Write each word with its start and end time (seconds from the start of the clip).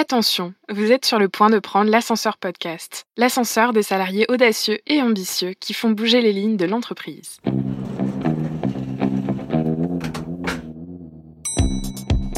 Attention, 0.00 0.54
vous 0.70 0.92
êtes 0.92 1.04
sur 1.04 1.18
le 1.18 1.28
point 1.28 1.50
de 1.50 1.58
prendre 1.58 1.90
l'ascenseur 1.90 2.38
podcast, 2.38 3.04
l'ascenseur 3.18 3.74
des 3.74 3.82
salariés 3.82 4.24
audacieux 4.30 4.78
et 4.86 5.02
ambitieux 5.02 5.52
qui 5.60 5.74
font 5.74 5.90
bouger 5.90 6.22
les 6.22 6.32
lignes 6.32 6.56
de 6.56 6.64
l'entreprise. 6.64 7.36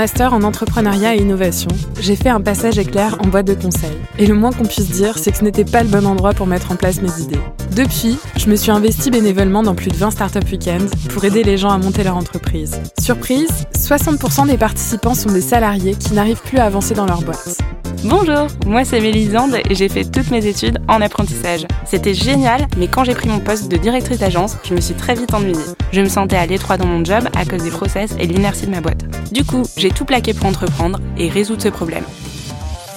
master 0.00 0.32
en 0.32 0.44
entrepreneuriat 0.44 1.14
et 1.14 1.18
innovation, 1.18 1.68
j'ai 2.00 2.16
fait 2.16 2.30
un 2.30 2.40
passage 2.40 2.78
éclair 2.78 3.18
en 3.22 3.28
boîte 3.28 3.46
de 3.46 3.52
conseil. 3.52 3.92
Et 4.18 4.24
le 4.24 4.32
moins 4.32 4.50
qu'on 4.50 4.64
puisse 4.64 4.88
dire, 4.88 5.18
c'est 5.18 5.30
que 5.30 5.36
ce 5.36 5.44
n'était 5.44 5.66
pas 5.66 5.82
le 5.82 5.90
bon 5.90 6.06
endroit 6.06 6.32
pour 6.32 6.46
mettre 6.46 6.72
en 6.72 6.76
place 6.76 7.02
mes 7.02 7.20
idées. 7.20 7.38
Depuis, 7.76 8.18
je 8.38 8.48
me 8.48 8.56
suis 8.56 8.70
investie 8.70 9.10
bénévolement 9.10 9.62
dans 9.62 9.74
plus 9.74 9.90
de 9.90 9.96
20 9.96 10.10
startup 10.12 10.50
week-ends 10.50 10.86
pour 11.10 11.22
aider 11.26 11.42
les 11.42 11.58
gens 11.58 11.68
à 11.68 11.76
monter 11.76 12.02
leur 12.02 12.16
entreprise. 12.16 12.80
Surprise, 12.98 13.66
60% 13.76 14.46
des 14.46 14.56
participants 14.56 15.14
sont 15.14 15.32
des 15.32 15.42
salariés 15.42 15.94
qui 15.94 16.14
n'arrivent 16.14 16.40
plus 16.40 16.56
à 16.56 16.64
avancer 16.64 16.94
dans 16.94 17.04
leur 17.04 17.20
boîte. 17.20 17.58
Bonjour, 18.04 18.46
moi 18.64 18.82
c'est 18.82 18.98
Mélisande 19.00 19.58
et 19.68 19.74
j'ai 19.74 19.90
fait 19.90 20.04
toutes 20.04 20.30
mes 20.30 20.46
études 20.46 20.78
en 20.88 21.02
apprentissage. 21.02 21.66
C'était 21.84 22.14
génial, 22.14 22.66
mais 22.78 22.88
quand 22.88 23.04
j'ai 23.04 23.14
pris 23.14 23.28
mon 23.28 23.40
poste 23.40 23.70
de 23.70 23.76
directrice 23.76 24.18
d'agence, 24.18 24.56
je 24.64 24.74
me 24.74 24.80
suis 24.80 24.94
très 24.94 25.14
vite 25.14 25.34
ennuyée. 25.34 25.58
Je 25.92 26.00
me 26.00 26.08
sentais 26.08 26.36
à 26.36 26.46
l'étroit 26.46 26.78
dans 26.78 26.86
mon 26.86 27.04
job 27.04 27.28
à 27.36 27.44
cause 27.44 27.62
des 27.62 27.70
process 27.70 28.16
et 28.18 28.26
de 28.26 28.32
l'inertie 28.32 28.64
de 28.64 28.70
ma 28.70 28.80
boîte. 28.80 29.04
Du 29.32 29.44
coup, 29.44 29.64
j'ai 29.76 29.89
tout 29.90 30.04
plaqué 30.04 30.34
pour 30.34 30.46
entreprendre 30.46 31.00
et 31.16 31.28
résoudre 31.28 31.62
ce 31.62 31.68
problème. 31.68 32.04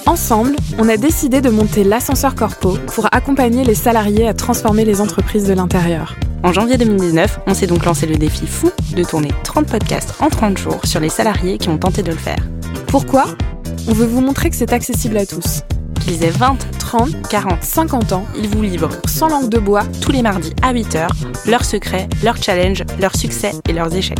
Ensemble, 0.06 0.56
on 0.78 0.88
a 0.88 0.96
décidé 0.96 1.40
de 1.40 1.48
monter 1.48 1.82
l'ascenseur 1.82 2.34
Corpo 2.34 2.76
pour 2.94 3.08
accompagner 3.12 3.64
les 3.64 3.74
salariés 3.74 4.28
à 4.28 4.34
transformer 4.34 4.84
les 4.84 5.00
entreprises 5.00 5.46
de 5.46 5.54
l'intérieur. 5.54 6.14
En 6.42 6.52
janvier 6.52 6.76
2019, 6.76 7.40
on 7.46 7.54
s'est 7.54 7.66
donc 7.66 7.86
lancé 7.86 8.06
le 8.06 8.16
défi 8.16 8.46
fou 8.46 8.70
de 8.94 9.02
tourner 9.02 9.30
30 9.44 9.66
podcasts 9.66 10.14
en 10.20 10.28
30 10.28 10.58
jours 10.58 10.80
sur 10.84 11.00
les 11.00 11.08
salariés 11.08 11.56
qui 11.56 11.70
ont 11.70 11.78
tenté 11.78 12.02
de 12.02 12.12
le 12.12 12.18
faire. 12.18 12.46
Pourquoi? 12.86 13.24
On 13.88 13.92
veut 13.92 14.06
vous 14.06 14.20
montrer 14.20 14.50
que 14.50 14.56
c'est 14.56 14.74
accessible 14.74 15.16
à 15.16 15.24
tous. 15.24 15.62
Qu'ils 16.02 16.22
aient 16.22 16.30
20, 16.30 16.58
30, 16.78 17.28
40, 17.30 17.62
50 17.62 18.12
ans, 18.12 18.26
ils 18.36 18.48
vous 18.48 18.60
livrent 18.60 18.90
sans 19.06 19.28
langue 19.28 19.48
de 19.48 19.58
bois 19.58 19.84
tous 20.02 20.12
les 20.12 20.20
mardis 20.20 20.52
à 20.60 20.74
8h 20.74 21.08
leurs 21.48 21.64
secrets, 21.64 22.08
leurs 22.22 22.42
challenges, 22.42 22.84
leurs 23.00 23.16
succès 23.16 23.52
et 23.68 23.72
leurs 23.72 23.94
échecs. 23.94 24.18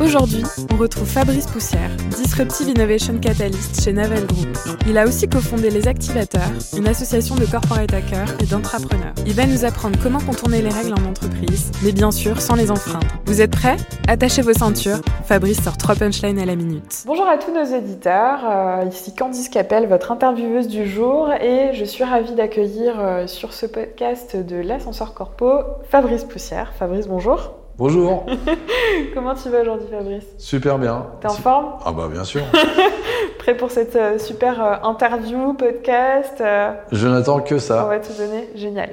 Aujourd'hui, 0.00 0.42
on 0.72 0.76
retrouve 0.76 1.06
Fabrice 1.06 1.46
Poussière, 1.46 1.88
Disruptive 2.10 2.68
Innovation 2.68 3.16
Catalyst 3.18 3.80
chez 3.80 3.92
Naval 3.92 4.26
Group. 4.26 4.48
Il 4.88 4.98
a 4.98 5.06
aussi 5.06 5.28
cofondé 5.28 5.70
Les 5.70 5.86
Activateurs, 5.86 6.50
une 6.76 6.88
association 6.88 7.36
de 7.36 7.46
corporate 7.46 7.94
hackers 7.94 8.34
et 8.42 8.46
d'entrepreneurs. 8.46 9.14
Il 9.24 9.34
va 9.34 9.46
nous 9.46 9.64
apprendre 9.64 9.96
comment 10.02 10.18
contourner 10.18 10.62
les 10.62 10.68
règles 10.68 10.94
en 10.94 11.08
entreprise, 11.08 11.70
mais 11.84 11.92
bien 11.92 12.10
sûr 12.10 12.40
sans 12.40 12.56
les 12.56 12.72
enfreindre. 12.72 13.06
Vous 13.26 13.40
êtes 13.40 13.52
prêts? 13.52 13.76
Attachez 14.08 14.42
vos 14.42 14.52
ceintures, 14.52 14.98
Fabrice 15.26 15.62
sort 15.62 15.78
trois 15.78 15.94
punchlines 15.94 16.40
à 16.40 16.44
la 16.44 16.56
minute. 16.56 17.04
Bonjour 17.06 17.28
à 17.28 17.38
tous 17.38 17.52
nos 17.52 17.64
éditeurs, 17.64 18.40
euh, 18.44 18.84
ici 18.90 19.14
Candice 19.14 19.48
Capel, 19.48 19.86
votre 19.86 20.10
intervieweuse 20.10 20.66
du 20.66 20.88
jour, 20.88 21.32
et 21.32 21.72
je 21.72 21.84
suis 21.84 22.02
ravie 22.02 22.34
d'accueillir 22.34 22.94
euh, 22.98 23.26
sur 23.28 23.52
ce 23.52 23.66
podcast 23.66 24.36
de 24.36 24.56
l'ascenseur 24.56 25.14
corpo 25.14 25.60
Fabrice 25.88 26.24
Poussière. 26.24 26.72
Fabrice, 26.76 27.06
bonjour. 27.06 27.63
Bonjour. 27.76 28.24
Comment 29.14 29.34
tu 29.34 29.48
vas 29.48 29.62
aujourd'hui, 29.62 29.88
Fabrice? 29.90 30.24
Super 30.38 30.78
bien. 30.78 31.06
T'es 31.20 31.26
en 31.26 31.30
forme? 31.32 31.72
Ah 31.84 31.90
bah 31.90 32.08
bien 32.10 32.22
sûr. 32.22 32.42
Prêt 33.38 33.56
pour 33.56 33.72
cette 33.72 33.96
euh, 33.96 34.18
super 34.18 34.64
euh, 34.64 34.74
interview, 34.84 35.54
podcast 35.54 36.40
euh, 36.40 36.72
Je 36.92 37.08
n'attends 37.08 37.40
que 37.40 37.56
On 37.56 37.58
ça. 37.58 37.84
va 37.86 37.98
te 37.98 38.12
donner, 38.16 38.48
génial. 38.54 38.90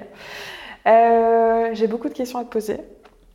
J'ai 1.73 1.85
beaucoup 1.87 2.09
de 2.09 2.13
questions 2.13 2.39
à 2.39 2.43
te 2.43 2.49
poser. 2.49 2.77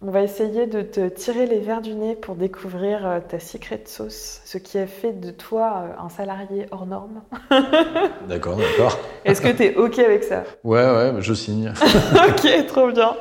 On 0.06 0.12
va 0.12 0.22
essayer 0.22 0.66
de 0.66 0.82
te 0.82 1.08
tirer 1.08 1.46
les 1.46 1.58
verres 1.58 1.80
du 1.82 1.92
nez 1.96 2.14
pour 2.14 2.36
découvrir 2.36 3.04
euh, 3.04 3.18
ta 3.18 3.40
secret 3.40 3.82
sauce, 3.86 4.40
ce 4.44 4.56
qui 4.56 4.78
a 4.78 4.86
fait 4.86 5.12
de 5.12 5.32
toi 5.32 5.82
euh, 5.82 6.04
un 6.04 6.08
salarié 6.08 6.66
hors 6.70 6.86
norme. 6.86 7.22
D'accord, 8.28 8.56
d'accord. 8.56 8.96
Est-ce 9.24 9.40
que 9.40 9.48
tu 9.48 9.64
es 9.64 9.74
OK 9.74 9.98
avec 9.98 10.22
ça? 10.22 10.44
Ouais, 10.62 10.84
ouais, 10.84 11.12
je 11.18 11.34
signe. 11.34 11.72
Ok, 12.28 12.66
trop 12.68 12.92
bien. 12.92 13.16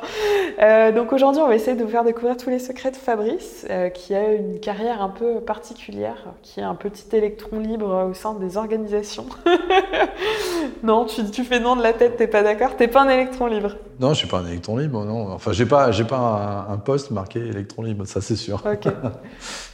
Euh, 0.62 0.92
donc 0.92 1.12
aujourd'hui, 1.12 1.42
on 1.42 1.48
va 1.48 1.54
essayer 1.54 1.76
de 1.76 1.82
vous 1.82 1.90
faire 1.90 2.04
découvrir 2.04 2.36
tous 2.36 2.50
les 2.50 2.58
secrets 2.58 2.90
de 2.90 2.96
Fabrice, 2.96 3.66
euh, 3.68 3.88
qui 3.88 4.14
a 4.14 4.32
une 4.32 4.60
carrière 4.60 5.02
un 5.02 5.08
peu 5.08 5.40
particulière, 5.40 6.34
qui 6.42 6.60
est 6.60 6.64
un 6.64 6.74
petit 6.74 7.04
électron 7.16 7.58
libre 7.58 8.08
au 8.08 8.14
sein 8.14 8.34
des 8.34 8.56
organisations. 8.56 9.26
non, 10.82 11.04
tu, 11.04 11.24
tu 11.30 11.44
fais 11.44 11.60
non 11.60 11.76
de 11.76 11.82
la 11.82 11.92
tête, 11.92 12.16
t'es 12.16 12.26
pas 12.26 12.42
d'accord? 12.42 12.76
T'es 12.76 12.88
pas 12.88 13.02
un 13.02 13.08
électron 13.08 13.46
libre? 13.46 13.76
Non, 13.98 14.10
je 14.10 14.18
suis 14.18 14.28
pas 14.28 14.38
un 14.38 14.46
électron 14.46 14.76
libre, 14.76 15.04
non. 15.04 15.32
Enfin, 15.32 15.52
j'ai 15.52 15.66
pas, 15.66 15.90
j'ai 15.90 16.04
pas 16.04 16.16
un, 16.16 16.74
un 16.74 16.75
poste 16.76 17.10
marqué 17.10 17.38
électron 17.40 17.82
libre, 17.82 18.04
ça 18.06 18.20
c'est 18.20 18.36
sûr. 18.36 18.62
Ok. 18.64 18.88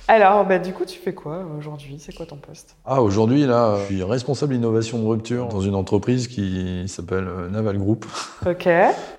Alors, 0.08 0.44
bah, 0.44 0.58
du 0.58 0.72
coup, 0.72 0.84
tu 0.84 0.98
fais 0.98 1.14
quoi 1.14 1.44
aujourd'hui? 1.58 1.96
C'est 1.98 2.14
quoi 2.14 2.26
ton 2.26 2.36
poste? 2.36 2.76
Ah, 2.84 3.02
aujourd'hui, 3.02 3.46
là, 3.46 3.76
je 3.80 3.84
suis 3.86 4.02
responsable 4.02 4.54
innovation 4.54 4.98
de 5.00 5.06
rupture 5.06 5.48
dans 5.48 5.60
une 5.60 5.74
entreprise 5.74 6.28
qui 6.28 6.84
s'appelle 6.88 7.26
euh, 7.28 7.48
Naval 7.48 7.78
Group. 7.78 8.04
Ok. 8.46 8.68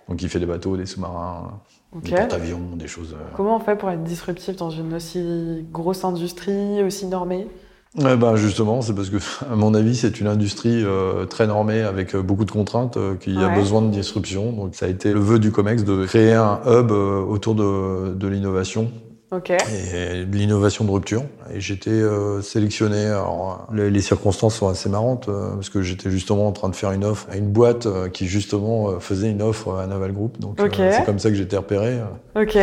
Donc, 0.10 0.22
il 0.22 0.28
fait 0.30 0.40
des 0.40 0.46
bateaux, 0.46 0.76
des 0.76 0.86
sous-marins, 0.86 1.62
des 1.96 2.12
porte-avions, 2.12 2.76
des 2.76 2.88
choses. 2.88 3.14
euh, 3.14 3.24
Comment 3.36 3.56
on 3.56 3.60
fait 3.60 3.78
pour 3.78 3.90
être 3.90 4.04
disruptif 4.04 4.58
dans 4.58 4.70
une 4.70 4.94
aussi 4.94 5.66
grosse 5.72 6.04
industrie, 6.04 6.84
aussi 6.84 7.06
normée? 7.08 7.48
Ouais, 7.96 8.18
ben 8.18 8.36
justement, 8.36 8.82
c'est 8.82 8.96
parce 8.96 9.12
que, 9.12 9.18
à 9.52 9.56
mon 9.56 9.76
avis, 9.76 9.96
c'est 9.96 10.20
une 10.20 10.28
industrie 10.28 10.84
euh, 10.84 11.26
très 11.26 11.46
normée 11.46 11.82
avec 11.82 12.16
euh, 12.16 12.24
beaucoup 12.24 12.44
de 12.44 12.52
contraintes 12.52 12.98
euh, 12.98 13.16
qui 13.16 13.38
a 13.38 13.50
besoin 13.50 13.84
de 13.84 13.92
disruption. 13.92 14.52
Donc, 14.52 14.74
ça 14.74 14.88
a 14.88 14.90
été 14.90 15.14
le 15.14 15.20
vœu 15.20 15.38
du 15.38 15.52
COMEX 15.52 15.84
de 15.84 16.06
créer 16.06 16.34
un 16.34 16.60
hub 16.66 16.92
euh, 16.92 17.22
autour 17.22 17.54
de, 17.54 18.16
de 18.16 18.28
l'innovation 18.28 18.92
Ok. 19.36 19.50
et 19.52 20.26
de 20.26 20.36
l'innovation 20.36 20.86
de 20.86 20.92
rupture. 20.92 21.24
Et 21.54 21.60
j'étais 21.60 21.90
euh, 21.92 22.42
sélectionné. 22.42 23.06
Alors, 23.08 23.68
les, 23.74 23.90
les 23.90 24.02
circonstances 24.02 24.56
sont 24.56 24.68
assez 24.70 24.90
marrantes 24.90 25.28
euh, 25.30 25.52
parce 25.56 25.70
que 25.70 25.82
j'étais 25.82 26.10
justement 26.10 26.48
en 26.48 26.52
train 26.52 26.70
de 26.70 26.76
faire 26.76 26.92
une 26.92 27.04
offre 27.06 27.28
à 27.32 27.36
une 27.38 27.48
boîte 27.48 27.86
euh, 27.86 28.10
qui 28.10 28.28
justement 28.28 28.90
euh, 28.90 29.00
faisait 29.00 29.30
une 29.30 29.42
offre 29.42 29.76
à 29.78 29.88
Naval 29.88 30.12
Group. 30.14 30.40
Donc, 30.40 30.60
euh, 30.60 30.92
c'est 30.92 31.06
comme 31.06 31.20
ça 31.20 31.30
que 31.30 31.36
été 31.44 31.58
repéré. 31.58 31.98
Ok. 32.36 32.58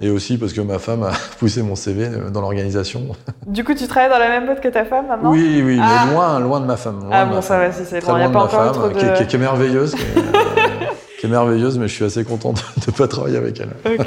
Et 0.00 0.10
aussi 0.10 0.38
parce 0.38 0.52
que 0.52 0.60
ma 0.60 0.78
femme 0.78 1.02
a 1.04 1.10
poussé 1.38 1.62
mon 1.62 1.76
CV 1.76 2.08
dans 2.32 2.40
l'organisation. 2.40 3.02
Du 3.46 3.64
coup, 3.64 3.74
tu 3.74 3.86
travailles 3.86 4.08
dans 4.10 4.18
la 4.18 4.28
même 4.28 4.46
boîte 4.46 4.60
que 4.62 4.68
ta 4.68 4.84
femme 4.84 5.08
maintenant? 5.08 5.30
Oui, 5.30 5.62
oui, 5.64 5.78
Ah. 5.82 6.04
mais 6.06 6.12
loin, 6.14 6.40
loin 6.40 6.60
de 6.60 6.64
ma 6.66 6.76
femme. 6.76 7.00
loin 7.00 7.08
Ah 7.12 7.24
bon, 7.26 7.42
ça 7.42 7.58
femme. 7.58 7.60
va, 7.68 7.72
si 7.72 7.82
c'est 7.84 8.00
Très 8.00 8.10
loin. 8.12 8.20
Il 8.20 8.22
n'y 8.22 8.26
a 8.28 8.32
pas 8.32 8.38
ma 8.38 8.44
encore 8.44 8.84
femme, 8.84 8.92
qui, 8.96 9.04
de... 9.04 9.10
qui- 9.16 9.26
qui 9.26 9.36
est 9.36 9.38
merveilleuse, 9.38 9.94
qui 9.94 10.00
est, 10.02 11.24
euh, 11.24 11.28
merveilleuse, 11.28 11.78
mais 11.78 11.88
je 11.88 11.92
suis 11.94 12.04
assez 12.04 12.24
content 12.24 12.52
de 12.52 12.58
ne 12.86 12.92
pas 12.96 13.08
travailler 13.08 13.36
avec 13.36 13.60
elle. 13.60 13.92
Ok, 13.92 14.06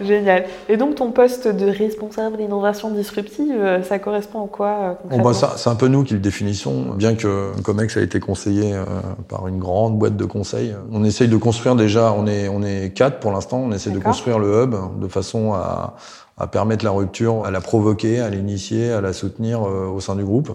génial. 0.00 0.44
Et 0.68 0.76
donc 0.76 0.96
ton 0.96 1.10
poste 1.12 1.46
de 1.48 1.66
responsable 1.66 2.36
d'innovation 2.36 2.90
disruptive, 2.90 3.54
euh, 3.56 3.82
ça 3.82 3.98
correspond 3.98 4.44
à 4.44 4.48
quoi 4.48 4.68
euh, 4.68 4.88
Bon, 4.88 4.96
concrètement? 5.02 5.24
bah, 5.24 5.34
ça- 5.34 5.52
c'est 5.56 5.70
un 5.70 5.74
peu 5.76 5.88
nous 5.88 6.02
qui 6.04 6.14
le 6.14 6.20
définissons, 6.20 6.94
bien 6.94 7.14
que 7.14 7.52
Comex 7.62 7.96
a 7.96 8.00
été 8.02 8.20
conseillé 8.20 8.74
euh, 8.74 8.84
par 9.28 9.46
une 9.48 9.58
grande 9.58 9.98
boîte 9.98 10.16
de 10.16 10.24
conseil. 10.24 10.74
On 10.92 11.04
essaye 11.04 11.28
de 11.28 11.36
construire 11.36 11.76
déjà, 11.76 12.12
on 12.12 12.26
est, 12.26 12.48
on 12.48 12.62
est 12.62 12.92
quatre 12.94 13.20
pour 13.20 13.32
l'instant, 13.32 13.58
on 13.58 13.72
essaie 13.72 13.90
de 13.90 13.98
construire 13.98 14.38
le 14.38 14.64
hub 14.64 14.74
de 15.00 15.08
façon 15.08 15.52
à, 15.54 15.94
à 16.36 16.46
permettre 16.48 16.84
la 16.84 16.90
rupture, 16.90 17.44
à 17.46 17.50
la 17.52 17.60
provoquer, 17.60 18.18
à 18.20 18.28
l'initier, 18.28 18.90
à 18.90 19.00
la 19.00 19.12
soutenir 19.12 19.62
euh, 19.62 19.86
au 19.86 20.00
sein 20.00 20.16
du 20.16 20.24
groupe. 20.24 20.50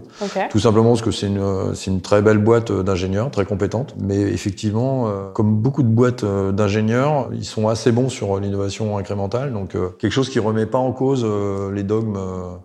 Tout 0.49 0.59
simplement 0.59 0.89
parce 0.89 1.01
que 1.01 1.11
c'est 1.11 1.27
une, 1.27 1.73
c'est 1.73 1.89
une 1.89 2.01
très 2.01 2.21
belle 2.21 2.37
boîte 2.39 2.69
euh, 2.71 2.83
d'ingénieurs, 2.83 3.31
très 3.31 3.45
compétente. 3.45 3.95
Mais 3.97 4.17
effectivement, 4.19 5.07
euh, 5.07 5.31
comme 5.33 5.55
beaucoup 5.55 5.83
de 5.83 5.87
boîtes 5.87 6.25
euh, 6.25 6.51
d'ingénieurs, 6.51 7.29
ils 7.31 7.45
sont 7.45 7.69
assez 7.69 7.93
bons 7.93 8.09
sur 8.09 8.35
euh, 8.35 8.39
l'innovation 8.41 8.97
incrémentale. 8.97 9.53
Donc 9.53 9.75
euh, 9.75 9.89
quelque 9.99 10.11
chose 10.11 10.29
qui 10.29 10.39
remet 10.39 10.65
pas 10.65 10.79
en 10.79 10.91
cause 10.91 11.23
euh, 11.25 11.71
les 11.71 11.83
dogmes 11.83 12.17
euh, 12.17 12.55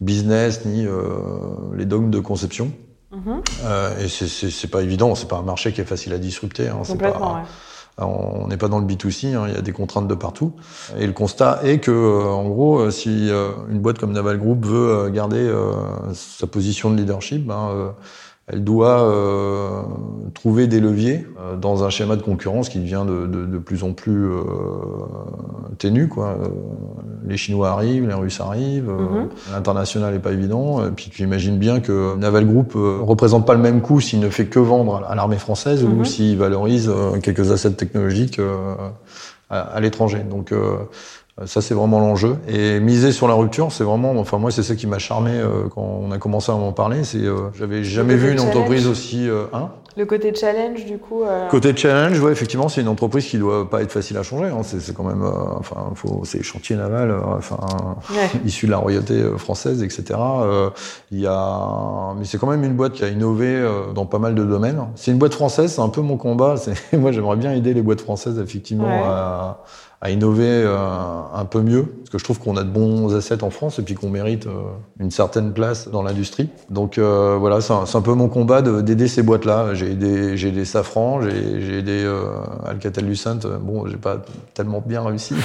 business 0.00 0.64
ni 0.64 0.86
euh, 0.86 0.92
les 1.74 1.86
dogmes 1.86 2.10
de 2.10 2.20
conception. 2.20 2.70
Mhm. 3.10 3.40
Euh, 3.64 4.04
et 4.04 4.08
c'est- 4.08 4.28
c'est 4.28 4.50
c'est 4.50 4.68
pas 4.68 4.82
évident, 4.82 5.14
c'est 5.14 5.28
pas 5.28 5.36
un 5.38 5.42
marché 5.42 5.72
qui 5.72 5.80
est 5.80 5.84
facile 5.84 6.12
à 6.12 6.18
disrupter. 6.18 6.68
Hein, 6.68 6.80
c'est 6.82 6.98
pas, 6.98 7.18
ouais. 7.18 7.42
On 8.06 8.46
n'est 8.46 8.56
pas 8.56 8.68
dans 8.68 8.78
le 8.78 8.86
B2C, 8.86 9.34
hein, 9.34 9.46
il 9.48 9.54
y 9.54 9.56
a 9.56 9.60
des 9.60 9.72
contraintes 9.72 10.08
de 10.08 10.14
partout. 10.14 10.52
Et 10.98 11.06
le 11.06 11.12
constat 11.12 11.60
est 11.64 11.78
que, 11.78 11.90
euh, 11.90 12.24
en 12.24 12.48
gros, 12.48 12.78
euh, 12.78 12.90
si 12.90 13.30
euh, 13.30 13.50
une 13.70 13.80
boîte 13.80 13.98
comme 13.98 14.12
Naval 14.12 14.38
Group 14.38 14.64
veut 14.64 15.10
garder 15.10 15.52
sa 16.12 16.46
position 16.46 16.90
de 16.90 16.96
leadership, 16.96 17.46
ben, 17.46 17.94
elle 18.50 18.64
doit 18.64 19.02
euh, 19.02 19.82
trouver 20.34 20.66
des 20.66 20.80
leviers 20.80 21.26
euh, 21.38 21.56
dans 21.56 21.84
un 21.84 21.90
schéma 21.90 22.16
de 22.16 22.22
concurrence 22.22 22.68
qui 22.68 22.78
devient 22.78 23.04
de, 23.06 23.26
de, 23.26 23.44
de 23.46 23.58
plus 23.58 23.84
en 23.84 23.92
plus 23.92 24.26
euh, 24.26 24.40
ténu. 25.78 26.08
Quoi. 26.08 26.28
Euh, 26.28 26.48
les 27.26 27.36
Chinois 27.36 27.70
arrivent, 27.70 28.06
les 28.08 28.14
Russes 28.14 28.40
arrivent, 28.40 28.90
Mhm. 28.90 29.28
l'international 29.52 30.14
n'est 30.14 30.18
pas 30.20 30.32
évident. 30.32 30.84
Et 30.86 30.90
puis 30.90 31.10
tu 31.10 31.22
imagines 31.22 31.58
bien 31.58 31.80
que 31.80 32.16
Naval 32.16 32.46
Group 32.46 32.72
euh, 32.76 32.98
représente 33.02 33.46
pas 33.46 33.54
le 33.54 33.60
même 33.60 33.80
coût 33.80 34.00
s'il 34.00 34.20
ne 34.20 34.30
fait 34.30 34.46
que 34.46 34.58
vendre 34.58 35.02
à 35.08 35.14
l'armée 35.14 35.36
française 35.38 35.84
Mhm. 35.84 36.00
ou 36.00 36.04
s'il 36.04 36.38
valorise 36.38 36.88
euh, 36.88 37.18
quelques 37.20 37.50
assets 37.52 37.72
technologiques 37.72 38.38
euh, 38.38 38.74
à, 39.50 39.60
à 39.60 39.80
l'étranger. 39.80 40.20
Donc 40.28 40.52
euh, 40.52 40.76
ça, 41.46 41.60
c'est 41.60 41.74
vraiment 41.74 42.00
l'enjeu. 42.00 42.36
Et 42.48 42.80
miser 42.80 43.12
sur 43.12 43.28
la 43.28 43.34
rupture, 43.34 43.70
c'est 43.72 43.84
vraiment, 43.84 44.12
enfin 44.18 44.38
moi, 44.38 44.50
c'est 44.50 44.62
ça 44.62 44.74
qui 44.74 44.86
m'a 44.86 44.98
charmé 44.98 45.32
euh, 45.32 45.68
quand 45.74 46.00
on 46.02 46.10
a 46.10 46.18
commencé 46.18 46.50
à 46.52 46.54
m'en 46.56 46.72
parler. 46.72 47.04
C'est, 47.04 47.18
euh, 47.18 47.50
j'avais 47.54 47.84
jamais 47.84 48.14
vu 48.16 48.30
une 48.32 48.38
challenge. 48.38 48.56
entreprise 48.56 48.86
aussi, 48.86 49.28
euh, 49.28 49.44
hein. 49.52 49.68
Le 49.96 50.06
côté 50.06 50.32
challenge, 50.32 50.84
du 50.84 50.96
coup. 50.98 51.24
euh, 51.24 51.48
Côté 51.48 51.74
challenge, 51.76 52.20
ouais, 52.20 52.30
effectivement, 52.30 52.68
c'est 52.68 52.80
une 52.82 52.88
entreprise 52.88 53.26
qui 53.26 53.36
doit 53.36 53.68
pas 53.68 53.82
être 53.82 53.90
facile 53.90 54.16
à 54.16 54.22
changer. 54.22 54.44
Hein. 54.46 54.60
C'est, 54.62 54.78
c'est 54.80 54.94
quand 54.94 55.02
même, 55.02 55.22
euh, 55.24 55.30
enfin, 55.58 55.90
faut, 55.96 56.20
c'est 56.24 56.40
chantier 56.44 56.76
naval, 56.76 57.10
euh, 57.10 57.18
enfin, 57.36 57.56
Ouais. 58.10 58.30
issu 58.44 58.66
de 58.66 58.70
la 58.70 58.76
royauté 58.78 59.14
euh, 59.14 59.36
française, 59.38 59.82
etc. 59.82 60.04
Euh, 60.20 60.70
Il 61.10 61.18
y 61.18 61.26
a, 61.26 62.14
mais 62.16 62.24
c'est 62.26 62.38
quand 62.38 62.46
même 62.46 62.62
une 62.62 62.74
boîte 62.74 62.92
qui 62.92 63.02
a 63.02 63.08
innové 63.08 63.48
euh, 63.56 63.92
dans 63.92 64.06
pas 64.06 64.20
mal 64.20 64.36
de 64.36 64.44
domaines. 64.44 64.80
C'est 64.94 65.10
une 65.10 65.18
boîte 65.18 65.34
française, 65.34 65.72
c'est 65.72 65.80
un 65.82 65.88
peu 65.88 66.00
mon 66.00 66.16
combat. 66.16 66.54
C'est, 66.56 66.74
moi, 66.96 67.10
j'aimerais 67.10 67.36
bien 67.36 67.52
aider 67.52 67.74
les 67.74 67.82
boîtes 67.82 68.00
françaises, 68.00 68.38
effectivement, 68.38 68.84
Ouais. 68.86 69.02
à, 69.04 69.58
à 70.00 70.10
innover 70.10 70.46
euh, 70.64 70.76
un 71.34 71.44
peu 71.44 71.60
mieux, 71.60 71.82
parce 71.82 72.10
que 72.10 72.18
je 72.18 72.24
trouve 72.24 72.38
qu'on 72.38 72.56
a 72.56 72.62
de 72.62 72.68
bons 72.70 73.16
assets 73.16 73.42
en 73.42 73.50
France 73.50 73.80
et 73.80 73.82
puis 73.82 73.94
qu'on 73.94 74.10
mérite 74.10 74.46
euh, 74.46 74.50
une 75.00 75.10
certaine 75.10 75.52
place 75.52 75.88
dans 75.88 76.02
l'industrie. 76.02 76.50
Donc 76.70 76.98
euh, 76.98 77.36
voilà, 77.38 77.60
c'est 77.60 77.72
un, 77.72 78.00
peu 78.02 78.12
mon 78.14 78.28
combat 78.28 78.62
de- 78.62 78.80
d'aider 78.80 79.08
ces 79.08 79.22
boîtes-là. 79.22 79.74
J'ai 79.74 79.90
aidé, 79.90 80.36
j'ai 80.36 80.48
aidé 80.48 80.64
Safran, 80.64 81.20
j'ai 81.22 81.78
aidé 81.78 82.04
euh, 82.04 82.30
Alcatel-Lucent. 82.66 83.40
Bon, 83.60 83.86
j'ai 83.88 83.96
pas 83.96 84.18
tellement 84.54 84.80
bien 84.86 85.02
réussi. 85.02 85.34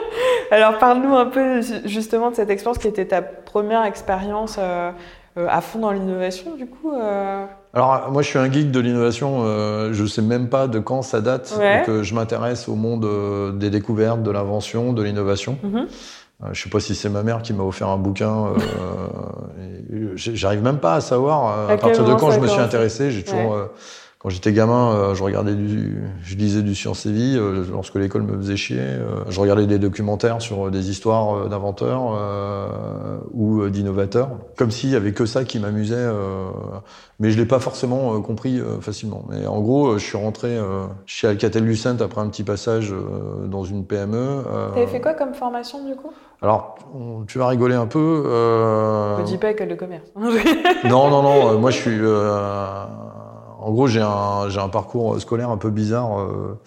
Alors, 0.50 0.78
parle-nous 0.78 1.14
un 1.16 1.26
peu 1.26 1.62
ju- 1.62 1.80
justement 1.86 2.30
de 2.30 2.36
cette 2.36 2.50
expérience 2.50 2.78
qui 2.78 2.88
était 2.88 3.06
ta 3.06 3.22
première 3.22 3.84
expérience 3.84 4.56
euh, 4.58 4.90
à 5.36 5.60
fond 5.62 5.78
dans 5.80 5.90
l'innovation, 5.90 6.54
du 6.54 6.66
coup. 6.66 6.92
Alors 7.74 8.10
moi 8.12 8.22
je 8.22 8.28
suis 8.28 8.38
un 8.38 8.50
geek 8.50 8.70
de 8.70 8.78
l'innovation, 8.80 9.40
euh, 9.44 9.92
je 9.92 10.06
sais 10.06 10.22
même 10.22 10.48
pas 10.48 10.68
de 10.68 10.78
quand 10.78 11.02
ça 11.02 11.20
date 11.20 11.52
Ouais. 11.58 11.82
que 11.84 12.02
je 12.04 12.14
m'intéresse 12.14 12.68
au 12.68 12.76
monde 12.76 13.04
euh, 13.04 13.50
des 13.52 13.68
découvertes, 13.70 14.22
de 14.22 14.30
l'invention, 14.30 14.92
de 14.92 15.02
l'innovation. 15.02 15.58
mhm. 15.62 15.86
Euh, 16.42 16.46
je 16.52 16.62
sais 16.62 16.68
pas 16.68 16.80
si 16.80 16.94
c'est 16.96 17.08
ma 17.08 17.22
mère 17.22 17.42
qui 17.42 17.52
m'a 17.52 17.62
offert 17.64 17.88
un 17.88 17.96
bouquin. 17.96 18.46
euh, 18.46 20.14
J'arrive 20.16 20.62
même 20.62 20.78
pas 20.78 20.94
à 20.94 21.00
savoir 21.00 21.56
euh, 21.58 21.74
À 21.74 21.76
partir 21.76 22.04
de 22.04 22.14
quand 22.14 22.30
je 22.30 22.40
me 22.40 22.46
suis 22.48 22.60
intéressé. 22.60 23.10
J'ai 23.10 23.22
toujours, 23.22 23.52
Ouais. 23.52 23.56
euh, 23.58 23.66
quand 24.24 24.30
j'étais 24.30 24.54
gamin, 24.54 24.92
euh, 24.94 25.14
je 25.14 25.22
regardais 25.22 25.54
du, 25.54 26.02
je 26.22 26.34
lisais 26.34 26.62
du 26.62 26.74
Science 26.74 27.04
et 27.04 27.12
Vie 27.12 27.36
euh, 27.36 27.62
lorsque 27.70 27.94
l'école 27.96 28.22
me 28.22 28.34
faisait 28.38 28.56
chier. 28.56 28.78
euh, 28.80 29.20
je 29.28 29.38
regardais 29.38 29.66
des 29.66 29.78
documentaires 29.78 30.40
sur 30.40 30.70
des 30.70 30.88
histoires 30.88 31.46
d'inventeurs 31.50 32.16
euh, 32.18 33.18
ou 33.34 33.68
d'innovateurs, 33.68 34.30
comme 34.56 34.70
s'il 34.70 34.88
y 34.88 34.96
avait 34.96 35.12
que 35.12 35.26
ça 35.26 35.44
qui 35.44 35.58
m'amusait. 35.58 35.94
euh, 35.98 36.46
mais 37.20 37.30
je 37.32 37.36
l'ai 37.38 37.44
pas 37.44 37.58
forcément 37.60 38.18
compris 38.22 38.60
facilement. 38.80 39.24
Mais 39.28 39.46
en 39.46 39.60
gros, 39.60 39.98
je 39.98 40.04
suis 40.04 40.16
rentré 40.16 40.58
chez 41.06 41.28
Alcatel-Lucent 41.28 42.00
après 42.00 42.22
un 42.22 42.28
petit 42.28 42.42
passage 42.44 42.92
dans 43.46 43.62
une 43.62 43.84
PME. 43.84 44.42
T'avais 44.74 44.86
fait 44.86 45.00
quoi 45.02 45.12
comme 45.14 45.34
formation, 45.34 45.86
du 45.86 45.94
coup? 45.96 46.10
Alors, 46.42 46.76
tu 47.28 47.38
vas 47.38 47.46
rigoler 47.48 47.74
un 47.76 47.86
peu. 47.86 48.24
euh, 48.26 49.18
Me 49.18 49.24
dis 49.24 49.36
pas 49.38 49.50
école 49.50 49.68
de 49.68 49.74
commerce. 49.74 50.08
Non, 50.84 51.08
non, 51.10 51.22
non. 51.22 51.58
moi, 51.60 51.70
je 51.70 51.76
suis. 51.76 51.98
euh, 52.00 52.84
En 53.64 53.72
gros, 53.72 53.86
j'ai 53.86 54.02
un, 54.02 54.48
j'ai 54.48 54.60
un 54.60 54.68
parcours 54.68 55.18
scolaire 55.20 55.48
un 55.50 55.56
peu 55.56 55.70
bizarre. 55.70 56.20
euh, 56.20 56.58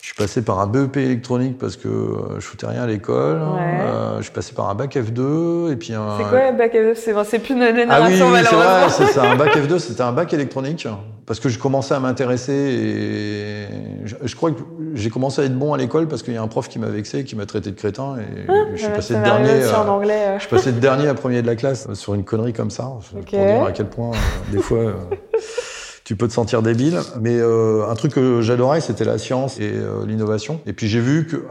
Je 0.00 0.06
suis 0.06 0.14
passé 0.14 0.40
par 0.42 0.60
un 0.60 0.66
BEP 0.68 0.96
électronique 0.98 1.58
parce 1.58 1.76
que 1.76 1.88
euh, 1.88 2.38
je 2.38 2.44
foutais 2.46 2.66
rien 2.66 2.82
à 2.82 2.86
l'école. 2.86 3.38
Ouais. 3.38 3.78
Euh, 3.82 4.18
je 4.18 4.22
suis 4.22 4.32
passé 4.32 4.52
par 4.54 4.70
un 4.70 4.74
bac 4.74 4.94
F2 4.96 5.72
et 5.72 5.76
puis 5.76 5.92
un. 5.94 6.16
C'est 6.16 6.24
quoi, 6.28 6.52
bac 6.52 6.72
F2 6.74 6.94
C'est 6.94 7.12
c'est 7.24 7.38
plus 7.40 7.54
une 7.54 7.62
Ah 7.62 7.70
oui, 7.72 7.76
génération, 8.16 8.30
oui, 8.32 8.38
c'est 8.48 8.54
vrai, 8.54 8.88
c'est 8.90 9.06
ça. 9.06 9.30
Un 9.30 9.36
bac 9.36 9.54
F2, 9.56 9.78
c'était 9.80 10.02
un 10.02 10.12
bac 10.12 10.32
électronique 10.32 10.86
parce 11.26 11.40
que 11.40 11.48
je 11.50 11.58
commençais 11.58 11.92
à 11.94 12.00
m'intéresser 12.00 12.52
et 12.52 13.66
je, 14.06 14.14
je 14.22 14.36
crois 14.36 14.50
que 14.52 14.60
j'ai 14.94 15.10
commencé 15.10 15.42
à 15.42 15.44
être 15.44 15.58
bon 15.58 15.74
à 15.74 15.76
l'école 15.76 16.06
parce 16.08 16.22
qu'il 16.22 16.32
y 16.34 16.36
a 16.38 16.42
un 16.42 16.48
prof 16.48 16.68
qui 16.68 16.78
m'a 16.78 16.86
vexé, 16.86 17.24
qui 17.24 17.34
m'a 17.36 17.44
traité 17.44 17.70
de 17.70 17.76
crétin 17.76 18.16
et 18.18 18.46
je 18.72 18.76
suis 18.76 18.86
Ah, 18.90 18.94
passé 18.96 19.14
de 19.14 19.22
dernier. 19.22 19.64
aussi 19.64 19.74
en 19.74 19.88
anglais. 19.88 20.24
euh. 20.28 20.34
je 20.36 20.42
suis 20.46 20.50
passé 20.50 20.72
de 20.72 20.78
dernier 20.80 21.08
à 21.08 21.14
premier 21.14 21.42
de 21.42 21.46
la 21.46 21.56
classe 21.56 21.92
sur 21.94 22.14
une 22.14 22.24
connerie 22.24 22.52
comme 22.54 22.70
ça, 22.70 22.84
Ok. 23.16 23.30
pour 23.30 23.44
dire 23.44 23.64
à 23.64 23.72
quel 23.72 23.86
point 23.88 24.12
euh, 24.12 24.52
des 24.52 24.62
fois 24.62 24.78
tu 26.08 26.16
peux 26.16 26.26
te 26.26 26.32
sentir 26.32 26.62
débile. 26.62 27.00
Mais 27.20 27.36
euh, 27.36 27.86
un 27.86 27.94
truc 27.94 28.14
que 28.14 28.40
j'adorais, 28.40 28.80
c'était 28.80 29.04
la 29.04 29.18
science 29.18 29.60
et 29.60 29.70
euh, 29.74 30.06
l'innovation. 30.06 30.58
Et 30.64 30.72
puis 30.72 30.88
j'ai 30.88 31.00
vu 31.00 31.26
que 31.26 31.44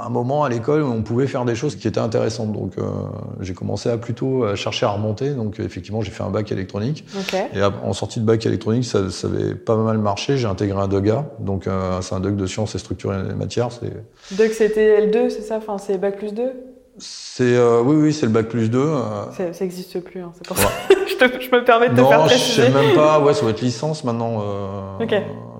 un 0.00 0.10
moment 0.10 0.44
à 0.44 0.50
l'école, 0.50 0.82
on 0.82 1.02
pouvait 1.02 1.26
faire 1.26 1.46
des 1.46 1.54
choses 1.54 1.76
qui 1.76 1.88
étaient 1.88 1.98
intéressantes. 1.98 2.52
Donc 2.52 2.76
euh, 2.76 2.82
j'ai 3.40 3.54
commencé 3.54 3.88
à 3.88 3.96
plutôt 3.96 4.44
à 4.44 4.54
chercher 4.54 4.84
à 4.84 4.90
remonter. 4.90 5.30
Donc 5.30 5.60
effectivement, 5.60 6.02
j'ai 6.02 6.10
fait 6.10 6.24
un 6.24 6.28
bac 6.28 6.52
électronique. 6.52 7.06
Et 7.54 7.62
en 7.62 7.94
sortie 7.94 8.20
de 8.20 8.26
bac 8.26 8.44
électronique, 8.44 8.84
ça, 8.84 9.08
ça 9.08 9.28
avait 9.28 9.54
pas 9.54 9.76
mal 9.76 9.96
marché. 9.96 10.36
J'ai 10.36 10.46
intégré 10.46 10.78
un 10.78 10.88
DEGA, 10.88 11.30
donc 11.40 11.66
euh, 11.66 12.02
c'est 12.02 12.14
un 12.14 12.20
DEG 12.20 12.36
de 12.36 12.46
sciences 12.46 12.74
et 12.74 12.78
structures 12.78 13.14
et 13.14 13.34
matières. 13.34 13.70
C'est 13.72 14.36
Donc 14.36 14.50
c'était 14.50 15.06
L2, 15.06 15.30
c'est 15.30 15.40
ça? 15.40 15.56
Enfin, 15.56 15.78
c'est 15.78 15.96
bac 15.96 16.18
plus 16.18 16.34
2 16.34 16.52
c'est, 17.02 17.56
euh, 17.56 17.80
oui, 17.82 17.96
oui, 17.96 18.12
c'est 18.12 18.26
le 18.26 18.32
bac 18.32 18.48
plus 18.48 18.70
2. 18.70 18.78
euh, 18.78 19.30
Ça 19.36 19.52
ça 19.52 19.64
existe 19.64 19.98
plus, 20.00 20.20
hein, 20.22 20.30
c'est 20.34 20.46
pour 20.46 20.56
ça. 20.56 20.68
je, 21.08 21.14
te- 21.16 21.40
je 21.40 21.50
me 21.54 21.64
permets 21.64 21.88
de 21.88 21.96
te 21.96 22.00
non, 22.00 22.08
faire 22.08 22.22
je 22.22 22.26
préciser. 22.28 22.62
sais 22.62 22.70
même 22.70 22.94
pas. 22.94 23.20
Ouais, 23.20 23.34
ça 23.34 23.42
doit 23.42 23.50
être 23.50 23.60
licence 23.60 24.04
maintenant. 24.04 24.40
euh, 24.42 25.02
Ok. 25.04 25.14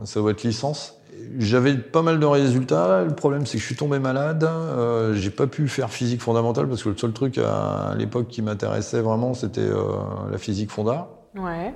Ça 0.04 0.20
doit 0.20 0.30
être 0.30 0.42
licence. 0.42 0.98
J'avais 1.38 1.74
pas 1.74 2.02
mal 2.02 2.20
de 2.20 2.26
résultats. 2.26 3.04
Le 3.04 3.14
problème, 3.14 3.46
c'est 3.46 3.56
que 3.56 3.60
je 3.62 3.66
suis 3.66 3.76
tombé 3.76 3.98
malade. 3.98 4.44
Euh, 4.44 5.14
j'ai 5.14 5.30
pas 5.30 5.46
pu 5.46 5.66
faire 5.66 5.90
physique 5.90 6.20
fondamentale 6.20 6.68
parce 6.68 6.82
que 6.82 6.90
le 6.90 6.96
seul 6.96 7.12
truc 7.12 7.38
à, 7.38 7.88
à 7.90 7.94
l'époque 7.94 8.28
qui 8.28 8.42
m'intéressait 8.42 9.00
vraiment, 9.00 9.32
c'était 9.32 9.60
euh, 9.62 9.82
la 10.30 10.36
physique 10.38 10.70
fonda. 10.70 11.08
Ouais. 11.36 11.72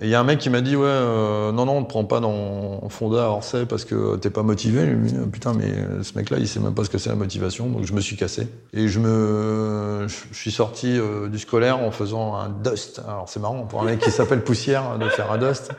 Et 0.00 0.04
il 0.04 0.10
y 0.10 0.14
a 0.14 0.20
un 0.20 0.24
mec 0.24 0.38
qui 0.38 0.48
m'a 0.48 0.60
dit 0.60 0.76
ouais 0.76 0.84
euh, 0.86 1.50
non 1.50 1.66
non 1.66 1.78
on 1.78 1.82
te 1.82 1.88
prend 1.88 2.04
pas 2.04 2.20
dans 2.20 2.88
Fonda 2.88 3.24
à 3.24 3.28
Orsay 3.30 3.66
parce 3.66 3.84
que 3.84 4.14
t'es 4.14 4.30
pas 4.30 4.44
motivé. 4.44 4.86
Je 4.86 4.94
dit, 4.94 5.14
putain 5.32 5.54
mais 5.54 5.72
ce 6.04 6.16
mec 6.16 6.30
là 6.30 6.36
il 6.38 6.46
sait 6.46 6.60
même 6.60 6.72
pas 6.74 6.84
ce 6.84 6.90
que 6.90 6.98
c'est 6.98 7.08
la 7.10 7.16
motivation 7.16 7.66
donc 7.66 7.84
je 7.84 7.92
me 7.92 8.00
suis 8.00 8.14
cassé 8.16 8.46
et 8.72 8.86
je 8.86 9.00
me 9.00 10.06
je 10.06 10.36
suis 10.36 10.52
sorti 10.52 10.96
euh, 10.96 11.26
du 11.28 11.40
scolaire 11.40 11.80
en 11.80 11.90
faisant 11.90 12.36
un 12.36 12.48
dust. 12.48 13.00
Alors 13.08 13.28
c'est 13.28 13.40
marrant 13.40 13.62
pour 13.62 13.82
un 13.82 13.86
mec 13.86 13.98
qui 13.98 14.12
s'appelle 14.12 14.44
Poussière 14.44 14.98
de 14.98 15.08
faire 15.08 15.32
un 15.32 15.38
dust. 15.38 15.70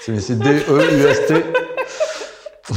C'est 0.00 0.18
c'est 0.20 0.38
D 0.38 0.48
E 0.70 0.80
U 0.80 1.02
S 1.06 1.26
T. 1.26 1.34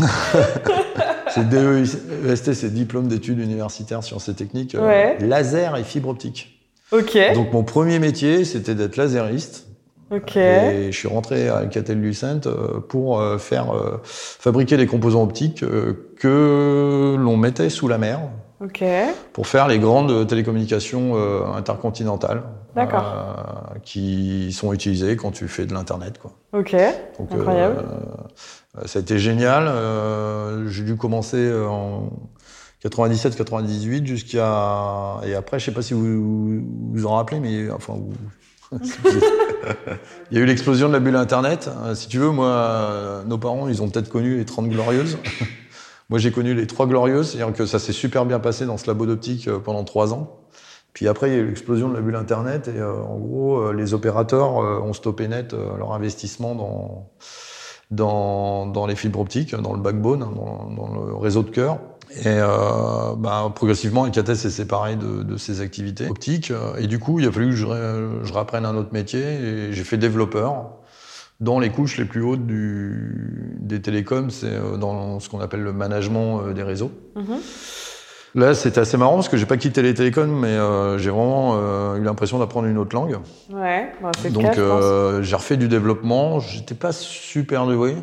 c'est 1.33 1.47
D 1.47 1.57
E 1.57 2.35
T 2.35 2.53
c'est 2.53 2.73
diplôme 2.73 3.07
d'études 3.07 3.39
universitaires 3.39 4.03
sciences 4.03 4.27
et 4.27 4.33
techniques 4.33 4.75
euh, 4.75 4.85
Ouais. 4.85 5.17
laser 5.21 5.77
et 5.77 5.83
fibre 5.85 6.09
optique. 6.09 6.59
Ok. 6.91 7.17
Donc 7.35 7.53
mon 7.53 7.63
premier 7.63 7.99
métier 7.99 8.43
c'était 8.43 8.75
d'être 8.75 8.97
lasériste. 8.97 9.67
Et 10.85 10.91
je 10.91 10.97
suis 10.97 11.07
rentré 11.07 11.49
à 11.49 11.57
Alcatel-Lucent 11.57 12.41
euh, 12.47 12.79
pour 12.79 13.19
euh, 13.19 13.37
faire 13.37 13.71
euh, 13.75 13.99
fabriquer 14.03 14.75
des 14.77 14.87
composants 14.87 15.23
optiques 15.23 15.63
que 16.17 17.15
l'on 17.19 17.37
mettait 17.37 17.69
sous 17.69 17.87
la 17.87 17.97
mer 17.97 18.19
pour 19.33 19.47
faire 19.47 19.67
les 19.67 19.79
grandes 19.79 20.27
télécommunications 20.27 21.15
intercontinentales. 21.55 22.43
D'accord. 22.75 23.05
euh, 23.75 23.79
qui 23.83 24.51
sont 24.53 24.73
utilisées 24.73 25.15
quand 25.15 25.31
tu 25.31 25.47
fais 25.47 25.65
de 25.65 25.73
l'internet 25.73 26.17
quoi. 26.19 26.31
Ok. 26.53 26.75
Donc, 27.17 27.31
Incroyable. 27.31 27.83
euh, 28.77 28.85
ça 28.85 28.99
a 28.99 29.01
été 29.01 29.17
génial. 29.17 29.65
Euh, 29.67 30.67
J'ai 30.67 30.83
dû 30.83 30.95
commencer 30.97 31.51
en 31.67 32.09
97-98 32.83 34.05
jusqu'à 34.05 35.17
et 35.25 35.35
après 35.35 35.59
je 35.59 35.65
sais 35.65 35.71
pas 35.73 35.81
si 35.81 35.93
vous 35.93 36.01
vous, 36.21 36.61
vous 36.93 37.05
en 37.05 37.15
rappelez 37.15 37.39
mais 37.39 37.69
enfin 37.71 37.93
vous- 37.93 38.77
il 40.31 40.37
y 40.37 40.39
a 40.39 40.43
eu 40.43 40.45
l'explosion 40.45 40.87
de 40.87 40.93
la 40.93 40.99
bulle 40.99 41.15
internet. 41.15 41.69
Euh, 41.85 41.95
Si 41.95 42.07
tu 42.07 42.17
veux 42.19 42.31
moi 42.31 42.47
euh, 42.47 43.23
nos 43.23 43.37
parents 43.37 43.67
ils 43.67 43.81
ont 43.81 43.89
peut-être 43.89 44.09
connu 44.09 44.37
les 44.37 44.45
30 44.45 44.69
glorieuses. 44.69 45.17
moi 46.09 46.19
j'ai 46.19 46.31
connu 46.31 46.53
les 46.53 46.67
trois 46.67 46.87
glorieuses, 46.87 47.31
c'est-à-dire 47.31 47.53
que 47.55 47.65
ça 47.65 47.79
s'est 47.79 47.93
super 47.93 48.25
bien 48.25 48.39
passé 48.39 48.65
dans 48.65 48.77
ce 48.77 48.87
labo 48.87 49.05
d'optique 49.05 49.47
euh, 49.47 49.59
pendant 49.59 49.83
trois 49.83 50.13
ans. 50.13 50.37
Puis 50.93 51.07
après, 51.07 51.29
il 51.29 51.33
y 51.33 51.35
a 51.35 51.39
eu 51.39 51.47
l'explosion 51.47 51.87
de 51.87 51.93
la 51.93 52.01
bulle 52.01 52.15
Internet 52.15 52.67
et 52.67 52.81
en 52.81 53.17
gros, 53.19 53.71
les 53.71 53.93
opérateurs 53.93 54.55
ont 54.55 54.91
stoppé 54.91 55.27
net 55.27 55.53
leur 55.53 55.93
investissement 55.93 56.55
dans, 57.91 58.85
les 58.87 58.95
fibres 58.95 59.19
optiques, 59.19 59.55
dans 59.55 59.73
le 59.73 59.79
backbone, 59.79 60.23
hein, 60.23 60.33
dans 60.35 60.87
le 60.91 61.15
réseau 61.15 61.43
de 61.43 61.51
cœur. 61.51 61.77
Et 62.11 62.23
euh, 62.25 63.15
bah, 63.17 63.51
progressivement, 63.53 64.03
Alcatel 64.03 64.35
s'est 64.35 64.49
séparé 64.49 64.95
de, 64.95 65.23
de 65.23 65.37
ses 65.37 65.61
activités 65.61 66.07
optiques. 66.07 66.51
Et 66.77 66.87
du 66.87 66.99
coup, 66.99 67.19
il 67.19 67.27
a 67.27 67.31
fallu 67.31 67.49
que 67.49 67.55
je, 67.55 67.65
je 68.23 68.33
rapprenne 68.33 68.65
un 68.65 68.75
autre 68.75 68.93
métier 68.93 69.21
et 69.21 69.73
j'ai 69.73 69.83
fait 69.83 69.97
développeur 69.97 70.79
dans 71.39 71.59
les 71.59 71.69
couches 71.69 71.97
les 71.97 72.05
plus 72.05 72.21
hautes 72.21 72.45
du, 72.45 73.55
des 73.59 73.81
télécoms, 73.81 74.29
c'est 74.29 74.47
euh, 74.47 74.77
dans 74.77 75.19
ce 75.19 75.29
qu'on 75.29 75.39
appelle 75.39 75.61
le 75.61 75.71
management 75.71 76.41
euh, 76.41 76.53
des 76.53 76.63
réseaux. 76.63 76.91
Mhm. 77.15 77.39
Là, 78.35 78.53
c'était 78.53 78.81
assez 78.81 78.97
marrant 78.97 79.15
parce 79.15 79.29
que 79.29 79.37
j'ai 79.37 79.47
pas 79.47 79.57
quitté 79.57 79.81
les 79.81 79.93
télécoms, 79.93 80.27
mais 80.27 80.49
euh, 80.49 80.99
j'ai 80.99 81.09
vraiment 81.09 81.55
euh, 81.55 81.95
eu 81.95 82.03
l'impression 82.03 82.37
d'apprendre 82.37 82.67
une 82.67 82.77
autre 82.77 82.95
langue. 82.95 83.17
Ouais, 83.51 83.91
bah, 84.03 84.11
c'est 84.21 84.31
Donc, 84.31 84.57
euh, 84.57 85.23
j'ai 85.23 85.35
refait 85.35 85.57
du 85.57 85.67
développement. 85.67 86.39
J'étais 86.39 86.75
pas 86.75 86.91
super 86.91 87.65
doué. 87.65 87.95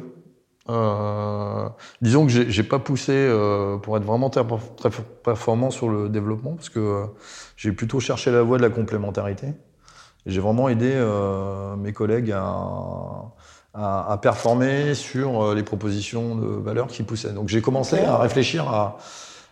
Euh, 0.69 1.69
disons 2.03 2.27
que 2.27 2.33
j'ai 2.33 2.63
pas 2.63 2.79
poussé 2.81 3.13
euh, 3.13 3.77
pour 3.77 3.97
être 3.97 4.03
vraiment 4.03 4.31
très, 4.31 4.45
très 4.77 4.91
performant 5.23 5.71
sur 5.71 5.89
le 5.89 6.09
développement 6.09 6.55
parce 6.55 6.71
que 6.71 6.81
euh, 6.81 7.05
j'ai 7.57 7.73
plutôt 7.73 8.01
cherché 8.01 8.33
la 8.33 8.43
voie 8.43 8.59
de 8.59 8.63
la 8.63 8.71
complémentarité. 8.71 9.49
J'ai 10.27 10.41
vraiment 10.41 10.69
aidé 10.69 10.91
euh, 10.93 11.77
mes 11.77 11.93
collègues 11.93 12.33
à, 12.33 12.43
à, 13.75 14.13
à 14.13 14.19
performer 14.19 14.95
sur 14.95 15.41
euh, 15.41 15.55
les 15.55 15.63
propositions 15.63 16.35
de 16.35 16.49
valeur 16.49 16.89
qu'ils 16.89 17.07
poussaient. 17.07 17.33
Donc 17.33 17.49
j'ai 17.49 17.63
commencé 17.63 18.01
à 18.01 18.19
réfléchir 18.19 18.69
à, 18.69 18.99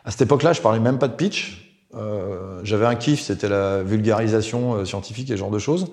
à 0.04 0.10
cette 0.10 0.22
époque-là, 0.22 0.52
je 0.52 0.60
parlais 0.60 0.80
même 0.80 0.98
pas 0.98 1.08
de 1.08 1.14
pitch. 1.14 1.63
Euh, 1.96 2.60
J'avais 2.64 2.86
un 2.86 2.94
kiff, 2.94 3.20
c'était 3.22 3.48
la 3.48 3.82
vulgarisation 3.82 4.74
euh, 4.74 4.84
scientifique 4.84 5.28
et 5.30 5.34
ce 5.34 5.38
genre 5.38 5.50
de 5.50 5.58
choses. 5.58 5.86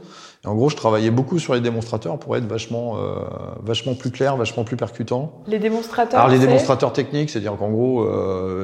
Et 0.44 0.48
en 0.48 0.56
gros, 0.56 0.70
je 0.70 0.76
travaillais 0.76 1.12
beaucoup 1.12 1.38
sur 1.38 1.54
les 1.54 1.62
démonstrateurs 1.62 2.18
pour 2.18 2.36
être 2.36 2.48
vachement, 2.48 2.98
euh, 2.98 3.16
vachement 3.62 3.94
plus 3.94 4.10
clair, 4.12 4.38
vachement 4.38 4.64
plus 4.64 4.78
percutant. 4.78 5.42
Les 5.48 5.60
démonstrateurs. 5.60 6.20
Alors 6.20 6.32
les 6.32 6.40
démonstrateurs 6.40 6.94
techniques, 6.94 7.30
c'est-à-dire 7.30 7.56
qu'en 7.58 7.70
gros, 7.70 8.08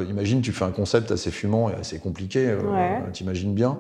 imagine 0.10 0.42
tu 0.42 0.52
fais 0.52 0.66
un 0.66 0.72
concept 0.72 1.12
assez 1.12 1.30
fumant 1.32 1.70
et 1.70 1.74
assez 1.76 2.00
compliqué, 2.00 2.48
Ouais. 2.56 3.02
t'imagines 3.14 3.54
bien. 3.54 3.78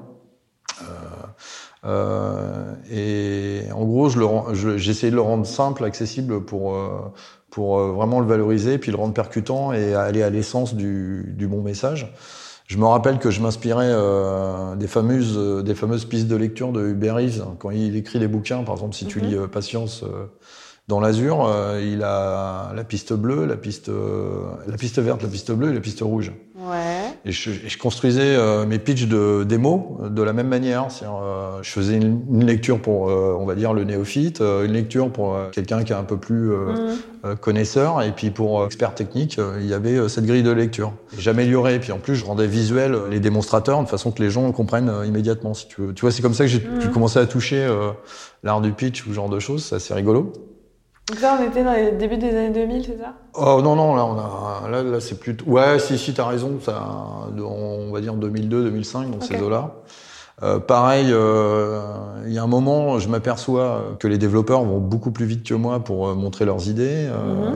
Et 2.92 3.62
en 3.74 3.86
gros, 3.86 4.10
je 4.10 4.20
je- 4.54 4.78
j'essayais 4.78 5.12
de 5.12 5.16
le 5.16 5.22
rendre 5.22 5.46
simple, 5.46 5.84
accessible 5.84 6.42
pour 6.42 6.76
pour 7.50 7.80
vraiment 7.80 8.20
le 8.20 8.28
valoriser, 8.28 8.78
puis 8.78 8.92
le 8.92 8.98
rendre 8.98 9.14
percutant 9.14 9.74
et 9.74 9.96
aller 9.96 10.22
à 10.22 10.30
l'essence 10.30 10.76
du, 10.76 11.34
du 11.36 11.48
bon 11.48 11.62
message. 11.62 12.14
Je 12.68 12.78
me 12.78 12.86
rappelle 12.86 13.18
que 13.18 13.32
je 13.32 13.42
m'inspirais 13.42 13.90
euh, 13.90 14.76
des 14.76 14.88
fameuses 14.88 15.64
des 15.64 15.74
fameuses 15.74 16.04
pistes 16.04 16.28
de 16.28 16.36
lecture 16.36 16.74
de 16.74 16.86
Hubert 16.86 17.16
Reeves 17.16 17.46
quand 17.60 17.72
il 17.72 17.96
écrit 17.96 18.20
des 18.20 18.28
bouquins. 18.28 18.64
Par 18.64 18.76
exemple, 18.76 18.94
si 18.94 19.06
tu 19.08 19.20
Mhm. 19.22 19.26
lis 19.26 19.36
euh, 19.36 19.48
Patience 19.48 20.04
euh, 20.04 20.26
dans 20.88 21.02
l'azur, 21.02 21.46
euh, 21.46 21.82
il 21.84 22.02
a 22.04 22.72
la 22.74 22.84
piste 22.86 23.12
bleue, 23.14 23.46
la 23.46 23.58
piste 23.58 23.90
euh, 23.90 24.44
la 24.68 24.78
piste 24.78 25.00
verte, 25.00 25.22
la 25.22 25.28
piste 25.28 25.52
bleue 25.52 25.72
et 25.72 25.74
la 25.74 25.82
piste 25.82 26.00
rouge. 26.02 26.32
Ouais. 26.56 27.14
Et 27.26 27.32
je, 27.32 27.52
et 27.52 27.68
je 27.68 27.78
construisais 27.78 28.36
euh, 28.36 28.66
mes 28.66 28.80
pitchs 28.80 29.08
de 29.08 29.44
démo 29.44 30.00
de 30.10 30.22
la 30.22 30.32
même 30.32 30.48
manière. 30.48 30.88
Euh, 31.04 31.60
je 31.62 31.70
faisais 31.70 31.96
une, 31.98 32.22
une 32.32 32.46
lecture 32.46 32.82
pour, 32.82 33.10
euh, 33.10 33.36
on 33.38 33.46
va 33.46 33.56
dire, 33.56 33.74
le 33.74 33.84
néophyte, 33.84 34.40
euh, 34.40 34.66
une 34.66 34.72
lecture 34.74 35.12
pour 35.12 35.38
quelqu'un 35.52 35.84
qui 35.84 35.92
est 35.92 35.96
un 35.96 36.04
peu 36.04 36.18
plus 36.18 36.52
euh, 36.52 36.96
connaisseur, 37.42 38.02
et 38.02 38.12
puis 38.12 38.32
pour 38.32 38.66
expert 38.66 38.96
technique, 38.96 39.40
il 39.60 39.66
y 39.66 39.74
avait 39.74 40.08
cette 40.08 40.26
grille 40.26 40.44
de 40.44 40.52
lecture. 40.52 40.94
J'améliorais, 41.18 41.76
et 41.76 41.80
puis 41.80 41.92
en 41.92 42.00
plus, 42.00 42.16
je 42.16 42.24
rendais 42.26 42.48
visuel 42.48 42.98
les 43.12 43.20
démonstrateurs 43.20 43.84
de 43.84 43.90
façon 43.90 44.12
que 44.12 44.22
les 44.24 44.30
gens 44.30 44.50
comprennent 44.54 44.92
immédiatement, 45.06 45.54
si 45.54 45.68
tu 45.68 45.82
veux. 45.82 45.94
Tu 45.94 46.02
vois, 46.02 46.12
c'est 46.12 46.22
comme 46.22 46.34
ça 46.34 46.46
que 46.46 46.50
j'ai 46.50 46.60
pu 46.60 46.88
commencer 46.90 47.20
à 47.20 47.26
toucher 47.26 47.62
euh, 47.62 47.92
l'art 48.44 48.62
du 48.62 48.72
pitch 48.72 49.06
ou 49.06 49.10
ce 49.10 49.14
genre 49.14 49.30
de 49.30 49.40
choses. 49.40 49.66
C'est 49.66 49.76
assez 49.76 49.94
rigolo. 49.94 50.32
Donc 51.08 51.20
ça, 51.20 51.38
on 51.40 51.48
était 51.48 51.64
dans 51.64 51.74
les 51.74 51.92
débuts 51.92 52.18
des 52.18 52.30
années 52.30 52.50
2000, 52.50 52.86
c'est 52.86 52.98
ça? 52.98 53.14
Oh 53.40 53.62
non 53.62 53.76
non 53.76 53.96
là 53.96 54.04
on 54.04 54.18
a 54.18 54.70
là, 54.70 54.82
là 54.82 55.00
c'est 55.00 55.20
plutôt 55.20 55.46
ouais 55.46 55.78
si 55.78 56.00
si 56.00 56.12
t'as 56.12 56.26
raison 56.26 56.60
ça 56.60 56.84
on 57.40 57.92
va 57.92 58.02
dire 58.02 58.16
2002 58.16 58.64
2005 58.64 59.12
dans 59.12 59.22
ces 59.22 59.40
eaux 59.40 59.50
là 59.50 59.76
euh, 60.42 60.60
pareil 60.60 61.10
euh, 61.12 61.82
il 62.26 62.34
y 62.34 62.40
a 62.40 62.44
un 62.44 62.48
moment 62.48 62.98
je 62.98 63.10
m'aperçois 63.10 63.96
que 64.00 64.08
les 64.08 64.18
développeurs 64.18 64.64
vont 64.64 64.80
beaucoup 64.80 65.12
plus 65.12 65.26
vite 65.26 65.48
que 65.48 65.54
moi 65.54 65.84
pour 65.84 66.08
euh, 66.08 66.16
montrer 66.16 66.46
leurs 66.46 66.68
idées 66.68 67.08
euh, 67.08 67.52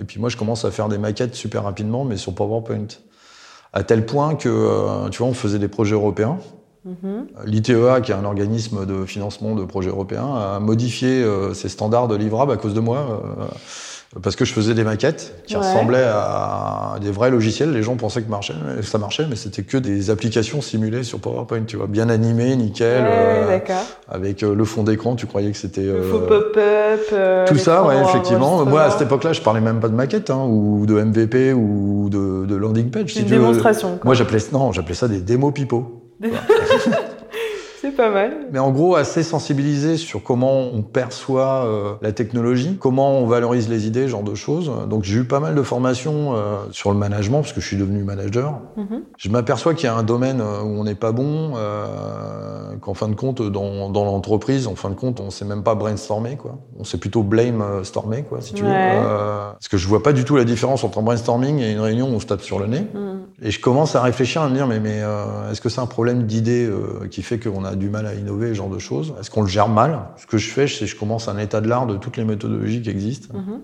et 0.00 0.04
puis 0.04 0.18
moi 0.18 0.30
je 0.30 0.38
commence 0.38 0.64
à 0.64 0.70
faire 0.70 0.88
des 0.88 0.96
maquettes 0.96 1.34
super 1.34 1.64
rapidement 1.64 2.04
mais 2.04 2.16
sur 2.16 2.34
PowerPoint. 2.34 2.88
À 3.74 3.82
tel 3.82 4.06
point 4.06 4.36
que 4.36 5.08
tu 5.10 5.18
vois 5.18 5.28
on 5.28 5.34
faisait 5.34 5.58
des 5.58 5.68
projets 5.68 5.94
européens 5.94 6.38
Mhm. 6.86 7.26
L'ITEA, 7.44 8.00
qui 8.00 8.12
est 8.12 8.14
un 8.14 8.24
organisme 8.24 8.86
de 8.86 9.04
financement 9.06 9.54
de 9.56 9.64
projets 9.64 9.90
européens, 9.90 10.34
a 10.36 10.60
modifié 10.60 11.08
euh, 11.22 11.52
ses 11.52 11.68
standards 11.68 12.06
de 12.08 12.14
livrables 12.16 12.52
à 12.52 12.56
cause 12.56 12.74
de 12.74 12.80
moi, 12.80 12.98
euh, 12.98 13.44
parce 14.22 14.36
que 14.36 14.44
je 14.44 14.52
faisais 14.52 14.72
des 14.72 14.84
maquettes 14.84 15.34
qui 15.46 15.56
Ouais. 15.56 15.62
ressemblaient 15.62 16.06
à 16.06 16.94
des 17.02 17.10
vrais 17.10 17.30
logiciels. 17.30 17.72
Les 17.72 17.82
gens 17.82 17.96
pensaient 17.96 18.22
que 18.22 18.30
marchait, 18.30 18.54
ça 18.82 18.98
marchait, 18.98 19.26
mais 19.28 19.34
c'était 19.34 19.62
que 19.64 19.76
des 19.78 20.10
applications 20.10 20.60
simulées 20.60 21.02
sur 21.02 21.18
PowerPoint, 21.18 21.64
tu 21.66 21.76
vois, 21.76 21.88
bien 21.88 22.08
animées, 22.08 22.54
nickel, 22.54 23.02
Ouais, 23.02 23.10
euh, 23.10 23.58
avec 24.08 24.42
euh, 24.44 24.54
le 24.54 24.64
fond 24.64 24.84
d'écran. 24.84 25.16
Tu 25.16 25.26
croyais 25.26 25.50
que 25.50 25.58
c'était 25.58 25.82
Le 25.82 25.96
euh, 25.96 26.10
faux 26.10 26.20
pop-up. 26.20 27.02
euh, 27.12 27.46
tout 27.48 27.58
ça, 27.58 27.82
ouais, 27.84 28.00
effectivement. 28.00 28.64
Moi, 28.64 28.82
à 28.82 28.90
cette 28.90 29.02
époque-là, 29.02 29.32
je 29.32 29.40
parlais 29.42 29.60
même 29.60 29.80
pas 29.80 29.88
de 29.88 29.94
maquette, 29.94 30.30
hein, 30.30 30.46
ou 30.48 30.86
de 30.86 30.94
MVP, 31.02 31.52
ou 31.52 32.08
de, 32.08 32.46
de 32.46 32.54
landing 32.54 32.90
page. 32.90 33.02
Une 33.02 33.08
si 33.08 33.14
tu 33.16 33.22
veux. 33.24 33.38
démonstration. 33.38 33.98
Moi, 34.04 34.14
j'appelais 34.14 34.38
non, 34.52 34.70
j'appelais 34.70 34.94
ça 34.94 35.08
des 35.08 35.20
démos 35.20 35.52
pipeaux. 35.52 36.04
で 36.20 36.32
C'est 37.86 37.96
pas 37.96 38.10
mal. 38.10 38.48
Mais 38.50 38.58
en 38.58 38.72
gros, 38.72 38.96
assez 38.96 39.22
sensibilisé 39.22 39.96
sur 39.96 40.22
comment 40.22 40.58
on 40.58 40.82
perçoit 40.82 41.66
euh, 41.66 41.92
la 42.02 42.10
technologie, 42.10 42.78
comment 42.80 43.20
on 43.20 43.26
valorise 43.26 43.68
les 43.68 43.86
idées, 43.86 44.02
ce 44.02 44.08
genre 44.08 44.24
de 44.24 44.34
choses. 44.34 44.72
Donc 44.88 45.04
j'ai 45.04 45.20
eu 45.20 45.24
pas 45.24 45.38
mal 45.38 45.54
de 45.54 45.62
formations 45.62 46.34
euh, 46.34 46.56
sur 46.72 46.90
le 46.90 46.98
management, 46.98 47.42
parce 47.42 47.52
que 47.52 47.60
je 47.60 47.66
suis 47.66 47.76
devenu 47.76 48.02
manager. 48.02 48.58
Mhm. 48.76 49.02
Je 49.16 49.28
m'aperçois 49.28 49.74
qu'il 49.74 49.84
y 49.84 49.88
a 49.88 49.94
un 49.94 50.02
domaine 50.02 50.40
euh, 50.40 50.62
où 50.62 50.80
on 50.80 50.82
n'est 50.82 50.96
pas 50.96 51.12
bon, 51.12 51.52
euh, 51.56 52.74
qu'en 52.80 52.94
fin 52.94 53.08
de 53.08 53.14
compte, 53.14 53.40
dans, 53.40 53.88
dans 53.88 54.04
l'entreprise, 54.04 54.66
en 54.66 54.74
fin 54.74 54.90
de 54.90 54.96
compte, 54.96 55.20
on 55.20 55.30
sait 55.30 55.44
même 55.44 55.62
pas 55.62 55.76
brainstormer, 55.76 56.36
quoi. 56.36 56.58
On 56.80 56.82
sait 56.82 56.98
plutôt 56.98 57.22
blame 57.22 57.62
stormer, 57.84 58.24
quoi, 58.24 58.40
si 58.40 58.52
tu 58.52 58.64
veux. 58.64 58.68
Ouais. 58.68 58.98
Parce 59.52 59.68
que 59.68 59.76
je 59.76 59.86
vois 59.86 60.02
pas 60.02 60.12
du 60.12 60.24
tout 60.24 60.36
la 60.36 60.44
différence 60.44 60.82
entre 60.82 60.98
un 60.98 61.02
brainstorming 61.02 61.60
et 61.60 61.70
une 61.70 61.80
réunion 61.80 62.08
où 62.08 62.14
on 62.14 62.20
se 62.20 62.26
tape 62.26 62.42
sur 62.42 62.58
le 62.58 62.66
nez. 62.66 62.84
Mhm. 62.92 63.20
Et 63.42 63.50
je 63.52 63.60
commence 63.60 63.94
à 63.94 64.02
réfléchir, 64.02 64.42
à 64.42 64.48
me 64.48 64.54
dire, 64.54 64.66
mais, 64.66 64.80
mais 64.80 65.02
est-ce 65.52 65.60
que 65.60 65.68
c'est 65.68 65.80
un 65.80 65.86
problème 65.86 66.24
d'idée 66.24 66.66
euh, 66.66 67.06
qui 67.08 67.22
fait 67.22 67.38
qu'on 67.38 67.64
a 67.64 67.75
du 67.76 67.88
mal 67.88 68.06
à 68.06 68.14
innover, 68.14 68.48
ce 68.48 68.54
genre 68.54 68.70
de 68.70 68.78
choses 68.78 69.14
Est-ce 69.20 69.30
qu'on 69.30 69.42
le 69.42 69.48
gère 69.48 69.68
mal? 69.68 70.00
Ce 70.16 70.26
que 70.26 70.38
je 70.38 70.50
fais, 70.50 70.66
c'est 70.66 70.80
que 70.80 70.86
je 70.86 70.96
commence 70.96 71.28
un 71.28 71.38
état 71.38 71.60
de 71.60 71.68
l'art 71.68 71.86
de 71.86 71.96
toutes 71.96 72.16
les 72.16 72.24
méthodologies 72.24 72.82
qui 72.82 72.90
existent. 72.90 73.36
Mhm. 73.36 73.60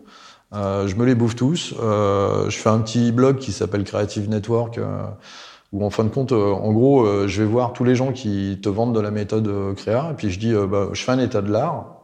Euh, 0.54 0.86
je 0.86 0.96
me 0.96 1.04
les 1.04 1.14
bouffe 1.14 1.36
tous. 1.36 1.74
Euh, 1.82 2.50
je 2.50 2.56
fais 2.56 2.68
un 2.68 2.80
petit 2.80 3.12
blog 3.12 3.38
qui 3.38 3.52
s'appelle 3.52 3.84
Creative 3.84 4.28
Network, 4.28 4.78
euh, 4.78 5.04
où 5.72 5.84
en 5.84 5.90
fin 5.90 6.04
de 6.04 6.10
compte, 6.10 6.32
en 6.32 6.72
gros, 6.72 7.26
je 7.26 7.42
vais 7.42 7.48
voir 7.48 7.72
tous 7.72 7.84
les 7.84 7.94
gens 7.94 8.12
qui 8.12 8.58
te 8.62 8.68
vendent 8.68 8.94
de 8.94 9.00
la 9.00 9.10
méthode 9.10 9.74
créa, 9.74 10.10
et 10.10 10.14
puis 10.14 10.30
je 10.30 10.38
dis, 10.38 10.52
bah, 10.52 10.88
je 10.92 11.02
fais 11.02 11.12
un 11.12 11.18
état 11.18 11.40
de 11.40 11.50
l'art. 11.50 12.01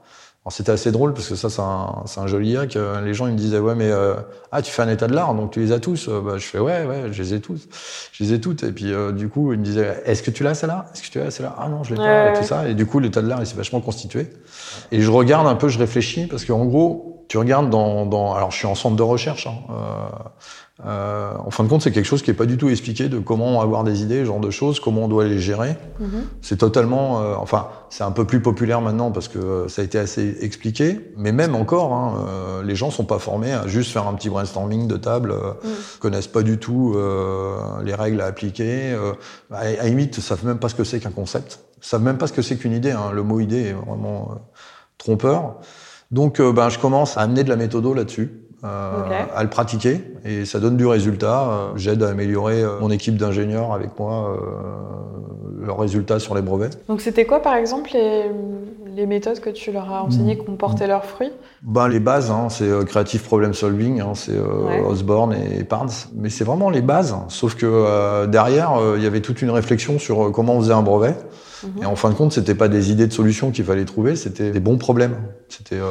Alors 0.48 0.54
c'était 0.54 0.72
assez 0.72 0.90
drôle 0.92 1.12
parce 1.12 1.28
que 1.28 1.34
ça 1.34 1.50
c'est 1.50 1.60
un, 1.60 2.04
c'est 2.06 2.20
un 2.20 2.26
joli 2.26 2.56
hack. 2.56 2.78
Les 3.04 3.12
gens 3.12 3.26
ils 3.26 3.34
me 3.34 3.38
disaient 3.38 3.58
ouais 3.58 3.74
mais 3.74 3.90
euh, 3.90 4.14
ah 4.50 4.62
tu 4.62 4.72
fais 4.72 4.80
un 4.80 4.88
état 4.88 5.06
de 5.06 5.12
l'art 5.12 5.34
donc 5.34 5.50
tu 5.50 5.60
les 5.60 5.72
as 5.72 5.78
tous. 5.78 6.08
Euh, 6.08 6.22
bah, 6.22 6.38
je 6.38 6.46
fais 6.46 6.58
ouais 6.58 6.86
ouais 6.86 7.08
je 7.12 7.22
les 7.22 7.34
ai 7.34 7.40
tous, 7.42 7.68
je 8.12 8.24
les 8.24 8.32
ai 8.32 8.40
toutes 8.40 8.62
et 8.62 8.72
puis 8.72 8.90
euh, 8.90 9.12
du 9.12 9.28
coup 9.28 9.52
ils 9.52 9.58
me 9.58 9.62
disaient 9.62 10.02
est-ce 10.06 10.22
que 10.22 10.30
tu 10.30 10.44
l'as 10.44 10.54
celle-là? 10.54 10.86
Est-ce 10.94 11.02
que 11.02 11.08
tu 11.08 11.18
l'as 11.18 11.30
celle-là? 11.30 11.54
Ah 11.58 11.68
non 11.68 11.84
je 11.84 11.90
l'ai 11.90 11.96
pas 11.96 12.24
Ouais, 12.24 12.32
tout 12.32 12.44
ça 12.44 12.66
et 12.66 12.72
du 12.72 12.86
coup 12.86 12.98
l'état 12.98 13.20
de 13.20 13.28
l'art 13.28 13.40
il 13.40 13.46
s'est 13.46 13.56
vachement 13.56 13.82
constitué 13.82 14.28
et 14.90 15.02
je 15.02 15.10
regarde 15.10 15.46
un 15.46 15.54
peu 15.54 15.68
je 15.68 15.78
réfléchis 15.78 16.26
parce 16.26 16.46
qu'en 16.46 16.64
gros 16.64 17.26
tu 17.28 17.36
regardes 17.36 17.68
dans, 17.68 18.06
dans 18.06 18.32
alors 18.32 18.50
je 18.50 18.56
suis 18.56 18.66
en 18.66 18.74
centre 18.74 18.96
de 18.96 19.02
recherche. 19.02 19.46
Hein, 19.46 19.56
euh, 19.68 20.08
euh, 20.86 21.32
en 21.44 21.50
fin 21.50 21.64
de 21.64 21.68
compte, 21.68 21.82
c'est 21.82 21.90
quelque 21.90 22.06
chose 22.06 22.22
qui 22.22 22.30
est 22.30 22.34
pas 22.34 22.46
du 22.46 22.56
tout 22.56 22.68
expliqué 22.68 23.08
de 23.08 23.18
comment 23.18 23.60
avoir 23.60 23.82
des 23.82 24.02
idées, 24.02 24.20
ce 24.20 24.26
genre 24.26 24.38
de 24.38 24.50
choses, 24.50 24.78
comment 24.78 25.06
on 25.06 25.08
doit 25.08 25.24
les 25.24 25.40
gérer. 25.40 25.76
Mhm. 25.98 26.22
C'est 26.40 26.58
totalement, 26.58 27.20
euh, 27.20 27.34
enfin, 27.36 27.66
c'est 27.90 28.04
un 28.04 28.12
peu 28.12 28.24
plus 28.24 28.40
populaire 28.40 28.80
maintenant 28.80 29.10
parce 29.10 29.26
que 29.26 29.38
euh, 29.38 29.68
ça 29.68 29.82
a 29.82 29.84
été 29.84 29.98
assez 29.98 30.36
expliqué. 30.40 31.12
Mais 31.16 31.32
même 31.32 31.56
encore, 31.56 31.92
hein, 31.94 32.14
euh, 32.28 32.62
les 32.62 32.76
gens 32.76 32.92
sont 32.92 33.04
pas 33.04 33.18
formés 33.18 33.52
à 33.52 33.66
juste 33.66 33.90
faire 33.90 34.06
un 34.06 34.14
petit 34.14 34.28
brainstorming 34.30 34.86
de 34.86 34.96
table, 34.96 35.34
Mhm. 35.64 35.70
connaissent 35.98 36.28
pas 36.28 36.42
du 36.42 36.58
tout 36.58 36.94
euh, 36.94 37.56
les 37.84 37.94
règles 37.94 38.20
à 38.20 38.26
appliquer. 38.26 38.92
Euh, 38.92 39.14
à, 39.52 39.62
à 39.80 39.84
limite, 39.84 40.20
savent 40.20 40.46
même 40.46 40.58
pas 40.60 40.68
ce 40.68 40.76
que 40.76 40.84
c'est 40.84 41.00
qu'un 41.00 41.10
concept, 41.10 41.58
savent 41.80 42.02
même 42.02 42.18
pas 42.18 42.28
ce 42.28 42.32
que 42.32 42.42
c'est 42.42 42.56
qu'une 42.56 42.72
idée. 42.72 42.92
Hein. 42.92 43.10
Le 43.12 43.24
mot 43.24 43.40
idée 43.40 43.70
est 43.70 43.72
vraiment 43.72 44.36
trompeur. 44.96 45.56
Donc, 46.12 46.40
ben, 46.40 46.68
je 46.68 46.78
commence 46.78 47.18
à 47.18 47.22
amener 47.22 47.42
de 47.42 47.48
la 47.48 47.56
méthodo 47.56 47.94
là-dessus. 47.94 48.44
Euh, 48.64 49.02
à 49.34 49.42
le 49.42 49.48
pratiquer 49.50 50.00
et 50.24 50.44
ça 50.44 50.58
donne 50.58 50.76
du 50.76 50.86
résultat. 50.86 51.42
Euh, 51.42 51.68
J'aide 51.76 52.02
à 52.02 52.08
améliorer 52.10 52.62
euh, 52.62 52.80
mon 52.80 52.90
équipe 52.90 53.16
d'ingénieurs 53.16 53.72
avec 53.72 53.98
moi 53.98 54.36
euh, 55.62 55.66
leurs 55.66 55.78
résultats 55.78 56.18
sur 56.18 56.34
les 56.34 56.42
brevets. 56.42 56.78
Donc 56.88 57.00
c'était 57.00 57.24
quoi 57.24 57.40
par 57.40 57.54
exemple 57.54 57.90
les, 57.94 58.24
les 58.96 59.06
méthodes 59.06 59.40
que 59.40 59.50
tu 59.50 59.70
leur 59.72 59.92
as 59.92 60.02
enseignées 60.02 60.36
qui 60.38 60.48
ont 60.50 60.56
porté 60.56 60.86
leurs 60.86 61.04
fruits? 61.04 61.30
Ben, 61.62 61.88
les 61.88 62.00
bases, 62.00 62.30
hein, 62.30 62.48
c'est 62.48 62.68
euh, 62.68 62.84
Creative 62.84 63.22
Problem 63.22 63.54
Solving, 63.54 64.00
hein, 64.00 64.12
c'est 64.14 64.32
Ouais. 64.38 64.80
Osborne 64.86 65.34
et 65.34 65.64
Pards. 65.64 66.08
Mais 66.16 66.30
c'est 66.30 66.44
vraiment 66.44 66.70
les 66.70 66.82
bases, 66.82 67.14
sauf 67.28 67.54
que 67.54 67.66
euh, 67.66 68.26
derrière, 68.26 68.72
il 68.96 69.02
y 69.02 69.06
avait 69.06 69.20
toute 69.20 69.42
une 69.42 69.50
réflexion 69.50 69.98
sur 69.98 70.30
comment 70.32 70.54
on 70.54 70.60
faisait 70.60 70.72
un 70.72 70.82
brevet. 70.82 71.14
Mhm. 71.64 71.82
Et 71.82 71.86
en 71.86 71.96
fin 71.96 72.10
de 72.10 72.14
compte, 72.14 72.32
c'était 72.32 72.54
pas 72.54 72.68
des 72.68 72.92
idées 72.92 73.06
de 73.08 73.12
solutions 73.12 73.50
qu'il 73.50 73.64
fallait 73.64 73.84
trouver, 73.84 74.14
c'était 74.14 74.50
des 74.52 74.60
bons 74.60 74.78
problèmes. 74.78 75.16
C'était, 75.48 75.76
euh, 75.76 75.84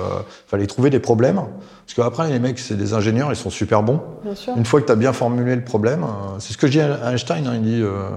fallait 0.47 0.67
trouver 0.67 0.89
des 0.89 0.99
problèmes. 0.99 1.41
Parce 1.85 1.93
qu'après, 1.95 2.29
les 2.29 2.39
mecs, 2.39 2.59
c'est 2.59 2.75
des 2.75 2.93
ingénieurs, 2.93 3.29
ils 3.31 3.35
sont 3.37 3.49
super 3.49 3.81
bons. 3.81 4.01
Bien 4.23 4.35
sûr. 4.35 4.53
Une 4.57 4.65
fois 4.65 4.81
que 4.81 4.85
tu 4.87 4.91
as 4.91 4.95
bien 4.97 5.13
formulé 5.13 5.55
le 5.55 5.63
problème, 5.63 6.03
euh, 6.03 6.35
c'est 6.39 6.51
ce 6.53 6.57
que 6.57 6.67
je 6.67 6.73
dis 6.73 6.81
à 6.81 7.11
Einstein, 7.11 7.47
hein, 7.47 7.53
il 7.55 7.61
dit, 7.61 7.81
euh, 7.81 8.09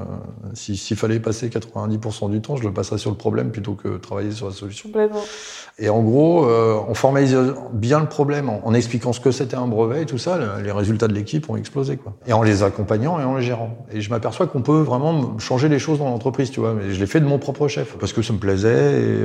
si- 0.55 0.77
s'il 0.77 0.97
fallait 0.97 1.21
passer 1.21 1.49
90% 1.51 2.29
du 2.29 2.41
temps, 2.41 2.57
je 2.57 2.65
le 2.65 2.73
passerais 2.73 2.99
sur 2.99 3.11
le 3.11 3.17
problème 3.17 3.51
plutôt 3.53 3.75
que 3.75 3.97
travailler 3.99 4.33
sur 4.33 4.47
la 4.49 4.53
solution. 4.53 4.89
Complètement. 4.89 5.21
Et 5.79 5.89
en 5.89 6.03
gros, 6.03 6.45
on 6.47 6.95
formalise 6.95 7.37
bien 7.73 8.01
le 8.01 8.07
problème 8.07 8.51
en, 8.51 8.61
en 8.67 8.75
expliquant 8.75 9.13
ce 9.13 9.21
que 9.21 9.31
c'était 9.31 9.57
un 9.57 9.67
brevet 9.67 10.03
et 10.03 10.07
tout 10.07 10.19
ça. 10.19 10.37
le- 10.37 10.63
les 10.63 10.73
résultats 10.73 11.09
de 11.09 11.15
l'équipe 11.15 11.49
ont 11.49 11.57
explosé, 11.57 11.97
quoi. 11.97 12.13
Et 12.27 12.33
en 12.33 12.43
les 12.43 12.63
accompagnant 12.63 13.19
et 13.21 13.25
en 13.25 13.37
les 13.37 13.43
gérant. 13.43 13.79
Et 13.93 14.01
je 14.01 14.11
m'aperçois 14.11 14.47
qu'on 14.47 14.63
peut 14.63 14.81
vraiment 14.81 15.39
changer 15.39 15.69
les 15.69 15.79
choses 15.79 15.99
dans 16.01 16.09
l'entreprise, 16.11 16.51
tu 16.51 16.61
vois. 16.61 16.75
Mais 16.75 16.93
je 16.93 17.01
l'ai 17.01 17.07
fait 17.07 17.21
de 17.21 17.25
mon 17.25 17.39
propre 17.39 17.67
chef 17.69 17.97
parce 17.99 18.13
que 18.13 18.21
ça 18.21 18.33
me 18.35 18.39
plaisait 18.39 19.01
et 19.01 19.25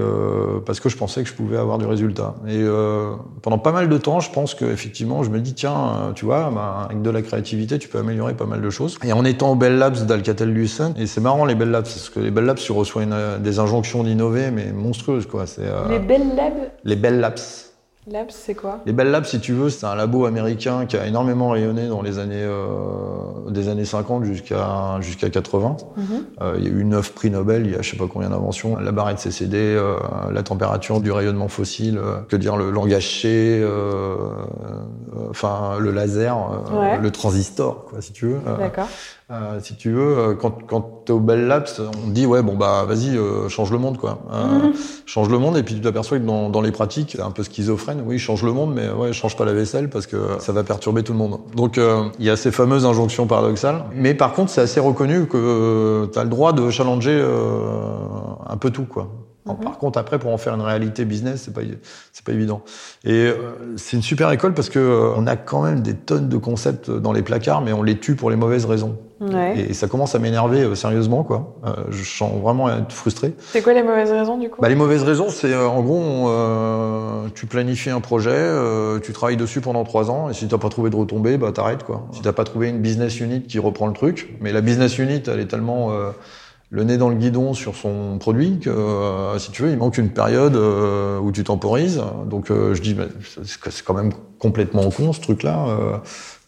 parce 0.65 0.79
que 0.79 0.87
je 0.89 0.95
pensais 0.97 1.23
que 1.23 1.29
je 1.29 1.33
pouvais 1.33 1.57
avoir 1.57 1.77
du 1.77 1.85
résultat. 1.85 2.04
Et 2.47 2.57
euh, 2.61 3.15
pendant 3.41 3.57
pas 3.57 3.71
mal 3.71 3.89
de 3.89 3.97
temps, 3.97 4.19
je 4.19 4.31
pense 4.31 4.53
que 4.53 4.65
effectivement, 4.65 5.23
je 5.23 5.29
me 5.29 5.39
dis 5.39 5.53
tiens, 5.53 5.75
euh, 5.75 6.11
tu 6.13 6.25
vois, 6.25 6.51
bah, 6.53 6.85
avec 6.85 7.01
de 7.01 7.09
la 7.09 7.21
créativité, 7.21 7.79
tu 7.79 7.87
peux 7.87 7.99
améliorer 7.99 8.33
pas 8.33 8.45
mal 8.45 8.61
de 8.61 8.69
choses. 8.69 8.97
Et 9.03 9.13
en 9.13 9.25
étant 9.25 9.51
au 9.51 9.55
Bell 9.55 9.77
Labs 9.77 10.05
d'Alcatel-Lucent, 10.05 10.93
et 10.97 11.07
c'est 11.07 11.21
marrant 11.21 11.45
les 11.45 11.55
Bell 11.55 11.71
Labs 11.71 11.83
parce 11.83 12.09
que 12.09 12.19
les 12.19 12.31
Bell 12.31 12.45
Labs, 12.45 12.57
tu 12.57 12.71
reçois 12.71 13.03
une, 13.03 13.13
euh, 13.13 13.37
des 13.37 13.59
injonctions 13.59 14.03
d'innover, 14.03 14.51
mais 14.51 14.71
monstrueuses, 14.71 15.25
quoi. 15.25 15.45
C'est 15.45 15.65
euh, 15.65 15.89
Les 15.89 15.99
Bell 15.99 16.35
Labs, 16.35 16.71
les 16.83 16.95
Bell 16.95 17.19
Labs. 17.19 17.39
Labs, 18.07 18.27
c'est 18.29 18.53
quoi? 18.53 18.81
Les 18.85 18.93
Bell 18.93 19.09
Labs, 19.09 19.25
si 19.25 19.39
tu 19.39 19.53
veux, 19.53 19.71
c'est 19.71 19.83
un 19.87 19.95
labo 19.95 20.25
américain 20.27 20.85
qui 20.85 20.95
a 20.95 21.07
énormément 21.07 21.49
rayonné 21.49 21.87
dans 21.87 22.03
les 22.03 22.19
années 22.19 22.43
euh, 22.43 23.49
des 23.49 23.67
années 23.67 23.83
50 23.83 24.25
jusqu'à 24.25 24.97
jusqu'à 25.01 25.31
80. 25.31 25.77
Mhm. 25.97 26.05
Euh, 26.41 26.53
il 26.59 26.63
y 26.65 26.67
a 26.67 26.69
eu 26.69 26.85
neuf 26.85 27.13
prix 27.13 27.31
Nobel, 27.31 27.65
il 27.65 27.71
y 27.71 27.75
a 27.75 27.81
je 27.81 27.89
sais 27.89 27.97
pas 27.97 28.05
combien 28.07 28.29
d'inventions, 28.29 28.77
la 28.77 28.91
barrette 28.91 29.17
CCD, 29.17 29.57
euh, 29.57 29.95
la 30.31 30.43
température 30.43 31.01
du 31.01 31.11
rayonnement 31.11 31.47
fossile, 31.47 31.99
que 32.29 32.35
dire 32.35 32.57
le 32.57 32.69
langage 32.69 33.21
C, 33.21 33.65
enfin 35.31 35.79
le 35.79 35.89
laser, 35.91 36.37
Ouais. 36.77 36.99
le 36.99 37.09
transistor, 37.09 37.85
quoi, 37.85 38.01
si 38.01 38.11
tu 38.13 38.27
veux. 38.27 38.39
D'accord. 38.59 38.87
si 39.61 39.75
tu 39.75 39.89
veux, 39.91 40.35
quand, 40.39 40.63
quand 40.67 41.01
t'es 41.05 41.11
au 41.13 41.19
Bell 41.19 41.47
Labs, 41.47 41.67
on 41.79 41.91
te 42.09 42.11
dit 42.11 42.27
ouais 42.27 42.43
bon 42.43 42.55
bah 42.55 42.85
vas-y 42.87 43.17
change 43.49 43.71
le 43.71 43.79
monde 43.79 43.97
quoi, 43.97 44.19
Mhm. 44.31 44.73
change 45.07 45.29
le 45.29 45.39
monde 45.39 45.57
et 45.57 45.63
puis 45.63 45.73
tu 45.73 45.81
t'aperçois 45.81 46.19
que 46.19 46.23
dans, 46.25 46.49
dans 46.49 46.61
les 46.61 46.71
pratiques 46.71 47.13
c'est 47.15 47.21
un 47.23 47.31
peu 47.31 47.41
schizophrène. 47.41 47.94
Oui 48.05 48.19
change 48.19 48.43
le 48.43 48.51
monde 48.51 48.73
mais 48.73 48.89
ouais 48.89 49.13
change 49.13 49.35
pas 49.35 49.45
la 49.45 49.53
vaisselle 49.53 49.89
parce 49.89 50.07
que 50.07 50.17
ça 50.39 50.51
va 50.51 50.63
perturber 50.63 51.03
tout 51.03 51.13
le 51.13 51.19
monde. 51.19 51.39
Donc 51.55 51.77
euh, 51.77 52.03
il 52.19 52.25
y 52.25 52.29
a 52.29 52.35
ces 52.35 52.51
fameuses 52.51 52.85
injonctions 52.85 53.27
paradoxales. 53.27 53.83
Mais 53.93 54.13
par 54.13 54.33
contre 54.33 54.51
c'est 54.51 54.61
assez 54.61 54.79
reconnu 54.79 55.27
que 55.27 56.09
tu 56.11 56.19
as 56.19 56.23
le 56.23 56.29
droit 56.29 56.53
de 56.53 56.69
challenger 56.69 57.17
euh, 57.19 57.59
un 58.47 58.57
peu 58.57 58.71
tout 58.71 58.85
quoi. 58.85 59.09
Alors, 59.45 59.59
Par 59.59 59.77
contre, 59.77 59.99
après, 59.99 60.17
pour 60.17 60.33
en 60.33 60.37
faire 60.37 60.55
une 60.55 60.61
réalité 60.61 61.05
business, 61.05 61.43
c'est 61.43 61.53
pas 61.53 61.61
c'est 62.11 62.25
pas 62.25 62.31
évident. 62.31 62.63
Et 63.03 63.11
euh, 63.11 63.35
c'est 63.77 63.95
une 63.95 64.01
super 64.01 64.31
école 64.31 64.55
parce 64.55 64.69
que 64.69 64.79
euh, 64.79 65.13
on 65.15 65.27
a 65.27 65.35
quand 65.35 65.61
même 65.61 65.81
des 65.81 65.93
tonnes 65.93 66.29
de 66.29 66.37
concepts 66.37 66.89
dans 66.89 67.13
les 67.13 67.21
placards, 67.21 67.61
mais 67.61 67.71
on 67.71 67.83
les 67.83 67.99
tue 67.99 68.15
pour 68.15 68.31
les 68.31 68.37
mauvaises 68.37 68.65
raisons. 68.65 68.97
Ouais. 69.21 69.67
Et, 69.69 69.73
ça 69.73 69.87
commence 69.87 70.13
à 70.15 70.19
m'énerver 70.19 70.61
euh, 70.61 70.75
sérieusement, 70.75 71.23
quoi. 71.23 71.55
Euh, 71.65 71.73
je 71.89 72.03
sens 72.03 72.31
vraiment 72.41 72.69
être 72.69 72.91
frustré. 72.91 73.33
C'est 73.39 73.61
quoi 73.61 73.73
les 73.73 73.83
mauvaises 73.83 74.11
raisons 74.11 74.37
du 74.37 74.49
coup? 74.49 74.61
Bah, 74.61 74.69
les 74.69 74.75
mauvaises 74.75 75.03
raisons, 75.03 75.29
c'est 75.29 75.53
euh, 75.53 75.67
en 75.67 75.81
gros, 75.81 75.99
on, 75.99 77.29
tu 77.33 77.45
planifies 77.45 77.91
un 77.91 78.01
projet, 78.01 78.49
tu 79.03 79.13
travailles 79.13 79.37
dessus 79.37 79.61
pendant 79.61 79.83
trois 79.83 80.11
ans, 80.11 80.29
et 80.29 80.33
si 80.33 80.47
t'as 80.47 80.57
pas 80.57 80.69
trouvé 80.69 80.89
de 80.89 80.95
retombées, 80.95 81.37
bah 81.37 81.51
t'arrêtes 81.51 81.83
quoi. 81.83 82.07
Si 82.11 82.21
t'as 82.21 82.33
pas 82.33 82.43
trouvé 82.43 82.69
une 82.69 82.79
business 82.79 83.19
unit 83.19 83.43
qui 83.43 83.59
reprend 83.59 83.87
le 83.87 83.93
truc, 83.93 84.35
mais 84.41 84.51
la 84.51 84.61
business 84.61 84.97
unit, 84.97 85.23
elle 85.27 85.39
est 85.39 85.47
tellement 85.47 85.91
le 86.69 86.83
nez 86.83 86.97
dans 86.97 87.09
le 87.09 87.15
guidon 87.15 87.53
sur 87.53 87.75
son 87.75 88.17
produit 88.17 88.59
que 88.59 88.69
euh, 88.69 89.37
si 89.39 89.51
tu 89.51 89.63
veux, 89.63 89.71
il 89.71 89.77
manque 89.77 89.97
une 89.97 90.09
période 90.09 90.55
euh, 90.55 91.19
où 91.19 91.31
tu 91.31 91.43
temporises. 91.43 92.01
Donc 92.25 92.51
euh, 92.51 92.73
je 92.73 92.81
dis, 92.81 92.93
bah, 92.93 93.05
c'est 93.23 93.71
c'est 93.71 93.83
quand 93.83 93.93
même 93.93 94.11
complètement 94.39 94.89
con 94.89 95.13
ce 95.13 95.21
truc-là. 95.21 96.01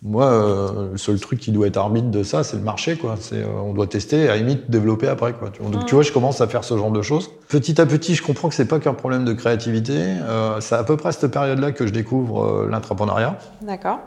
Moi, 0.03 0.25
euh, 0.25 0.91
le 0.91 0.97
seul 0.97 1.19
truc 1.19 1.39
qui 1.39 1.51
doit 1.51 1.67
être 1.67 1.77
arbitre 1.77 2.09
de 2.11 2.21
ça, 2.21 2.43
c'est 2.43 2.57
le 2.57 2.63
marché, 2.63 2.97
quoi. 2.97 3.15
C'est, 3.19 3.41
euh, 3.41 3.47
on 3.63 3.73
doit 3.73 3.87
tester 3.87 4.21
et 4.21 4.29
à 4.29 4.33
la 4.33 4.37
limite 4.37 4.69
développer 4.69 5.07
après, 5.07 5.33
quoi. 5.33 5.49
Donc, 5.49 5.85
tu 5.85 5.95
vois, 5.95 6.03
je 6.03 6.11
commence 6.11 6.39
à 6.39 6.47
faire 6.47 6.63
ce 6.63 6.77
genre 6.77 6.91
de 6.91 7.01
choses. 7.01 7.31
Petit 7.47 7.81
à 7.81 7.85
petit, 7.85 8.13
je 8.13 8.21
comprends 8.21 8.49
que 8.49 8.55
c'est 8.55 8.67
pas 8.67 8.79
qu'un 8.79 8.93
problème 8.93 9.25
de 9.25 9.33
créativité. 9.33 9.95
Euh, 9.97 10.59
c'est 10.59 10.75
à 10.75 10.83
peu 10.83 10.97
près 10.97 11.09
à 11.09 11.11
cette 11.11 11.31
période-là 11.31 11.71
que 11.71 11.87
je 11.87 11.91
découvre 11.91 12.67
l'entrepreneuriat. 12.69 13.37
D'accord. 13.61 13.99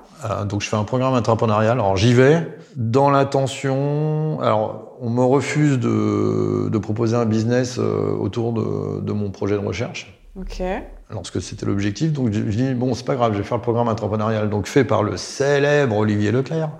Donc, 0.46 0.60
je 0.62 0.68
fais 0.68 0.76
un 0.76 0.84
programme 0.84 1.14
entrepreneurial. 1.14 1.72
Alors, 1.72 1.96
j'y 1.96 2.14
vais 2.14 2.46
dans 2.76 3.10
l'intention. 3.10 4.38
Alors, 4.42 4.96
on 5.00 5.10
me 5.10 5.24
refuse 5.24 5.78
de, 5.80 6.68
de 6.68 6.78
proposer 6.78 7.16
un 7.16 7.26
business 7.26 7.78
autour 7.78 8.52
de, 8.52 9.00
de 9.00 9.12
mon 9.12 9.30
projet 9.30 9.56
de 9.58 9.66
recherche 9.66 10.16
Ok. 10.36 10.62
Lorsque 11.12 11.40
c'était 11.40 11.66
l'objectif. 11.66 12.12
Donc 12.12 12.32
je 12.32 12.40
je 12.50 12.56
dis 12.56 12.74
bon, 12.74 12.94
c'est 12.94 13.04
pas 13.04 13.14
grave, 13.14 13.32
je 13.32 13.38
vais 13.38 13.44
faire 13.44 13.58
le 13.58 13.62
programme 13.62 13.88
entrepreneurial 13.88 14.48
donc 14.48 14.66
fait 14.66 14.84
par 14.84 15.02
le 15.02 15.16
célèbre 15.16 15.96
Olivier 15.96 16.32
Leclerc. 16.32 16.70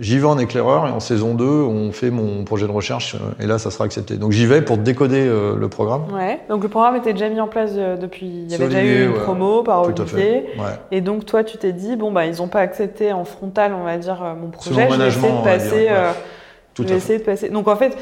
J'y 0.00 0.18
vais 0.18 0.26
en 0.26 0.38
éclaireur 0.38 0.86
et 0.86 0.90
en 0.90 1.00
saison 1.00 1.34
2, 1.34 1.44
on 1.44 1.92
fait 1.92 2.10
mon 2.10 2.44
projet 2.44 2.66
de 2.66 2.72
recherche 2.72 3.14
euh, 3.16 3.42
et 3.42 3.46
là 3.46 3.58
ça 3.58 3.70
sera 3.70 3.84
accepté. 3.84 4.16
Donc 4.16 4.32
j'y 4.32 4.46
vais 4.46 4.62
pour 4.62 4.78
décoder 4.78 5.26
euh, 5.26 5.56
le 5.56 5.68
programme. 5.68 6.04
Ouais. 6.12 6.40
Donc 6.48 6.62
le 6.62 6.68
programme 6.68 6.96
était 6.96 7.12
déjà 7.12 7.28
mis 7.28 7.40
en 7.40 7.48
place 7.48 7.72
euh, 7.76 7.96
depuis. 7.96 8.26
Il 8.26 8.50
y 8.50 8.54
avait 8.54 8.66
déjà 8.66 8.82
eu 8.82 9.04
une 9.04 9.12
ouais. 9.12 9.20
promo 9.20 9.62
par 9.62 9.82
Tout 9.82 10.02
à 10.02 10.04
Olivier. 10.04 10.46
fait. 10.54 10.60
Ouais. 10.60 10.78
Et 10.90 11.00
donc 11.00 11.26
toi, 11.26 11.44
tu 11.44 11.58
t'es 11.58 11.72
dit 11.72 11.96
bon 11.96 12.12
bah 12.12 12.26
ils 12.26 12.40
ont 12.40 12.48
pas 12.48 12.60
accepté 12.60 13.12
en 13.12 13.24
frontal, 13.24 13.74
on 13.74 13.84
va 13.84 13.98
dire 13.98 14.22
mon 14.40 14.48
projet. 14.48 14.88
le 14.88 15.10
Je 15.10 15.18
vais 15.18 15.28
essayer 15.28 15.32
de 15.32 15.44
passer. 15.44 15.88
Tout 16.72 16.84
je 16.84 16.88
vais 16.88 16.96
essayer 16.96 17.18
de 17.18 17.24
passer. 17.24 17.48
Donc 17.48 17.66
en 17.66 17.76
fait, 17.76 17.96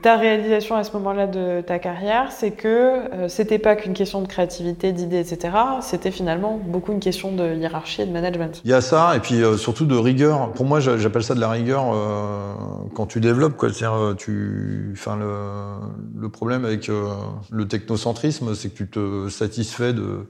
ta 0.00 0.16
réalisation 0.16 0.76
à 0.76 0.84
ce 0.84 0.92
moment-là 0.92 1.26
de 1.26 1.60
ta 1.60 1.78
carrière, 1.78 2.30
c'est 2.30 2.52
que 2.52 2.68
euh, 2.68 3.28
c'était 3.28 3.58
pas 3.58 3.74
qu'une 3.74 3.94
question 3.94 4.22
de 4.22 4.28
créativité, 4.28 4.92
d'idées, 4.92 5.18
etc. 5.18 5.54
C'était 5.80 6.10
finalement 6.12 6.56
beaucoup 6.64 6.92
une 6.92 7.00
question 7.00 7.32
de 7.34 7.54
hiérarchie 7.56 8.02
et 8.02 8.06
de 8.06 8.12
management. 8.12 8.60
Il 8.64 8.70
y 8.70 8.74
a 8.74 8.80
ça 8.80 9.16
et 9.16 9.20
puis 9.20 9.42
euh, 9.42 9.56
surtout 9.56 9.84
de 9.84 9.96
rigueur. 9.96 10.52
Pour 10.52 10.66
moi, 10.66 10.78
j'a- 10.78 10.98
j'appelle 10.98 11.24
ça 11.24 11.34
de 11.34 11.40
la 11.40 11.50
rigueur 11.50 11.92
euh, 11.92 12.54
quand 12.94 13.06
tu 13.06 13.20
développes 13.20 13.56
quoi. 13.56 13.70
C'est-à-dire 13.72 13.98
euh, 13.98 14.14
tu, 14.14 14.90
enfin 14.92 15.16
le, 15.16 16.28
problème 16.28 16.64
avec 16.64 16.88
le 16.88 17.68
technocentrisme, 17.68 18.54
c'est 18.54 18.68
que 18.70 18.76
tu 18.76 18.88
te 18.88 19.28
satisfais 19.28 19.92
de 19.92 20.26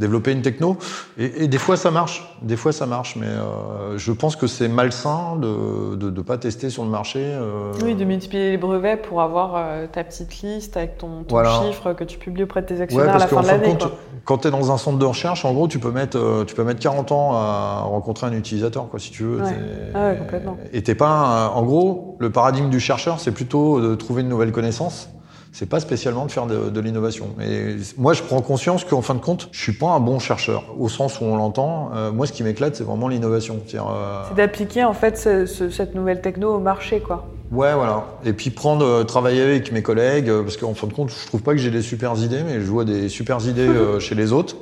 développer 0.00 0.32
une 0.32 0.42
techno 0.42 0.76
et, 1.18 1.44
et 1.44 1.48
des 1.48 1.58
fois 1.58 1.76
ça 1.76 1.90
marche, 1.92 2.36
des 2.42 2.56
fois 2.56 2.72
ça 2.72 2.86
marche, 2.86 3.14
mais 3.16 3.26
euh, 3.28 3.96
je 3.98 4.10
pense 4.12 4.34
que 4.34 4.46
c'est 4.48 4.66
malsain 4.68 5.36
de, 5.36 5.94
de 5.94 6.10
de 6.10 6.22
pas 6.22 6.38
tester 6.38 6.70
sur 6.70 6.82
le 6.82 6.90
marché. 6.90 7.20
euh, 7.22 7.72
Oui, 7.84 7.94
de 7.94 8.04
multiplier 8.04 8.50
les 8.50 8.56
brevets 8.58 8.96
pour 9.00 9.20
avoir 9.22 9.52
euh, 9.56 9.86
ta 9.86 10.02
petite 10.02 10.40
liste 10.42 10.76
avec 10.76 10.98
ton, 10.98 11.22
ton 11.22 11.36
Voilà. 11.36 11.60
chiffre 11.62 11.92
que 11.92 12.02
tu 12.04 12.18
publies 12.18 12.42
auprès 12.42 12.62
de 12.62 12.66
tes 12.66 12.74
Ouais, 12.74 12.80
actionnaires 12.82 13.08
à 13.14 13.18
parce 13.18 13.30
la 13.30 13.42
fin 13.42 13.42
de 13.42 13.62
l'année. 13.62 13.78
quand 14.24 14.38
tu 14.38 14.48
es 14.48 14.50
dans 14.50 14.72
un 14.72 14.78
centre 14.78 14.98
de 14.98 15.04
recherche, 15.04 15.44
en 15.44 15.52
gros, 15.52 15.68
tu 15.68 15.78
peux 15.78 15.90
mettre, 15.92 16.44
tu 16.46 16.54
peux 16.54 16.64
mettre 16.64 16.80
40 16.80 17.12
ans 17.12 17.34
à 17.34 17.82
rencontrer 17.82 18.26
un 18.26 18.32
utilisateur, 18.32 18.88
quoi, 18.88 18.98
si 18.98 19.10
tu 19.10 19.22
veux. 19.24 19.42
Ouais. 19.42 19.54
Ah 19.94 20.08
ouais, 20.08 20.16
complètement. 20.18 20.56
Et 20.72 20.82
t'es 20.82 20.94
pas, 20.94 21.08
un- 21.08 21.48
en 21.48 21.62
gros, 21.62 22.16
le 22.20 22.30
paradigme 22.30 22.70
du 22.70 22.80
chercheur, 22.80 23.20
c'est 23.20 23.32
plutôt 23.32 23.80
de 23.80 23.94
trouver 23.94 24.22
une 24.22 24.28
nouvelle 24.28 24.52
connaissance. 24.52 25.08
C'est 25.52 25.68
pas 25.68 25.80
spécialement 25.80 26.26
de 26.26 26.30
faire 26.30 26.46
de, 26.46 26.70
de 26.70 26.80
l'innovation. 26.80 27.26
Et 27.42 27.76
moi, 27.98 28.12
je 28.12 28.22
prends 28.22 28.40
conscience 28.40 28.84
qu'en 28.84 29.02
fin 29.02 29.14
de 29.14 29.20
compte, 29.20 29.48
je 29.50 29.60
suis 29.60 29.72
pas 29.72 29.88
un 29.88 30.00
bon 30.00 30.18
chercheur, 30.20 30.62
au 30.78 30.88
sens 30.88 31.20
où 31.20 31.24
on 31.24 31.36
l'entend. 31.36 31.90
Euh, 31.94 32.12
moi, 32.12 32.26
ce 32.26 32.32
qui 32.32 32.44
m'éclate, 32.44 32.76
c'est 32.76 32.84
vraiment 32.84 33.08
l'innovation. 33.08 33.58
Euh, 33.74 34.22
C'est 34.28 34.36
d'appliquer 34.36 34.84
en 34.84 34.92
fait 34.94 35.18
ce- 35.18 35.46
ce- 35.46 35.68
cette 35.68 35.94
nouvelle 35.96 36.20
techno 36.20 36.54
au 36.54 36.60
marché, 36.60 37.00
quoi. 37.00 37.26
Ouais, 37.50 37.74
voilà. 37.74 38.06
Et 38.24 38.32
puis 38.32 38.50
prendre, 38.50 38.86
euh, 38.86 39.02
travailler 39.02 39.42
avec 39.42 39.72
mes 39.72 39.82
collègues, 39.82 40.30
parce 40.42 40.56
qu'en 40.56 40.72
fin 40.74 40.86
de 40.86 40.92
compte, 40.92 41.10
je 41.10 41.26
trouve 41.26 41.42
pas 41.42 41.50
que 41.50 41.58
j'ai 41.58 41.72
des 41.72 41.82
super 41.82 42.14
idées, 42.16 42.42
mais 42.46 42.60
je 42.60 42.66
vois 42.66 42.84
des 42.84 43.08
super 43.08 43.44
idées 43.44 43.68
chez 43.98 44.14
les 44.14 44.32
autres. 44.32 44.54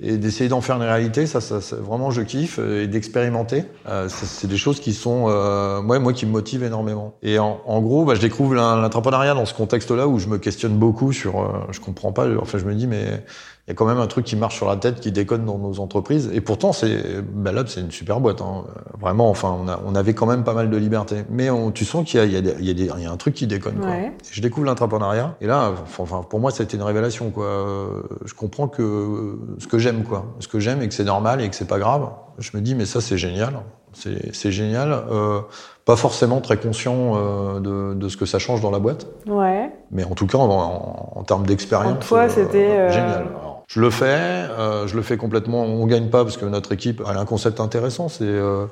Et 0.00 0.16
d'essayer 0.16 0.48
d'en 0.48 0.60
faire 0.60 0.76
une 0.76 0.82
réalité, 0.82 1.26
ça, 1.26 1.40
ça, 1.40 1.58
vraiment, 1.76 2.10
je 2.10 2.22
kiffe. 2.22 2.58
euh, 2.58 2.82
Et 2.82 2.86
d'expérimenter, 2.88 3.64
euh, 3.88 4.08
c'est 4.08 4.48
des 4.48 4.56
choses 4.56 4.80
qui 4.80 4.92
sont, 4.92 5.26
euh, 5.28 5.82
moi, 5.82 5.98
moi, 6.00 6.12
qui 6.12 6.26
me 6.26 6.32
motivent 6.32 6.64
énormément. 6.64 7.14
Et 7.22 7.38
en, 7.38 7.60
en 7.64 7.80
gros, 7.80 8.04
bah, 8.04 8.14
je 8.14 8.20
découvre 8.20 8.54
l'entrepreneuriat 8.54 9.34
dans 9.34 9.46
ce 9.46 9.54
contexte-là 9.54 10.08
où 10.08 10.18
je 10.18 10.26
me 10.28 10.38
questionne 10.38 10.76
beaucoup 10.76 11.12
sur, 11.12 11.40
euh, 11.40 11.48
je 11.70 11.80
comprends 11.80 12.12
pas. 12.12 12.26
Enfin, 12.40 12.58
je 12.58 12.64
me 12.64 12.74
dis, 12.74 12.86
mais 12.86 13.24
il 13.66 13.70
y 13.70 13.72
a 13.72 13.74
quand 13.74 13.86
même 13.86 13.98
un 13.98 14.06
truc 14.06 14.26
qui 14.26 14.36
marche 14.36 14.56
sur 14.56 14.68
la 14.68 14.76
tête, 14.76 15.00
qui 15.00 15.10
déconne 15.10 15.46
dans 15.46 15.56
nos 15.56 15.80
entreprises. 15.80 16.30
Et 16.34 16.42
pourtant, 16.42 16.72
c'est, 16.74 17.22
bah 17.32 17.50
là, 17.50 17.62
c'est 17.66 17.80
une 17.80 17.90
super 17.90 18.20
boîte. 18.20 18.42
Hein. 18.42 18.64
Vraiment, 19.00 19.30
enfin, 19.30 19.56
on, 19.58 19.66
a, 19.68 19.80
on 19.86 19.94
avait 19.94 20.12
quand 20.12 20.26
même 20.26 20.44
pas 20.44 20.52
mal 20.52 20.68
de 20.68 20.76
liberté. 20.76 21.24
Mais 21.30 21.48
on, 21.48 21.70
tu 21.70 21.86
sens 21.86 22.04
qu'il 22.04 22.20
y 22.20 22.36
a, 22.36 22.40
y, 22.40 22.70
y, 22.70 22.84
y 22.84 23.06
un 23.06 23.16
truc 23.16 23.32
qui 23.32 23.46
déconne. 23.46 23.76
Quoi. 23.76 23.88
Ouais. 23.88 24.12
Je 24.30 24.42
découvre 24.42 24.66
l'entrepreneuriat. 24.66 25.36
Et 25.40 25.46
là, 25.46 25.72
enfin, 25.98 26.22
pour 26.28 26.40
moi, 26.40 26.50
c'était 26.50 26.76
une 26.76 26.82
révélation. 26.82 27.30
Quoi. 27.30 27.44
Euh, 27.46 28.02
Je 28.26 28.34
comprends 28.34 28.68
que 28.68 29.38
ce 29.58 29.66
que 29.66 29.78
j'aime, 29.78 30.04
quoi. 30.04 30.26
Ce 30.40 30.48
que 30.48 30.60
j'aime 30.60 30.82
et 30.82 30.88
que 30.88 30.94
c'est 30.94 31.04
normal 31.04 31.40
et 31.40 31.48
que 31.48 31.56
c'est 31.56 31.68
pas 31.68 31.78
grave. 31.78 32.10
Je 32.38 32.50
me 32.54 32.60
dis, 32.60 32.74
mais 32.74 32.84
ça, 32.84 33.00
c'est 33.00 33.16
génial. 33.16 33.60
C'est 33.94 34.50
génial. 34.50 34.92
Euh, 35.10 35.40
pas 35.84 35.96
forcément 35.96 36.40
très 36.40 36.56
conscient 36.56 37.12
euh, 37.14 37.60
de, 37.60 37.94
de 37.94 38.08
ce 38.08 38.16
que 38.16 38.26
ça 38.26 38.38
change 38.40 38.60
dans 38.60 38.70
la 38.72 38.80
boîte. 38.80 39.06
Ouais. 39.26 39.70
Mais 39.92 40.02
en 40.04 40.14
tout 40.14 40.26
cas, 40.26 40.36
en, 40.38 40.50
en- 40.50 41.12
en 41.14 41.22
termes 41.22 41.46
d'expérience, 41.46 42.04
c'était, 42.28 42.58
euh, 42.70 42.90
génial. 42.90 43.26
Alors, 43.40 43.53
je 43.66 43.80
le 43.80 43.90
fais, 43.90 44.04
euh, 44.06 44.86
je 44.86 44.96
le 44.96 45.02
fais 45.02 45.16
complètement. 45.16 45.62
On 45.62 45.86
gagne 45.86 46.08
pas 46.08 46.22
parce 46.24 46.36
que 46.36 46.44
notre 46.46 46.72
équipe 46.72 47.02
elle 47.08 47.16
a 47.16 47.20
un 47.20 47.24
concept 47.24 47.60
intéressant. 47.60 48.08
C'est 48.08 48.24
euh, 48.24 48.66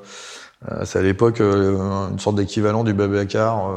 euh, 0.71 0.85
c'est 0.85 1.01
à 1.01 1.03
l'époque 1.03 1.41
euh, 1.41 1.77
une 2.11 2.21
sorte 2.21 2.37
d'équivalent 2.37 2.85
du 2.85 2.93
Babacar 2.95 3.69
euh, 3.69 3.75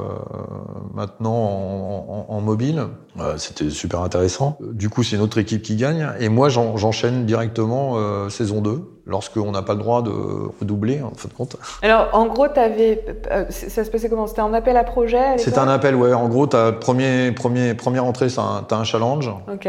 maintenant 0.94 1.34
en, 1.34 2.26
en- 2.30 2.36
en 2.36 2.42
mobile. 2.42 2.84
Euh, 3.20 3.38
C'était 3.38 3.70
super 3.72 4.02
intéressant. 4.02 4.58
Du 4.62 4.90
coup, 4.90 5.02
c'est 5.02 5.16
une 5.16 5.22
autre 5.24 5.38
équipe 5.40 5.62
qui 5.64 5.78
gagne. 5.78 6.08
Et 6.20 6.30
moi, 6.30 6.50
j'en- 6.50 6.78
j'enchaîne 6.78 7.26
directement 7.26 7.94
euh, 7.96 8.30
saison 8.30 8.62
2, 8.62 8.84
lorsqu'on 9.08 9.52
n'a 9.52 9.62
pas 9.64 9.74
le 9.74 9.80
droit 9.80 10.04
de 10.04 10.12
redoubler, 10.60 11.02
en 11.02 11.12
fin 11.16 11.28
de 11.28 11.34
compte. 11.34 11.56
Alors, 11.82 12.10
en 12.14 12.28
gros, 12.28 12.48
t'avais, 12.50 13.04
euh, 13.32 13.46
ça 13.50 13.84
se 13.84 13.90
passait 13.90 14.10
comment? 14.10 14.28
C'était 14.28 14.42
un 14.42 14.54
appel 14.54 14.78
à 14.78 14.84
projet 14.84 15.38
l'époque? 15.38 15.58
un 15.58 15.68
appel, 15.70 15.96
ouais. 15.96 16.14
En 16.14 16.28
gros, 16.30 16.46
t'as 16.46 16.72
premier, 16.72 17.32
premier, 17.32 17.74
première 17.74 18.06
entrée, 18.06 18.30
c'est 18.30 18.42
un- 18.42 18.64
t'as 18.68 18.78
un 18.78 18.84
challenge. 18.84 19.32
Ok. 19.52 19.68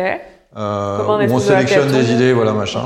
Euh, 0.56 0.98
où 1.26 1.30
on 1.34 1.38
sélectionne 1.40 1.88
des 1.92 2.12
idées, 2.12 2.32
voilà 2.32 2.52
machin. 2.58 2.80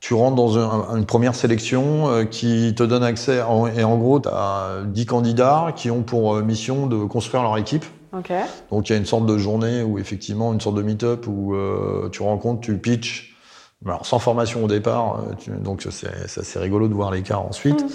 Tu 0.00 0.12
rentres 0.12 0.36
dans 0.36 0.58
un- 0.58 0.96
une 0.98 1.06
première 1.06 1.34
sélection 1.34 2.08
euh, 2.10 2.24
qui 2.24 2.74
te 2.76 2.82
donne 2.82 3.02
accès, 3.02 3.40
en- 3.42 3.66
et 3.66 3.84
en 3.84 3.96
gros, 3.96 4.20
tu 4.20 4.28
as 4.28 4.82
10 4.84 5.06
candidats 5.06 5.68
qui 5.74 5.90
ont 5.90 6.02
pour 6.02 6.34
euh, 6.36 6.42
mission 6.42 6.86
de 6.86 7.04
construire 7.04 7.42
leur 7.42 7.56
équipe. 7.56 7.84
Donc 8.70 8.88
il 8.88 8.92
y 8.92 8.94
a 8.94 8.98
une 8.98 9.06
sorte 9.06 9.26
de 9.26 9.38
journée 9.38 9.82
où 9.82 9.98
effectivement, 9.98 10.52
une 10.52 10.60
sorte 10.60 10.76
de 10.76 10.82
meet-up 10.82 11.26
où 11.26 11.54
euh, 11.54 12.08
tu 12.12 12.22
rencontres, 12.22 12.60
tu 12.60 12.76
pitches, 12.76 13.34
alors 13.86 14.06
sans 14.06 14.18
formation 14.18 14.62
au 14.64 14.68
départ, 14.68 15.20
tu- 15.38 15.50
donc 15.50 15.86
c'est 15.90 16.06
assez 16.38 16.58
rigolo 16.58 16.86
de 16.88 16.94
voir 16.94 17.10
l'écart 17.10 17.44
ensuite. 17.44 17.82
Mhm. 17.82 17.88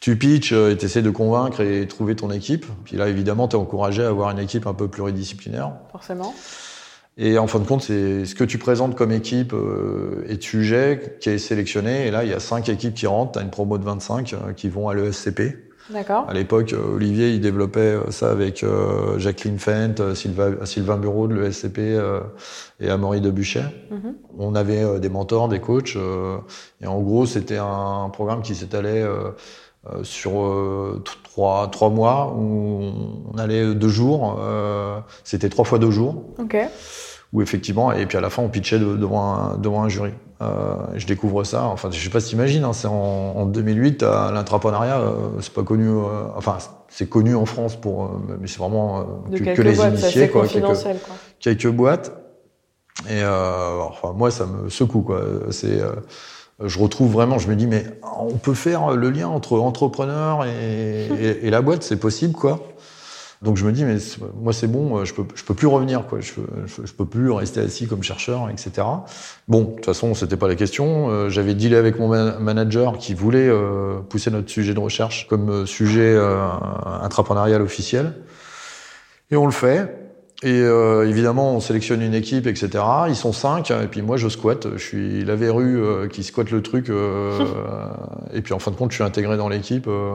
Tu 0.00 0.16
pitches 0.16 0.52
et 0.52 0.76
tu 0.78 0.86
essaies 0.86 1.02
de 1.02 1.10
convaincre 1.10 1.60
et 1.60 1.86
trouver 1.86 2.16
ton 2.16 2.30
équipe. 2.30 2.64
Puis 2.84 2.96
là, 2.96 3.06
évidemment, 3.08 3.48
tu 3.48 3.56
es 3.56 3.58
encouragé 3.60 4.02
à 4.02 4.08
avoir 4.08 4.30
une 4.30 4.38
équipe 4.38 4.66
un 4.66 4.72
peu 4.74 4.88
pluridisciplinaire. 4.88 5.72
Forcément. 5.92 6.34
Et 7.18 7.38
en 7.38 7.46
fin 7.46 7.58
de 7.58 7.66
compte, 7.66 7.82
c'est 7.82 8.24
ce 8.24 8.34
que 8.34 8.44
tu 8.44 8.56
présentes 8.58 8.96
comme 8.96 9.12
équipe 9.12 9.52
euh, 9.52 10.24
et 10.28 10.36
de 10.36 10.42
sujet 10.42 11.16
qui 11.20 11.28
est 11.30 11.38
sélectionné. 11.38 12.06
Et 12.06 12.10
là, 12.10 12.24
il 12.24 12.30
y 12.30 12.34
a 12.34 12.40
cinq 12.40 12.68
équipes 12.68 12.94
qui 12.94 13.06
rentrent. 13.06 13.32
Tu 13.32 13.38
as 13.40 13.42
une 13.42 13.50
promo 13.50 13.76
de 13.78 13.84
25 13.84 14.32
euh, 14.32 14.52
qui 14.54 14.68
vont 14.68 14.88
à 14.88 14.94
l'ESCP. 14.94 15.40
D'accord. 15.90 16.24
À 16.28 16.34
l'époque, 16.34 16.72
euh, 16.72 16.94
Olivier, 16.94 17.30
il 17.30 17.40
développait 17.40 17.80
euh, 17.80 18.10
ça 18.12 18.30
avec 18.30 18.62
euh, 18.62 19.18
Jacqueline 19.18 19.58
Fent, 19.58 19.96
euh, 20.00 20.14
Sylva- 20.14 20.64
Sylvain 20.64 20.96
Bureau 20.96 21.26
de 21.26 21.34
l'ESCP 21.34 21.78
euh, 21.80 22.20
et 22.78 22.88
Amaury 22.88 23.20
Debuchet. 23.20 23.64
Mhm. 23.90 24.14
On 24.38 24.54
avait 24.54 25.00
des 25.00 25.08
mentors, 25.08 25.48
des 25.48 25.58
coachs. 25.60 25.96
euh, 25.96 26.36
et 26.80 26.86
en 26.86 27.00
gros, 27.00 27.26
c'était 27.26 27.58
un 27.58 28.08
programme 28.12 28.40
qui 28.42 28.54
s'étalait 28.54 29.04
euh, 29.86 30.02
sur 30.04 30.42
euh, 30.42 31.02
trois, 31.24 31.68
trois 31.68 31.88
mois 31.90 32.34
où 32.36 32.82
on 33.32 33.38
allait 33.38 33.74
deux 33.74 33.88
jours. 33.88 34.38
euh, 34.40 34.98
c'était 35.24 35.48
trois 35.48 35.64
fois 35.64 35.78
deux 35.78 35.90
jours 35.90 36.22
Ok. 36.38 36.56
où 37.32 37.40
effectivement, 37.42 37.92
et 37.92 38.04
puis 38.06 38.18
à 38.18 38.20
la 38.20 38.28
fin, 38.30 38.42
on 38.42 38.48
pitchait 38.48 38.78
de- 38.78 38.96
devant 38.96 39.32
un, 39.34 39.56
devant 39.56 39.82
un 39.82 39.88
jury. 39.88 40.12
Euh, 40.42 40.74
je 40.96 41.06
découvre 41.06 41.44
ça, 41.44 41.64
enfin, 41.64 41.90
je 41.90 42.02
sais 42.02 42.08
pas 42.10 42.20
si 42.20 42.30
t'imagines, 42.30 42.64
hein, 42.64 42.72
c'est 42.72 42.88
en, 42.88 42.92
en 43.36 43.44
2008, 43.46 44.02
à 44.02 44.30
l'intrapreneuriat, 44.32 44.98
euh, 44.98 45.12
c'est 45.40 45.52
pas 45.52 45.62
connu, 45.62 45.90
enfin, 46.34 46.56
c'est 46.88 47.08
connu 47.10 47.34
en 47.36 47.44
France 47.44 47.76
pour, 47.76 48.10
mais 48.40 48.46
c'est 48.48 48.58
vraiment 48.58 49.04
que, 49.30 49.36
quelques 49.38 49.56
que 49.58 49.62
les 49.62 49.74
boîtes, 49.74 49.92
initiés, 50.00 50.28
quoi, 50.30 50.46
quelques, 50.46 50.64
quoi. 50.64 50.74
quelques 51.40 51.68
boîtes. 51.68 52.12
Et 53.08 53.22
euh, 53.22 53.80
enfin, 53.82 54.12
moi, 54.12 54.30
ça 54.30 54.46
me 54.46 54.68
secoue, 54.70 55.02
quoi. 55.02 55.20
C'est, 55.50 55.80
je 56.64 56.78
retrouve 56.78 57.10
vraiment, 57.12 57.38
je 57.38 57.48
me 57.48 57.56
dis, 57.56 57.66
mais 57.66 57.84
on 58.18 58.36
peut 58.36 58.54
faire 58.54 58.90
le 58.92 59.10
lien 59.10 59.28
entre 59.28 59.58
entrepreneur 59.58 60.44
et, 60.44 61.06
et, 61.20 61.46
et 61.46 61.50
la 61.50 61.62
boîte, 61.62 61.82
c'est 61.82 61.96
possible, 61.98 62.34
quoi. 62.34 62.60
Donc 63.42 63.56
je 63.56 63.64
me 63.64 63.72
dis, 63.72 63.86
mais 63.86 63.96
moi 64.38 64.52
c'est 64.52 64.66
bon, 64.66 65.02
je 65.02 65.14
peux, 65.14 65.24
je 65.34 65.42
peux 65.44 65.54
plus 65.54 65.66
revenir, 65.66 66.06
quoi. 66.06 66.20
Je, 66.20 66.32
peux- 66.34 66.42
je, 66.66 66.86
je 66.86 66.92
peux 66.92 67.06
plus 67.06 67.30
rester 67.30 67.60
assis 67.60 67.86
comme 67.86 68.02
chercheur, 68.02 68.50
etc. 68.50 68.86
Bon, 69.48 69.62
de 69.62 69.70
toute 69.76 69.86
façon, 69.86 70.12
c'était 70.14 70.36
pas 70.36 70.46
la 70.46 70.56
question. 70.56 71.08
Euh, 71.08 71.30
J'avais 71.30 71.54
dealé 71.54 71.76
avec 71.76 71.98
mon 71.98 72.08
ma- 72.08 72.38
manager 72.38 72.98
qui 72.98 73.14
voulait 73.14 73.48
euh, 73.48 74.00
pousser 74.06 74.30
notre 74.30 74.50
sujet 74.50 74.74
de 74.74 74.78
recherche 74.80 75.26
comme 75.26 75.48
euh, 75.48 75.64
sujet 75.66 76.18
intrapreneurial 77.02 77.62
officiel. 77.62 78.12
Et 79.30 79.36
on 79.36 79.46
le 79.46 79.52
fait. 79.52 80.09
Et 80.42 80.62
euh, 80.62 81.06
évidemment, 81.06 81.54
on 81.54 81.60
sélectionne 81.60 82.00
une 82.00 82.14
équipe, 82.14 82.46
etc. 82.46 82.82
Ils 83.08 83.14
sont 83.16 83.32
cinq, 83.32 83.70
et 83.70 83.86
puis 83.90 84.00
moi, 84.00 84.16
je 84.16 84.28
squatte. 84.28 84.68
Je 84.76 84.82
suis 84.82 85.22
la 85.24 85.36
verrue 85.36 85.76
euh, 85.82 86.08
qui 86.08 86.22
squatte 86.22 86.50
le 86.50 86.62
truc. 86.62 86.88
euh, 86.88 87.38
et 88.32 88.40
puis 88.40 88.54
en 88.54 88.58
fin 88.58 88.70
de 88.70 88.76
compte, 88.76 88.90
je 88.90 88.94
suis 88.96 89.04
intégré 89.04 89.36
dans 89.36 89.50
l'équipe 89.50 89.86
euh, 89.86 90.12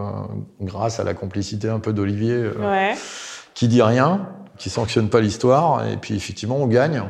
grâce 0.62 1.00
à 1.00 1.04
la 1.04 1.14
complicité 1.14 1.70
un 1.70 1.80
peu 1.80 1.94
d'Olivier, 1.94 2.34
euh, 2.34 2.54
Ouais. 2.60 2.96
qui 3.54 3.68
dit 3.68 3.84
rien, 3.84 4.28
qui 4.58 4.72
sanctionne 4.72 5.10
pas 5.10 5.22
l'histoire. 5.22 5.86
Et 5.88 5.98
puis 5.98 6.16
effectivement, 6.16 6.58
on 6.58 6.66
gagne. 6.68 7.04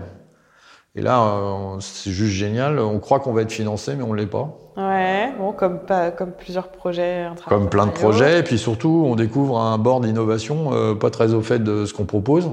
Et 0.97 1.01
là, 1.01 1.21
euh, 1.23 1.77
c'est 1.79 2.11
juste 2.11 2.33
génial. 2.33 2.79
On 2.79 2.99
croit 2.99 3.19
qu'on 3.21 3.31
va 3.33 3.43
être 3.43 3.51
financé, 3.51 3.95
mais 3.95 4.03
on 4.03 4.11
l'est 4.13 4.25
pas. 4.27 4.57
Ouais. 4.75 5.31
Bon, 5.39 5.53
comme, 5.53 5.79
pas, 5.79 6.11
comme 6.11 6.31
plusieurs 6.33 6.67
projets. 6.69 7.27
Comme 7.47 7.69
plein 7.69 7.85
de 7.85 7.91
projets. 7.91 8.39
Et 8.39 8.43
puis 8.43 8.57
surtout, 8.57 9.05
on 9.07 9.15
découvre 9.15 9.57
un 9.57 9.77
board 9.77 10.03
d'innovation 10.05 10.71
euh, 10.73 10.95
pas 10.95 11.09
très 11.11 11.33
au 11.33 11.41
fait 11.41 11.59
de 11.63 11.85
ce 11.85 11.93
qu'on 11.93 12.05
propose. 12.05 12.49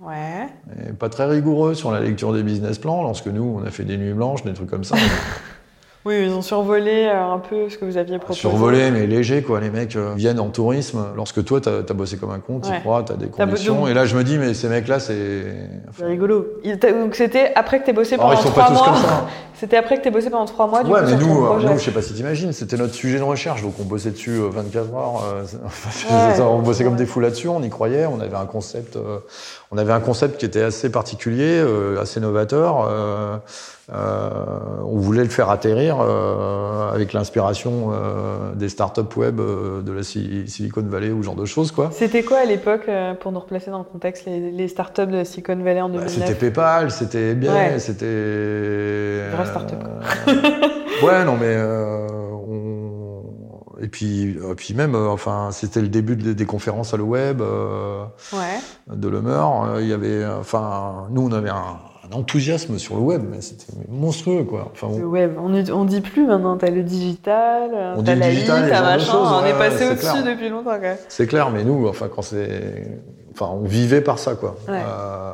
Ouais. 0.00 0.48
Et 0.88 0.92
pas 0.92 1.08
très 1.10 1.26
rigoureux 1.26 1.74
sur 1.74 1.92
la 1.92 2.00
lecture 2.00 2.32
des 2.32 2.42
business 2.42 2.78
plans, 2.78 3.02
lorsque 3.02 3.26
nous, 3.26 3.60
on 3.60 3.64
a 3.64 3.70
fait 3.70 3.84
des 3.84 3.98
nuits 3.98 4.14
blanches, 4.14 4.44
des 4.44 4.54
trucs 4.54 4.70
comme 4.70 4.84
ça. 4.84 4.96
Oui, 6.06 6.14
ils 6.24 6.32
ont 6.32 6.40
survolé 6.40 7.04
euh, 7.04 7.34
un 7.34 7.38
peu 7.38 7.68
ce 7.68 7.76
que 7.76 7.84
vous 7.84 7.98
aviez 7.98 8.16
proposé. 8.16 8.40
Survolé, 8.40 8.90
mais 8.90 9.06
léger, 9.06 9.42
quoi. 9.42 9.60
Les 9.60 9.68
mecs 9.68 9.96
euh, 9.96 10.14
viennent 10.16 10.40
en 10.40 10.48
tourisme. 10.48 11.08
Lorsque 11.14 11.44
toi, 11.44 11.60
t'as 11.60 11.80
as 11.80 11.92
bossé 11.92 12.16
comme 12.16 12.30
un 12.30 12.38
con, 12.38 12.58
tu 12.58 12.70
Ouais. 12.70 12.80
crois, 12.80 13.02
t'as 13.02 13.14
des 13.16 13.26
conditions. 13.26 13.86
Et 13.86 13.92
là, 13.92 14.06
je 14.06 14.16
me 14.16 14.24
dis, 14.24 14.38
mais 14.38 14.54
ces 14.54 14.68
mecs-là, 14.68 14.98
c'est. 14.98 15.42
C'est 15.98 16.06
rigolo. 16.06 16.46
Donc 16.64 17.14
c'était 17.14 17.52
après 17.54 17.80
que 17.80 17.84
t'aies 17.86 17.92
bossé 17.92 18.16
pendant 18.16 18.32
ils 18.32 18.38
sont 18.38 18.48
trois 18.48 18.62
pas 18.62 18.68
tous 18.70 18.74
mois. 18.76 18.84
comme 18.86 18.96
ça. 18.96 19.26
C'était 19.60 19.76
après 19.76 19.98
que 19.98 20.02
t'aies 20.04 20.10
bossé 20.10 20.30
pendant 20.30 20.46
trois 20.46 20.66
mois. 20.66 20.82
Du 20.82 20.90
ouais, 20.90 21.00
coup, 21.00 21.06
mais 21.06 21.16
nous, 21.16 21.44
euh, 21.44 21.60
nous, 21.60 21.76
je 21.78 21.84
sais 21.84 21.90
pas 21.90 22.00
si 22.00 22.14
t'imagines, 22.14 22.50
c'était 22.54 22.78
notre 22.78 22.94
sujet 22.94 23.18
de 23.18 23.22
recherche, 23.22 23.60
donc 23.60 23.74
on 23.78 23.82
bossait 23.84 24.12
dessus 24.12 24.30
euh, 24.30 24.48
24 24.50 24.94
heures. 24.94 25.22
Ouais. 26.10 26.40
on 26.40 26.60
bossait 26.60 26.82
comme 26.82 26.96
des 26.96 27.04
fous 27.04 27.20
là-dessus, 27.20 27.48
on 27.48 27.62
y 27.62 27.68
croyait. 27.68 28.06
On 28.06 28.20
avait 28.20 28.36
un 28.38 28.46
concept, 28.46 28.96
on 29.70 29.76
avait 29.76 29.92
un 29.92 30.00
concept 30.00 30.38
qui 30.38 30.46
était 30.46 30.62
assez 30.62 30.90
particulier, 30.90 31.62
assez 32.00 32.20
novateur. 32.20 32.88
Euh, 33.92 34.28
on 34.84 34.98
voulait 34.98 35.24
le 35.24 35.30
faire 35.30 35.50
atterrir 35.50 35.98
euh, 36.00 36.90
avec 36.92 37.12
l'inspiration 37.12 37.90
euh, 37.92 38.54
des 38.54 38.68
startups 38.68 39.16
web 39.16 39.36
de 39.40 39.92
la 39.92 40.02
Si- 40.02 40.46
Silicon 40.48 40.82
Valley 40.86 41.10
ou 41.10 41.22
ce 41.22 41.26
genre 41.26 41.34
de 41.36 41.44
choses, 41.44 41.72
quoi. 41.72 41.90
C'était 41.92 42.22
quoi 42.22 42.38
à 42.38 42.44
l'époque, 42.44 42.88
pour 43.20 43.32
nous 43.32 43.40
replacer 43.40 43.70
dans 43.70 43.78
le 43.78 43.84
contexte, 43.84 44.26
les, 44.26 44.50
les 44.50 44.68
startups 44.68 45.06
de 45.06 45.24
Silicon 45.24 45.56
Valley 45.56 45.80
en 45.80 45.88
Bah, 45.88 45.98
2009 45.98 46.12
c'était 46.28 46.34
PayPal, 46.38 46.90
c'était 46.90 47.34
bien, 47.34 47.52
Ouais. 47.54 47.78
c'était. 47.78 49.30
Vraie 49.32 49.46
start-up, 49.46 49.78
ouais, 51.02 51.24
non, 51.24 51.36
mais. 51.40 51.56
on- 51.58 53.22
Et 53.82 53.88
puis, 53.88 54.32
et 54.50 54.54
puis 54.56 54.74
même, 54.74 54.94
euh, 54.94 55.08
enfin, 55.08 55.48
c'était 55.52 55.80
le 55.80 55.88
début 55.88 56.14
de- 56.14 56.34
des 56.34 56.44
conférences 56.44 56.92
à 56.92 56.98
le 56.98 57.02
web 57.02 57.40
euh, 57.40 58.04
Ouais. 58.32 58.94
de. 58.94 59.08
Euh, 59.08 59.78
Il 59.80 59.88
y 59.88 59.92
avait, 59.94 60.24
enfin, 60.26 61.06
nous, 61.10 61.26
on 61.26 61.32
avait 61.32 61.48
un, 61.48 61.78
un 62.12 62.16
enthousiasme 62.16 62.78
sur 62.78 62.96
le 62.96 63.02
web, 63.02 63.22
mais 63.30 63.40
c'était 63.40 63.72
monstrueux, 63.88 64.44
quoi. 64.44 64.70
Enfin, 64.72 64.88
on- 64.90 64.98
Le 64.98 65.06
web, 65.06 65.32
on, 65.42 65.48
dit- 65.50 65.72
on 65.72 65.84
dit 65.84 66.00
plus 66.00 66.26
maintenant, 66.26 66.56
t'as 66.56 66.70
le 66.70 66.82
digital, 66.82 67.70
t'as 68.04 68.14
la 68.14 68.30
digital, 68.30 68.66
et 68.66 68.70
t'as 68.70 68.82
machin, 68.82 69.12
on 69.16 69.42
ouais, 69.42 69.50
est 69.50 69.52
ouais, 69.52 69.58
passé 69.58 69.76
c'est 69.78 69.90
au-dessus 69.90 70.22
depuis 70.28 70.48
longtemps 70.48 70.78
même. 70.80 70.96
C'est 71.08 71.26
clair, 71.26 71.50
mais 71.50 71.64
nous, 71.64 71.86
enfin, 71.88 72.08
quand 72.14 72.22
c'est, 72.22 73.00
enfin, 73.32 73.50
on 73.52 73.64
vivait 73.66 74.00
par 74.00 74.18
ça, 74.18 74.34
quoi. 74.34 74.56
Ouais. 74.68 74.74
Euh, 74.84 75.32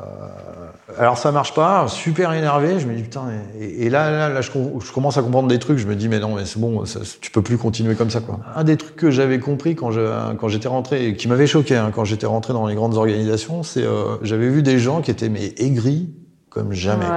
alors 0.99 1.17
ça 1.17 1.31
marche 1.31 1.53
pas, 1.53 1.87
super 1.89 2.31
énervé. 2.33 2.79
Je 2.79 2.87
me 2.87 2.95
dis 2.95 3.03
putain. 3.03 3.23
Et, 3.59 3.85
et 3.85 3.89
là, 3.89 4.09
là, 4.09 4.29
là, 4.29 4.41
je, 4.41 4.49
com- 4.51 4.79
je 4.83 4.91
commence 4.91 5.17
à 5.17 5.21
comprendre 5.21 5.47
des 5.47 5.59
trucs. 5.59 5.77
Je 5.77 5.85
me 5.87 5.95
dis 5.95 6.07
mais 6.07 6.19
non, 6.19 6.35
mais 6.35 6.45
c'est 6.45 6.59
bon, 6.59 6.85
ça- 6.85 7.01
tu 7.21 7.29
peux 7.29 7.41
plus 7.41 7.57
continuer 7.57 7.95
comme 7.95 8.09
ça, 8.09 8.19
quoi. 8.21 8.39
Un 8.55 8.63
des 8.63 8.77
trucs 8.77 8.95
que 8.95 9.11
j'avais 9.11 9.39
compris 9.39 9.75
quand 9.75 9.91
je, 9.91 10.01
quand 10.35 10.47
j'étais 10.47 10.69
rentré, 10.69 11.07
et 11.07 11.15
qui 11.15 11.27
m'avait 11.27 11.45
choqué 11.47 11.75
hein, 11.75 11.91
quand 11.93 12.05
j'étais 12.05 12.25
rentré 12.25 12.53
dans 12.53 12.65
les 12.67 12.75
grandes 12.75 12.95
organisations, 12.95 13.63
c'est 13.63 13.83
euh, 13.83 14.15
j'avais 14.21 14.47
vu 14.49 14.63
des 14.63 14.79
gens 14.79 15.01
qui 15.01 15.11
étaient 15.11 15.29
mais 15.29 15.53
aigris 15.57 16.09
comme 16.49 16.73
jamais. 16.73 17.05
quoi. 17.05 17.15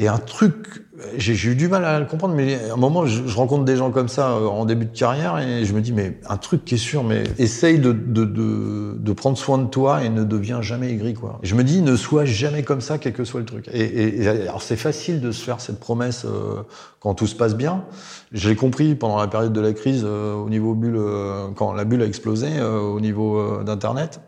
Et 0.00 0.06
un 0.06 0.18
truc, 0.18 0.84
j'ai 1.16 1.34
eu 1.50 1.56
du 1.56 1.66
mal 1.66 1.84
à 1.84 1.98
le 1.98 2.06
comprendre, 2.06 2.32
mais 2.32 2.54
à 2.70 2.74
un 2.74 2.76
moment, 2.76 3.04
je, 3.04 3.26
je 3.26 3.36
rencontre 3.36 3.64
des 3.64 3.74
gens 3.74 3.90
comme 3.90 4.06
ça 4.06 4.30
euh, 4.30 4.46
en 4.46 4.64
début 4.64 4.84
de 4.84 4.96
carrière 4.96 5.40
et 5.40 5.64
je 5.64 5.72
me 5.74 5.80
dis, 5.80 5.92
mais 5.92 6.20
un 6.28 6.36
truc 6.36 6.64
qui 6.64 6.76
est 6.76 6.78
sûr, 6.78 7.02
mais 7.02 7.24
essaye 7.38 7.80
de, 7.80 7.90
de, 7.90 8.24
de, 8.24 8.94
de 8.96 9.12
prendre 9.12 9.36
soin 9.36 9.58
de 9.58 9.66
toi 9.66 10.04
et 10.04 10.08
ne 10.08 10.22
deviens 10.22 10.62
jamais 10.62 10.92
aigri, 10.92 11.14
quoi. 11.14 11.40
Et 11.42 11.48
je 11.48 11.56
me 11.56 11.64
dis, 11.64 11.82
ne 11.82 11.96
sois 11.96 12.24
jamais 12.26 12.62
comme 12.62 12.80
ça, 12.80 12.98
quel 12.98 13.12
que 13.12 13.24
soit 13.24 13.40
le 13.40 13.46
truc. 13.46 13.68
Et, 13.72 13.80
et- 13.80 14.22
et 14.22 14.28
alors, 14.28 14.62
c'est 14.62 14.76
facile 14.76 15.20
de 15.20 15.32
se 15.32 15.42
faire 15.42 15.60
cette 15.60 15.80
promesse 15.80 16.24
euh, 16.26 16.62
quand 17.00 17.14
tout 17.14 17.26
se 17.26 17.34
passe 17.34 17.56
bien. 17.56 17.84
J'ai 18.30 18.54
compris 18.54 18.94
pendant 18.94 19.18
la 19.18 19.26
période 19.26 19.52
de 19.52 19.60
la 19.60 19.72
crise, 19.72 20.02
euh, 20.06 20.34
au 20.34 20.48
niveau 20.48 20.74
bulle, 20.76 20.94
euh, 20.96 21.48
quand 21.56 21.72
la 21.72 21.84
bulle 21.84 22.02
a 22.02 22.06
explosé, 22.06 22.46
au 22.62 23.00
niveau 23.00 23.64
d'Internet. 23.64 24.20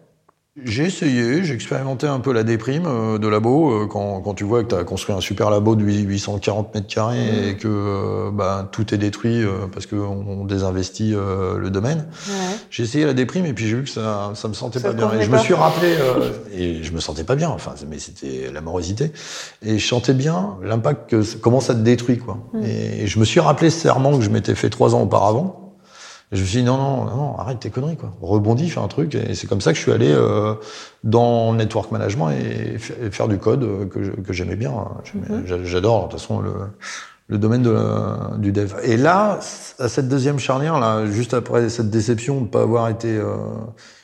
J'ai 0.65 0.85
essayé, 0.85 1.45
j'ai 1.45 1.55
expérimenté 1.55 2.09
un 2.09 2.19
peu 2.19 2.33
la 2.33 2.43
déprime 2.43 2.85
euh, 2.87 3.19
de 3.19 3.29
labo 3.29 3.71
euh, 3.71 3.87
quand, 3.87 4.21
quand 4.21 4.35
tu 4.35 4.43
vois 4.43 4.65
que 4.65 4.69
tu 4.69 4.75
as 4.75 4.83
construit 4.83 5.15
un 5.15 5.21
super 5.21 5.49
labo 5.49 5.77
de 5.77 5.85
840 5.85 6.75
mètres 6.75 6.89
carrés 6.89 7.51
et 7.51 7.57
que 7.57 7.69
euh, 7.69 8.31
bah, 8.33 8.69
tout 8.73 8.93
est 8.93 8.99
détruit 8.99 9.45
parce 9.73 9.87
qu'on 9.87 9.97
on 9.97 10.45
désinvestit 10.45 11.13
le 11.13 11.71
domaine. 11.71 12.09
Ouais. 12.29 12.35
J'ai 12.69 12.83
essayé 12.83 13.05
la 13.07 13.15
déprime 13.15 13.47
et 13.47 13.53
puis 13.53 13.69
j'ai 13.69 13.77
vu 13.77 13.85
que 13.85 13.91
ça 13.91 14.33
ça 14.35 14.49
me 14.49 14.55
sentait 14.55 14.81
Ça 14.81 14.89
pas 14.89 14.95
bien. 14.95 15.13
Et 15.13 15.23
je 15.23 15.31
me 15.31 15.39
suis 15.39 15.55
rappelé 15.55 15.95
euh, 15.99 16.33
et 16.53 16.83
je 16.83 16.93
me 16.93 17.01
sentais 17.01 17.25
pas 17.25 17.37
bien. 17.37 17.49
Enfin, 17.51 17.75
mais 17.89 17.99
c'était 17.99 18.51
la 18.53 18.61
morosité. 18.61 19.13
Et 19.63 19.79
je 19.79 19.87
sentais 19.87 20.15
bien 20.15 20.57
l'impact 20.63 21.11
que 21.11 21.37
comment 21.37 21.61
ça 21.61 21.75
te 21.75 21.81
détruit 21.81 22.19
quoi. 22.19 22.39
Mm. 22.53 22.65
Et 22.65 23.07
je 23.07 23.19
me 23.19 23.25
suis 23.25 23.41
rappelé 23.41 23.71
ce 23.71 23.79
serment 23.79 24.17
que 24.17 24.25
je 24.25 24.31
m'étais 24.31 24.55
fait 24.55 24.71
trois 24.71 24.95
ans 24.95 25.03
auparavant. 25.03 25.70
Et 26.33 26.37
je 26.37 26.43
me 26.43 26.47
suis 26.47 26.59
dit 26.61 26.65
non 26.65 26.77
non 26.77 27.05
non, 27.07 27.37
arrête 27.39 27.59
tes 27.59 27.71
conneries 27.71 27.97
quoi. 27.97 28.13
Rebondis, 28.23 28.71
fais 28.71 28.81
un 28.81 28.87
truc. 28.89 29.15
Et 29.17 29.35
c'est 29.35 29.47
comme 29.49 29.61
ça 29.61 29.73
que 29.73 29.77
je 29.79 29.83
suis 29.83 29.93
allé 29.93 30.09
euh, 30.11 30.55
dans 31.03 31.51
le 31.53 31.59
network 31.59 31.91
management 31.91 32.31
et, 32.31 32.79
faire 32.79 33.27
du 33.29 33.39
code 33.39 33.65
euh, 33.65 33.87
que 33.87 34.33
j'aimais 34.33 34.57
bien. 34.57 34.73
J'aimais- 35.05 35.41
Mhm. 35.41 35.47
j'a- 35.47 35.65
J'adore 35.65 36.07
de 36.07 36.11
toute 36.13 36.21
façon 36.21 36.41
le 36.41 36.53
le 37.29 37.39
domaine 37.39 37.63
de 37.63 37.71
la- 37.71 38.33
du 38.39 38.51
dev. 38.51 38.75
Et 38.83 38.97
là, 38.97 39.39
à 39.79 39.87
cette 39.89 40.09
deuxième 40.09 40.41
charnière, 40.41 40.81
là, 40.81 41.07
juste 41.07 41.33
après 41.33 41.69
cette 41.69 41.89
déception 41.89 42.37
de 42.39 42.41
ne 42.41 42.47
pas 42.47 42.63
avoir 42.63 42.89
été, 42.89 43.07
euh, 43.17 43.37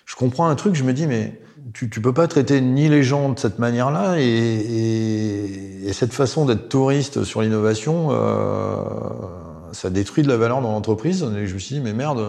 je 0.04 0.14
comprends 0.14 0.46
un 0.48 0.54
truc. 0.54 0.76
Je 0.76 0.84
me 0.84 0.92
dis, 0.92 1.08
mais 1.08 1.40
tu, 1.74 1.90
tu 1.90 2.00
peux 2.00 2.12
pas 2.12 2.28
traiter 2.28 2.60
ni 2.60 2.88
les 2.88 3.02
gens 3.02 3.30
de 3.30 3.38
cette 3.40 3.58
manière-là 3.58 4.20
et, 4.20 4.22
et, 4.24 5.88
et 5.88 5.92
cette 5.92 6.12
façon 6.12 6.44
d'être 6.44 6.68
touriste 6.68 7.24
sur 7.24 7.42
l'innovation, 7.42 8.10
euh, 8.12 8.76
ça 9.76 9.90
détruit 9.90 10.22
de 10.22 10.28
la 10.28 10.36
valeur 10.36 10.60
dans 10.60 10.72
l'entreprise. 10.72 11.22
Et 11.36 11.46
je 11.46 11.54
me 11.54 11.58
suis 11.58 11.76
dit, 11.76 11.80
mais 11.80 11.92
merde, 11.92 12.24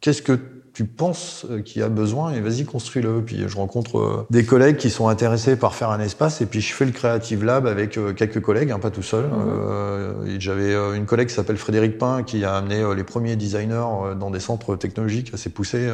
qu'est-ce 0.00 0.22
que 0.22 0.38
tu 0.78 0.84
penses 0.84 1.44
qu'il 1.64 1.82
y 1.82 1.84
a 1.84 1.88
besoin 1.88 2.32
et 2.32 2.40
vas-y 2.40 2.64
construis-le. 2.64 3.20
Puis 3.24 3.48
je 3.48 3.56
rencontre 3.56 3.98
euh, 3.98 4.26
des 4.30 4.44
collègues 4.44 4.76
qui 4.76 4.90
sont 4.90 5.08
intéressés 5.08 5.56
par 5.56 5.74
faire 5.74 5.90
un 5.90 5.98
espace 5.98 6.40
et 6.40 6.46
puis 6.46 6.60
je 6.60 6.72
fais 6.72 6.84
le 6.84 6.92
Creative 6.92 7.44
Lab 7.44 7.66
avec 7.66 7.98
euh, 7.98 8.12
quelques 8.12 8.40
collègues, 8.40 8.70
hein, 8.70 8.78
pas 8.78 8.92
tout 8.92 9.02
seul. 9.02 9.24
Euh, 9.24 10.36
J'avais 10.38 10.72
euh, 10.72 10.94
une 10.94 11.04
collègue 11.04 11.30
qui 11.30 11.34
s'appelle 11.34 11.56
Frédéric 11.56 11.98
Pain 11.98 12.22
qui 12.22 12.44
a 12.44 12.54
amené 12.54 12.80
les 12.94 13.02
premiers 13.02 13.34
designers 13.34 14.14
dans 14.20 14.30
des 14.30 14.38
centres 14.38 14.76
technologiques 14.76 15.34
assez 15.34 15.50
poussés 15.50 15.90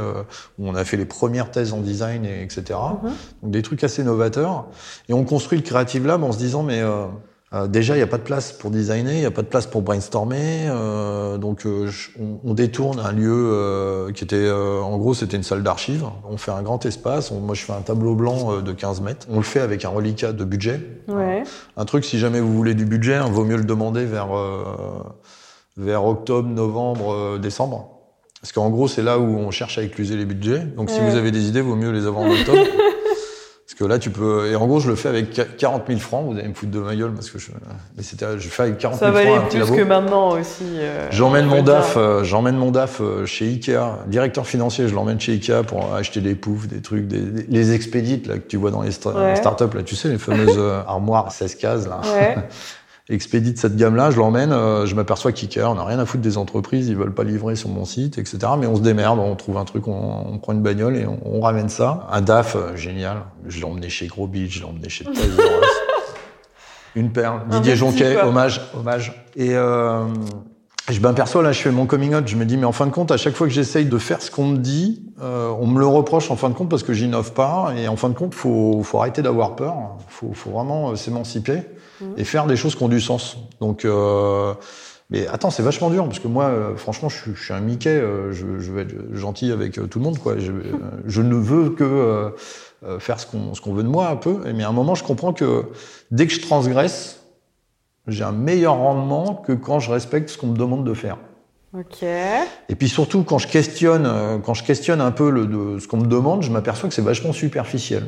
où 0.59 0.69
on 0.69 0.75
a 0.75 0.85
fait 0.85 0.99
les 0.99 1.07
premières 1.07 1.51
thèses 1.51 1.73
en 1.73 1.81
design 1.81 2.27
et 2.27 2.43
etc. 2.43 2.79
Donc 3.43 3.53
des 3.53 3.63
trucs 3.63 3.85
assez 3.85 4.05
novateurs. 4.05 4.67
Et 5.09 5.15
on 5.15 5.25
construit 5.25 5.57
le 5.57 5.65
Creative 5.65 6.07
Lab 6.07 6.23
en 6.23 6.33
se 6.33 6.37
disant 6.37 6.63
mais 6.63 6.83
euh, 6.83 7.07
déjà, 7.69 7.95
il 7.95 7.99
n'y 7.99 8.03
a 8.03 8.09
pas 8.09 8.19
de 8.19 8.23
place 8.23 8.53
pour 8.53 8.71
designer, 8.71 9.13
il 9.13 9.21
n'y 9.21 9.27
a 9.27 9.31
pas 9.31 9.43
de 9.43 9.47
place 9.47 9.67
pour 9.67 9.83
brainstormer. 9.83 10.67
Euh, 10.69 11.39
donc, 11.39 11.67
euh, 11.67 11.87
je, 11.87 12.11
on, 12.21 12.41
on, 12.43 12.55
détourne 12.55 12.99
un 12.99 13.13
lieu 13.13 13.33
euh, 13.33 14.13
qui 14.13 14.25
était, 14.25 14.37
euh, 14.37 14.81
en 14.81 14.99
gros, 14.99 15.15
c'était 15.15 15.37
une 15.37 15.43
salle 15.43 15.63
d'archives. 15.63 16.05
On 16.29 16.37
fait 16.37 16.51
un 16.51 16.63
grand 16.63 16.85
espace. 16.85 17.31
On, 17.31 17.41
moi, 17.41 17.55
je 17.55 17.63
fais 17.63 17.73
un 17.73 17.83
tableau 17.83 18.15
blanc 18.15 18.61
de 18.61 18.73
15 18.73 19.01
mètres. 19.03 19.27
On 19.31 19.37
le 19.37 19.43
fait 19.43 19.61
avec 19.61 19.85
un 19.85 19.91
reliquat 19.91 20.33
de 20.33 20.45
budget. 20.45 20.81
Ouais. 21.09 21.45
Un 21.77 21.85
truc, 21.85 22.05
si 22.05 22.19
jamais 22.19 22.41
vous 22.41 22.53
voulez 22.53 22.75
du 22.75 22.87
budget, 22.87 23.21
il 23.25 23.33
vaut 23.33 23.45
mieux 23.45 23.57
le 23.57 23.65
demander 23.65 24.05
vers, 24.05 24.29
vers 25.77 26.05
octobre, 26.05 26.49
novembre, 26.49 27.39
décembre. 27.39 27.91
Parce 28.41 28.53
qu'en 28.53 28.69
gros, 28.69 28.89
c'est 28.89 29.03
là 29.03 29.19
où 29.19 29.25
on 29.25 29.51
cherche 29.51 29.79
à 29.79 29.83
écluser 29.83 30.17
les 30.17 30.25
budgets. 30.27 30.61
Donc, 30.61 30.89
ouais. 30.89 30.95
si 30.95 31.01
vous 31.01 31.17
avez 31.17 31.31
des 31.31 31.49
idées, 31.49 31.61
vaut 31.61 31.77
mieux 31.77 31.93
les 31.93 32.07
avoir 32.07 32.25
en 32.25 32.31
octobre. 32.31 32.59
Parce 33.77 33.89
que 33.89 33.93
là, 33.93 33.99
tu 33.99 34.11
peux. 34.11 34.53
Et 34.53 34.55
en 34.55 34.69
gros, 34.69 34.79
je 34.79 34.89
le 34.89 34.95
fais 34.95 35.09
avec 35.09 35.57
40 35.57 35.83
000 35.89 35.99
francs. 35.99 36.25
Vous 36.25 36.39
allez 36.39 36.47
me 36.47 36.55
foutre 36.55 36.71
de 36.71 36.79
ma 36.79 36.95
gueule 36.95 37.13
parce 37.13 37.29
que 37.29 37.41
je. 37.41 37.49
Mais 37.97 38.05
c'était. 38.05 38.39
Je 38.39 38.49
fais 38.49 38.63
avec 38.63 38.79
40 38.79 39.01
Ça 39.01 39.07
000 39.07 39.17
francs. 39.17 39.25
Ça 39.27 39.39
valait 39.39 39.49
plus 39.49 39.59
labo. 39.59 39.75
que 39.75 39.83
maintenant 39.83 40.29
aussi. 40.39 40.63
Euh, 40.77 41.09
j'emmène 41.11 41.47
mon 41.47 41.61
DAF. 41.65 41.97
Euh, 41.97 42.23
j'emmène 42.23 42.57
mon 42.57 42.71
DAF 42.71 43.03
chez 43.27 43.47
Ikea. 43.47 44.05
Directeur 44.07 44.47
financier, 44.47 44.87
je 44.87 44.95
l'emmène 44.95 45.19
chez 45.19 45.33
Ikea 45.33 45.65
pour 45.67 45.93
acheter 45.93 46.21
des 46.21 46.37
poufs, 46.37 46.69
des 46.69 46.83
trucs, 46.83 47.09
des, 47.09 47.19
des, 47.19 47.47
les 47.49 47.73
expédites 47.73 48.29
là 48.29 48.35
que 48.37 48.47
tu 48.47 48.59
vois 48.59 48.71
dans 48.71 48.83
les, 48.83 48.93
sta 48.93 49.11
ouais. 49.11 49.35
startups 49.35 49.75
là. 49.75 49.83
Tu 49.83 49.97
sais 49.97 50.09
les 50.09 50.19
fameuses 50.19 50.61
armoires 50.87 51.33
16 51.33 51.57
cases 51.57 51.89
là. 51.89 52.01
Ouais. 52.15 52.37
expédite 53.09 53.59
cette 53.59 53.77
gamme-là, 53.77 54.11
je 54.11 54.19
l'emmène, 54.19 54.53
euh, 54.53 54.87
je 54.87 54.95
m'aperçois 54.95 55.33
qu'IKEA, 55.33 55.69
on 55.69 55.75
n'a 55.75 55.85
rien 55.85 55.99
à 55.99 56.07
foutre 56.07 56.23
des 56.23 56.39
entreprises, 56.39 56.89
ils 56.89 56.97
veulent 56.97 57.13
pas 57.13 57.25
livrer 57.25 57.55
sur 57.55 57.69
mon 57.69 57.85
site, 57.85 58.17
etc. 58.17 58.39
Mais 58.59 58.67
on 58.67 58.77
se 58.77 58.81
démerde, 58.81 59.19
on 59.19 59.35
trouve 59.37 59.59
un 59.59 59.65
truc, 59.65 59.89
on, 59.89 60.25
on 60.27 60.39
prend 60.39 60.53
une 60.53 60.63
bagnole 60.63 60.97
et 60.97 61.07
on, 61.07 61.19
on, 61.25 61.41
ramène 61.41 61.69
ça. 61.69 62.07
Un 62.11 62.23
DAF, 62.23 62.57
euh, 62.57 62.77
génial. 62.77 63.25
Je 63.47 63.59
l'ai 63.59 63.65
emmené 63.65 63.91
chez 63.91 64.07
Gros 64.07 64.27
Beach, 64.27 64.55
je 64.55 64.61
l'ai 64.61 64.67
emmené 64.67 64.89
chez 64.89 65.05
Une 66.97 67.11
perle. 67.11 67.41
Didier 67.51 67.75
Jonquet, 67.75 68.23
hommage, 68.23 68.61
hommage. 68.73 69.27
Et 69.35 69.55
euh, 69.55 70.05
je 70.91 71.01
m'aperçois, 71.01 71.43
là, 71.43 71.51
je 71.51 71.61
fais 71.61 71.73
mon 71.73 71.87
coming 71.87 72.15
out, 72.15 72.29
je 72.29 72.37
me 72.37 72.45
dis, 72.45 72.57
mais 72.57 72.67
en 72.67 72.73
fin 72.73 72.87
de 72.87 72.93
compte, 72.93 73.11
à 73.11 73.17
chaque 73.17 73.35
fois 73.35 73.47
que 73.47 73.53
j'essaye 73.53 73.87
de 73.87 73.99
faire 73.99 74.23
ce 74.23 74.31
qu'on 74.31 74.47
me 74.47 74.59
dit, 74.59 75.03
euh, 75.21 75.51
on 75.59 75.67
me 75.67 75.81
le 75.81 75.87
reproche 75.87 76.31
en 76.31 76.37
fin 76.37 76.49
de 76.51 76.55
compte 76.55 76.69
parce 76.69 76.85
que 76.85 76.93
j'innove 76.93 77.33
pas. 77.33 77.73
Et 77.77 77.89
en 77.89 77.97
fin 77.97 78.09
de 78.09 78.15
compte, 78.15 78.35
faut, 78.35 78.83
faut 78.85 78.99
arrêter 78.99 79.21
d'avoir 79.21 79.57
peur. 79.57 79.75
Faut, 80.09 80.33
faut 80.35 80.51
vraiment 80.51 80.91
euh, 80.91 80.97
s'émanciper 80.97 81.63
mmh. 82.01 82.05
et 82.17 82.25
faire 82.25 82.47
des 82.47 82.57
choses 82.57 82.75
qui 82.75 82.83
ont 82.83 82.89
du 82.89 83.01
sens. 83.01 83.37
Donc, 83.61 83.85
euh, 83.85 84.55
mais 85.11 85.27
attends, 85.27 85.51
c'est 85.51 85.63
vachement 85.63 85.91
dur 85.91 86.05
parce 86.05 86.19
que 86.19 86.29
moi, 86.29 86.45
euh, 86.45 86.77
franchement, 86.77 87.09
je, 87.09 87.33
je, 87.35 87.43
suis 87.43 87.53
un 87.53 87.61
Mickey. 87.61 87.91
Euh, 87.91 88.33
je, 88.33 88.59
je, 88.59 88.73
veux 88.73 88.81
être 88.83 88.95
gentil 89.15 89.53
avec 89.53 89.75
tout 89.75 89.99
le 89.99 90.05
monde, 90.05 90.19
quoi. 90.19 90.39
Je, 90.39 90.53
je 91.07 91.23
ne 91.23 91.35
veux 91.35 91.71
que 91.71 92.35
faire 92.99 93.19
ce 93.19 93.27
qu'on 93.27 93.53
qu'on 93.53 93.73
veut 93.73 93.83
de 93.83 93.89
moi 93.89 94.09
un 94.09 94.17
peu. 94.17 94.41
Mais 94.55 94.65
à 94.65 94.69
un 94.69 94.73
moment, 94.73 94.95
je 94.95 95.05
comprends 95.05 95.33
que 95.33 95.65
dès 96.11 96.27
que 96.27 96.33
je 96.33 96.41
transgresse, 96.41 97.21
j'ai 98.07 98.25
un 98.25 98.33
meilleur 98.33 98.77
rendement 98.77 99.35
que 99.35 99.53
quand 99.53 99.79
je 99.79 99.91
respecte 99.91 100.29
ce 100.29 100.39
qu'on 100.39 100.49
me 100.49 100.57
demande 100.57 100.85
de 100.85 100.95
faire. 100.95 101.19
Ok. 101.73 102.03
Et 102.03 102.75
puis 102.79 102.89
surtout, 102.89 103.25
quand 103.25 103.39
je 103.39 103.49
questionne, 103.49 104.41
quand 104.45 104.55
je 104.55 104.63
questionne 104.65 105.01
un 105.01 105.11
peu 105.11 105.31
le, 105.31 105.47
de, 105.47 105.79
ce 105.79 105.89
qu'on 105.89 105.97
me 105.97 106.07
demande, 106.07 106.43
je 106.43 106.51
m'aperçois 106.51 106.89
que 106.89 106.95
c'est 106.95 107.03
vachement 107.03 107.33
superficiel. 107.33 108.05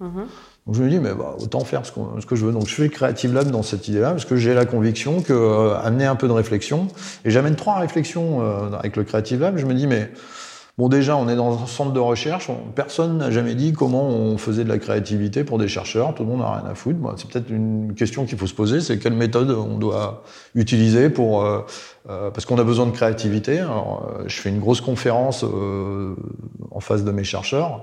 Mm 0.00 0.06
-hmm. 0.06 0.26
Donc 0.66 0.76
je 0.76 0.82
me 0.82 0.88
dis, 0.88 0.98
mais 0.98 1.12
bah, 1.12 1.36
autant 1.40 1.60
faire 1.60 1.84
ce, 1.84 1.92
ce, 2.20 2.26
que 2.26 2.36
je 2.36 2.46
veux. 2.46 2.52
Donc 2.52 2.66
je 2.66 2.74
fais 2.74 2.84
le 2.84 2.88
Creative 2.88 3.34
Lab 3.34 3.50
dans 3.50 3.62
cette 3.62 3.86
idée-là, 3.88 4.12
parce 4.12 4.24
que 4.24 4.36
j'ai 4.36 4.54
la 4.54 4.64
conviction 4.64 5.20
que 5.20 5.32
euh, 5.32 5.76
amener 5.78 6.06
un 6.06 6.16
peu 6.16 6.26
de 6.26 6.32
réflexion, 6.32 6.88
et 7.24 7.30
j'amène 7.30 7.56
trois 7.56 7.78
réflexions 7.78 8.40
euh, 8.40 8.70
avec 8.78 8.96
le 8.96 9.04
Creative 9.04 9.40
Lab, 9.40 9.58
je 9.58 9.66
me 9.66 9.74
dis, 9.74 9.86
mais 9.86 10.10
Bon, 10.76 10.88
déjà, 10.88 11.16
on 11.16 11.28
est 11.28 11.36
dans 11.36 11.62
un 11.62 11.66
centre 11.66 11.92
de 11.92 12.00
recherche. 12.00 12.50
On, 12.50 12.56
personne 12.74 13.18
n'a 13.18 13.30
jamais 13.30 13.54
dit 13.54 13.72
comment 13.72 14.08
on 14.08 14.36
faisait 14.38 14.64
de 14.64 14.68
la 14.68 14.78
créativité 14.78 15.44
pour 15.44 15.56
des 15.58 15.68
chercheurs. 15.68 16.12
Tout 16.16 16.24
le 16.24 16.30
monde 16.30 16.40
n'a 16.40 16.50
rien 16.50 16.68
à 16.68 16.74
foutre. 16.74 16.98
Bon, 16.98 17.12
c'est 17.16 17.30
peut-être 17.30 17.48
une 17.48 17.94
question 17.94 18.26
qu'il 18.26 18.36
faut 18.36 18.48
se 18.48 18.54
poser. 18.54 18.80
C'est 18.80 18.98
quelle 18.98 19.12
méthode 19.12 19.52
on 19.52 19.78
doit 19.78 20.24
utiliser 20.56 21.10
pour 21.10 21.44
euh, 21.44 21.60
euh, 22.10 22.30
parce 22.30 22.44
qu'on 22.44 22.58
a 22.58 22.64
besoin 22.64 22.86
de 22.86 22.90
créativité. 22.90 23.60
Alors, 23.60 24.10
euh, 24.18 24.24
je 24.26 24.40
fais 24.40 24.50
une 24.50 24.58
grosse 24.58 24.80
conférence 24.80 25.44
euh, 25.44 26.16
en 26.72 26.80
face 26.80 27.04
de 27.04 27.12
mes 27.12 27.24
chercheurs 27.24 27.82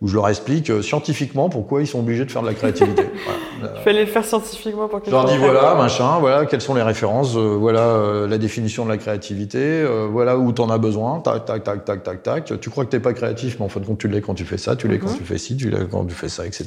où 0.00 0.06
je 0.06 0.14
leur 0.14 0.28
explique 0.28 0.70
euh, 0.70 0.80
scientifiquement 0.80 1.48
pourquoi 1.48 1.80
ils 1.80 1.86
sont 1.86 1.98
obligés 1.98 2.24
de 2.24 2.30
faire 2.30 2.42
de 2.42 2.46
la 2.46 2.54
créativité. 2.54 3.02
voilà. 3.58 3.74
Il 3.78 3.82
fallait 3.82 4.04
le 4.04 4.10
faire 4.10 4.24
scientifiquement 4.24 4.86
pour 4.86 5.02
qu'ils 5.02 5.10
Je 5.10 5.16
leur 5.16 5.24
dis 5.24 5.36
voilà, 5.36 5.74
machin, 5.74 6.18
voilà, 6.20 6.46
quelles 6.46 6.60
sont 6.60 6.74
les 6.74 6.82
références, 6.82 7.36
euh, 7.36 7.56
voilà 7.58 7.80
euh, 7.80 8.28
la 8.28 8.38
définition 8.38 8.84
de 8.84 8.90
la 8.90 8.96
créativité, 8.96 9.58
euh, 9.58 10.06
voilà 10.10 10.38
où 10.38 10.52
t'en 10.52 10.70
as 10.70 10.78
besoin, 10.78 11.18
tac, 11.18 11.44
tac, 11.46 11.64
tac, 11.64 11.84
tac, 11.84 12.02
tac, 12.04 12.22
tac. 12.22 12.60
Tu 12.60 12.70
crois 12.70 12.84
que 12.84 12.90
t'es 12.90 13.00
pas 13.00 13.12
créatif, 13.12 13.56
mais 13.58 13.64
en 13.64 13.68
fin 13.68 13.80
de 13.80 13.86
compte, 13.86 13.98
tu 13.98 14.06
l'es 14.06 14.20
quand 14.20 14.34
tu 14.34 14.44
fais 14.44 14.58
ça, 14.58 14.76
tu 14.76 14.86
l'es 14.86 14.98
mm 14.98 15.00
-hmm. 15.00 15.04
quand 15.06 15.14
tu 15.18 15.24
fais 15.24 15.38
ci, 15.38 15.56
tu 15.56 15.68
l'es 15.68 15.86
quand 15.90 16.04
tu 16.04 16.14
fais 16.14 16.28
ça, 16.28 16.46
etc. 16.46 16.66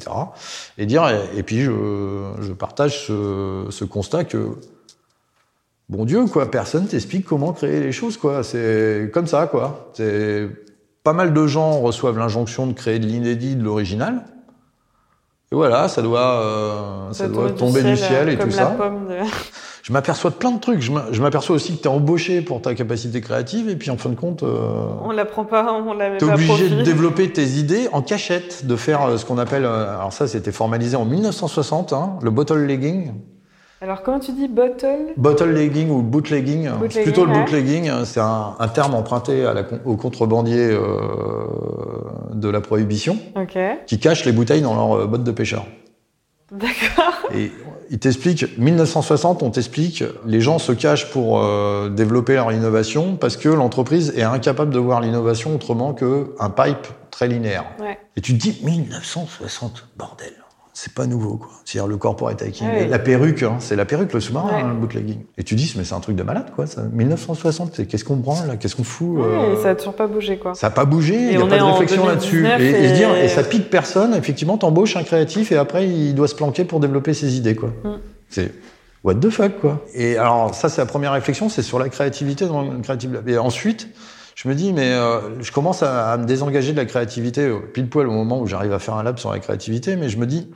Et 0.78 0.86
dire, 0.86 1.08
et, 1.08 1.40
et 1.40 1.44
puis 1.44 1.62
je, 1.62 1.72
je 2.42 2.52
partage 2.52 3.08
ce, 3.08 3.68
ce 3.70 3.86
constat 3.86 4.26
que 4.26 4.58
bon 5.88 6.04
Dieu, 6.06 6.26
quoi, 6.26 6.52
personne 6.52 6.86
t'explique 6.88 7.26
comment 7.26 7.54
créer 7.54 7.80
les 7.80 7.94
choses, 7.94 8.18
quoi. 8.18 8.44
C'est 8.44 9.10
comme 9.14 9.28
ça, 9.28 9.48
quoi. 9.48 9.92
C'est 9.94 10.50
pas 11.04 11.14
mal 11.14 11.34
de 11.34 11.48
gens 11.48 11.80
reçoivent 11.80 12.18
l'injonction 12.18 12.68
de 12.68 12.74
créer 12.74 13.00
de 13.00 13.06
l'inédit, 13.06 13.56
de 13.56 13.64
l'original. 13.64 14.24
Et 15.52 15.56
voilà, 15.56 15.88
ça 15.90 16.02
doit, 16.02 16.42
euh, 16.42 17.08
ça, 17.12 17.26
ça 17.26 17.28
doit 17.28 17.52
tomber 17.52 17.84
du 17.84 17.98
ciel, 17.98 18.30
et 18.30 18.38
tout 18.38 18.52
ça. 18.52 18.78
De... 18.78 19.26
Je 19.84 19.92
m'aperçois 19.92 20.30
de 20.30 20.36
plein 20.36 20.52
de 20.52 20.60
trucs. 20.60 20.80
Je 20.80 21.22
m'aperçois 21.22 21.56
aussi 21.56 21.76
que 21.76 21.82
tu 21.82 21.88
es 21.88 21.92
embauché 21.92 22.42
pour 22.42 22.62
ta 22.62 22.76
capacité 22.76 23.20
créative 23.20 23.68
et 23.68 23.76
puis 23.76 23.90
en 23.90 23.98
fin 23.98 24.10
de 24.10 24.16
compte. 24.16 24.44
Euh, 24.44 24.86
on 25.04 25.12
l'apprend 25.12 25.44
pas, 25.44 25.74
on 25.74 25.94
la 25.94 26.12
met 26.12 26.18
pas. 26.18 26.26
T'es 26.26 26.32
obligé 26.32 26.70
de 26.70 26.84
développer 26.84 27.32
tes 27.34 27.46
idées 27.46 27.90
en 27.92 28.04
cachette, 28.04 28.68
de 28.68 28.76
faire 28.76 29.02
euh, 29.02 29.18
ce 29.18 29.26
qu'on 29.26 29.40
appelle. 29.40 29.66
Alors 29.66 30.14
ça, 30.14 30.28
c'était 30.28 30.52
formalisé 30.52 30.96
en 30.96 31.06
1960, 31.06 31.94
hein, 31.94 32.20
le 32.22 32.30
bottle 32.30 32.64
legging. 32.66 33.12
Alors, 33.84 34.04
comment 34.04 34.20
tu 34.20 34.32
dis 34.34 34.48
bottle? 34.48 35.14
Bottle 35.18 35.50
legging 35.50 35.90
ou 35.90 36.04
bootlegging. 36.04 36.70
bootlegging 36.70 36.92
c'est 36.92 37.02
plutôt 37.02 37.26
le 37.26 37.34
bootlegging. 37.34 37.90
Ouais. 37.90 38.06
C'est 38.06 38.20
un, 38.20 38.56
un, 38.60 38.68
terme 38.68 38.94
emprunté 38.94 39.44
à 39.44 39.56
la, 39.56 39.64
aux 39.86 39.96
contrebandiers 39.96 40.70
euh, 40.70 41.48
de 42.34 42.48
la 42.48 42.62
prohibition 42.62 43.18
okay. 43.36 43.78
qui 43.88 44.00
cachent 44.00 44.24
les 44.26 44.34
bouteilles 44.34 44.62
dans 44.62 44.76
leur 44.76 45.08
botte 45.08 45.24
de 45.24 45.32
pêcheur. 45.32 45.66
D'accord. 46.52 47.14
Et 47.34 47.52
il 47.90 47.98
t'explique, 47.98 48.58
1960, 48.60 49.42
on 49.42 49.50
t'explique, 49.50 50.04
les 50.28 50.42
gens 50.42 50.60
se 50.60 50.74
cachent 50.74 51.10
pour 51.10 51.42
euh, 51.42 51.90
développer 51.90 52.36
leur 52.36 52.52
innovation 52.52 53.16
parce 53.16 53.36
que 53.36 53.50
l'entreprise 53.50 54.14
est 54.16 54.22
incapable 54.22 54.72
de 54.72 54.80
voir 54.80 55.02
l'innovation 55.02 55.56
autrement 55.56 55.94
qu'un 55.94 56.50
pipe 56.50 56.88
très 57.10 57.28
linéaire. 57.28 57.66
Ouais. 57.80 57.98
Et 58.16 58.22
tu 58.22 58.34
te 58.34 58.38
dis, 58.38 58.62
1960, 58.64 59.88
bordel 59.98 60.41
c'est 60.74 60.94
pas 60.94 61.06
nouveau, 61.06 61.36
quoi. 61.38 61.50
C'est-à-dire 61.66 61.88
le 61.88 61.98
corporate. 61.98 62.42
Ouais. 62.42 62.88
La 62.88 63.00
perruque, 63.00 63.44
hein, 63.44 63.58
c'est 63.60 63.76
la 63.76 63.86
perruque, 63.86 64.14
le 64.14 64.20
sous-marin, 64.20 64.50
hein, 64.54 64.68
le 64.70 64.74
bootlegging. 64.80 65.20
Et 65.38 65.44
tu 65.44 65.56
dis, 65.56 65.74
mais 65.78 65.84
c'est 65.84 65.94
un 65.96 66.00
truc 66.00 66.16
de 66.16 66.24
malade, 66.24 66.48
quoi. 66.56 66.66
Ça. 66.66 66.82
1960, 66.84 67.88
qu'est-ce 67.88 68.04
qu'on 68.06 68.16
branle, 68.16 68.48
là? 68.48 68.56
Qu'est-ce 68.58 68.76
qu'on 68.76 68.84
fout 68.84 69.18
Ouais, 69.18 69.24
euh... 69.26 69.62
ça 69.62 69.70
a 69.72 69.76
toujours 69.76 69.94
pas 69.96 70.08
bougé, 70.08 70.38
quoi. 70.38 70.54
Ça 70.56 70.68
a 70.68 70.70
pas 70.70 70.86
bougé, 70.86 71.16
il 71.16 71.30
Et 71.30 71.34
y 71.34 71.38
a 71.42 71.46
pas 71.46 71.58
de 71.58 71.64
réflexion 71.64 72.06
là-dessus. 72.06 72.42
2019 72.44 72.62
Et, 72.62 72.86
et 72.86 72.90
se 72.90 72.94
dire, 72.94 73.16
et- 73.16 73.26
et 73.26 73.28
ça 73.28 73.44
pique 73.44 73.70
personne, 73.70 74.14
effectivement, 74.16 74.58
t'embauches 74.58 74.96
un 74.96 75.04
créatif 75.04 75.52
et 75.52 75.58
après, 75.58 75.88
il 75.88 76.16
doit 76.16 76.28
se 76.28 76.36
planquer 76.36 76.64
pour 76.64 76.80
développer 76.80 77.14
ses 77.14 77.36
idées, 77.36 77.56
quoi. 77.56 77.70
Mm. 77.84 77.90
C'est 78.30 78.52
what 79.04 79.16
the 79.16 79.30
fuck, 79.30 79.60
quoi. 79.60 79.84
Et 79.94 80.18
alors, 80.18 80.56
ça, 80.56 80.70
c'est 80.70 80.80
la 80.82 80.86
première 80.86 81.12
réflexion, 81.12 81.50
c'est 81.50 81.64
sur 81.64 81.80
la 81.80 81.90
créativité 81.90 82.46
dans 82.46 82.62
le 82.62 82.80
Creative 82.80 83.12
Lab. 83.14 83.28
Et 83.28 83.38
ensuite, 83.38 83.88
je 84.42 84.48
me 84.48 84.56
dis, 84.56 84.74
mais 84.74 84.92
euh, 84.92 85.40
je 85.40 85.52
commence 85.52 85.84
à, 85.84 86.12
à 86.12 86.18
me 86.18 86.26
désengager 86.26 86.72
de 86.72 86.78
la 86.78 86.86
créativité 86.86 87.42
euh, 87.42 87.60
pile 87.60 87.88
poil 87.88 88.08
au 88.08 88.12
moment 88.12 88.40
où 88.40 88.48
j'arrive 88.48 88.74
à 88.74 88.80
faire 88.80 88.96
un 88.96 89.04
lab 89.04 89.20
sur 89.20 89.32
la 89.32 89.38
créativité, 89.38 89.96
mais 89.96 90.10
je 90.10 90.18
me 90.18 90.26
dis, 90.26 90.50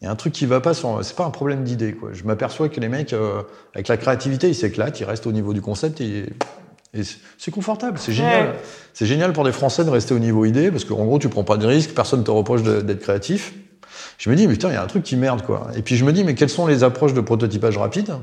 il 0.00 0.04
y 0.04 0.06
a 0.06 0.10
un 0.12 0.14
truc 0.14 0.32
qui 0.32 0.46
va 0.46 0.60
pas 0.60 0.72
sur, 0.72 1.04
c'est 1.04 1.16
pas 1.16 1.24
un 1.24 1.30
problème 1.30 1.64
d'idée, 1.64 1.94
quoi. 1.94 2.10
Je 2.12 2.22
m'aperçois 2.22 2.68
que 2.68 2.78
les 2.78 2.88
mecs, 2.88 3.12
euh, 3.12 3.42
avec 3.74 3.88
la 3.88 3.96
créativité, 3.96 4.48
ils 4.48 4.54
s'éclatent, 4.54 5.00
ils 5.00 5.04
restent 5.04 5.26
au 5.26 5.32
niveau 5.32 5.52
du 5.52 5.60
concept 5.60 6.00
et, 6.00 6.26
et 6.94 7.00
c'est 7.36 7.50
confortable, 7.50 7.98
c'est 7.98 8.12
génial. 8.12 8.50
Ouais. 8.50 8.54
C'est 8.92 9.06
génial 9.06 9.32
pour 9.32 9.42
des 9.42 9.50
Français 9.50 9.84
de 9.84 9.90
rester 9.90 10.14
au 10.14 10.20
niveau 10.20 10.44
idée, 10.44 10.70
parce 10.70 10.84
qu'en 10.84 11.04
gros, 11.04 11.18
tu 11.18 11.28
prends 11.28 11.42
pas 11.42 11.56
de 11.56 11.66
risques, 11.66 11.90
personne 11.92 12.22
te 12.22 12.30
reproche 12.30 12.62
d'être 12.62 13.00
créatif. 13.00 13.52
Je 14.16 14.30
me 14.30 14.36
dis, 14.36 14.46
mais 14.46 14.52
putain, 14.52 14.68
il 14.68 14.74
y 14.74 14.76
a 14.76 14.82
un 14.82 14.86
truc 14.86 15.02
qui 15.02 15.16
merde, 15.16 15.42
quoi. 15.42 15.66
Et 15.76 15.82
puis 15.82 15.96
je 15.96 16.04
me 16.04 16.12
dis, 16.12 16.22
mais 16.22 16.36
quelles 16.36 16.50
sont 16.50 16.68
les 16.68 16.84
approches 16.84 17.14
de 17.14 17.20
prototypage 17.20 17.78
rapide? 17.78 18.14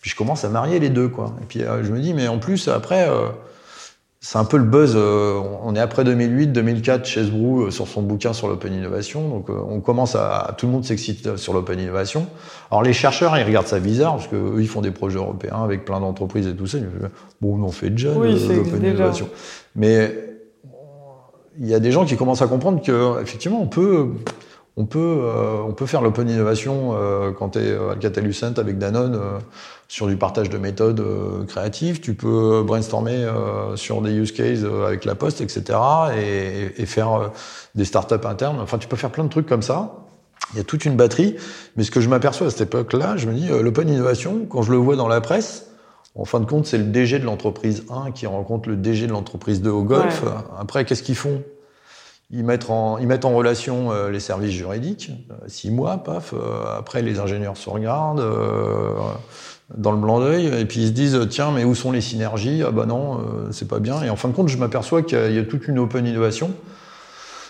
Puis 0.00 0.10
je 0.10 0.16
commence 0.16 0.44
à 0.44 0.48
marier 0.48 0.80
les 0.80 0.88
deux, 0.88 1.06
quoi. 1.06 1.36
Et 1.42 1.44
puis 1.44 1.62
euh, 1.62 1.84
je 1.84 1.92
me 1.92 2.00
dis, 2.00 2.12
mais 2.12 2.26
en 2.26 2.38
plus, 2.38 2.66
après, 2.66 3.08
euh, 3.08 3.28
c'est 4.26 4.38
un 4.38 4.44
peu 4.44 4.56
le 4.56 4.64
buzz. 4.64 4.94
euh, 4.96 5.40
on 5.62 5.76
est 5.76 5.80
après 5.80 6.02
2008, 6.02 6.48
2004 6.48 7.06
chez 7.06 7.22
Sbrou 7.26 7.60
euh, 7.60 7.70
sur 7.70 7.86
son 7.86 8.02
bouquin 8.02 8.32
sur 8.32 8.48
l'open 8.48 8.74
innovation. 8.74 9.28
Donc, 9.28 9.48
euh, 9.48 9.56
on 9.70 9.80
commence 9.80 10.16
à 10.16 10.52
tout 10.58 10.66
le 10.66 10.72
monde 10.72 10.84
s'excite 10.84 11.36
sur 11.36 11.52
l'open 11.52 11.78
innovation. 11.78 12.26
Alors, 12.72 12.82
les 12.82 12.92
chercheurs, 12.92 13.38
ils 13.38 13.44
regardent 13.44 13.68
ça 13.68 13.78
bizarre 13.78 14.16
parce 14.16 14.26
que 14.26 14.34
eux, 14.34 14.60
ils 14.60 14.66
font 14.66 14.80
des 14.80 14.90
projets 14.90 15.18
européens 15.18 15.62
avec 15.62 15.84
plein 15.84 16.00
d'entreprises 16.00 16.48
et 16.48 16.56
tout 16.56 16.66
ça. 16.66 16.78
Ils 16.78 16.86
disent, 16.86 17.08
bon, 17.40 17.62
on 17.62 17.70
fait 17.70 17.90
déjà 17.90 18.14
Oui, 18.16 18.36
l'open 18.48 18.84
innovation. 18.84 19.28
Mais 19.76 20.12
il 21.60 21.68
y 21.68 21.74
a 21.74 21.78
des 21.78 21.92
gens 21.92 22.04
qui 22.04 22.16
commencent 22.16 22.42
à 22.42 22.48
comprendre 22.48 22.82
que 22.82 23.22
effectivement, 23.22 23.62
on 23.62 23.68
peut. 23.68 24.08
On 24.78 24.84
peut, 24.84 24.98
euh, 24.98 25.62
on 25.66 25.72
peut 25.72 25.86
faire 25.86 26.02
l'open 26.02 26.28
innovation 26.28 26.94
euh, 26.94 27.32
quand 27.32 27.50
tu 27.50 27.60
es 27.60 27.74
à 27.74 27.92
Alcatel-Lucent 27.92 28.58
avec 28.58 28.76
Danone 28.76 29.14
euh, 29.14 29.38
sur 29.88 30.06
du 30.06 30.16
partage 30.16 30.50
de 30.50 30.58
méthodes 30.58 31.00
euh, 31.00 31.44
créatives. 31.46 32.00
Tu 32.00 32.12
peux 32.12 32.62
brainstormer 32.62 33.14
euh, 33.14 33.74
sur 33.76 34.02
des 34.02 34.12
use 34.12 34.32
cases 34.32 34.64
euh, 34.64 34.86
avec 34.86 35.06
la 35.06 35.14
Poste, 35.14 35.40
etc. 35.40 35.78
et, 36.18 36.82
et 36.82 36.84
faire 36.84 37.12
euh, 37.14 37.28
des 37.74 37.86
startups 37.86 38.26
internes. 38.26 38.58
Enfin, 38.60 38.76
tu 38.76 38.86
peux 38.86 38.96
faire 38.96 39.10
plein 39.10 39.24
de 39.24 39.30
trucs 39.30 39.46
comme 39.46 39.62
ça. 39.62 39.94
Il 40.52 40.58
y 40.58 40.60
a 40.60 40.64
toute 40.64 40.84
une 40.84 40.94
batterie. 40.96 41.36
Mais 41.76 41.82
ce 41.82 41.90
que 41.90 42.02
je 42.02 42.10
m'aperçois 42.10 42.48
à 42.48 42.50
cette 42.50 42.60
époque-là, 42.60 43.16
je 43.16 43.28
me 43.28 43.32
dis, 43.32 43.50
euh, 43.50 43.62
l'open 43.62 43.88
innovation, 43.88 44.46
quand 44.46 44.60
je 44.60 44.72
le 44.72 44.76
vois 44.76 44.96
dans 44.96 45.08
la 45.08 45.22
presse, 45.22 45.68
en 46.14 46.26
fin 46.26 46.38
de 46.38 46.44
compte, 46.44 46.66
c'est 46.66 46.78
le 46.78 46.84
DG 46.84 47.18
de 47.18 47.24
l'entreprise 47.24 47.84
1 47.90 48.10
qui 48.10 48.26
rencontre 48.26 48.68
le 48.68 48.76
DG 48.76 49.06
de 49.06 49.12
l'entreprise 49.12 49.62
2 49.62 49.70
au 49.70 49.82
golf. 49.84 50.22
Ouais. 50.22 50.28
Après, 50.60 50.84
qu'est-ce 50.84 51.02
qu'ils 51.02 51.16
font? 51.16 51.42
Ils 52.30 52.44
mettent, 52.44 52.70
en, 52.70 52.98
ils 52.98 53.06
mettent 53.06 53.24
en 53.24 53.34
relation 53.34 53.92
euh, 53.92 54.10
les 54.10 54.20
services 54.20 54.52
juridiques, 54.52 55.12
euh, 55.30 55.34
six 55.46 55.70
mois, 55.70 55.98
paf. 55.98 56.34
euh, 56.34 56.76
après, 56.76 57.02
les 57.02 57.20
ingénieurs 57.20 57.56
se 57.56 57.70
regardent 57.70 58.20
euh, 58.20 58.94
dans 59.76 59.92
le 59.92 59.98
blanc 59.98 60.18
d'œil, 60.20 60.46
et 60.46 60.64
puis 60.64 60.80
ils 60.80 60.88
se 60.88 60.92
disent 60.92 61.20
tiens, 61.30 61.52
mais 61.52 61.64
où 61.64 61.74
sont 61.74 61.92
les 61.92 62.00
synergies? 62.00 62.62
Ah 62.66 62.70
bah 62.72 62.86
non, 62.86 63.18
euh, 63.18 63.22
c'est 63.52 63.68
pas 63.68 63.78
bien. 63.78 64.02
Et 64.02 64.10
en 64.10 64.16
fin 64.16 64.28
de 64.28 64.34
compte, 64.34 64.48
je 64.48 64.58
m'aperçois 64.58 65.02
qu'il 65.02 65.32
y 65.32 65.38
a 65.38 65.44
toute 65.44 65.68
une 65.68 65.78
open 65.78 66.06
innovation. 66.06 66.50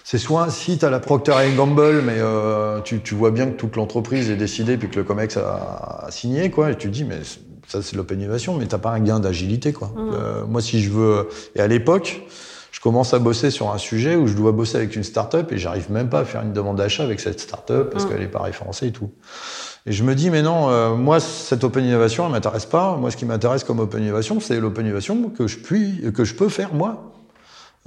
C'est 0.05 0.19
soit 0.19 0.51
si 0.51 0.79
tu 0.79 0.85
as 0.85 0.91
la 0.91 1.01
Procter 1.01 1.33
Gamble, 1.57 2.03
mais 2.03 2.19
euh, 2.19 2.81
tu, 2.83 3.01
tu 3.01 3.15
vois 3.15 3.33
bien 3.33 3.47
que 3.47 3.57
toute 3.57 3.77
l'entreprise 3.77 4.31
est 4.31 4.37
décidée, 4.37 4.77
puis 4.77 4.89
que 4.89 4.97
le 4.97 5.05
COMEX 5.05 5.37
a, 5.39 6.05
a 6.07 6.11
signé, 6.11 6.51
quoi, 6.51 6.71
et 6.71 6.77
tu 6.77 6.89
te 6.89 6.93
dis 6.93 7.03
mais 7.05 7.19
ça 7.67 7.83
c'est 7.83 7.97
l'open 7.97 8.21
innovation, 8.21 8.57
mais 8.57 8.67
t'as 8.67 8.79
pas 8.79 8.91
un 8.91 9.01
gain 9.01 9.19
d'agilité, 9.21 9.73
quoi. 9.73 9.91
Mhm. 9.97 10.11
Euh, 10.15 10.45
moi, 10.47 10.61
si 10.61 10.81
je 10.81 10.91
veux, 10.91 11.29
et 11.57 11.61
à 11.61 11.67
l'époque, 11.67 12.23
commence 12.87 13.15
à 13.15 13.19
bosser 13.19 13.51
sur 13.51 13.73
un 13.73 13.79
sujet 13.79 14.15
où 14.15 14.29
je 14.29 14.35
dois 14.35 14.53
bosser 14.53 14.77
avec 14.77 14.95
une 14.95 15.03
start-up 15.03 15.51
et 15.51 15.59
j'arrive 15.59 15.91
même 15.91 16.09
pas 16.09 16.21
à 16.21 16.25
faire 16.25 16.43
une 16.43 16.53
demande 16.53 16.77
d'achat 16.77 17.03
avec 17.03 17.19
cette 17.19 17.41
start-up 17.41 17.91
parce 17.91 18.05
Mhm. 18.05 18.11
qu'elle 18.13 18.23
est 18.23 18.29
pas 18.29 18.43
référencée 18.43 18.87
et 18.87 18.93
tout. 18.93 19.11
Et 19.87 19.93
je 19.93 20.05
me 20.05 20.15
dis, 20.15 20.31
mais 20.31 20.41
non, 20.41 20.71
euh, 20.71 20.95
moi, 20.95 21.19
cette 21.19 21.65
open 21.65 21.85
innovation, 21.85 22.27
elle 22.27 22.31
m'intéresse 22.31 22.65
pas. 22.67 22.95
Moi, 22.97 23.11
ce 23.11 23.17
qui 23.17 23.25
m'intéresse 23.25 23.65
comme 23.65 23.81
open 23.81 24.05
innovation, 24.05 24.39
c'est 24.39 24.61
l'open 24.61 24.87
innovation 24.87 25.31
que 25.37 25.49
je, 25.49 25.59
puis, 25.59 26.01
que 26.15 26.23
je 26.25 26.35
peux 26.37 26.49
faire, 26.49 26.75
moi. 26.75 27.11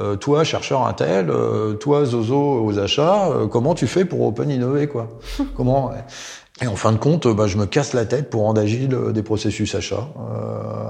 Euh, 0.02 0.18
toi, 0.18 0.44
chercheur 0.44 0.86
Intel, 0.86 1.30
euh, 1.30 1.76
toi, 1.76 2.04
Zozo 2.04 2.66
aux 2.66 2.78
achats, 2.78 3.30
comment 3.50 3.76
tu 3.76 3.88
fais 3.88 4.04
pour 4.04 4.22
open 4.24 4.50
innover, 4.50 4.88
quoi? 4.88 5.08
Comment? 5.56 5.92
Et 6.62 6.68
en 6.68 6.76
fin 6.76 6.92
de 6.92 6.98
compte, 6.98 7.26
bah, 7.26 7.48
je 7.48 7.56
me 7.56 7.66
casse 7.66 7.94
la 7.94 8.04
tête 8.04 8.30
pour 8.30 8.42
rendre 8.42 8.60
agile 8.60 8.94
des 9.14 9.24
processus 9.24 9.76
achats, 9.76 10.10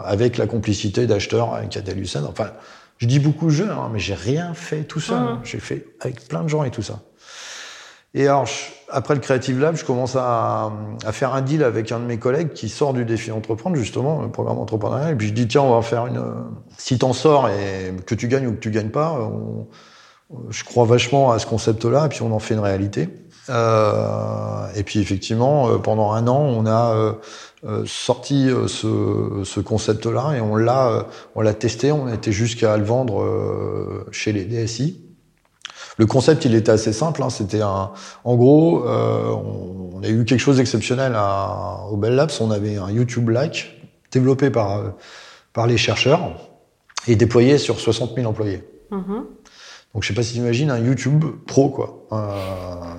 avec 0.03 0.37
la 0.37 0.47
complicité 0.47 1.05
d'acheteurs 1.05 1.53
avec 1.53 1.69
Catalucent. 1.69 2.23
Enfin, 2.27 2.47
je 2.99 3.07
dis 3.07 3.19
beaucoup 3.19 3.49
je, 3.49 3.63
hein, 3.63 3.89
mais 3.91 3.99
j'ai 3.99 4.13
rien 4.13 4.53
fait 4.53 4.83
tout 4.83 4.99
seul. 4.99 5.19
Mhm. 5.19 5.39
J'ai 5.43 5.59
fait 5.59 5.85
avec 5.99 6.27
plein 6.27 6.43
de 6.43 6.47
gens 6.49 6.63
et 6.63 6.69
tout 6.71 6.81
ça. 6.83 6.99
Et 8.13 8.27
alors, 8.27 8.45
je- 8.45 8.53
après 8.91 9.13
le 9.13 9.19
Creative 9.19 9.59
Lab, 9.59 9.75
je 9.75 9.85
commence 9.85 10.15
à, 10.15 10.71
à 11.05 11.11
faire 11.11 11.33
un 11.35 11.41
deal 11.41 11.63
avec 11.63 11.91
un 11.91 11.99
de 11.99 12.05
mes 12.05 12.17
collègues 12.17 12.53
qui 12.53 12.67
sort 12.69 12.93
du 12.93 13.05
défi 13.05 13.31
entreprendre, 13.31 13.75
justement, 13.75 14.21
le 14.21 14.29
programme 14.29 14.57
entrepreneurial. 14.57 15.11
Et 15.13 15.15
puis 15.15 15.27
je 15.27 15.33
dis, 15.33 15.47
tiens, 15.47 15.61
on 15.61 15.75
va 15.75 15.81
faire 15.81 16.07
une. 16.07 16.23
Si 16.77 16.97
t'en 16.97 17.13
sors 17.13 17.49
et 17.49 17.93
que 18.05 18.15
tu 18.15 18.27
gagnes 18.27 18.47
ou 18.47 18.51
que 18.53 18.59
tu 18.59 18.71
gagnes 18.71 18.89
pas, 18.89 19.11
on- 19.13 19.67
je 20.49 20.63
crois 20.63 20.85
vachement 20.85 21.31
à 21.31 21.39
ce 21.39 21.45
concept-là, 21.47 22.05
et 22.05 22.09
puis 22.09 22.21
on 22.21 22.31
en 22.31 22.39
fait 22.39 22.53
une 22.53 22.59
réalité. 22.59 23.09
Euh, 23.49 24.67
et 24.75 24.83
puis 24.83 24.99
effectivement, 24.99 25.69
euh, 25.69 25.77
pendant 25.77 26.11
un 26.11 26.27
an, 26.27 26.39
on 26.39 26.65
a 26.67 26.93
euh, 26.95 27.13
sorti 27.85 28.49
euh, 28.49 28.67
ce, 28.67 29.41
ce 29.43 29.59
concept-là 29.59 30.35
et 30.37 30.41
on 30.41 30.55
l'a, 30.55 30.89
euh, 30.89 31.03
on 31.35 31.41
l'a 31.41 31.53
testé. 31.53 31.91
On 31.91 32.07
été 32.07 32.31
jusqu'à 32.31 32.77
le 32.77 32.83
vendre 32.83 33.21
euh, 33.21 34.07
chez 34.11 34.31
les 34.31 34.45
DSI. 34.45 35.09
Le 35.97 36.05
concept, 36.05 36.45
il 36.45 36.55
était 36.55 36.71
assez 36.71 36.93
simple. 36.93 37.21
Hein, 37.21 37.29
C'était 37.29 37.61
en 37.61 38.35
gros, 38.35 38.87
euh, 38.87 39.31
on, 39.31 40.01
a 40.01 40.07
eu 40.07 40.23
quelque 40.23 40.39
chose 40.39 40.57
d'exceptionnel 40.57 41.13
au 41.91 41.97
Bell 41.97 42.15
Labs. 42.15 42.31
On 42.39 42.51
avait 42.51 42.77
un 42.77 42.89
YouTube-like 42.89 43.89
développé 44.11 44.49
par 44.49 44.77
euh, 44.77 44.89
par 45.51 45.67
les 45.67 45.77
chercheurs 45.77 46.31
et 47.07 47.17
déployé 47.17 47.57
sur 47.57 47.79
60 47.79 48.15
000 48.15 48.27
employés. 48.27 48.63
Mhm. 48.91 49.25
Donc 49.93 50.03
je 50.03 50.07
sais 50.07 50.13
pas 50.13 50.23
si 50.23 50.33
tu 50.33 50.39
imagines 50.39 50.69
un 50.69 50.79
YouTube 50.79 51.25
pro 51.47 51.69
quoi, 51.69 52.05
Euh, 52.11 52.95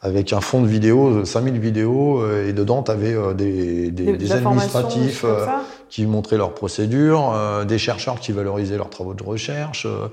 avec 0.00 0.32
un 0.34 0.40
fond 0.40 0.60
de 0.60 0.66
vidéo, 0.66 1.24
5000 1.24 1.58
vidéos 1.58 2.20
euh, 2.20 2.48
et 2.48 2.52
dedans 2.52 2.82
tu 2.82 2.90
avais 2.90 3.14
des, 3.34 3.90
des, 3.90 4.32
administratifs 4.32 5.24
euh, 5.24 5.46
qui 5.88 6.04
montraient 6.06 6.36
leurs 6.36 6.54
procédures, 6.54 7.32
euh, 7.32 7.64
des 7.64 7.78
chercheurs 7.78 8.20
qui 8.20 8.32
valorisaient 8.32 8.76
leurs 8.76 8.90
travaux 8.90 9.14
de 9.14 9.22
recherche, 9.22 9.86
euh, 9.86 10.08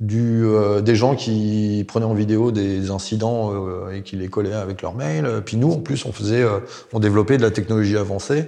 du, 0.00 0.44
euh, 0.44 0.80
des 0.80 0.94
gens 0.94 1.14
qui 1.14 1.84
prenaient 1.86 2.06
en 2.06 2.14
vidéo 2.14 2.50
des 2.50 2.90
incidents 2.90 3.52
euh, 3.52 3.92
et 3.92 4.02
qui 4.02 4.16
les 4.16 4.28
collaient 4.28 4.54
avec 4.54 4.82
leur 4.82 4.94
mail. 4.94 5.42
Puis 5.44 5.56
nous 5.56 5.70
en 5.72 5.78
plus 5.78 6.04
on 6.04 6.12
faisait, 6.12 6.42
euh, 6.42 6.60
on 6.92 7.00
développait 7.00 7.36
de 7.36 7.42
la 7.42 7.50
technologie 7.50 7.96
avancée 7.96 8.46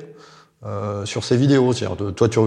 euh, 0.65 1.05
sur 1.05 1.25
ces 1.25 1.37
vidéos. 1.37 1.73
C'est-à-dire, 1.73 2.15
toi 2.15 2.29
tu 2.29 2.39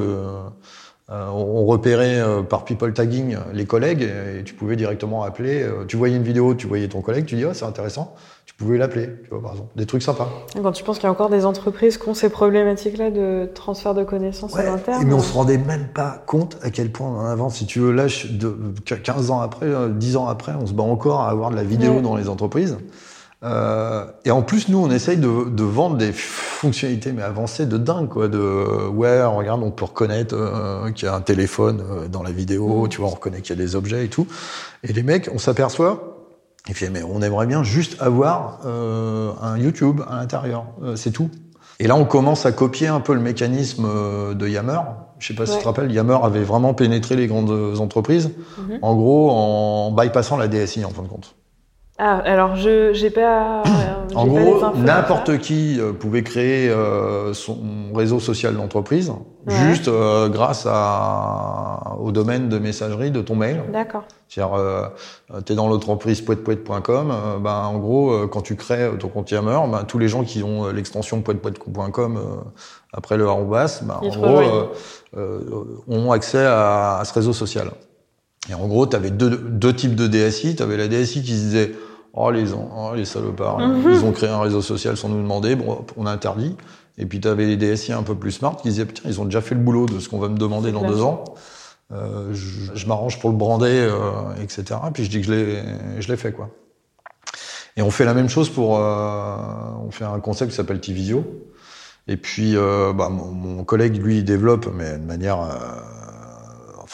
euh, 1.09 1.13
euh, 1.15 1.29
on 1.29 1.65
repérait 1.65 2.19
euh, 2.19 2.41
par 2.41 2.65
people 2.65 2.91
tagging 2.93 3.37
les 3.53 3.65
collègues 3.65 4.01
et, 4.01 4.43
tu 4.43 4.53
pouvais 4.53 4.75
directement 4.75 5.23
appeler. 5.23 5.61
euh, 5.61 5.85
tu 5.87 5.97
voyais 5.97 6.15
une 6.15 6.23
vidéo, 6.23 6.55
tu 6.55 6.67
voyais 6.67 6.87
ton 6.87 7.01
collègue, 7.01 7.25
tu 7.25 7.35
dis 7.35 7.45
oh, 7.45 7.53
c'est 7.53 7.65
intéressant, 7.65 8.15
tu 8.45 8.55
pouvais 8.55 8.77
l'appeler, 8.77 9.09
tu 9.23 9.29
vois 9.29 9.41
par 9.41 9.51
exemple, 9.51 9.69
des 9.75 9.85
trucs 9.85 10.01
sympas. 10.01 10.29
Quand 10.61 10.71
tu 10.71 10.83
penses 10.83 10.97
qu'il 10.97 11.05
y 11.05 11.07
a 11.07 11.11
encore 11.11 11.29
des 11.29 11.45
entreprises 11.45 11.97
qui 11.97 12.09
ont 12.09 12.15
ces 12.15 12.29
problématiques-là 12.29 13.11
de 13.11 13.47
transfert 13.53 13.93
de 13.93 14.03
connaissances 14.03 14.55
à 14.57 14.63
l'interne. 14.63 15.03
mais 15.05 15.13
on 15.13 15.19
se 15.19 15.33
rendait 15.33 15.59
même 15.59 15.87
pas 15.93 16.23
compte 16.25 16.57
à 16.63 16.71
quel 16.71 16.91
point 16.91 17.07
on 17.07 17.19
en 17.19 17.25
avance. 17.25 17.57
Si 17.57 17.67
tu 17.67 17.79
veux, 17.79 17.91
là, 17.91 18.05
de, 18.31 18.57
15 18.83 19.29
ans 19.29 19.41
après, 19.41 19.67
euh, 19.67 19.89
10 19.89 20.17
ans 20.17 20.27
après, 20.27 20.53
on 20.59 20.65
se 20.65 20.73
bat 20.73 20.83
encore 20.83 21.21
à 21.21 21.29
avoir 21.29 21.51
de 21.51 21.55
la 21.55 21.63
vidéo 21.63 21.93
Ouais. 21.93 22.01
dans 22.01 22.15
les 22.15 22.29
entreprises. 22.29 22.77
Euh, 23.45 24.05
et 24.25 24.31
en 24.31 24.41
plus, 24.41 24.69
nous, 24.69 24.79
on 24.79 24.89
essaye 24.89 25.17
de, 25.17 25.49
de 25.49 25.63
vendre 25.63 25.97
des 25.97 26.11
fonctionnalités 26.11 27.11
mais 27.11 27.21
avancées 27.21 27.65
de 27.67 27.77
dingue, 27.77 28.09
quoi. 28.09 28.27
De 28.27 28.87
ouais, 28.87 29.23
regarde, 29.23 29.61
on 29.63 29.71
peut 29.71 29.85
reconnaître 29.85 30.35
euh, 30.35 30.91
qu'il 30.91 31.05
y 31.05 31.09
a 31.09 31.15
un 31.15 31.21
téléphone 31.21 31.81
euh, 31.91 32.07
dans 32.07 32.23
la 32.23 32.31
vidéo, 32.31 32.87
tu 32.89 32.99
vois, 33.01 33.07
on 33.09 33.11
reconnaît 33.13 33.41
qu'il 33.41 33.55
y 33.55 33.59
a 33.61 33.63
des 33.63 33.75
objets 33.75 34.05
et 34.05 34.09
tout. 34.09 34.25
Et 34.83 34.93
les 34.93 35.03
mecs, 35.03 35.29
on 35.33 35.37
s'aperçoit. 35.37 36.11
Et 36.67 36.73
puis, 36.73 36.89
mais 36.89 37.03
on 37.03 37.21
aimerait 37.21 37.45
bien 37.45 37.61
juste 37.61 38.01
avoir 38.01 38.61
euh, 38.65 39.31
un 39.41 39.57
YouTube 39.57 40.01
à 40.09 40.15
l'intérieur, 40.15 40.65
Euh, 40.83 40.95
c'est 40.95 41.11
tout. 41.11 41.29
Et 41.79 41.87
là, 41.87 41.95
on 41.95 42.05
commence 42.05 42.45
à 42.47 42.51
copier 42.51 42.87
un 42.87 43.01
peu 43.01 43.13
le 43.13 43.19
mécanisme 43.19 43.85
euh, 43.85 44.33
de 44.33 44.47
Yammer. 44.47 44.79
Je 45.19 45.27
sais 45.27 45.33
pas 45.35 45.45
si 45.45 45.53
tu 45.57 45.59
te 45.61 45.65
rappelles, 45.67 45.91
Yammer 45.91 46.17
avait 46.23 46.43
vraiment 46.43 46.73
pénétré 46.73 47.15
les 47.15 47.27
grandes 47.27 47.79
entreprises, 47.79 48.31
Mhm. 48.57 48.79
en 48.81 48.95
gros, 48.95 49.29
en 49.29 49.91
bypassant 49.91 50.37
la 50.37 50.47
DSI, 50.47 50.83
en 50.85 50.89
fin 50.89 51.03
de 51.03 51.07
compte. 51.07 51.35
Ah, 51.97 52.17
alors 52.25 52.57
je 52.57 52.91
j'ai 52.93 53.09
pas. 53.09 53.63
j'ai 54.09 54.15
En 54.17 54.27
gros, 54.27 54.61
n'importe 54.75 55.37
qui 55.37 55.79
euh, 55.79 55.93
pouvait 55.93 56.23
créer 56.23 56.69
euh, 56.69 57.33
son 57.33 57.57
réseau 57.93 58.19
social 58.19 58.55
d'entreprise 58.55 59.13
Ouais. 59.47 59.53
juste 59.69 59.87
euh, 59.89 60.27
grâce 60.27 60.67
à, 60.67 61.95
au 61.99 62.11
domaine 62.11 62.49
de 62.49 62.57
messagerie 62.57 63.11
de 63.11 63.21
ton 63.21 63.35
mail. 63.35 63.61
D'accord. 63.71 64.03
C'est-à-dire, 64.27 64.55
euh, 64.55 64.87
tu 65.45 65.53
es 65.53 65.55
dans 65.55 65.67
l'entreprise 65.69 66.21
poetpoet.com, 66.21 67.11
euh, 67.11 67.37
ben, 67.39 67.51
en 67.65 67.77
gros, 67.77 68.11
euh, 68.11 68.27
quand 68.27 68.41
tu 68.41 68.55
crées 68.55 68.89
ton 68.99 69.07
compte 69.07 69.29
Yammer, 69.29 69.59
ben, 69.71 69.83
tous 69.83 69.99
les 69.99 70.07
gens 70.07 70.23
qui 70.23 70.41
ont 70.41 70.65
euh, 70.65 70.71
l'extension 70.73 71.21
poetpoet.com 71.21 72.17
euh, 72.17 72.21
après 72.91 73.17
le 73.17 73.27
arrobas, 73.27 73.81
ben, 73.83 73.99
en 74.01 74.09
gros, 74.09 74.39
euh, 74.39 74.65
euh, 75.15 75.39
ont 75.87 76.11
accès 76.11 76.43
à, 76.43 76.97
à 76.97 77.05
ce 77.05 77.13
réseau 77.13 77.31
social. 77.33 77.69
Et 78.49 78.55
en 78.55 78.67
gros, 78.67 78.87
tu 78.87 78.95
avais 78.95 79.11
deux, 79.11 79.29
deux 79.29 79.73
types 79.73 79.95
de 79.95 80.07
DSI. 80.07 80.55
Tu 80.55 80.63
avais 80.63 80.77
la 80.77 80.87
DSI 80.87 81.21
qui 81.21 81.31
se 81.35 81.41
disait 81.43 81.71
Oh, 82.17 82.31
les, 82.31 82.53
oh, 82.53 82.93
les 82.95 83.03
salopards, 83.05 83.59
Mhm. 83.59 83.91
ils 83.91 84.05
ont 84.05 84.11
créé 84.13 84.29
un 84.29 84.39
réseau 84.39 84.61
social 84.61 84.95
sans 84.95 85.09
nous 85.09 85.21
demander, 85.21 85.55
bon, 85.55 85.83
on 85.97 86.05
a 86.05 86.11
interdit. 86.11 86.55
Et 86.97 87.05
puis 87.05 87.19
tu 87.19 87.27
avais 87.27 87.45
les 87.45 87.57
DSI 87.57 87.91
un 87.91 88.03
peu 88.03 88.15
plus 88.15 88.31
smart 88.31 88.55
qui 88.55 88.69
disaient 88.69 88.85
Putain, 88.85 89.09
ils 89.09 89.19
ont 89.19 89.25
déjà 89.25 89.41
fait 89.41 89.53
le 89.55 89.59
boulot 89.61 89.85
de 89.85 89.99
ce 89.99 90.07
qu'on 90.07 90.19
va 90.19 90.29
me 90.29 90.37
demander 90.37 90.71
dans 90.71 90.79
clair. 90.79 90.91
deux 90.91 91.01
ans. 91.01 91.23
Euh, 91.91 92.33
je 92.33 92.73
je 92.73 92.87
m'arrange 92.87 93.19
pour 93.19 93.29
le 93.29 93.35
brander, 93.35 93.67
euh, 93.91 94.01
etc. 94.41 94.79
Puis 94.93 95.03
je 95.03 95.09
dis 95.09 95.19
que 95.21 95.27
je 95.27 96.07
l'ai, 96.07 96.17
fait, 96.17 96.31
quoi. 96.31 96.49
Et 97.77 97.81
on 97.81 97.91
fait 97.91 98.05
la 98.05 98.13
même 98.13 98.29
chose 98.29 98.49
pour, 98.49 98.77
euh, 98.79 99.35
on 99.85 99.91
fait 99.91 100.05
un 100.05 100.19
concept 100.21 100.51
qui 100.51 100.57
s'appelle 100.57 100.79
T-Visio. 100.79 101.25
Et 102.07 102.17
puis, 102.17 102.53
bah, 102.55 103.09
mon, 103.09 103.25
mon 103.31 103.63
collègue, 103.65 103.97
lui, 104.01 104.19
il 104.19 104.23
développe, 104.25 104.67
mais 104.73 104.97
de 104.97 105.03
manière, 105.05 105.39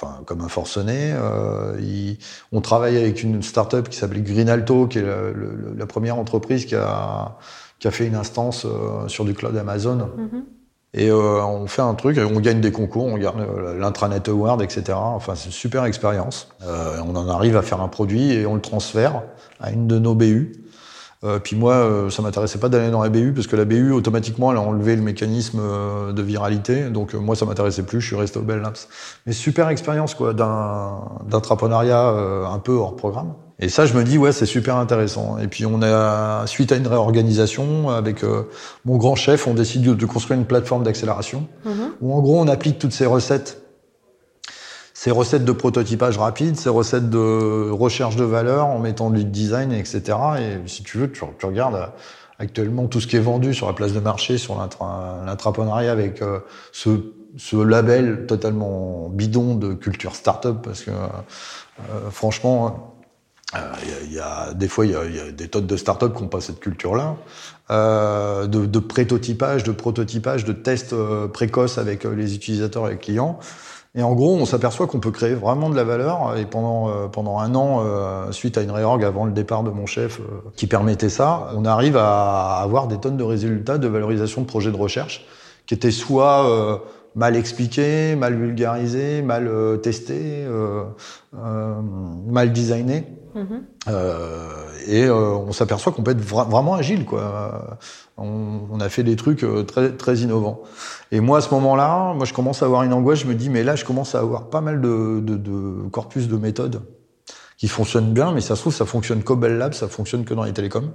enfin, 0.02 0.22
comme 0.26 0.42
un 0.42 0.48
forcené. 0.48 1.14
Euh, 1.14 1.76
il- 1.80 2.18
on 2.52 2.62
travaille 2.62 2.98
avec 2.98 3.24
une 3.24 3.42
start-up 3.44 3.90
qui 3.90 3.98
s'appelle 3.98 4.24
Greenalto, 4.24 4.88
qui 4.88 5.00
est 5.00 5.04
la, 5.04 5.32
le- 5.32 5.74
la 5.78 5.86
première 5.86 6.18
entreprise 6.18 6.66
qui 6.66 6.76
a, 6.76 7.38
qui 7.80 7.88
a 7.88 7.92
fait 7.92 8.08
une 8.08 8.16
instance 8.16 8.66
euh, 8.66 9.08
sur 9.08 9.26
du 9.26 9.34
cloud 9.34 9.56
Amazon. 9.58 10.10
Mhm. 10.18 10.44
Et 10.94 11.10
euh, 11.10 11.42
on 11.46 11.68
fait 11.68 11.82
un 11.82 11.94
truc, 11.94 12.20
on 12.20 12.40
gagne 12.42 12.60
des 12.60 12.74
concours, 12.74 13.06
on 13.06 13.18
gagne 13.18 13.46
l'intranet 13.80 14.28
award, 14.28 14.62
etc. 14.62 14.98
Enfin, 14.98 15.36
c'est 15.36 15.46
une 15.46 15.52
super 15.54 15.86
expérience. 15.86 16.50
Euh, 16.64 16.98
on 17.08 17.16
en 17.16 17.30
arrive 17.30 17.56
à 17.56 17.62
faire 17.62 17.80
un 17.80 17.88
produit 17.88 18.34
et 18.34 18.46
on 18.46 18.56
le 18.56 18.62
transfère 18.62 19.22
à 19.62 19.72
une 19.72 19.88
de 19.88 20.00
nos 20.00 20.16
BU. 20.16 20.52
Euh, 21.24 21.38
puis 21.38 21.56
moi, 21.56 21.74
euh, 21.74 22.10
ça 22.10 22.24
m'intéressait 22.24 22.58
pas 22.58 22.68
d'aller 22.68 22.90
dans 22.90 23.04
la 23.04 23.10
BU 23.10 23.32
parce 23.34 23.46
que 23.46 23.56
la 23.56 23.66
BU 23.66 23.92
automatiquement 23.92 24.52
elle 24.52 24.58
a 24.58 24.62
enlevé 24.62 24.96
le 24.96 25.04
mécanisme 25.04 25.60
euh, 25.62 26.14
de 26.14 26.22
viralité. 26.24 26.86
Donc 26.90 27.14
euh, 27.14 27.20
moi, 27.20 27.36
ça 27.36 27.46
m'intéressait 27.46 27.84
plus. 27.84 28.02
Je 28.02 28.08
suis 28.08 28.16
resté 28.16 28.40
au 28.40 28.42
Bell 28.42 28.60
Labs. 28.62 28.78
Mais 29.28 29.34
super 29.34 29.70
expérience 29.70 30.16
quoi, 30.16 30.34
d'un 30.34 31.00
d'entrepreneuriat 31.30 32.10
euh, 32.10 32.46
un 32.46 32.58
peu 32.60 32.74
hors 32.74 32.96
programme. 32.96 33.34
Et 33.60 33.70
ça, 33.70 33.86
je 33.86 33.94
me 33.94 34.04
dis 34.04 34.18
ouais, 34.18 34.32
c'est 34.32 34.48
super 34.48 34.78
intéressant. 34.78 35.38
Et 35.38 35.48
puis 35.48 35.68
on 35.68 35.84
a 35.84 36.48
suite 36.48 36.72
à 36.72 36.76
une 36.78 36.88
réorganisation 36.88 37.92
avec 37.92 38.24
euh, 38.24 38.48
mon 38.86 38.98
grand 38.98 39.14
chef, 39.16 39.46
on 39.46 39.54
décide 39.54 39.84
de, 39.84 39.94
de 39.94 40.06
construire 40.08 40.40
une 40.40 40.48
plateforme 40.48 40.82
d'accélération 40.84 41.46
Mhm. 41.66 41.92
où 42.02 42.16
en 42.16 42.22
gros 42.22 42.40
on 42.40 42.48
applique 42.48 42.80
toutes 42.80 42.94
ces 42.94 43.06
recettes 43.06 43.61
ces 45.04 45.10
recettes 45.10 45.46
de 45.46 45.52
prototypage 45.52 46.20
rapide, 46.20 46.60
ces 46.60 46.70
recettes 46.70 47.10
de 47.10 47.72
recherche 47.72 48.16
de 48.18 48.24
valeur 48.24 48.68
en 48.68 48.78
mettant 48.78 49.10
du 49.10 49.26
design, 49.26 49.72
etc. 49.72 50.16
Et 50.38 50.68
si 50.70 50.84
tu 50.84 51.00
veux, 51.00 51.12
tu, 51.12 51.24
regardes 51.44 51.74
euh, 51.74 51.88
actuellement 52.38 52.86
tout 52.86 53.02
ce 53.02 53.08
qui 53.08 53.16
est 53.16 53.20
vendu 53.20 53.56
sur 53.56 53.66
la 53.66 53.74
place 53.74 53.94
de 53.94 54.00
marché, 54.00 54.38
sur 54.38 54.60
l'intra- 54.60 55.18
l'intrapreneuriat 55.26 55.92
avec 55.92 56.22
euh, 56.22 56.38
ce, 56.72 56.90
ce 57.36 57.56
label 57.56 58.28
totalement 58.28 59.10
bidon 59.10 59.56
de 59.56 59.74
culture 59.74 60.14
start-up, 60.14 60.58
parce 60.64 60.82
que 60.84 60.92
euh, 60.92 62.12
franchement, 62.12 62.96
euh, 63.56 63.60
il 63.82 63.90
y, 63.90 63.94
a- 63.94 64.04
il 64.06 64.14
y 64.14 64.20
a 64.20 64.54
des 64.54 64.68
fois 64.68 64.86
il 64.86 64.92
y 64.92 64.94
y 64.94 65.20
a 65.20 65.32
des 65.32 65.48
tonnes 65.48 65.66
de 65.66 65.78
start-up 65.78 66.14
qui 66.16 66.22
n'ont 66.22 66.30
pas 66.30 66.42
cette 66.42 66.60
culture-là, 66.60 67.16
euh, 67.72 68.46
de, 68.46 68.68
de 68.68 68.80
prétotypage, 68.80 69.64
de 69.64 69.72
prototypage, 69.72 70.46
de 70.46 70.54
tests 70.54 70.94
euh, 70.94 71.28
précoces 71.28 71.80
avec 71.80 72.06
euh, 72.06 72.14
les 72.14 72.36
utilisateurs 72.36 72.88
et 72.88 72.92
les 72.92 72.98
clients. 73.00 73.40
Et 73.94 74.04
en 74.04 74.14
gros, 74.14 74.36
on 74.36 74.46
s'aperçoit 74.46 74.88
qu'on 74.88 75.02
peut 75.02 75.12
créer 75.12 75.34
vraiment 75.34 75.70
de 75.70 75.76
la 75.76 75.84
valeur. 75.84 76.38
Et 76.38 76.46
pendant 76.46 76.90
euh, 76.90 77.08
pendant 77.08 77.40
un 77.40 77.54
an, 77.56 77.84
euh, 77.86 78.32
suite 78.32 78.58
à 78.58 78.62
une 78.62 78.72
réorg 78.72 79.04
avant 79.04 79.26
le 79.26 79.34
départ 79.34 79.64
de 79.64 79.70
mon 79.70 79.86
chef, 79.86 80.20
euh, 80.20 80.50
qui 80.56 80.66
permettait 80.68 81.10
ça, 81.10 81.50
on 81.56 81.66
arrive 81.66 81.98
à 81.98 82.62
avoir 82.62 82.88
des 82.88 82.98
tonnes 82.98 83.18
de 83.18 83.24
résultats 83.24 83.78
de 83.78 83.88
valorisation 83.88 84.42
de 84.42 84.48
projets 84.48 84.72
de 84.72 84.78
recherche 84.78 85.26
qui 85.68 85.74
étaient 85.74 85.92
soit 85.92 86.82
mal 87.16 87.36
expliqués, 87.36 88.16
mal 88.16 88.34
vulgarisés, 88.34 89.22
mal 89.22 89.50
testés, 89.82 90.46
mal 91.32 92.52
designés. 92.52 93.06
Mhm. 93.36 93.64
Euh, 93.88 94.50
et 94.88 95.06
euh, 95.06 95.34
on 95.36 95.52
s'aperçoit 95.52 95.92
qu'on 95.92 96.04
peut 96.04 96.12
être 96.12 96.22
vra- 96.26 96.50
vraiment 96.50 96.74
agile, 96.76 97.06
quoi. 97.06 97.78
On, 98.18 98.62
on 98.72 98.80
a 98.80 98.90
fait 98.90 99.04
des 99.04 99.16
trucs 99.16 99.44
euh, 99.44 99.64
très 99.64 99.92
très 99.96 100.18
innovants. 100.18 100.62
Et 101.12 101.20
moi, 101.20 101.38
à 101.40 101.42
ce 101.42 101.54
moment-là, 101.54 102.14
moi, 102.14 102.26
je 102.26 102.34
commence 102.34 102.62
à 102.62 102.66
avoir 102.66 102.84
une 102.84 102.94
angoisse. 102.94 103.20
Je 103.20 103.28
me 103.28 103.36
dis, 103.36 103.50
mais 103.50 103.64
là, 103.64 103.76
je 103.76 103.86
commence 103.86 104.16
à 104.16 104.20
avoir 104.20 104.50
pas 104.50 104.62
mal 104.62 104.82
de, 104.82 105.20
de, 105.22 105.36
de 105.38 105.90
corpus 105.90 106.28
de 106.28 106.36
méthodes 106.38 106.82
qui 107.58 107.68
fonctionnent 107.68 108.12
bien, 108.14 108.32
mais 108.34 108.42
ça 108.42 108.56
se 108.56 108.62
trouve, 108.62 108.74
ça 108.74 108.86
fonctionne 108.86 109.24
qu'au 109.24 109.36
Bell 109.36 109.58
Lab, 109.58 109.74
ça 109.74 109.88
fonctionne 109.88 110.26
que 110.26 110.34
dans 110.34 110.44
les 110.44 110.54
télécoms. 110.54 110.92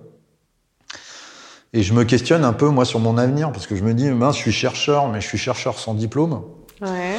Et 1.73 1.83
je 1.83 1.93
me 1.95 2.05
questionne 2.05 2.45
un 2.45 2.53
peu 2.53 2.69
moi 2.69 2.85
sur 2.85 3.01
mon 3.01 3.19
avenir 3.19 3.53
parce 3.53 3.67
que 3.67 3.77
je 3.77 3.85
me 3.85 3.93
dis, 3.95 4.11
mince, 4.11 4.37
je 4.37 4.43
suis 4.43 4.53
chercheur, 4.53 5.09
mais 5.09 5.21
je 5.21 5.27
suis 5.27 5.39
chercheur 5.39 5.79
sans 5.79 5.95
diplôme. 5.95 6.43
Ouais. 6.81 7.19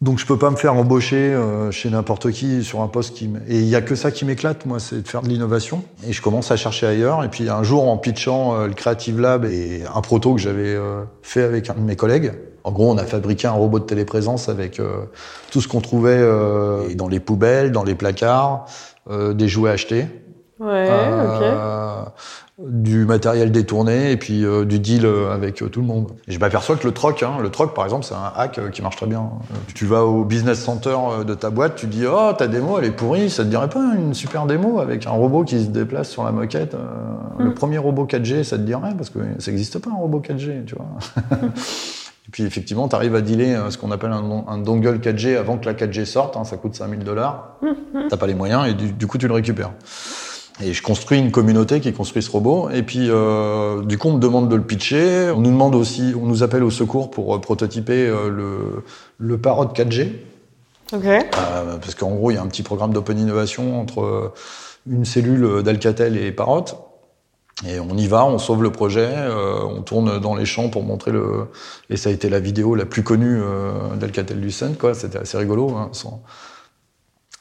Donc 0.00 0.18
je 0.18 0.26
peux 0.26 0.36
pas 0.38 0.50
me 0.50 0.56
faire 0.56 0.74
embaucher 0.74 1.16
euh, 1.32 1.70
chez 1.70 1.88
n'importe 1.88 2.30
qui 2.30 2.62
sur 2.62 2.82
un 2.82 2.88
poste 2.88 3.14
qui 3.14 3.24
m- 3.26 3.40
et 3.48 3.58
il 3.60 3.68
y 3.68 3.74
a 3.76 3.80
que 3.80 3.94
ça 3.94 4.10
qui 4.10 4.24
m'éclate 4.24 4.66
moi 4.66 4.78
c'est 4.80 5.00
de 5.02 5.08
faire 5.08 5.22
de 5.22 5.28
l'innovation. 5.28 5.82
Et 6.06 6.12
je 6.12 6.20
commence 6.20 6.50
à 6.50 6.56
chercher 6.56 6.86
ailleurs. 6.86 7.24
Et 7.24 7.28
puis 7.28 7.48
un 7.48 7.62
jour 7.62 7.88
en 7.88 7.96
pitchant 7.96 8.54
euh, 8.54 8.66
le 8.66 8.74
Creative 8.74 9.18
Lab 9.20 9.44
et 9.46 9.82
un 9.94 10.00
proto 10.02 10.34
que 10.34 10.40
j'avais 10.40 10.74
euh, 10.74 11.04
fait 11.22 11.42
avec 11.42 11.70
un 11.70 11.74
de 11.74 11.80
mes 11.80 11.96
collègues 11.96 12.32
en 12.64 12.72
gros 12.72 12.90
on 12.90 12.98
a 12.98 13.04
fabriqué 13.04 13.46
un 13.46 13.52
robot 13.52 13.78
de 13.78 13.84
téléprésence 13.84 14.48
avec 14.48 14.80
euh, 14.80 15.04
tout 15.50 15.60
ce 15.60 15.68
qu'on 15.68 15.80
trouvait 15.80 16.16
euh, 16.18 16.94
dans 16.94 17.08
les 17.08 17.20
poubelles 17.20 17.72
dans 17.72 17.84
les 17.84 17.94
placards 17.94 18.66
euh, 19.10 19.32
des 19.32 19.48
jouets 19.48 19.70
achetés. 19.70 20.06
Ouais, 20.88 21.10
ok. 21.26 21.42
Du 22.58 23.04
matériel 23.04 23.50
détourné 23.50 24.12
et 24.12 24.16
puis 24.16 24.44
euh, 24.44 24.64
du 24.64 24.78
deal 24.78 25.04
euh, 25.04 25.34
avec 25.34 25.60
euh, 25.60 25.68
tout 25.68 25.80
le 25.80 25.86
monde. 25.86 26.12
Et 26.28 26.32
je 26.32 26.38
m'aperçois 26.38 26.76
que 26.76 26.86
le 26.86 26.94
troc, 26.94 27.24
hein, 27.24 27.38
le 27.42 27.50
troc 27.50 27.74
par 27.74 27.84
exemple, 27.84 28.04
c'est 28.04 28.14
un 28.14 28.32
hack 28.36 28.58
euh, 28.58 28.70
qui 28.70 28.80
marche 28.80 28.94
très 28.94 29.06
bien. 29.06 29.28
Tu 29.74 29.86
vas 29.86 30.04
au 30.04 30.24
business 30.24 30.62
center 30.62 30.96
de 31.26 31.34
ta 31.34 31.50
boîte, 31.50 31.74
tu 31.74 31.86
dis 31.86 32.04
oh 32.06 32.32
ta 32.38 32.46
démo 32.46 32.78
elle 32.78 32.84
est 32.84 32.92
pourrie, 32.92 33.28
ça 33.28 33.42
te 33.42 33.48
dirait 33.48 33.68
pas 33.68 33.94
une 33.96 34.14
super 34.14 34.46
démo 34.46 34.78
avec 34.78 35.06
un 35.06 35.10
robot 35.10 35.42
qui 35.42 35.64
se 35.64 35.68
déplace 35.68 36.10
sur 36.10 36.22
la 36.22 36.30
moquette, 36.30 36.74
euh, 36.74 36.78
le 37.40 37.52
premier 37.54 37.78
robot 37.78 38.06
4G, 38.06 38.44
ça 38.44 38.56
te 38.56 38.62
dirait 38.62 38.94
parce 38.96 39.10
que 39.10 39.18
ça 39.40 39.50
n'existe 39.50 39.80
pas 39.80 39.90
un 39.90 39.96
robot 39.96 40.20
4G, 40.20 40.64
tu 40.64 40.76
vois. 40.76 40.86
Et 42.26 42.30
puis 42.30 42.44
effectivement, 42.44 42.88
tu 42.88 42.96
arrives 42.96 43.14
à 43.16 43.20
dealer 43.20 43.70
ce 43.70 43.76
qu'on 43.76 43.90
appelle 43.90 44.12
un, 44.12 44.44
un 44.46 44.58
dongle 44.58 44.98
4G 44.98 45.36
avant 45.36 45.58
que 45.58 45.66
la 45.66 45.74
4G 45.74 46.04
sorte, 46.04 46.36
hein, 46.36 46.44
ça 46.44 46.56
coûte 46.56 46.74
5000 46.74 47.00
dollars. 47.00 47.58
T'as 48.08 48.16
pas 48.16 48.26
les 48.26 48.34
moyens 48.34 48.66
et 48.66 48.74
du, 48.74 48.92
du 48.92 49.06
coup 49.06 49.18
tu 49.18 49.28
le 49.28 49.34
récupères. 49.34 49.72
Et 50.62 50.72
je 50.72 50.82
construis 50.82 51.18
une 51.18 51.32
communauté 51.32 51.80
qui 51.80 51.92
construit 51.92 52.22
ce 52.22 52.30
robot. 52.30 52.70
Et 52.70 52.82
puis, 52.84 53.08
euh, 53.10 53.82
du 53.82 53.98
coup, 53.98 54.08
on 54.08 54.14
me 54.14 54.20
demande 54.20 54.48
de 54.48 54.54
le 54.54 54.62
pitcher. 54.62 55.30
On 55.34 55.40
nous 55.40 55.50
demande 55.50 55.74
aussi, 55.74 56.14
on 56.20 56.26
nous 56.26 56.42
appelle 56.44 56.62
au 56.62 56.70
secours 56.70 57.10
pour 57.10 57.34
euh, 57.34 57.40
prototyper 57.40 58.06
euh, 58.06 58.28
le, 58.28 58.84
le 59.18 59.38
Parrot 59.38 59.66
4G. 59.66 60.12
Ok. 60.92 61.04
Euh, 61.06 61.24
parce 61.78 61.94
qu'en 61.96 62.10
gros, 62.12 62.30
il 62.30 62.34
y 62.34 62.36
a 62.36 62.42
un 62.42 62.46
petit 62.46 62.62
programme 62.62 62.92
d'open 62.92 63.18
innovation 63.18 63.80
entre 63.80 64.32
une 64.88 65.04
cellule 65.04 65.62
d'Alcatel 65.64 66.16
et 66.16 66.30
Parrot. 66.30 66.66
Et 67.66 67.80
on 67.80 67.96
y 67.96 68.06
va, 68.06 68.24
on 68.24 68.38
sauve 68.38 68.62
le 68.62 68.70
projet, 68.70 69.08
euh, 69.12 69.60
on 69.64 69.82
tourne 69.82 70.18
dans 70.20 70.34
les 70.34 70.44
champs 70.44 70.68
pour 70.68 70.82
montrer 70.82 71.10
le. 71.12 71.46
Et 71.90 71.96
ça 71.96 72.10
a 72.10 72.12
été 72.12 72.28
la 72.28 72.40
vidéo 72.40 72.74
la 72.74 72.84
plus 72.84 73.02
connue 73.02 73.40
euh, 73.40 73.94
d'Alcatel 73.96 74.40
Lucent, 74.40 74.74
quoi. 74.78 74.94
C'était 74.94 75.18
assez 75.18 75.36
rigolo. 75.38 75.70
Hein, 75.76 75.88
sans- 75.92 76.22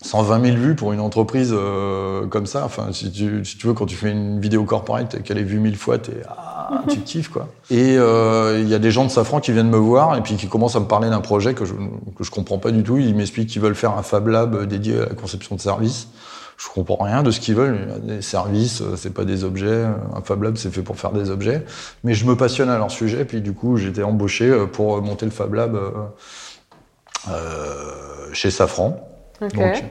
120 0.03 0.45
000 0.45 0.57
vues 0.57 0.75
pour 0.75 0.93
une 0.93 0.99
entreprise 0.99 1.51
euh, 1.53 2.27
comme 2.27 2.45
ça. 2.45 2.63
Enfin, 2.65 2.89
si 2.91 3.11
tu, 3.11 3.43
si 3.43 3.57
tu 3.57 3.67
veux, 3.67 3.73
quand 3.73 3.85
tu 3.85 3.95
fais 3.95 4.11
une 4.11 4.39
vidéo 4.39 4.63
corporate 4.63 5.15
et 5.15 5.21
qu'elle 5.21 5.37
est 5.37 5.43
vue 5.43 5.59
mille 5.59 5.77
fois, 5.77 5.97
t'es, 5.97 6.21
ah, 6.27 6.83
tu 6.89 6.99
kiffes, 6.99 7.29
quoi. 7.29 7.47
Et 7.71 7.97
euh, 7.97 8.59
il 8.59 8.69
y 8.69 8.75
a 8.75 8.79
des 8.79 8.91
gens 8.91 9.05
de 9.05 9.09
Safran 9.09 9.39
qui 9.39 9.51
viennent 9.51 9.69
me 9.69 9.77
voir 9.77 10.15
et 10.15 10.21
puis 10.21 10.35
qui 10.35 10.47
commencent 10.47 10.75
à 10.75 10.79
me 10.79 10.87
parler 10.87 11.09
d'un 11.09 11.21
projet 11.21 11.53
que 11.53 11.65
je, 11.65 11.73
que 11.73 12.23
je 12.23 12.31
comprends 12.31 12.59
pas 12.59 12.71
du 12.71 12.83
tout. 12.83 12.97
Ils 12.97 13.15
m'expliquent 13.15 13.49
qu'ils 13.49 13.61
veulent 13.61 13.75
faire 13.75 13.97
un 13.97 14.03
Fab 14.03 14.27
Lab 14.27 14.67
dédié 14.67 14.99
à 14.99 15.05
la 15.09 15.15
conception 15.15 15.55
de 15.55 15.61
services. 15.61 16.09
Je 16.57 16.69
comprends 16.69 17.03
rien 17.03 17.23
de 17.23 17.31
ce 17.31 17.39
qu'ils 17.39 17.55
veulent. 17.55 17.99
Des 18.03 18.21
services, 18.21 18.81
euh, 18.81 18.95
c'est 18.95 19.13
pas 19.13 19.25
des 19.25 19.43
objets. 19.43 19.85
Un 20.15 20.21
Fab 20.23 20.43
Lab, 20.43 20.57
c'est 20.57 20.73
fait 20.73 20.81
pour 20.81 20.97
faire 20.97 21.11
des 21.11 21.29
objets. 21.29 21.65
Mais 22.03 22.13
je 22.13 22.25
me 22.25 22.35
passionne 22.35 22.69
à 22.69 22.77
leur 22.77 22.91
sujet. 22.91 23.25
Puis 23.25 23.41
du 23.41 23.53
coup, 23.53 23.77
j'étais 23.77 24.03
embauché 24.03 24.49
euh, 24.49 24.65
pour 24.65 25.01
monter 25.01 25.25
le 25.25 25.31
Fab 25.31 25.53
Lab 25.53 25.77
euh, 27.29 28.33
chez 28.33 28.51
Safran. 28.51 29.12
Donc, 29.49 29.83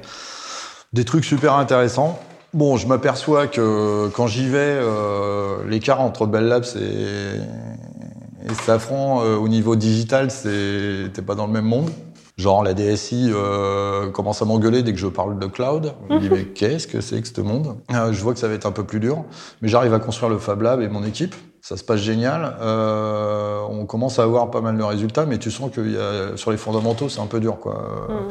des 0.92 1.05
trucs 1.05 1.24
super 1.24 1.55
intéressants. 1.55 2.18
Bon, 2.55 2.76
je 2.76 2.86
m'aperçois 2.86 3.46
que 3.46 4.09
quand 4.09 4.26
j'y 4.26 4.46
vais, 4.46 4.59
euh, 4.59 5.66
l'écart 5.66 6.03
entre 6.03 6.26
Bell 6.26 6.44
Labs 6.44 6.66
et, 6.76 8.50
et 8.50 8.55
Safran 8.55 9.22
euh, 9.22 9.36
au 9.36 9.48
niveau 9.48 9.74
digital, 9.74 10.30
c'est 10.30 11.11
t'es 11.14 11.22
pas 11.22 11.34
dans 11.34 11.46
le 11.46 11.53
même 11.53 11.64
monde. 11.64 11.90
Genre 12.36 12.62
la 12.62 12.74
DSI 12.74 13.30
euh, 13.32 14.11
commence 14.11 14.42
à 14.42 14.44
m'engueuler 14.44 14.82
dès 14.82 14.92
que 14.92 14.98
je 14.98 15.07
parle 15.07 15.38
de 15.38 15.46
cloud. 15.46 15.94
Je 16.11 16.14
me 16.14 16.20
dis 16.20 16.28
mais 16.32 16.44
qu'est-ce 16.44 16.86
que 16.86 17.00
c'est 17.00 17.22
que 17.22 17.28
ce 17.28 17.40
monde? 17.40 17.76
Je 17.90 18.20
vois 18.22 18.34
que 18.34 18.38
ça 18.38 18.48
va 18.48 18.55
être 18.55 18.66
un 18.66 18.72
peu 18.72 18.84
plus 18.84 19.00
dur, 19.00 19.24
mais 19.62 19.68
j'arrive 19.68 19.94
à 19.94 19.98
construire 19.98 20.30
le 20.30 20.38
Fab 20.38 20.61
Lab 20.61 20.82
et 20.82 20.88
mon 20.88 21.05
équipe. 21.05 21.34
Ça 21.62 21.76
se 21.76 21.84
passe 21.84 22.00
génial. 22.00 22.56
Euh, 22.60 23.60
on 23.70 23.86
commence 23.86 24.18
à 24.18 24.24
avoir 24.24 24.50
pas 24.50 24.60
mal 24.60 24.76
de 24.76 24.82
résultats, 24.82 25.24
mais 25.24 25.38
tu 25.38 25.50
sens 25.50 25.70
que 25.70 25.80
y 25.80 25.96
a, 25.96 26.36
sur 26.36 26.50
les 26.50 26.56
fondamentaux, 26.56 27.08
c'est 27.08 27.20
un 27.20 27.26
peu 27.26 27.40
dur, 27.40 27.58
quoi. 27.58 28.06
Euh, 28.10 28.28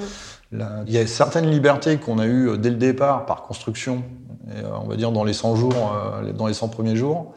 Là, 0.51 0.84
il 0.86 0.91
y 0.93 0.97
a 0.97 1.07
certaines 1.07 1.49
libertés 1.49 1.95
qu'on 1.95 2.19
a 2.19 2.27
eues 2.27 2.57
dès 2.57 2.69
le 2.69 2.75
départ 2.75 3.25
par 3.25 3.43
construction, 3.43 4.03
et, 4.49 4.59
euh, 4.59 4.69
on 4.84 4.88
va 4.89 4.97
dire 4.97 5.13
dans 5.13 5.23
les 5.23 5.32
100 5.32 5.55
jours, 5.55 5.95
euh, 5.95 6.34
dans 6.34 6.45
les 6.47 6.53
100 6.53 6.67
premiers 6.67 6.97
jours. 6.97 7.34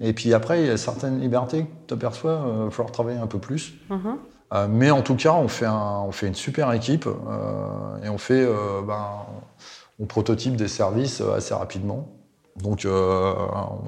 Et 0.00 0.12
puis 0.12 0.34
après, 0.34 0.62
il 0.62 0.66
y 0.66 0.70
a 0.70 0.76
certaines 0.76 1.20
libertés 1.20 1.62
que 1.62 1.68
tu 1.86 1.94
aperçois, 1.94 2.42
il 2.44 2.64
va 2.64 2.70
falloir 2.70 2.90
travailler 2.90 3.18
un 3.18 3.28
peu 3.28 3.38
plus. 3.38 3.74
Euh, 4.54 4.66
mais 4.68 4.90
en 4.90 5.02
tout 5.02 5.14
cas, 5.14 5.32
on 5.34 5.46
fait, 5.46 5.66
un, 5.66 6.02
on 6.06 6.10
fait 6.10 6.26
une 6.26 6.34
super 6.34 6.72
équipe 6.72 7.06
euh, 7.06 8.04
et 8.04 8.08
on 8.08 8.18
fait, 8.18 8.44
euh, 8.44 8.82
ben, 8.86 9.06
on 10.00 10.06
prototype 10.06 10.56
des 10.56 10.68
services 10.68 11.20
euh, 11.20 11.36
assez 11.36 11.54
rapidement. 11.54 12.08
Donc, 12.62 12.84
euh, 12.84 13.32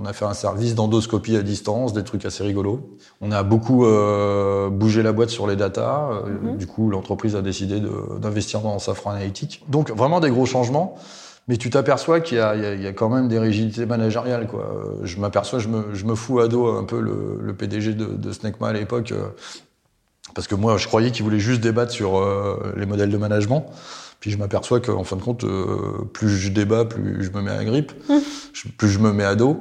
on 0.00 0.04
a 0.06 0.12
fait 0.12 0.24
un 0.24 0.34
service 0.34 0.74
d'endoscopie 0.74 1.36
à 1.36 1.42
distance, 1.42 1.92
des 1.92 2.04
trucs 2.04 2.24
assez 2.24 2.44
rigolos. 2.44 2.80
On 3.20 3.32
a 3.32 3.42
beaucoup 3.42 3.84
euh, 3.84 4.68
bougé 4.70 5.02
la 5.02 5.12
boîte 5.12 5.30
sur 5.30 5.46
les 5.46 5.56
datas. 5.56 6.10
Euh, 6.12 6.20
Du 6.56 6.66
coup, 6.66 6.88
l'entreprise 6.90 7.34
a 7.36 7.42
décidé 7.42 7.82
d'investir 8.20 8.60
dans 8.60 8.78
Safran 8.78 9.10
Analytics. 9.10 9.64
Donc, 9.68 9.90
vraiment 9.90 10.20
des 10.20 10.30
gros 10.30 10.46
changements. 10.46 10.94
Mais 11.48 11.56
tu 11.56 11.68
t'aperçois 11.70 12.20
qu'il 12.20 12.38
y, 12.38 12.40
a- 12.40 12.54
y 12.76 12.86
y 12.86 12.94
quand 12.94 13.08
même 13.08 13.26
des 13.26 13.38
rigidités 13.40 13.86
managériales. 13.86 14.46
Quoi. 14.46 14.64
Je 15.02 15.18
m'aperçois, 15.18 15.58
je 15.58 15.66
me, 15.68 15.92
je 15.94 16.04
me 16.04 16.14
fous 16.14 16.38
à 16.38 16.46
dos 16.46 16.68
un 16.68 16.84
peu 16.84 17.00
le, 17.00 17.38
le 17.40 17.52
PDG 17.54 17.94
de, 17.94 18.04
de 18.04 18.30
Snecma 18.32 18.68
à 18.68 18.72
l'époque. 18.72 19.10
euh, 19.10 19.28
parce 20.34 20.46
que 20.46 20.54
moi, 20.54 20.76
je 20.76 20.86
croyais 20.86 21.10
qu'il 21.10 21.24
voulait 21.24 21.40
juste 21.40 21.60
débattre 21.60 21.90
sur 21.90 22.22
les 22.76 22.86
modèles 22.86 23.10
de 23.10 23.16
management. 23.16 23.66
Puis 24.20 24.30
je 24.30 24.36
m'aperçois 24.38 24.80
qu'en 24.80 25.02
fin 25.02 25.16
de 25.16 25.22
compte, 25.22 25.44
euh, 25.44 26.04
plus 26.12 26.28
je 26.28 26.50
débat, 26.50 26.84
plus 26.84 27.24
je 27.24 27.30
me 27.30 27.40
mets 27.40 27.50
à 27.50 27.56
la 27.56 27.64
grippe, 27.64 27.92
je- 28.52 28.68
plus 28.68 28.88
je 28.88 28.98
me 28.98 29.12
mets 29.12 29.24
à 29.24 29.34
dos. 29.34 29.56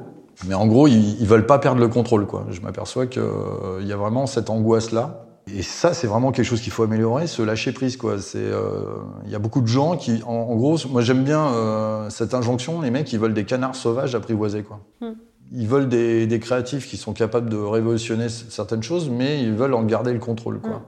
Mais 0.46 0.54
en 0.54 0.66
gros, 0.66 0.86
ils, 0.86 1.20
ils 1.20 1.26
veulent 1.26 1.46
pas 1.46 1.58
perdre 1.58 1.80
le 1.80 1.88
contrôle, 1.88 2.26
quoi. 2.26 2.46
Je 2.50 2.60
m'aperçois 2.60 3.06
qu'il 3.06 3.20
euh, 3.22 3.82
y 3.82 3.92
a 3.92 3.96
vraiment 3.96 4.26
cette 4.26 4.48
angoisse-là. 4.50 5.26
Et 5.52 5.62
ça, 5.62 5.92
c'est 5.94 6.06
vraiment 6.06 6.30
quelque 6.32 6.46
chose 6.46 6.60
qu'il 6.60 6.72
faut 6.72 6.82
améliorer, 6.82 7.26
se 7.26 7.42
lâcher 7.42 7.72
prise, 7.72 7.96
quoi. 7.96 8.18
C'est, 8.18 8.38
euh, 8.38 8.82
il 9.26 9.30
y 9.30 9.34
a 9.34 9.38
beaucoup 9.38 9.60
de 9.62 9.66
gens 9.66 9.96
qui, 9.96 10.22
en, 10.26 10.32
en 10.32 10.54
gros, 10.56 10.76
moi 10.90 11.02
j'aime 11.02 11.24
bien 11.24 11.46
euh, 11.48 12.08
cette 12.10 12.34
injonction. 12.34 12.80
Les 12.82 12.90
mecs, 12.90 13.12
ils 13.12 13.18
veulent 13.18 13.34
des 13.34 13.44
canards 13.44 13.74
sauvages 13.74 14.14
apprivoisés, 14.14 14.62
quoi. 14.62 14.80
Hmm. 15.00 15.12
Ils 15.52 15.66
veulent 15.66 15.88
des, 15.88 16.26
des 16.26 16.38
créatifs 16.38 16.88
qui 16.88 16.96
sont 16.96 17.12
capables 17.12 17.50
de 17.50 17.56
révolutionner 17.56 18.28
certaines 18.28 18.82
choses, 18.82 19.10
mais 19.10 19.42
ils 19.42 19.52
veulent 19.52 19.74
en 19.74 19.82
garder 19.82 20.12
le 20.12 20.20
contrôle, 20.20 20.60
quoi. 20.60 20.82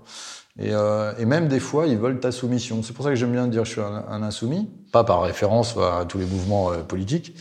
Et, 0.59 0.71
euh, 0.73 1.13
et 1.19 1.25
même 1.25 1.49
des 1.49 1.61
fois, 1.61 1.87
ils 1.87 1.97
veulent 1.97 2.21
ta 2.21 2.31
soumission. 2.31 2.83
C'est 2.83 2.93
pour 2.93 3.05
ça 3.05 3.11
que 3.11 3.17
j'aime 3.17 3.33
bien 3.33 3.47
dire 3.47 3.63
que 3.63 3.69
je 3.69 3.73
suis 3.73 3.81
un, 3.81 4.05
un 4.09 4.23
insoumis, 4.23 4.69
pas 4.93 5.05
par 5.05 5.23
référence 5.23 5.77
à 5.77 6.05
tous 6.05 6.19
les 6.19 6.27
mouvements 6.27 6.71
euh, 6.71 6.83
politiques. 6.83 7.35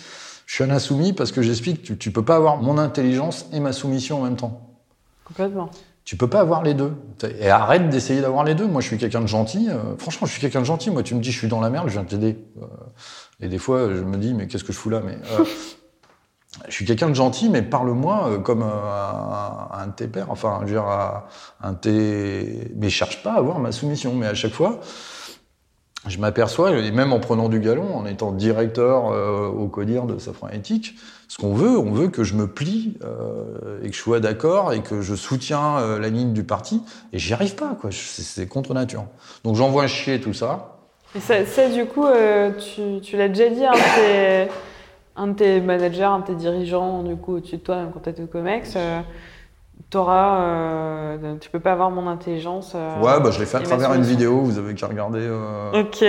Je 0.45 0.55
suis 0.55 0.63
un 0.63 0.69
insoumis 0.69 1.13
parce 1.13 1.31
que 1.31 1.41
j'explique 1.41 1.81
que 1.81 1.87
tu, 1.87 1.97
tu 1.97 2.11
peux 2.11 2.23
pas 2.23 2.35
avoir 2.35 2.57
mon 2.57 2.77
intelligence 2.77 3.47
et 3.51 3.59
ma 3.59 3.73
soumission 3.73 4.21
en 4.21 4.23
même 4.23 4.37
temps. 4.37 4.69
Complètement. 5.25 5.69
Tu 6.03 6.17
peux 6.17 6.27
pas 6.27 6.39
avoir 6.39 6.63
les 6.63 6.73
deux. 6.73 6.93
Et 7.39 7.49
arrête 7.49 7.89
d'essayer 7.89 8.21
d'avoir 8.21 8.43
les 8.43 8.55
deux. 8.55 8.65
Moi, 8.65 8.81
je 8.81 8.87
suis 8.87 8.97
quelqu'un 8.97 9.21
de 9.21 9.27
gentil. 9.27 9.69
Euh, 9.69 9.95
franchement, 9.97 10.25
je 10.25 10.31
suis 10.31 10.41
quelqu'un 10.41 10.61
de 10.61 10.65
gentil. 10.65 10.89
Moi, 10.89 11.03
tu 11.03 11.13
me 11.15 11.21
dis, 11.21 11.31
je 11.31 11.37
suis 11.37 11.47
dans 11.47 11.61
la 11.61 11.69
merde, 11.69 11.87
je 11.87 11.93
viens 11.93 12.03
t'aider. 12.03 12.37
Et 13.39 13.47
des 13.47 13.57
fois, 13.57 13.87
je 13.93 14.01
me 14.01 14.17
dis, 14.17 14.33
mais 14.33 14.47
qu'est-ce 14.47 14.63
que 14.63 14.73
je 14.73 14.77
fous 14.77 14.89
là 14.89 15.01
Mais 15.05 15.17
je 16.67 16.73
suis 16.73 16.85
quelqu'un 16.85 17.09
de 17.09 17.15
gentil, 17.15 17.49
mais 17.49 17.61
parle-moi 17.61 18.27
euh, 18.27 18.39
comme 18.39 18.63
euh, 18.63 18.65
à, 18.65 19.69
à 19.71 19.83
un 19.83 19.87
de 19.87 19.93
tes 19.93 20.07
pères. 20.07 20.29
Enfin, 20.29 20.59
je 20.61 20.65
veux 20.65 20.71
dire, 20.73 20.85
un 21.61 21.71
de 21.73 21.77
tes. 21.77 22.71
Mais 22.75 22.89
cherche 22.89 23.23
pas 23.23 23.33
à 23.33 23.37
avoir 23.37 23.59
ma 23.59 23.71
soumission. 23.71 24.13
Mais 24.13 24.27
à 24.27 24.33
chaque 24.33 24.53
fois, 24.53 24.79
je 26.07 26.17
m'aperçois, 26.17 26.71
et 26.71 26.91
même 26.91 27.13
en 27.13 27.19
prenant 27.19 27.47
du 27.47 27.59
galon, 27.59 27.95
en 27.95 28.05
étant 28.05 28.31
directeur 28.31 29.11
euh, 29.11 29.47
au 29.47 29.67
CODIR 29.67 30.05
de 30.05 30.17
Safran 30.17 30.49
Éthique, 30.49 30.95
ce 31.27 31.37
qu'on 31.37 31.53
veut, 31.53 31.77
on 31.77 31.91
veut 31.91 32.07
que 32.07 32.23
je 32.23 32.33
me 32.33 32.47
plie 32.47 32.97
euh, 33.03 33.79
et 33.83 33.89
que 33.89 33.95
je 33.95 34.01
sois 34.01 34.19
d'accord 34.19 34.73
et 34.73 34.81
que 34.81 35.01
je 35.01 35.13
soutiens 35.13 35.77
euh, 35.77 35.99
la 35.99 36.09
ligne 36.09 36.33
du 36.33 36.43
parti. 36.43 36.81
Et 37.13 37.19
j'y 37.19 37.33
arrive 37.33 37.55
pas, 37.55 37.77
quoi. 37.79 37.91
C'est 37.91 38.47
contre 38.47 38.73
nature. 38.73 39.05
Donc 39.43 39.55
j'envoie 39.55 39.85
chier 39.87 40.19
tout 40.19 40.33
ça. 40.33 40.79
Et 41.15 41.19
ça, 41.19 41.69
du 41.69 41.85
coup, 41.85 42.05
euh, 42.05 42.51
tu, 43.03 43.15
l'as 43.15 43.27
déjà 43.27 43.49
dit 43.49 43.65
à 43.65 43.73
un 45.21 45.27
de, 45.27 45.33
tes, 45.33 45.61
managers, 45.61 46.03
un 46.03 46.19
de 46.19 46.25
tes 46.25 46.35
dirigeants, 46.35 47.03
du 47.03 47.15
coup, 47.15 47.35
au-dessus 47.37 47.57
de 47.57 47.61
toi, 47.61 47.77
quand 47.93 47.99
tu 47.99 48.09
étais 48.09 48.23
au 48.23 48.27
COMEX, 48.27 48.73
euh, 48.75 49.01
t'auras, 49.89 50.41
euh, 50.41 51.35
tu 51.39 51.49
peux 51.49 51.59
pas 51.59 51.73
avoir 51.73 51.91
mon 51.91 52.07
intelligence. 52.07 52.73
euh, 52.75 53.01
ouais, 53.01 53.19
bah, 53.21 53.29
je 53.31 53.39
l'ai 53.39 53.45
fait 53.45 53.57
à 53.57 53.61
travers 53.61 53.93
une 53.93 54.01
vidéo. 54.03 54.39
Vous 54.41 54.57
avez 54.57 54.73
qu'à 54.73 54.87
regarder. 54.87 55.19
euh, 55.21 55.81
Ok, 55.83 56.03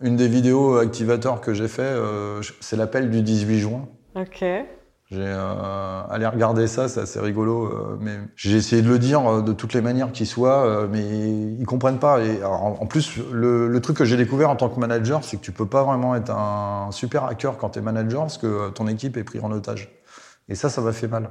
Une 0.00 0.16
des 0.16 0.28
vidéos 0.28 0.76
activateurs 0.78 1.40
que 1.40 1.52
j'ai 1.54 1.68
fait, 1.68 1.82
euh, 1.82 2.40
c'est 2.60 2.76
l'appel 2.76 3.10
du 3.10 3.22
18 3.22 3.58
juin. 3.58 3.88
ok. 4.16 4.44
J'ai 5.10 5.24
euh, 5.24 6.02
allé 6.10 6.26
regarder 6.26 6.66
ça, 6.66 6.86
c'est 6.88 7.00
assez 7.00 7.18
rigolo. 7.18 7.64
euh, 7.64 7.96
mais 7.98 8.18
j'ai 8.36 8.56
essayé 8.58 8.82
de 8.82 8.88
le 8.90 8.98
dire 8.98 9.26
euh, 9.26 9.40
de 9.40 9.54
toutes 9.54 9.72
les 9.72 9.80
manières 9.80 10.12
qui 10.12 10.26
soient, 10.26 10.66
euh, 10.66 10.86
mais 10.90 11.00
ils 11.58 11.64
comprennent 11.64 11.98
pas. 11.98 12.20
Et 12.20 12.36
alors, 12.38 12.62
en, 12.62 12.78
en 12.82 12.86
plus, 12.86 13.16
le, 13.32 13.68
le 13.68 13.80
truc 13.80 13.96
que 13.96 14.04
j'ai 14.04 14.18
découvert 14.18 14.50
en 14.50 14.56
tant 14.56 14.68
que 14.68 14.78
manager, 14.78 15.24
c'est 15.24 15.38
que 15.38 15.42
tu 15.42 15.50
peux 15.52 15.64
pas 15.64 15.82
vraiment 15.82 16.14
être 16.14 16.30
un 16.30 16.90
super 16.92 17.24
hacker 17.24 17.56
quand 17.56 17.70
tu 17.70 17.78
es 17.78 17.82
manager, 17.82 18.20
parce 18.22 18.36
que 18.36 18.68
ton 18.68 18.86
équipe 18.86 19.16
est 19.16 19.24
prise 19.24 19.42
en 19.42 19.50
otage. 19.50 19.88
Et 20.50 20.54
ça, 20.54 20.68
ça 20.68 20.82
m'a 20.82 20.92
fait 20.92 21.08
mal. 21.08 21.30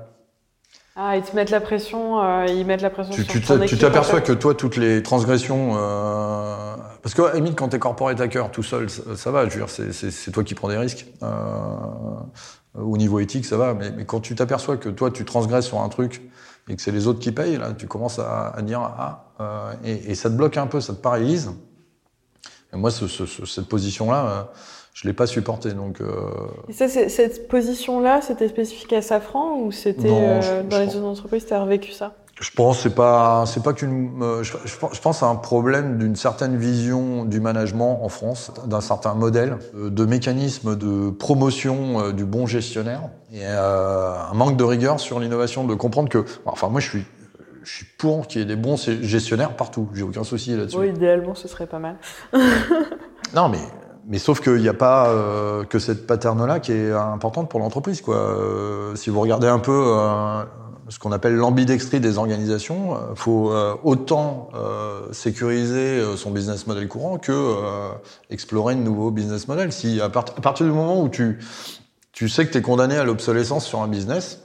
Ah, 0.95 1.15
ils 1.15 1.21
te 1.21 1.35
mettent 1.35 1.51
la 1.51 1.61
pression, 1.61 2.19
euh, 2.23 2.47
ils 2.47 2.65
mettent 2.65 2.81
la 2.81 2.89
pression 2.89 3.13
Tu 3.13 3.21
sur 3.23 3.31
tu 3.31 3.41
ton 3.41 3.59
tu 3.59 3.77
t'aperçois 3.77 4.15
en 4.15 4.21
fait. 4.23 4.23
que 4.23 4.33
toi, 4.33 4.55
toutes 4.55 4.77
les 4.77 5.03
transgressions, 5.03 5.73
euh, 5.77 6.75
parce 7.03 7.13
que 7.13 7.35
limite, 7.35 7.55
quand 7.55 7.67
t'es 7.69 7.77
corporate 7.77 8.19
hacker 8.19 8.49
tout 8.49 8.63
seul, 8.63 8.89
ça, 8.89 9.15
ça 9.15 9.29
va. 9.29 9.47
Je 9.47 9.51
veux 9.59 9.63
dire, 9.63 9.69
c'est- 9.69 10.31
toi 10.31 10.43
qui 10.43 10.55
prends 10.55 10.69
des 10.69 10.77
risques. 10.77 11.05
Euh, 11.21 11.27
au 12.77 12.97
niveau 12.97 13.19
éthique, 13.19 13.45
ça 13.45 13.57
va. 13.57 13.73
Mais, 13.73 13.91
mais 13.91 14.05
quand 14.05 14.19
tu 14.19 14.35
t'aperçois 14.35 14.77
que 14.77 14.89
toi, 14.89 15.11
tu 15.11 15.25
transgresses 15.25 15.65
sur 15.65 15.79
un 15.81 15.89
truc 15.89 16.21
et 16.69 16.75
que 16.75 16.81
c'est 16.81 16.91
les 16.91 17.07
autres 17.07 17.19
qui 17.19 17.31
payent, 17.31 17.57
là, 17.57 17.73
tu 17.73 17.87
commences 17.87 18.19
à, 18.19 18.49
à 18.49 18.61
dire 18.61 18.81
ah, 18.81 19.25
euh, 19.39 19.73
et, 19.85 20.11
et 20.11 20.15
ça 20.15 20.29
te 20.29 20.35
bloque 20.35 20.57
un 20.57 20.67
peu, 20.67 20.81
ça 20.81 20.93
te 20.93 20.99
paralyse. 21.01 21.51
Et 22.73 22.77
moi, 22.77 22.91
ce- 22.91 23.07
ce- 23.07 23.25
ce- 23.25 23.45
cette 23.45 23.67
position-là, 23.69 24.25
euh, 24.27 24.43
je 24.93 25.07
l'ai 25.07 25.13
pas 25.13 25.27
supportée. 25.27 25.71
Donc, 25.73 26.01
euh, 26.01 26.29
Et 26.67 26.73
ça, 26.73 26.87
cette 26.89 27.47
position-là, 27.47 28.21
c'était 28.21 28.47
spécifique 28.49 28.91
à 28.93 29.01
Safran 29.01 29.57
ou 29.61 29.71
c'était 29.71 30.09
euh, 30.11 30.63
dans 30.63 30.69
je 30.77 30.81
les 30.81 30.87
autres 30.95 31.05
entreprises, 31.05 31.45
tu 31.45 31.53
as 31.53 31.61
revécu 31.61 31.91
ça? 31.91 32.13
Je 32.39 32.51
pense 32.51 32.81
c'est 32.81 32.93
pas 32.93 33.45
c'est 33.47 33.63
pas 33.63 33.73
qu'une 33.73 34.21
euh, 34.21 34.43
je, 34.43 34.53
je 34.65 34.99
pense- 35.01 35.23
à 35.23 35.25
un 35.25 35.35
problème 35.35 35.97
d'une 35.97 36.15
certaine 36.15 36.55
vision 36.55 37.25
du 37.25 37.39
management 37.39 38.01
en 38.03 38.09
France, 38.09 38.51
d'un 38.67 38.81
certain 38.81 39.15
modèle 39.15 39.57
euh, 39.75 39.89
de 39.89 40.05
mécanisme 40.05 40.75
de 40.75 41.09
promotion 41.09 41.99
euh, 41.99 42.11
du 42.13 42.25
bon 42.25 42.45
gestionnaire 42.45 43.01
et 43.33 43.39
euh, 43.43 44.13
un 44.31 44.33
manque 44.35 44.55
de 44.55 44.63
rigueur 44.63 44.99
sur 44.99 45.19
l'innovation, 45.19 45.63
de 45.65 45.73
comprendre 45.73 46.09
que 46.09 46.25
enfin 46.45 46.69
moi 46.69 46.79
je 46.79 46.89
suis 46.89 47.05
je 47.63 47.73
suis 47.77 47.85
pour 47.97 48.27
qu'il 48.27 48.39
y 48.39 48.43
ait 48.43 48.47
des 48.47 48.55
bons 48.55 48.77
gestionnaires 48.77 49.55
partout, 49.55 49.89
j'ai 49.93 50.03
aucun 50.03 50.23
souci 50.23 50.55
là-dessus. 50.55 50.77
Oui, 50.77 50.87
idéalement, 50.89 51.35
ce 51.35 51.47
serait 51.47 51.67
pas 51.67 51.79
mal. 51.79 51.97
Non, 53.35 53.49
mais, 53.49 53.59
mais 54.07 54.19
sauf 54.19 54.39
qu'il 54.39 54.55
n'y 54.61 54.69
a 54.69 54.73
pas 54.73 55.09
euh, 55.09 55.65
que 55.65 55.79
cette 55.79 56.07
pattern-là 56.07 56.61
qui 56.61 56.71
est 56.71 56.91
importante 56.93 57.49
pour 57.49 57.59
l'entreprise. 57.59 57.99
Quoi. 58.01 58.15
Euh, 58.15 58.95
si 58.95 59.09
vous 59.09 59.19
regardez 59.19 59.47
un 59.47 59.59
peu 59.59 59.73
euh, 59.85 60.43
ce 60.89 60.99
qu'on 60.99 61.11
appelle 61.11 61.35
l'ambidextrie 61.35 61.99
des 61.99 62.17
organisations, 62.17 62.97
il 63.11 63.17
faut 63.17 63.51
euh, 63.51 63.75
autant 63.83 64.49
euh, 64.55 65.01
sécuriser 65.11 65.99
euh, 65.99 66.15
son 66.15 66.31
business 66.31 66.65
model 66.67 66.87
courant 66.87 67.17
que 67.17 67.31
euh, 67.31 67.89
explorer 68.29 68.75
de 68.75 68.81
nouveaux 68.81 69.11
business 69.11 69.47
models. 69.47 69.71
Si 69.73 69.99
à, 69.99 70.09
part- 70.09 70.25
à 70.37 70.41
partir 70.41 70.65
du 70.65 70.71
moment 70.71 71.01
où 71.01 71.09
tu, 71.09 71.39
tu 72.13 72.29
sais 72.29 72.45
que 72.45 72.51
tu 72.51 72.57
es 72.57 72.61
condamné 72.61 72.95
à 72.95 73.03
l'obsolescence 73.03 73.65
sur 73.65 73.81
un 73.81 73.87
business, 73.87 74.43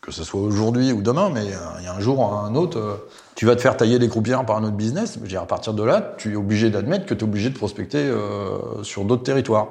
que 0.00 0.12
ce 0.12 0.24
soit 0.24 0.40
aujourd'hui 0.40 0.92
ou 0.92 1.02
demain, 1.02 1.30
mais 1.30 1.52
euh, 1.52 1.56
il 1.80 1.84
y 1.84 1.88
a 1.88 1.94
un 1.94 2.00
jour 2.00 2.20
ou 2.20 2.24
un 2.24 2.54
autre, 2.54 2.78
euh, 2.78 2.94
tu 3.34 3.44
vas 3.44 3.56
te 3.56 3.60
faire 3.60 3.76
tailler 3.76 3.98
des 3.98 4.08
croupières 4.08 4.46
par 4.46 4.56
un 4.56 4.64
autre 4.64 4.76
business. 4.76 5.14
Je 5.16 5.20
veux 5.20 5.28
dire, 5.28 5.42
à 5.42 5.46
partir 5.46 5.74
de 5.74 5.82
là, 5.82 6.14
tu 6.16 6.32
es 6.32 6.36
obligé 6.36 6.70
d'admettre 6.70 7.06
que 7.06 7.14
tu 7.14 7.20
es 7.20 7.24
obligé 7.24 7.50
de 7.50 7.56
prospecter 7.58 7.98
euh, 7.98 8.82
sur 8.82 9.04
d'autres 9.04 9.24
territoires. 9.24 9.66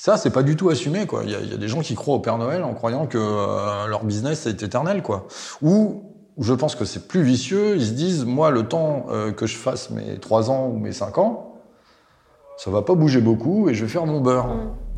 Ça, 0.00 0.16
c'est 0.16 0.30
pas 0.30 0.44
du 0.44 0.54
tout 0.54 0.70
assumé, 0.70 1.06
quoi. 1.06 1.22
Il 1.24 1.30
y, 1.30 1.34
a, 1.34 1.56
des 1.56 1.66
gens 1.66 1.80
qui 1.80 1.96
croient 1.96 2.14
au 2.14 2.20
Père 2.20 2.38
Noël 2.38 2.62
en 2.62 2.72
croyant 2.72 3.06
que 3.06 3.18
euh, 3.18 3.88
leur 3.88 4.04
business 4.04 4.46
est 4.46 4.62
éternel, 4.62 5.02
quoi. 5.02 5.26
Ou 5.60 6.04
je 6.38 6.54
pense 6.54 6.76
que 6.76 6.84
c'est 6.84 7.08
plus 7.08 7.22
vicieux. 7.22 7.74
Ils 7.74 7.86
se 7.86 7.90
disent, 7.90 8.24
moi, 8.24 8.50
le 8.50 8.62
temps 8.62 9.06
euh, 9.10 9.32
que 9.32 9.46
je 9.46 9.56
fasse 9.56 9.90
mes 9.90 10.20
3 10.20 10.52
ans 10.52 10.68
ou 10.68 10.78
mes 10.78 10.92
5 10.92 11.18
ans, 11.18 11.56
ça 12.58 12.70
va 12.70 12.82
pas 12.82 12.94
bouger 12.94 13.20
beaucoup 13.20 13.68
et 13.68 13.74
je 13.74 13.84
vais 13.84 13.90
faire 13.90 14.06
mon 14.06 14.20
beurre. 14.20 14.48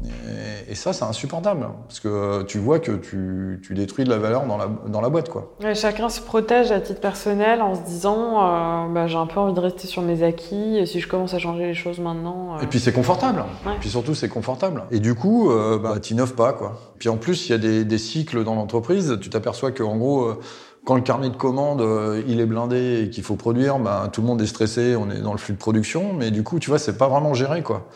Et, 0.04 0.72
et 0.72 0.74
ça, 0.74 0.92
c'est 0.92 1.04
insupportable. 1.04 1.66
Parce 1.86 2.00
que 2.00 2.42
tu 2.44 2.58
vois 2.58 2.78
que 2.78 2.92
tu, 2.92 3.60
tu 3.62 3.74
détruis 3.74 4.04
de 4.04 4.10
la 4.10 4.18
valeur 4.18 4.46
dans 4.46 4.56
la, 4.56 4.68
dans 4.88 5.00
la 5.00 5.08
boîte, 5.08 5.28
quoi. 5.28 5.52
Ouais, 5.62 5.74
chacun 5.74 6.08
se 6.08 6.20
protège 6.20 6.72
à 6.72 6.80
titre 6.80 7.00
personnel 7.00 7.60
en 7.60 7.74
se 7.74 7.82
disant 7.82 8.42
euh, 8.42 8.88
bah, 8.88 9.06
j'ai 9.06 9.16
un 9.16 9.26
peu 9.26 9.40
envie 9.40 9.52
de 9.54 9.60
rester 9.60 9.86
sur 9.86 10.02
mes 10.02 10.22
acquis, 10.22 10.78
et 10.78 10.86
si 10.86 11.00
je 11.00 11.08
commence 11.08 11.34
à 11.34 11.38
changer 11.38 11.66
les 11.66 11.74
choses 11.74 11.98
maintenant. 12.00 12.56
euh, 12.56 12.62
Et 12.62 12.66
puis 12.66 12.80
c'est 12.80 12.92
confortable. 12.92 13.44
Ouais. 13.66 13.74
Et 13.74 13.78
puis 13.80 13.90
surtout 13.90 14.14
c'est 14.14 14.28
confortable. 14.28 14.84
Et 14.90 15.00
du 15.00 15.14
coup, 15.14 15.50
euh, 15.50 15.78
bah, 15.78 15.98
t'innoves 16.00 16.34
pas 16.34 16.52
quoi. 16.52 16.78
Puis 16.98 17.08
en 17.08 17.16
plus 17.16 17.48
il 17.48 17.52
y 17.52 17.54
a 17.54 17.58
des, 17.58 17.84
des 17.84 17.98
cycles 17.98 18.42
dans 18.44 18.54
l'entreprise. 18.54 19.18
Tu 19.20 19.28
t'aperçois 19.30 19.70
que 19.72 19.82
en 19.82 19.96
gros, 19.96 20.22
euh, 20.24 20.40
quand 20.86 20.94
le 20.94 21.02
carnet 21.02 21.28
de 21.28 21.36
commandes 21.36 21.82
euh, 21.82 22.22
il 22.26 22.40
est 22.40 22.46
blindé 22.46 23.02
et 23.04 23.10
qu'il 23.10 23.22
faut 23.22 23.36
produire, 23.36 23.78
bah, 23.78 24.08
tout 24.10 24.22
le 24.22 24.26
monde 24.26 24.40
est 24.40 24.46
stressé. 24.46 24.96
On 24.96 25.10
est 25.10 25.20
dans 25.20 25.32
le 25.32 25.38
flux 25.38 25.52
de 25.54 25.58
production, 25.58 26.14
mais 26.14 26.30
du 26.30 26.42
coup 26.42 26.58
tu 26.58 26.70
vois 26.70 26.78
c'est 26.78 26.96
pas 26.96 27.08
vraiment 27.08 27.34
géré 27.34 27.62
quoi. 27.62 27.86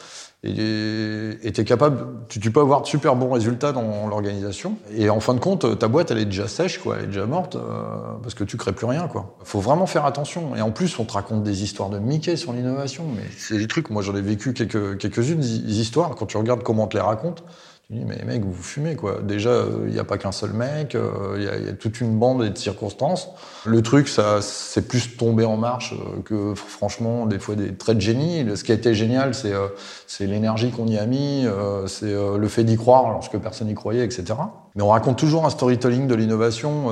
Et 0.46 1.46
es 1.46 1.64
capable, 1.64 2.06
tu, 2.28 2.38
tu 2.38 2.50
peux 2.50 2.60
avoir 2.60 2.82
de 2.82 2.86
super 2.86 3.16
bons 3.16 3.30
résultats 3.32 3.72
dans 3.72 4.06
l'organisation. 4.06 4.76
Et 4.94 5.08
en 5.08 5.20
fin 5.20 5.32
de 5.32 5.40
compte, 5.40 5.78
ta 5.78 5.88
boîte, 5.88 6.10
elle 6.10 6.18
est 6.18 6.26
déjà 6.26 6.48
sèche, 6.48 6.78
quoi. 6.78 6.96
Elle 6.98 7.04
est 7.04 7.06
déjà 7.08 7.24
morte, 7.24 7.56
euh, 7.56 7.60
parce 8.22 8.34
que 8.34 8.44
tu 8.44 8.58
crées 8.58 8.72
plus 8.72 8.86
rien, 8.86 9.08
quoi. 9.08 9.36
Faut 9.42 9.60
vraiment 9.60 9.86
faire 9.86 10.04
attention. 10.04 10.54
Et 10.54 10.60
en 10.60 10.70
plus, 10.70 10.98
on 10.98 11.04
te 11.04 11.14
raconte 11.14 11.44
des 11.44 11.62
histoires 11.62 11.88
de 11.88 11.98
Mickey 11.98 12.36
sur 12.36 12.52
l'innovation. 12.52 13.04
Mais 13.16 13.22
c'est 13.38 13.56
des 13.56 13.68
trucs, 13.68 13.88
moi 13.88 14.02
j'en 14.02 14.14
ai 14.14 14.20
vécu 14.20 14.52
quelques, 14.52 14.98
quelques-unes 14.98 15.40
des 15.40 15.80
histoires. 15.80 16.14
Quand 16.14 16.26
tu 16.26 16.36
regardes 16.36 16.62
comment 16.62 16.84
on 16.84 16.88
te 16.88 16.96
les 16.96 17.02
raconte, 17.02 17.42
tu 17.86 17.94
dis, 17.94 18.04
mais 18.04 18.22
mec, 18.24 18.42
vous 18.44 18.62
fumez, 18.62 18.96
quoi. 18.96 19.20
Déjà, 19.22 19.64
il 19.86 19.92
n'y 19.92 19.98
a 19.98 20.04
pas 20.04 20.18
qu'un 20.18 20.32
seul 20.32 20.52
mec, 20.52 20.96
il 21.36 21.42
y, 21.42 21.48
a, 21.48 21.56
y, 21.58 21.68
a 21.68 21.72
toute 21.72 22.00
une 22.00 22.18
bande 22.18 22.42
et 22.44 22.50
de 22.50 22.58
circonstances. 22.58 23.28
Le 23.66 23.82
truc, 23.82 24.08
ça, 24.08 24.40
c'est 24.40 24.88
plus 24.88 25.16
tombé 25.16 25.44
en 25.44 25.56
marche 25.56 25.92
euh, 25.94 26.22
que, 26.22 26.54
franchement, 26.54 27.26
des 27.26 27.38
fois, 27.38 27.54
des 27.54 27.74
traits 27.74 27.96
de 27.96 28.02
génie. 28.02 28.44
Ce 28.56 28.64
qui 28.64 28.72
a 28.72 28.74
été 28.74 28.94
génial, 28.94 29.34
c'est 29.34 29.52
euh, 29.52 29.68
c'est 30.06 30.26
l'énergie 30.26 30.70
qu'on 30.70 30.86
y 30.86 30.98
a 30.98 31.06
mis, 31.06 31.44
euh, 31.44 31.86
c'est 31.86 32.12
euh, 32.12 32.38
le 32.38 32.48
fait 32.48 32.64
d'y 32.64 32.76
croire 32.76 33.10
lorsque 33.10 33.36
personne 33.38 33.66
n'y 33.66 33.74
croyait, 33.74 34.04
etc. 34.04 34.34
Mais 34.74 34.82
on 34.82 34.88
raconte 34.88 35.18
toujours 35.18 35.44
un 35.44 35.50
storytelling 35.50 36.06
de 36.06 36.14
l'innovation. 36.14 36.90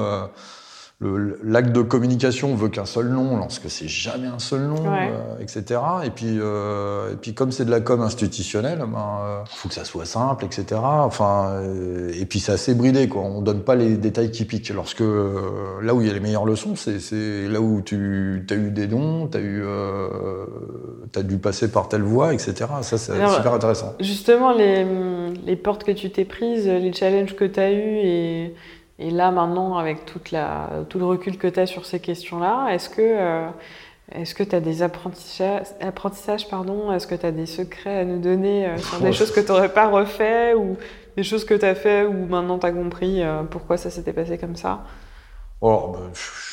L'acte 1.43 1.73
de 1.73 1.83
communication 1.83 2.55
veut 2.55 2.69
qu'un 2.69 2.85
seul 2.85 3.09
nom, 3.09 3.37
lorsque 3.37 3.69
c'est 3.69 3.89
jamais 3.89 4.29
un 4.29 4.39
seul 4.39 4.63
nom, 4.63 4.83
Ouais. 4.83 5.11
euh, 5.13 5.39
etc. 5.41 5.81
Et 6.05 6.11
puis, 6.11 6.39
euh, 6.39 7.13
et 7.13 7.17
puis 7.17 7.35
comme 7.35 7.51
c'est 7.51 7.65
de 7.65 7.71
la 7.71 7.81
com 7.81 8.01
institutionnelle, 8.01 8.79
ben, 8.79 8.99
euh, 9.25 9.43
faut 9.47 9.69
que 9.69 9.75
ça 9.75 9.85
soit 9.85 10.05
simple, 10.05 10.45
etc. 10.45 10.81
Enfin, 10.83 11.61
et 12.15 12.25
puis 12.27 12.41
c'est 12.41 12.53
assez 12.53 12.75
bridé, 12.75 13.09
quoi. 13.09 13.23
On 13.23 13.41
donne 13.43 13.63
pas 13.63 13.75
les 13.75 13.97
détails 13.97 14.31
qui 14.31 14.45
piquent. 14.45 14.71
Lorsque 14.71 15.01
là 15.01 15.95
où 15.95 16.01
il 16.01 16.07
y 16.07 16.11
a 16.11 16.13
les 16.13 16.21
meilleures 16.21 16.47
leçons, 16.47 16.75
c'est 16.77 17.49
là 17.49 17.61
où 17.61 17.81
tu 17.83 18.45
as 18.51 18.55
eu 18.55 18.71
des 18.71 18.87
dons, 18.87 19.27
tu 19.27 19.39
as 19.39 19.41
eu, 19.41 19.65
t'as 21.11 21.23
dû 21.23 21.39
passer 21.39 21.71
par 21.71 21.89
telle 21.89 22.03
voie, 22.03 22.33
etc. 22.33 22.55
Ça, 22.83 22.99
c'est 22.99 23.13
super 23.29 23.55
intéressant. 23.55 23.95
Justement, 24.01 24.53
les, 24.53 24.87
les 25.45 25.57
portes 25.57 25.85
que 25.85 25.93
tu 25.93 26.11
t'es 26.11 26.25
prises, 26.25 26.69
les 26.69 26.93
challenges 26.93 27.35
que 27.35 27.45
tu 27.45 27.61
as 27.61 27.73
eus 27.73 27.99
et, 28.05 28.55
et 28.99 29.11
là 29.11 29.31
maintenant 29.31 29.77
avec 29.79 30.05
toute 30.07 30.31
la, 30.31 30.69
tout 30.89 30.99
le 30.99 31.07
recul 31.07 31.39
que 31.39 31.49
tu 31.49 31.61
as 31.61 31.67
sur 31.67 31.87
ces 31.87 32.01
questions-là, 32.01 32.69
est-ce 32.71 32.89
que 32.89 33.01
euh, 33.03 33.49
est-ce 34.15 34.35
que 34.35 34.43
tu 34.43 34.55
as 34.55 34.61
des 34.61 34.83
apprentissages, 34.83 35.67
apprentissages 35.81 36.49
pardon, 36.49 36.93
est-ce 36.93 37.07
que 37.07 37.15
tu 37.15 37.25
as 37.27 37.33
des 37.33 37.47
secrets 37.47 38.01
à 38.01 38.05
nous 38.05 38.19
donner 38.21 38.67
euh, 38.67 38.77
sur 38.79 38.99
des 39.01 39.09
Oh. 39.09 39.13
choses 39.13 39.31
que 39.33 39.41
tu 39.41 39.49
n'aurais 39.51 39.73
pas 39.73 39.89
refait 39.89 40.55
ou 40.55 40.77
des 41.17 41.23
choses 41.23 41.45
que 41.45 41.55
tu 41.55 41.65
as 41.65 41.75
fait 41.75 42.05
ou 42.05 42.27
maintenant 42.27 42.59
tu 42.59 42.67
as 42.67 42.73
compris 42.73 43.23
euh, 43.23 43.43
pourquoi 43.45 43.77
ça 43.79 43.91
s'était 43.91 44.13
passé 44.13 44.37
comme 44.39 44.57
ça? 44.57 44.81
Alors, 45.63 45.93
bah, 45.93 45.99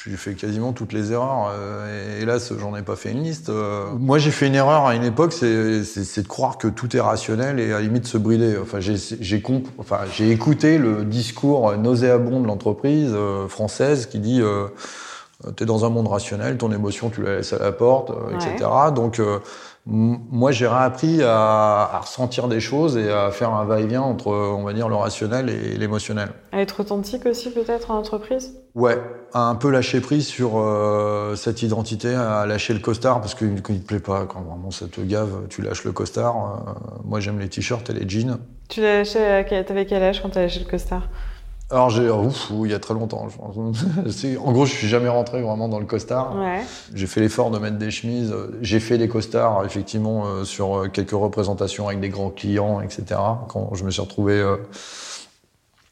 j'ai 0.06 0.16
fait 0.18 0.36
quasiment 0.36 0.72
toutes 0.72 0.94
les 0.94 1.12
erreurs. 1.12 1.50
euh, 1.52 2.18
et 2.20 2.22
hélas, 2.22 2.54
j'en 2.60 2.76
ai 2.76 2.84
pas 2.84 2.96
fait 2.96 3.12
une 3.12 3.24
liste. 3.24 3.50
Euh, 3.50 3.86
moi, 4.00 4.20
j'ai 4.20 4.30
fait 4.30 4.46
une 4.48 4.54
erreur 4.56 4.86
à 4.86 4.94
une 4.96 5.04
époque, 5.04 5.34
c'est 5.34 5.84
c'est- 5.84 6.04
c'est 6.04 6.22
de 6.22 6.28
croire 6.28 6.58
que 6.60 6.68
tout 6.68 6.96
est 6.96 7.00
rationnel 7.00 7.60
et 7.60 7.72
à 7.74 7.78
la 7.78 7.82
limite 7.82 8.06
se 8.06 8.18
brider. 8.20 8.56
Enfin, 8.62 8.80
j'ai 8.80 8.96
enfin, 9.80 10.00
j'ai 10.14 10.30
écouté 10.32 10.78
le 10.78 11.06
discours 11.06 11.76
nauséabond 11.76 12.40
de 12.40 12.46
l'entreprise 12.48 13.12
euh, 13.14 13.48
française 13.48 14.06
qui 14.06 14.20
dit 14.20 14.42
euh, 14.42 14.68
T'es 15.56 15.66
dans 15.66 15.86
un 15.86 15.90
monde 15.90 16.08
rationnel, 16.10 16.58
ton 16.58 16.70
émotion, 16.74 17.10
tu 17.10 17.24
la 17.24 17.38
laisses 17.38 17.54
à 17.54 17.60
la 17.60 17.72
porte, 17.72 18.10
euh, 18.12 18.28
Ouais. 18.28 18.36
etc. 18.36 18.70
Donc, 18.94 19.20
euh, 19.20 19.40
moi, 19.92 20.52
j'ai 20.52 20.68
réappris 20.68 21.24
à, 21.24 21.90
à 21.92 22.00
ressentir 22.00 22.48
des 22.48 22.60
choses 22.60 22.96
et 22.96 23.12
à 23.12 23.32
faire 23.32 23.54
un 23.54 23.66
va-et-vient 23.66 24.04
entre, 24.04 24.28
on 24.28 24.64
va 24.64 24.74
dire, 24.74 24.88
le 24.88 24.96
rationnel 24.96 25.50
et 25.50 25.78
l'émotionnel. 25.78 26.30
À 26.52 26.62
être 26.62 26.82
authentique 26.82 27.26
aussi 27.26 27.50
peut-être 27.50 27.90
en 27.90 27.98
entreprise? 27.98 28.56
Ouais, 28.76 29.02
à 29.34 29.48
un 29.50 29.56
peu 29.56 29.72
lâcher 29.72 30.00
prise 30.00 30.28
sur 30.28 30.60
euh, 30.60 31.36
cette 31.36 31.64
identité, 31.64 32.14
à 32.14 32.46
lâcher 32.46 32.74
le 32.74 32.80
costard 32.80 33.20
parce 33.20 33.34
qu'il 33.34 33.54
ne 33.54 33.60
te 33.60 33.74
plaît 33.74 34.00
pas. 34.00 34.26
Quand 34.28 34.42
vraiment 34.42 34.70
ça 34.70 34.86
te 34.88 35.02
gave, 35.02 35.48
tu 35.50 35.64
lâches 35.64 35.84
le 35.84 35.92
costard. 35.92 36.36
Euh, 36.36 37.00
moi, 37.04 37.20
j'aime 37.20 37.40
les 37.40 37.50
t-shirts 37.50 37.90
et 37.90 37.94
les 37.94 38.08
jeans. 38.08 38.38
Tu 38.68 38.82
l'as 38.82 39.00
lâché 39.00 39.64
t'avais 39.68 39.88
quel 39.88 40.04
âge 40.04 40.22
quand 40.22 40.30
tu 40.30 40.38
as 40.38 40.44
lâché 40.44 40.60
le 40.60 40.70
costard? 40.70 41.10
Alors, 41.72 41.92
j'ai, 41.92 42.10
ouf, 42.10 42.52
il 42.64 42.72
y 42.72 42.74
a 42.74 42.80
très 42.80 42.96
longtemps. 42.96 43.28
je 43.30 43.38
pense. 43.38 43.56
En 44.44 44.52
gros, 44.52 44.66
je 44.66 44.74
suis 44.74 44.88
jamais 44.88 45.10
rentré 45.10 45.42
vraiment 45.42 45.70
dans 45.70 45.80
le 45.80 45.86
costard. 45.86 46.36
Ouais. 46.36 46.62
J'ai 46.96 47.06
fait 47.06 47.22
l'effort 47.22 47.52
de 47.52 47.60
mettre 47.60 47.78
des 47.78 47.92
chemises. 47.92 48.34
J'ai 48.62 48.80
fait 48.80 48.98
des 48.98 49.08
costards, 49.08 49.64
effectivement, 49.66 50.26
euh, 50.26 50.46
sur 50.46 50.78
euh, 50.78 50.88
quelques 50.88 51.12
représentations 51.12 51.88
avec 51.88 52.00
des 52.00 52.10
grands 52.10 52.32
clients, 52.32 52.82
etc. 52.82 53.20
Quand 53.50 53.76
je 53.76 53.84
me 53.84 53.92
suis 53.92 54.02
retrouvé 54.02 54.34
euh, 54.40 54.58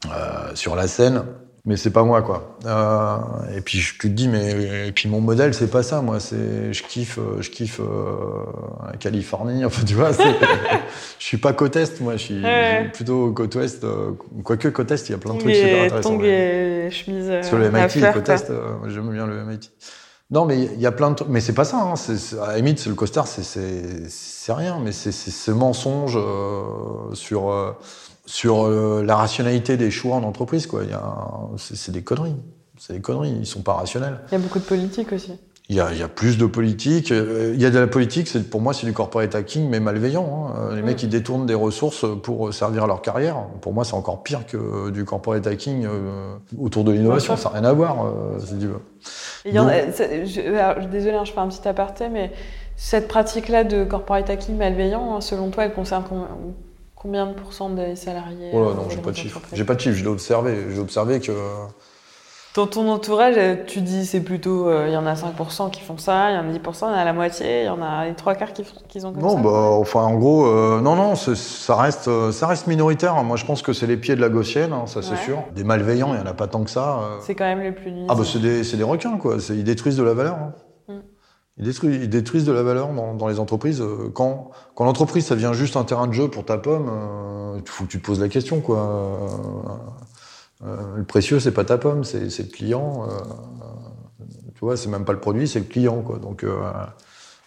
euh, 0.06 0.54
sur 0.54 0.76
la 0.76 0.86
scène. 0.88 1.24
Mais 1.68 1.76
c'est 1.76 1.90
pas 1.90 2.02
moi, 2.02 2.22
quoi. 2.22 2.56
Euh, 2.64 3.16
et 3.54 3.60
puis 3.60 3.78
je- 3.78 3.92
tu 3.92 3.98
te 3.98 4.06
dis, 4.08 4.26
mais 4.26 4.86
et 4.88 4.92
puis 4.92 5.06
mon 5.06 5.20
modèle, 5.20 5.52
c'est 5.52 5.66
pas 5.70 5.82
ça, 5.82 6.00
moi. 6.00 6.18
C'est, 6.18 6.72
je 6.72 6.82
kiffe, 6.82 7.18
euh, 7.18 7.42
je 7.42 7.50
kiffe 7.50 7.80
euh, 7.80 7.84
la 8.90 8.96
Californie. 8.96 9.64
Enfin, 9.66 9.82
tu 9.84 9.92
vois, 9.94 10.10
je 10.12 11.24
suis 11.24 11.36
pas 11.36 11.52
côte 11.52 11.76
est, 11.76 12.00
moi. 12.00 12.14
Je 12.14 12.22
suis 12.22 12.42
Ouais. 12.42 12.88
plutôt 12.94 13.32
côte 13.32 13.54
ouest. 13.56 13.84
euh, 13.84 14.12
quoique 14.44 14.68
côte 14.68 14.90
est, 14.92 15.08
il 15.08 15.12
y 15.12 15.14
a 15.14 15.18
plein 15.18 15.34
de 15.34 15.40
trucs 15.40 15.54
super 15.54 15.84
intéressants. 15.84 16.18
et 16.22 16.88
chemise 16.90 17.26
euh, 17.28 17.42
Sur 17.42 17.58
le 17.58 17.66
à 17.66 17.70
MIT, 17.70 17.98
fleurs, 17.98 18.14
côte 18.14 18.24
quoi. 18.24 18.34
est, 18.34 18.50
euh, 18.50 18.88
j'aime 18.88 19.10
bien 19.12 19.26
le 19.26 19.44
MIT. 19.44 19.70
Non, 20.30 20.46
mais 20.46 20.58
il 20.62 20.80
y 20.80 20.86
a 20.86 20.92
plein 20.92 21.10
de 21.10 21.16
trucs. 21.16 21.28
Mais 21.28 21.40
c'est 21.40 21.52
pas 21.54 21.64
ça. 21.64 21.76
Hein. 21.82 21.96
C'est, 21.96 22.38
à 22.38 22.56
limite, 22.56 22.78
c'est 22.78 22.88
le 22.88 22.94
costard, 22.94 23.26
c'est, 23.26 23.42
c'est, 23.44 24.52
rien. 24.54 24.78
Mais 24.82 24.92
c'est, 24.92 25.12
c'est 25.12 25.30
ce 25.30 25.50
mensonge 25.50 26.16
euh, 26.16 27.14
sur, 27.14 27.50
euh, 27.50 27.72
sur 28.28 28.66
euh, 28.66 29.02
la 29.02 29.16
rationalité 29.16 29.76
des 29.78 29.90
choix 29.90 30.16
en 30.16 30.22
entreprise. 30.22 30.66
Quoi. 30.66 30.82
Un- 30.82 31.56
c'est, 31.56 31.90
des 31.92 32.02
conneries. 32.02 32.36
C'est 32.78 32.92
des 32.92 33.00
conneries. 33.00 33.34
Ils 33.40 33.46
sont 33.46 33.62
pas 33.62 33.72
rationnels. 33.72 34.20
Il 34.30 34.32
y 34.32 34.36
a 34.36 34.38
beaucoup 34.38 34.58
de 34.58 34.64
politique 34.64 35.12
aussi. 35.12 35.32
Il 35.70 35.76
y 35.76 35.80
a, 35.80 35.92
il 35.92 35.98
y 35.98 36.02
a 36.02 36.08
plus 36.08 36.36
de 36.38 36.46
politique. 36.46 37.10
Euh, 37.10 37.52
Il 37.54 37.60
y 37.60 37.64
a 37.66 37.70
de 37.70 37.78
la 37.78 37.86
politique, 37.86 38.28
c'est, 38.28 38.48
pour 38.48 38.60
moi, 38.60 38.72
c'est 38.74 38.86
du 38.86 38.92
corporate 38.92 39.34
hacking, 39.34 39.68
mais 39.68 39.80
malveillant. 39.80 40.50
hein. 40.54 40.74
Les 40.74 40.82
Mm. 40.82 40.84
mecs, 40.84 41.02
ils 41.02 41.08
détournent 41.08 41.46
des 41.46 41.54
ressources 41.54 42.04
pour 42.22 42.52
servir 42.54 42.86
leur 42.86 43.00
carrière. 43.02 43.36
Pour 43.62 43.72
moi, 43.74 43.84
c'est 43.84 43.94
encore 43.94 44.22
pire 44.22 44.46
que 44.46 44.90
du 44.90 45.04
corporate 45.06 45.46
hacking 45.46 45.86
euh, 45.86 46.34
autour 46.58 46.84
de 46.84 46.92
l'innovation. 46.92 47.36
Ça 47.36 47.50
n'a 47.50 47.60
rien 47.60 47.68
à 47.68 47.72
voir, 47.72 48.06
euh, 48.06 48.38
y 49.46 49.58
en 49.58 49.64
Donc- 49.64 49.72
je, 50.24 50.40
alors, 50.58 50.86
désolée, 50.88 51.16
hein, 51.16 51.24
je 51.24 51.32
fais 51.32 51.40
un 51.40 51.48
petit 51.48 51.66
aparté, 51.68 52.08
mais 52.10 52.32
cette 52.76 53.08
pratique-là 53.08 53.64
de 53.64 53.84
corporate 53.84 54.28
hacking 54.30 54.56
malveillant, 54.56 55.16
hein, 55.16 55.20
selon 55.20 55.50
toi, 55.50 55.64
elle 55.64 55.74
concerne 55.74 56.04
combien 57.00 57.26
de 57.26 57.32
pourcents 57.34 57.70
des 57.70 57.96
salariés 57.96 58.50
Oh 58.52 58.60
là, 58.64 58.70
euh, 58.70 58.74
non, 58.74 58.82
des 58.86 58.94
j'ai 58.96 59.00
pas 59.00 59.10
de 59.10 59.16
chiffre. 59.16 59.40
J'ai 59.52 59.64
pas 59.64 59.74
de 59.74 59.80
chiffre, 59.80 59.96
je 59.96 60.02
l'ai 60.04 60.10
observé. 60.10 60.66
J'ai 60.70 60.80
observé 60.80 61.20
que. 61.20 61.32
Dans 62.54 62.66
ton 62.66 62.88
entourage, 62.90 63.34
euh, 63.36 63.54
tu 63.66 63.82
dis 63.82 64.04
c'est 64.04 64.22
plutôt, 64.22 64.68
euh, 64.68 64.86
il 64.88 64.92
y 64.92 64.96
en 64.96 65.06
a 65.06 65.14
5% 65.14 65.70
qui 65.70 65.80
font 65.82 65.98
ça, 65.98 66.30
il 66.30 66.34
y 66.34 66.38
en 66.38 66.48
a 66.48 66.52
10%, 66.52 66.88
il 66.88 66.90
y 66.90 66.94
en 66.94 66.98
a 66.98 67.04
la 67.04 67.12
moitié, 67.12 67.62
il 67.62 67.66
y 67.66 67.68
en 67.68 67.80
a 67.82 68.06
les 68.06 68.14
trois 68.14 68.34
quarts 68.34 68.52
qui, 68.52 68.64
font- 68.64 68.74
qui 68.88 68.98
ont 69.04 69.12
comme 69.12 69.22
Non, 69.22 69.36
ça. 69.36 69.42
bah, 69.42 69.50
enfin, 69.50 70.00
en 70.00 70.14
gros, 70.16 70.46
euh, 70.46 70.80
non, 70.80 70.96
non, 70.96 71.14
ça 71.14 71.76
reste, 71.76 72.08
euh, 72.08 72.32
ça 72.32 72.48
reste 72.48 72.66
minoritaire. 72.66 73.22
Moi, 73.22 73.36
je 73.36 73.44
pense 73.44 73.62
que 73.62 73.72
c'est 73.72 73.86
les 73.86 73.98
pieds 73.98 74.16
de 74.16 74.20
la 74.20 74.28
gaussienne, 74.30 74.72
hein, 74.72 74.86
ça 74.86 75.02
c'est 75.02 75.10
Ouais. 75.12 75.16
sûr. 75.18 75.44
Des 75.54 75.62
malveillants, 75.62 76.14
il 76.14 76.18
y 76.18 76.22
en 76.22 76.26
a 76.26 76.32
pas 76.34 76.48
tant 76.48 76.64
que 76.64 76.70
ça. 76.70 76.98
euh. 77.00 77.16
C'est 77.20 77.36
quand 77.36 77.44
même 77.44 77.60
les 77.60 77.70
plus 77.70 77.90
nuisibles. 77.92 78.10
Ah 78.10 78.16
bah 78.16 78.24
c'est 78.24 78.40
des, 78.40 78.64
c'est 78.64 78.76
des 78.78 78.82
requins 78.82 79.18
quoi, 79.18 79.36
ils 79.50 79.62
détruisent 79.62 79.98
de 79.98 80.02
la 80.02 80.14
valeur. 80.14 80.34
hein. 80.34 80.52
Ils, 81.58 81.64
détruisent, 81.64 81.98
ils 82.02 82.08
détruisent 82.08 82.44
de 82.44 82.52
la 82.52 82.62
valeur 82.62 82.88
dans, 82.92 83.14
dans 83.14 83.26
les 83.28 83.40
entreprises. 83.40 83.80
Euh, 83.80 84.10
Quand, 84.14 84.50
quand 84.74 84.84
l'entreprise 84.84 85.26
ça 85.26 85.34
devient 85.34 85.50
juste 85.54 85.76
un 85.76 85.84
terrain 85.84 86.06
de 86.06 86.12
jeu 86.12 86.28
pour 86.28 86.44
ta 86.44 86.56
pomme, 86.58 86.88
euh, 86.90 87.58
il 87.58 87.68
faut 87.68 87.84
que 87.84 87.88
tu 87.90 88.00
te 88.00 88.06
poses 88.06 88.20
la 88.20 88.28
question 88.28 88.60
quoi. 88.60 88.78
Euh, 88.78 90.66
euh, 90.66 90.76
le 90.96 91.04
précieux 91.04 91.40
c'est 91.40 91.52
pas 91.52 91.64
ta 91.64 91.78
pomme, 91.78 92.04
c'est 92.04 92.20
le 92.20 92.50
client. 92.52 93.04
euh, 93.04 93.14
tu 94.54 94.60
vois, 94.64 94.76
c'est 94.76 94.88
même 94.88 95.04
pas 95.04 95.12
le 95.12 95.20
produit, 95.20 95.46
c'est 95.46 95.60
le 95.60 95.64
client 95.66 96.00
quoi. 96.02 96.18
Donc 96.18 96.42
euh, 96.44 96.58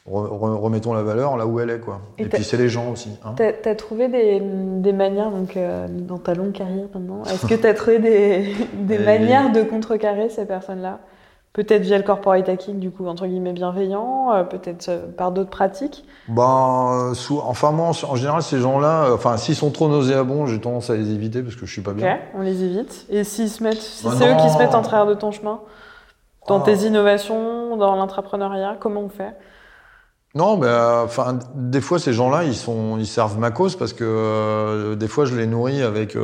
re- 0.10 0.28
re- 0.28 0.56
remettons 0.60 0.94
la 0.94 1.04
valeur 1.04 1.36
là 1.38 1.46
où 1.46 1.60
elle 1.60 1.70
est 1.70 1.80
quoi. 1.80 2.02
Et 2.18 2.26
puis 2.26 2.44
c'est 2.44 2.58
les 2.58 2.70
gens 2.70 2.90
aussi. 2.92 3.10
hein. 3.26 3.34
T'as 3.38 3.70
as 3.72 3.76
trouvé 3.76 4.08
des, 4.08 4.40
des 4.42 4.94
manières, 4.94 5.32
donc 5.32 5.56
euh, 5.58 5.88
dans 5.90 6.18
ta 6.18 6.34
longue 6.34 6.54
carrière 6.54 6.88
maintenant, 6.94 7.24
est-ce 7.26 7.46
que 7.46 7.56
tu 7.56 7.68
as 7.68 7.74
trouvé 7.74 8.00
des, 8.00 8.56
des 8.86 8.96
Et- 8.96 9.00
manières 9.06 9.52
de 9.52 9.62
contrecarrer 9.64 10.30
ces 10.30 10.46
personnes-là? 10.46 11.00
Peut-être 11.54 11.82
via 11.82 11.98
le 11.98 12.04
corporate 12.06 12.48
hacking, 12.48 12.80
du 12.80 12.92
coup, 12.92 13.06
entre 13.08 13.28
guillemets, 13.28 13.52
bienveillant, 13.52 14.32
euh, 14.34 14.44
peut-être 14.46 14.88
euh, 14.88 15.08
par 15.12 15.34
d'autres 15.34 15.50
pratiques 15.50 16.06
Ben, 16.30 17.10
euh, 17.12 17.14
sous- 17.14 17.40
enfin 17.44 17.72
moi, 17.72 17.88
en 17.88 18.10
en 18.12 18.16
général, 18.16 18.42
ces 18.42 18.60
gens-là, 18.60 19.04
euh, 19.08 19.16
enfin, 19.16 19.36
s'ils 19.36 19.56
sont 19.58 19.70
trop 19.70 19.90
nauséabonds, 19.90 20.46
j'ai 20.46 20.62
tendance 20.62 20.90
à 20.90 20.96
les 20.96 21.12
éviter 21.12 21.42
parce 21.42 21.56
que 21.56 21.66
je 21.66 21.72
suis 21.74 21.82
pas 21.82 21.92
Ok, 21.92 21.98
bien. 21.98 22.20
on 22.36 22.42
les 22.42 22.64
évite. 22.64 23.06
Et 23.10 23.26
s'ils 23.26 23.50
se 23.50 23.62
mettent, 23.64 23.82
si 23.82 24.06
Bah 24.06 24.14
c'est 24.18 24.32
eux 24.32 24.38
qui 24.38 24.50
se 24.50 24.58
mettent 24.58 24.76
en 24.76 24.82
travers 24.82 25.06
de 25.08 25.14
ton 25.14 25.32
chemin, 25.32 25.60
dans 26.48 26.60
Ah. 26.62 26.64
tes 26.64 26.86
innovations, 26.86 27.76
dans 27.76 27.98
l'entrepreneuriat, 27.98 28.78
comment 28.80 29.02
on 29.02 29.10
fait? 29.10 29.36
Non, 30.34 30.56
mais 30.56 30.68
euh, 30.68 31.04
enfin, 31.04 31.38
des 31.56 31.82
fois, 31.82 32.00
ces 32.00 32.14
gens-là, 32.14 32.46
ils 32.46 32.56
sont, 32.56 32.98
ils 32.98 33.06
servent 33.06 33.38
ma 33.38 33.52
cause 33.52 33.76
parce 33.76 33.92
que 33.92 34.96
des 34.98 35.08
fois, 35.10 35.26
je 35.26 35.36
les 35.36 35.48
nourris 35.48 35.82
avec 35.84 36.16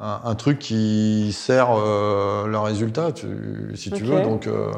un, 0.00 0.20
un 0.24 0.34
truc 0.34 0.58
qui 0.58 1.32
sert 1.32 1.68
euh, 1.72 2.46
leur 2.46 2.64
résultat, 2.64 3.12
tu- 3.12 3.72
si 3.74 3.90
tu 3.92 4.04
veux. 4.04 4.20
Donc, 4.22 4.46
euh, 4.46 4.70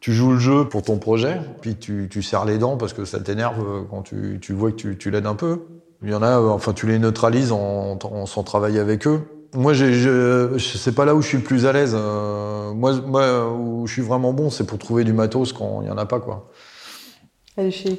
tu 0.00 0.12
joues 0.12 0.32
le 0.32 0.38
jeu 0.38 0.64
pour 0.68 0.82
ton 0.82 0.98
projet, 0.98 1.40
puis 1.62 1.76
tu, 1.76 2.08
tu 2.10 2.22
serres 2.22 2.44
les 2.44 2.58
dents 2.58 2.76
parce 2.76 2.92
que 2.92 3.04
ça 3.06 3.20
t'énerve 3.20 3.60
euh, 3.60 3.82
quand 3.90 4.02
tu, 4.02 4.38
tu 4.40 4.52
vois 4.52 4.70
que 4.70 4.76
tu, 4.76 4.98
tu 4.98 5.10
l'aides 5.10 5.26
un 5.26 5.34
peu. 5.34 5.62
Il 6.02 6.10
y 6.10 6.14
en 6.14 6.22
a, 6.22 6.38
enfin, 6.38 6.74
tu 6.74 6.86
les 6.86 6.98
neutralises 6.98 7.52
en, 7.52 7.98
en 8.02 8.26
sans 8.26 8.42
travailler 8.42 8.78
avec 8.80 9.06
eux. 9.06 9.22
Moi, 9.54 9.72
je, 9.72 10.58
c'est 10.58 10.94
pas 10.94 11.04
là 11.06 11.14
où 11.14 11.22
je 11.22 11.28
suis 11.28 11.38
le 11.38 11.44
plus 11.44 11.64
à 11.64 11.72
l'aise. 11.72 11.94
Euh, 11.96 12.74
moi, 12.74 12.92
moi, 13.06 13.48
où 13.50 13.86
je 13.86 13.92
suis 13.92 14.02
vraiment 14.02 14.32
bon, 14.34 14.50
c'est 14.50 14.64
pour 14.66 14.78
trouver 14.78 15.04
du 15.04 15.14
matos 15.14 15.52
quand 15.54 15.80
il 15.80 15.88
y 15.88 15.90
en 15.90 15.96
a 15.96 16.04
pas, 16.06 16.20
quoi. 16.20 16.50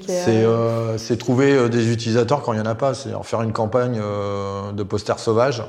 C'est 0.08 0.44
euh, 0.44 0.98
trouver 1.18 1.70
des 1.70 1.92
utilisateurs 1.92 2.42
quand 2.44 2.54
il 2.54 2.58
n'y 2.58 2.62
en 2.62 2.70
a 2.70 2.76
pas. 2.76 2.94
C'est 2.94 3.10
faire 3.24 3.42
une 3.42 3.54
campagne 3.54 3.98
euh, 4.00 4.74
de 4.74 4.84
posters 4.84 5.18
sauvages. 5.18 5.64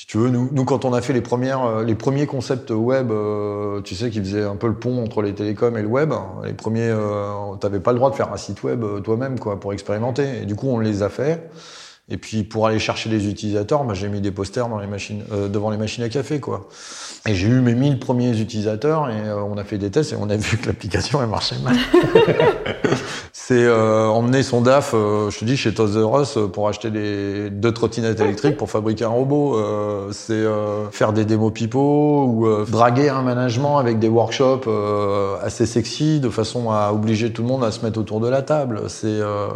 Si 0.00 0.06
tu 0.06 0.16
veux, 0.16 0.30
nous, 0.30 0.48
nous 0.50 0.64
quand 0.64 0.86
on 0.86 0.94
a 0.94 1.02
fait 1.02 1.12
les, 1.12 1.20
premières, 1.20 1.62
euh, 1.62 1.84
les 1.84 1.94
premiers 1.94 2.26
concepts 2.26 2.70
web, 2.70 3.10
euh, 3.10 3.82
tu 3.82 3.94
sais, 3.94 4.08
qui 4.08 4.18
faisaient 4.20 4.44
un 4.44 4.56
peu 4.56 4.66
le 4.66 4.74
pont 4.74 5.04
entre 5.04 5.20
les 5.20 5.34
télécoms 5.34 5.76
et 5.76 5.82
le 5.82 5.88
web, 5.88 6.14
les 6.42 6.54
premiers, 6.54 6.88
euh, 6.88 7.54
t'avais 7.60 7.80
pas 7.80 7.92
le 7.92 7.98
droit 7.98 8.08
de 8.08 8.14
faire 8.14 8.32
un 8.32 8.38
site 8.38 8.62
web 8.62 8.82
euh, 8.82 9.00
toi-même 9.00 9.38
quoi, 9.38 9.60
pour 9.60 9.74
expérimenter. 9.74 10.40
Et 10.40 10.46
du 10.46 10.54
coup, 10.54 10.68
on 10.68 10.78
les 10.78 11.02
a 11.02 11.10
fait. 11.10 11.50
Et 12.12 12.16
puis 12.16 12.42
pour 12.42 12.66
aller 12.66 12.80
chercher 12.80 13.08
les 13.08 13.28
utilisateurs, 13.28 13.84
bah, 13.84 13.94
j'ai 13.94 14.08
mis 14.08 14.20
des 14.20 14.32
posters 14.32 14.68
dans 14.68 14.80
les 14.80 14.88
machines, 14.88 15.22
euh, 15.30 15.48
devant 15.48 15.70
les 15.70 15.76
machines 15.76 16.02
à 16.02 16.08
café, 16.08 16.40
quoi. 16.40 16.68
Et 17.26 17.34
j'ai 17.36 17.46
eu 17.46 17.60
mes 17.60 17.74
1000 17.74 18.00
premiers 18.00 18.38
utilisateurs 18.40 19.08
et 19.08 19.28
euh, 19.28 19.42
on 19.42 19.56
a 19.56 19.64
fait 19.64 19.78
des 19.78 19.90
tests 19.90 20.12
et 20.12 20.16
on 20.18 20.28
a 20.28 20.36
vu 20.36 20.56
que 20.58 20.66
l'application 20.66 21.22
elle 21.22 21.28
marchait 21.28 21.58
mal. 21.60 21.76
c'est 23.50 23.64
euh, 23.64 24.06
emmener 24.06 24.44
son 24.44 24.60
DAF, 24.60 24.92
euh, 24.94 25.28
je 25.28 25.40
te 25.40 25.44
dis, 25.44 25.56
chez 25.56 25.74
Toys 25.74 26.00
R 26.00 26.20
Us 26.22 26.38
pour 26.52 26.68
acheter 26.68 26.88
des 26.92 27.50
deux 27.50 27.72
trottinettes 27.72 28.20
électriques 28.20 28.56
pour 28.56 28.70
fabriquer 28.70 29.06
un 29.06 29.08
robot. 29.08 29.56
Euh, 29.56 30.12
c'est 30.12 30.34
euh, 30.34 30.88
faire 30.92 31.12
des 31.12 31.24
démos 31.24 31.52
pipo 31.52 32.26
ou 32.28 32.46
euh, 32.46 32.64
draguer 32.68 33.08
un 33.08 33.22
management 33.22 33.78
avec 33.78 33.98
des 33.98 34.06
workshops 34.08 34.68
euh, 34.68 35.34
assez 35.42 35.66
sexy 35.66 36.20
de 36.20 36.28
façon 36.28 36.70
à 36.70 36.92
obliger 36.92 37.32
tout 37.32 37.42
le 37.42 37.48
monde 37.48 37.64
à 37.64 37.72
se 37.72 37.84
mettre 37.84 37.98
autour 37.98 38.20
de 38.20 38.28
la 38.28 38.42
table. 38.42 38.82
C'est 38.86 39.06
euh, 39.08 39.48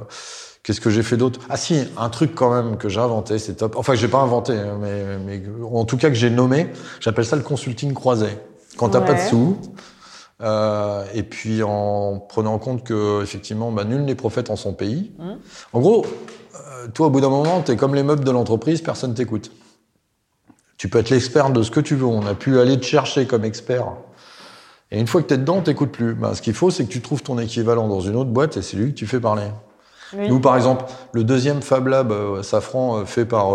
Qu'est-ce 0.65 0.81
que 0.81 0.91
j'ai 0.91 1.05
fait 1.05 1.17
d'autre? 1.17 1.39
Ah 1.49 1.57
si, 1.57 1.85
un 1.97 2.09
truc 2.09 2.35
quand 2.35 2.51
même 2.53 2.77
que 2.79 2.89
j'ai 2.89 2.99
inventé, 2.99 3.39
c'est 3.39 3.55
top. 3.55 3.77
Enfin, 3.77 3.95
j'ai 3.95 4.09
pas 4.09 4.19
inventé, 4.23 4.55
hein, 4.55 4.77
mais, 4.81 5.19
mais 5.25 5.41
en 5.73 5.85
tout 5.85 5.99
cas 5.99 6.09
que 6.09 6.17
j'ai 6.17 6.31
nommé. 6.31 6.67
J'appelle 6.99 7.27
ça 7.27 7.37
le 7.37 7.43
consulting 7.43 7.93
croisé. 7.93 8.27
Quand 8.77 8.89
t'as 8.89 8.99
Ouais. 9.01 9.07
pas 9.07 9.15
de 9.15 9.21
sous, 9.21 9.57
euh, 10.43 11.05
et 11.15 11.23
puis 11.23 11.63
en 11.63 12.19
prenant 12.19 12.55
en 12.55 12.59
compte 12.59 12.85
que 12.85 13.23
effectivement, 13.23 13.71
bah, 13.71 13.85
nul 13.85 14.05
n'est 14.05 14.15
prophète 14.15 14.51
en 14.51 14.57
son 14.57 14.73
pays. 14.73 15.13
Mhm. 15.19 15.39
En 15.73 15.81
gros, 15.81 16.05
euh, 16.55 16.89
toi, 16.93 17.07
au 17.07 17.11
bout 17.11 17.21
d'un 17.21 17.29
moment, 17.29 17.61
t'es 17.61 17.77
comme 17.77 17.95
les 17.95 18.03
meubles 18.03 18.25
de 18.25 18.31
l'entreprise, 18.31 18.81
personne 18.81 19.15
t'écoute. 19.15 19.53
Tu 20.77 20.89
peux 20.89 20.99
être 20.99 21.11
l'expert 21.11 21.51
de 21.51 21.63
ce 21.63 21.71
que 21.71 21.81
tu 21.81 21.95
veux. 21.95 22.07
On 22.07 22.27
a 22.27 22.35
pu 22.35 22.59
aller 22.59 22.79
te 22.79 22.85
chercher 22.85 23.27
comme 23.27 23.45
expert. 23.45 23.87
Et 24.91 24.99
une 24.99 25.07
fois 25.07 25.23
que 25.23 25.29
t'es 25.29 25.39
dedans, 25.39 25.59
on 25.59 25.63
t'écoute 25.63 25.93
plus. 25.93 26.15
Bah, 26.15 26.35
ce 26.35 26.43
qu'il 26.43 26.55
faut, 26.55 26.71
c'est 26.71 26.85
que 26.85 26.91
tu 26.91 27.01
trouves 27.01 27.23
ton 27.23 27.39
équivalent 27.39 27.89
dans 27.89 28.01
une 28.01 28.17
autre 28.17 28.31
boîte 28.31 28.57
et 28.57 28.63
c'est 28.63 28.77
lui 28.77 28.91
que 28.91 28.99
tu 28.99 29.07
fais 29.07 29.21
parler. 29.21 29.47
Oui. 30.17 30.29
Nous, 30.29 30.41
par 30.41 30.57
exemple, 30.57 30.85
le 31.13 31.25
deuxième 31.25 31.63
Fab 31.63 31.87
Lab 31.87 32.13
euh, 32.13 32.43
Safran, 32.43 33.05
fait 33.07 33.25
par 33.25 33.55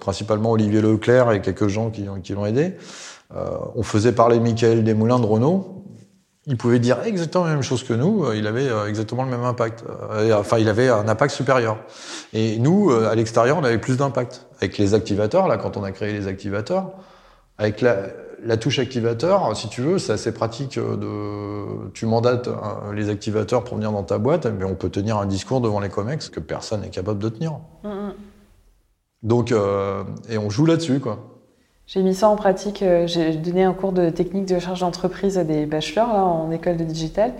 principalement 0.00 0.52
Olivier 0.52 0.80
Leclerc 0.80 1.32
et 1.32 1.42
quelques 1.42 1.68
gens 1.68 1.90
qui, 1.90 2.06
qui 2.24 2.32
l'ont 2.32 2.46
aidé, 2.46 2.76
on 3.74 3.82
faisait 3.82 4.12
parler 4.12 4.40
Michael 4.40 4.84
Desmoulins 4.84 5.20
de 5.20 5.26
Renault. 5.26 5.78
Il 6.48 6.56
pouvait 6.56 6.78
dire 6.78 7.02
exactement 7.04 7.44
la 7.44 7.52
même 7.52 7.62
chose 7.62 7.84
que 7.84 7.92
nous, 7.92 8.24
euh, 8.24 8.34
il 8.34 8.46
avait 8.46 8.68
euh, 8.68 8.88
exactement 8.88 9.22
le 9.22 9.30
même 9.30 9.44
impact. 9.44 9.84
Euh, 10.10 10.34
enfin, 10.34 10.58
il 10.58 10.68
avait 10.68 10.88
un 10.88 11.06
impact 11.06 11.34
supérieur. 11.34 11.78
Et 12.32 12.58
nous, 12.58 12.90
à 12.90 13.14
l'extérieur, 13.14 13.58
on 13.58 13.64
avait 13.64 13.78
plus 13.78 13.96
d'impact. 13.96 14.46
Avec 14.60 14.78
les 14.78 14.94
activateurs, 14.94 15.46
là, 15.46 15.58
quand 15.58 15.76
on 15.76 15.84
a 15.84 15.92
créé 15.92 16.12
les 16.12 16.26
activateurs, 16.26 16.90
avec 17.58 17.80
la, 17.80 17.98
la 18.42 18.56
touche 18.56 18.78
activateur, 18.78 19.56
si 19.56 19.68
tu 19.68 19.82
veux, 19.82 19.98
c'est 19.98 20.12
assez 20.12 20.32
pratique 20.32 20.78
de. 20.78 21.90
Tu 21.92 22.06
mandates 22.06 22.48
les 22.92 23.08
activateurs 23.08 23.62
pour 23.62 23.76
venir 23.76 23.92
dans 23.92 24.02
ta 24.02 24.18
boîte, 24.18 24.46
mais 24.46 24.64
on 24.64 24.74
peut 24.74 24.90
tenir 24.90 25.18
un 25.18 25.26
discours 25.26 25.60
devant 25.60 25.80
les 25.80 25.88
comex 25.88 26.28
que 26.28 26.40
personne 26.40 26.80
n'est 26.80 26.90
capable 26.90 27.20
de 27.20 27.28
tenir. 27.28 27.52
Mm, 27.84 27.88
mm. 27.88 28.12
Donc, 29.22 29.52
euh, 29.52 30.04
et 30.28 30.38
on 30.38 30.50
joue 30.50 30.66
là-dessus, 30.66 31.00
quoi. 31.00 31.18
J'ai 31.88 32.02
mis 32.02 32.14
ça 32.14 32.28
en 32.28 32.36
pratique. 32.36 32.82
euh, 32.82 33.06
J'ai 33.06 33.32
donné 33.32 33.64
un 33.64 33.72
cours 33.72 33.92
de 33.92 34.10
technique 34.10 34.44
de 34.46 34.58
charge 34.58 34.80
d'entreprise 34.80 35.38
à 35.38 35.44
des 35.44 35.64
bachelors 35.64 36.12
là, 36.12 36.22
en 36.22 36.50
école 36.50 36.76
de 36.76 36.84
digital. 36.84 37.32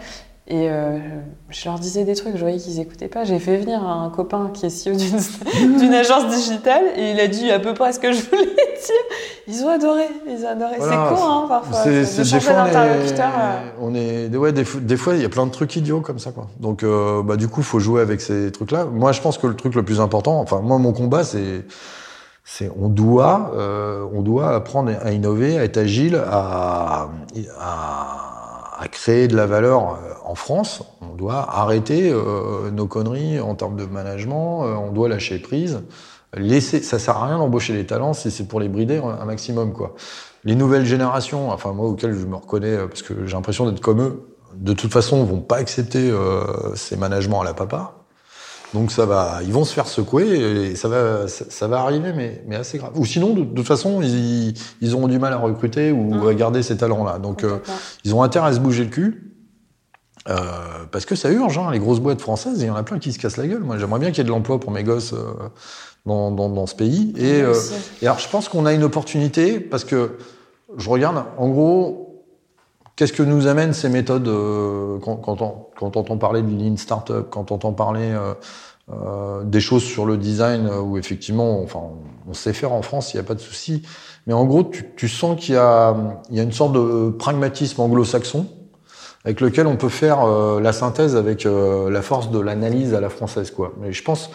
Et 0.51 0.71
euh, 0.71 0.97
je 1.51 1.69
leur 1.69 1.79
disais 1.79 2.05
des 2.05 2.15
trucs, 2.15 2.35
je 2.35 2.41
voyais 2.41 2.57
qu'ils 2.57 2.81
écoutaient 2.81 3.09
pas. 3.09 3.25
J'ai 3.25 3.39
fait 3.39 3.59
venir 3.59 3.87
un 3.87 4.09
copain 4.09 4.51
qui 4.55 4.65
est 4.65 4.71
CEO 4.71 4.97
d'une 5.79 5.93
agence 5.93 6.29
digitale 6.35 6.85
et 6.97 7.11
il 7.11 7.21
a 7.21 7.27
dit 7.29 7.51
à 7.51 7.59
peu 7.59 7.75
près 7.75 7.93
ce 7.93 7.99
que 8.01 8.11
je 8.13 8.23
voulais 8.23 8.45
dire. 8.47 9.47
Ils 9.47 9.63
ont 9.63 9.69
adoré, 9.69 10.05
ils 10.27 10.43
ont 10.47 10.49
adoré. 10.49 10.77
Voilà, 10.79 11.11
c'est 11.11 11.15
con, 11.15 11.29
hein, 11.29 11.45
parfois. 11.51 11.81
C'est- 11.83 11.91
de 12.19 12.31
des 12.31 12.41
fois, 12.41 12.55
on 12.63 12.67
est- 12.67 13.21
euh. 13.21 13.71
on 13.83 13.95
est, 14.33 14.37
ouais, 14.39 14.53
des, 14.55 14.65
fois- 14.65 14.81
des 14.81 14.97
fois, 14.97 15.15
il 15.17 15.21
y 15.21 15.25
a 15.27 15.29
plein 15.29 15.45
de 15.45 15.51
trucs 15.51 15.77
idiots 15.77 16.01
comme 16.01 16.19
ça, 16.19 16.31
quoi. 16.33 16.47
Donc, 16.59 16.83
euh, 16.83 17.23
bah, 17.23 17.37
du 17.37 17.49
coup, 17.49 17.61
faut 17.63 17.79
jouer 17.79 18.01
avec 18.01 18.23
ces 18.23 18.51
trucs-là. 18.51 18.87
Moi, 18.87 19.13
je 19.13 19.21
pense 19.21 19.37
que 19.37 19.47
le 19.47 19.55
truc 19.55 19.75
le 19.75 19.83
plus 19.83 20.01
important, 20.01 20.41
enfin, 20.41 20.63
moi, 20.63 20.79
mon 20.79 20.95
combat, 20.95 21.25
c'est, 21.25 21.67
on 22.77 22.89
doit, 22.89 23.53
euh, 23.57 24.07
on 24.13 24.23
doit 24.23 24.55
apprendre 24.55 24.93
à 25.03 25.13
innover, 25.13 25.59
à 25.59 25.65
être 25.65 25.77
agile, 25.77 26.17
à, 26.17 27.09
à, 27.59 28.75
à 28.81 28.89
créer 28.89 29.29
de 29.29 29.37
la 29.37 29.47
valeur 29.47 29.91
euh, 29.91 30.15
en 30.25 30.35
France. 30.35 30.83
On 31.03 31.15
doit 31.15 31.47
arrêter 31.49 32.11
euh, 32.11 32.71
nos 32.71 32.87
conneries 32.87 33.41
en 33.41 33.55
termes 33.55 33.77
de 33.77 33.85
management. 33.85 34.65
euh, 34.65 34.75
on 34.75 34.93
doit 34.93 35.09
lâcher 35.09 35.39
prise. 35.39 35.83
Laisser, 36.35 36.83
ça 36.83 36.99
sert 36.99 37.17
à 37.17 37.27
rien 37.27 37.39
d'embaucher 37.39 37.73
les 37.73 37.87
talents 37.87 38.13
si 38.13 38.31
c'est 38.31 38.47
pour 38.47 38.61
les 38.61 38.69
brider 38.69 38.99
un 38.99 39.25
maximum, 39.25 39.73
quoi. 39.73 39.95
Les 40.45 40.55
nouvelles 40.55 40.85
générations, 40.85 41.51
enfin 41.51 41.73
moi 41.73 41.87
auxquelles 41.87 42.15
je 42.15 42.27
me 42.27 42.37
reconnais 42.37 42.77
parce 42.87 43.03
que 43.03 43.27
j'ai 43.27 43.33
l'impression 43.35 43.69
d'être 43.69 43.81
comme 43.81 44.01
eux, 44.01 44.29
de 44.55 44.73
toute 44.73 44.93
façon 44.93 45.25
vont 45.25 45.41
pas 45.41 45.57
accepter 45.57 46.11
euh, 46.11 46.75
ces 46.75 46.97
managements 46.97 47.41
à 47.41 47.45
la 47.45 47.55
papa. 47.55 47.98
Donc 48.75 48.93
ça 48.93 49.07
va, 49.07 49.41
ils 49.43 49.53
vont 49.53 49.65
se 49.65 49.73
faire 49.73 49.87
secouer 49.87 50.27
et 50.27 50.77
ça 50.77 50.89
va, 50.89 51.27
ça, 51.27 51.45
ça 51.49 51.69
va 51.69 51.81
arriver, 51.81 52.13
mais, 52.15 52.43
mais 52.47 52.57
assez 52.57 52.77
grave. 52.79 52.93
Ou 52.97 53.07
sinon, 53.07 53.33
de, 53.33 53.41
de 53.41 53.55
toute 53.55 53.67
façon, 53.67 54.03
ils, 54.03 54.53
ils 54.81 54.95
auront 54.95 55.09
du 55.09 55.19
mal 55.19 55.33
à 55.33 55.39
recruter 55.39 55.91
ou 55.91 56.29
à 56.29 56.35
garder 56.35 56.63
ces 56.63 56.77
talents-là. 56.77 57.19
Donc 57.19 57.45
euh, 57.45 57.59
ils 58.05 58.15
ont 58.15 58.23
intérêt 58.23 58.49
à 58.49 58.53
se 58.53 58.61
bouger 58.61 58.85
le 58.85 58.91
cul. 58.91 59.25
Euh, 60.29 60.35
parce 60.93 61.07
que 61.07 61.15
ça 61.15 61.31
urge, 61.31 61.57
hein, 61.57 61.71
les 61.73 61.79
grosses 61.79 62.01
boîtes 62.01 62.21
françaises, 62.21 62.61
il 62.61 62.67
y 62.67 62.71
en 62.71 62.77
a 62.77 62.83
plein 62.83 62.99
qui 62.99 63.13
se 63.13 63.19
cassent 63.19 63.39
la 63.39 63.47
gueule. 63.47 63.61
Moi, 63.61 63.79
j'aimerais 63.79 64.01
bien 64.01 64.11
qu'il 64.11 64.19
y 64.19 64.21
ait 64.21 64.25
de 64.25 64.29
l'emploi 64.29 64.61
pour 64.61 64.71
mes 64.73 64.85
gosses 64.85 65.15
euh, 65.15 65.33
dans, 66.05 66.31
dans, 66.31 66.51
dans 66.51 66.67
ce 66.67 66.75
pays. 66.75 67.15
Et, 67.17 67.41
euh, 67.41 67.55
et 68.03 68.07
alors, 68.07 68.19
je 68.19 68.29
pense 68.29 68.51
qu'on 68.51 68.67
a 68.67 68.75
une 68.75 68.85
opportunité 68.85 69.59
parce 69.59 69.85
que 69.85 70.19
je 70.77 70.91
regarde, 70.91 71.25
en 71.39 71.49
gros, 71.49 72.08
qu'est-ce 72.99 73.13
que 73.13 73.23
nous 73.23 73.47
amènent 73.47 73.75
ces 73.75 73.89
méthodes 73.89 74.27
euh, 74.27 74.99
quand, 74.99 75.17
quand, 75.17 75.41
on, 75.41 75.87
entend 75.87 76.19
parler 76.19 76.43
de 76.43 76.51
lean 76.51 76.77
startup, 76.77 77.31
quand 77.31 77.53
on 77.53 77.55
entend 77.55 77.73
parler 77.73 78.11
euh, 78.11 78.35
euh, 78.91 79.45
des 79.45 79.61
choses 79.61 79.85
sur 79.85 80.05
le 80.05 80.17
design 80.17 80.67
euh, 80.67 80.81
où 80.81 80.99
effectivement, 80.99 81.63
enfin, 81.63 81.79
on, 82.27 82.35
sait 82.35 82.53
faire 82.53 82.73
en 82.73 82.83
France, 82.83 83.15
il 83.15 83.19
n'y 83.19 83.21
a 83.21 83.23
pas 83.23 83.35
de 83.35 83.41
souci. 83.41 83.83
Mais 84.27 84.33
en 84.33 84.45
gros, 84.45 84.65
tu, 84.65 84.85
tu 84.97 85.09
sens 85.09 85.39
qu'il 85.39 85.55
y 85.55 85.59
a, 85.59 85.97
il 86.31 86.37
y 86.37 86.41
a 86.41 86.43
une 86.43 86.53
sorte 86.53 86.73
de 86.73 87.11
pragmatisme 87.11 87.81
anglo-saxon 87.81 88.47
avec 89.25 89.41
lequel 89.41 89.69
on 89.69 89.77
peut 89.77 89.89
faire 89.89 90.25
euh, 90.25 90.61
la 90.61 90.73
synthèse 90.73 91.15
avec 91.15 91.47
euh, 91.47 91.91
la 91.91 92.03
force 92.03 92.33
de 92.33 92.41
l'analyse 92.41 92.95
à 92.95 93.01
la 93.01 93.11
française, 93.11 93.53
quoi. 93.53 93.75
Mais 93.81 93.93
je 93.93 94.03
pense, 94.03 94.31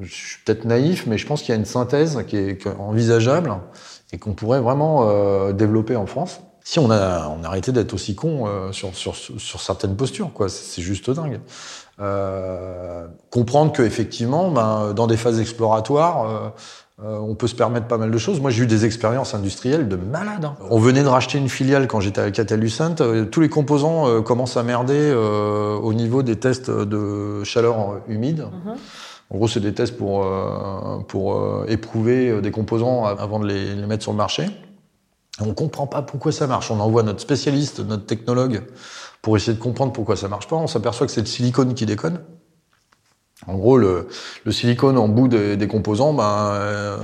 je 0.00 0.12
suis 0.12 0.38
peut-être 0.44 0.66
naïf, 0.66 1.06
mais 1.08 1.18
je 1.18 1.26
pense 1.26 1.40
qu'il 1.42 1.50
y 1.50 1.56
a 1.56 1.58
une 1.58 1.64
synthèse 1.64 2.22
qui 2.28 2.36
est, 2.36 2.66
envisageable 2.78 3.56
et 4.12 4.18
qu'on 4.18 4.34
pourrait 4.34 4.60
vraiment 4.60 5.50
développer 5.52 5.96
en 5.96 6.06
France. 6.06 6.40
Si 6.66 6.78
on 6.78 6.90
a, 6.90 7.28
on 7.28 7.44
a 7.44 7.46
arrêté 7.46 7.72
d'être 7.72 7.92
aussi 7.92 8.14
con 8.14 8.46
euh, 8.46 8.72
sur, 8.72 8.94
sur, 8.96 9.14
sur 9.14 9.60
certaines 9.60 9.96
postures, 9.96 10.32
quoi. 10.32 10.48
C'est 10.48 10.80
juste 10.80 11.10
dingue. 11.10 11.40
Euh, 12.00 13.06
comprendre 13.30 13.70
que 13.70 13.82
effectivement, 13.82 14.50
ben, 14.50 14.94
dans 14.94 15.06
des 15.06 15.18
phases 15.18 15.40
exploratoires, 15.40 16.24
euh, 16.26 16.48
euh, 17.04 17.18
on 17.18 17.34
peut 17.34 17.48
se 17.48 17.54
permettre 17.54 17.86
pas 17.86 17.98
mal 17.98 18.10
de 18.10 18.16
choses. 18.18 18.40
Moi, 18.40 18.50
j'ai 18.50 18.62
eu 18.62 18.66
des 18.66 18.86
expériences 18.86 19.34
industrielles 19.34 19.88
de 19.88 19.96
malade. 19.96 20.46
hein. 20.46 20.54
On 20.70 20.78
venait 20.78 21.02
de 21.02 21.08
racheter 21.08 21.36
une 21.36 21.50
filiale 21.50 21.86
quand 21.86 22.00
j'étais 22.00 22.22
à 22.22 22.30
Catalucent. 22.30 22.94
Euh, 23.02 23.26
tous 23.26 23.42
les 23.42 23.50
composants 23.50 24.08
euh, 24.08 24.22
commencent 24.22 24.56
à 24.56 24.62
merder 24.62 24.94
euh, 24.96 25.76
au 25.76 25.92
niveau 25.92 26.22
des 26.22 26.36
tests 26.36 26.70
de 26.70 27.44
chaleur 27.44 28.00
humide. 28.08 28.46
En 29.28 29.36
gros, 29.36 29.48
c'est 29.48 29.60
des 29.60 29.74
tests 29.74 29.98
pour, 29.98 30.24
euh, 30.24 30.98
pour 31.08 31.64
éprouver 31.68 32.40
des 32.40 32.50
composants 32.50 33.04
avant 33.04 33.38
de 33.38 33.46
les, 33.46 33.74
les 33.74 33.86
mettre 33.86 34.02
sur 34.02 34.12
le 34.12 34.18
marché. 34.18 34.46
On 35.40 35.52
comprend 35.54 35.86
pas 35.86 36.02
pourquoi 36.02 36.32
ça 36.32 36.46
marche. 36.46 36.70
On 36.70 36.80
envoie 36.80 37.02
notre 37.02 37.20
spécialiste, 37.20 37.80
notre 37.80 38.06
technologue, 38.06 38.62
pour 39.22 39.36
essayer 39.36 39.56
de 39.56 39.62
comprendre 39.62 39.92
pourquoi 39.92 40.16
ça 40.16 40.28
marche 40.28 40.48
pas. 40.48 40.56
On 40.56 40.66
s'aperçoit 40.66 41.06
que 41.06 41.12
c'est 41.12 41.20
le 41.20 41.26
silicone 41.26 41.74
qui 41.74 41.86
déconne. 41.86 42.20
En 43.46 43.56
gros, 43.56 43.76
le, 43.76 44.08
silicone 44.50 44.96
en 44.96 45.08
bout 45.08 45.28
des, 45.28 45.56
des 45.56 45.68
composants, 45.68 46.14
ben, 46.14 46.52
euh, 46.54 46.96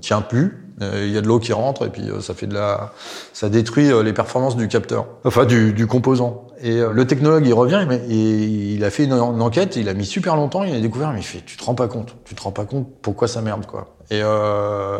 tient 0.00 0.22
plus. 0.22 0.66
Euh, 0.82 1.04
Il 1.06 1.12
y 1.12 1.18
a 1.18 1.20
de 1.20 1.28
l'eau 1.28 1.38
qui 1.38 1.52
rentre 1.52 1.86
et 1.86 1.90
puis 1.90 2.10
euh, 2.10 2.20
ça 2.20 2.34
fait 2.34 2.46
de 2.46 2.54
la, 2.54 2.92
ça 3.32 3.48
détruit 3.48 3.90
les 4.02 4.12
performances 4.12 4.56
du 4.56 4.66
capteur, 4.66 5.06
enfin 5.24 5.44
du 5.44 5.86
composant. 5.86 6.43
Et 6.64 6.78
euh, 6.78 6.92
le 6.92 7.06
technologue, 7.06 7.46
il 7.46 7.52
revient, 7.52 7.84
mais 7.86 8.00
il 8.08 8.82
a 8.84 8.90
fait 8.90 9.04
une, 9.04 9.12
enquête, 9.12 9.76
il 9.76 9.86
a 9.90 9.94
mis 9.94 10.06
super 10.06 10.34
longtemps, 10.34 10.64
il 10.64 10.74
a 10.74 10.80
découvert, 10.80 11.12
mais 11.12 11.20
il 11.20 11.24
fait, 11.24 11.42
tu 11.44 11.58
te 11.58 11.64
rends 11.64 11.74
pas 11.74 11.88
compte, 11.88 12.16
tu 12.24 12.34
te 12.34 12.42
rends 12.42 12.52
pas 12.52 12.64
compte 12.64 12.88
pourquoi 13.02 13.28
ça 13.28 13.42
merde 13.42 13.66
quoi. 13.66 13.94
Et 14.10 14.20
euh, 14.22 14.98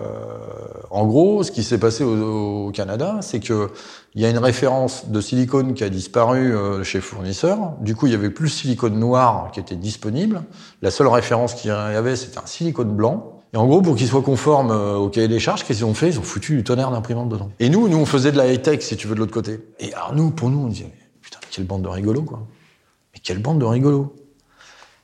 en 0.90 1.06
gros, 1.06 1.42
ce 1.42 1.50
qui 1.50 1.62
s'est 1.62 1.78
passé 1.78 2.04
au, 2.04 2.70
Canada, 2.74 3.18
c'est 3.22 3.40
que 3.40 3.70
il 4.14 4.20
y 4.20 4.26
a 4.26 4.30
une 4.30 4.38
référence 4.38 5.08
de 5.08 5.20
silicone 5.22 5.72
qui 5.72 5.84
a 5.84 5.88
disparu 5.88 6.54
euh, 6.54 6.84
chez 6.84 7.00
fournisseur. 7.00 7.72
Du 7.80 7.94
coup, 7.94 8.06
il 8.06 8.12
y 8.12 8.14
avait 8.14 8.30
plus 8.30 8.48
de 8.48 8.54
silicone 8.54 8.98
noir 8.98 9.50
qui 9.52 9.60
était 9.60 9.76
disponible. 9.76 10.42
La 10.82 10.90
seule 10.90 11.06
référence 11.08 11.54
qu'il 11.54 11.70
y 11.70 11.72
avait, 11.72 12.16
c'était 12.16 12.38
un 12.38 12.46
silicone 12.46 12.94
blanc. 12.94 13.40
Et 13.54 13.56
en 13.56 13.66
gros, 13.66 13.80
pour 13.80 13.96
qu'il 13.96 14.06
soit 14.06 14.22
conforme 14.22 14.70
euh, 14.70 14.96
au 14.96 15.08
cahier 15.08 15.28
des 15.28 15.38
charges, 15.40 15.64
qu'est-ce 15.64 15.78
qu'ils 15.78 15.86
ont 15.86 15.94
fait? 15.94 16.08
Ils 16.08 16.18
ont 16.18 16.22
foutu 16.22 16.56
du 16.56 16.64
tonnerre 16.64 16.90
d'imprimante 16.90 17.28
dedans. 17.28 17.50
Et 17.60 17.68
nous, 17.68 17.88
nous, 17.88 17.98
on 17.98 18.06
faisait 18.06 18.32
de 18.32 18.36
la 18.36 18.52
high-tech, 18.52 18.82
si 18.82 18.96
tu 18.96 19.06
veux, 19.06 19.14
de 19.14 19.20
l'autre 19.20 19.32
côté. 19.32 19.60
Et 19.78 19.94
alors 19.94 20.14
nous, 20.14 20.30
pour 20.30 20.50
nous, 20.50 20.58
on 20.58 20.66
disait, 20.66 20.90
quelle 21.54 21.66
bande 21.66 21.82
de 21.82 21.88
rigolos, 21.88 22.22
quoi. 22.22 22.40
Mais 23.12 23.20
quelle 23.22 23.38
bande 23.38 23.60
de 23.60 23.64
rigolos. 23.64 24.14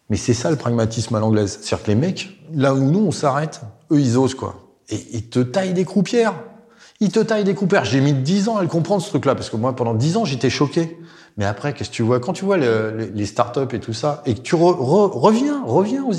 Mais 0.08 0.16
c'est 0.16 0.34
ça 0.34 0.50
le 0.50 0.56
pragmatisme 0.56 1.14
à 1.14 1.20
l'anglaise. 1.20 1.60
C'est-à-dire 1.62 1.84
que 1.84 1.90
les 1.90 1.96
mecs, 1.96 2.40
là 2.52 2.74
où 2.74 2.78
nous, 2.78 3.06
on 3.06 3.12
s'arrête, 3.12 3.60
eux, 3.92 4.00
ils 4.00 4.18
osent, 4.18 4.34
quoi. 4.34 4.56
Et 4.88 5.00
ils 5.12 5.28
te 5.28 5.38
taillent 5.38 5.74
des 5.74 5.84
croupières. 5.84 6.34
Il 6.98 7.10
te 7.12 7.20
taille 7.20 7.44
des 7.44 7.54
couperts. 7.54 7.84
J'ai 7.84 8.00
mis 8.00 8.12
10 8.12 8.48
ans 8.48 8.56
à 8.56 8.62
le 8.62 8.68
comprendre, 8.68 9.00
ce 9.02 9.08
truc-là, 9.10 9.34
parce 9.34 9.48
que 9.48 9.56
moi, 9.56 9.74
pendant 9.76 9.94
10 9.94 10.16
ans, 10.16 10.24
j'étais 10.24 10.50
choqué. 10.50 10.98
Mais 11.36 11.44
après, 11.44 11.72
qu'est-ce 11.72 11.90
que 11.90 11.94
tu 11.94 12.02
vois? 12.02 12.18
Quand 12.18 12.32
tu 12.32 12.44
vois 12.44 12.56
le, 12.56 13.12
les, 13.14 13.26
startups 13.26 13.74
et 13.74 13.78
tout 13.78 13.92
ça, 13.92 14.22
et 14.26 14.34
que 14.34 14.40
tu 14.40 14.56
re, 14.56 14.76
re, 14.76 15.14
reviens, 15.14 15.62
reviens 15.64 16.04
aux, 16.04 16.12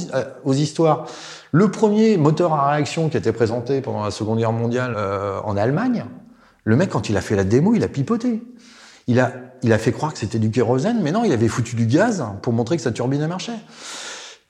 aux, 0.45 0.53
histoires. 0.53 1.05
Le 1.51 1.69
premier 1.69 2.15
moteur 2.15 2.53
à 2.53 2.71
réaction 2.71 3.09
qui 3.09 3.17
a 3.17 3.19
été 3.19 3.33
présenté 3.33 3.81
pendant 3.81 4.03
la 4.03 4.11
Seconde 4.11 4.39
Guerre 4.39 4.53
mondiale 4.53 4.95
euh, 4.97 5.41
en 5.43 5.57
Allemagne, 5.57 6.05
le 6.63 6.77
mec, 6.77 6.89
quand 6.89 7.09
il 7.09 7.17
a 7.17 7.21
fait 7.21 7.35
la 7.35 7.43
démo, 7.43 7.75
il 7.75 7.83
a 7.83 7.89
pipoté. 7.89 8.41
Il 9.63 9.73
a 9.73 9.77
fait 9.77 9.91
croire 9.91 10.13
que 10.13 10.19
c'était 10.19 10.39
du 10.39 10.51
kérosène, 10.51 10.99
mais 11.01 11.11
non, 11.11 11.23
il 11.23 11.31
avait 11.31 11.47
foutu 11.47 11.75
du 11.75 11.85
gaz 11.85 12.23
pour 12.41 12.53
montrer 12.53 12.77
que 12.77 12.83
sa 12.83 12.91
turbine 12.91 13.25
marchait. 13.27 13.59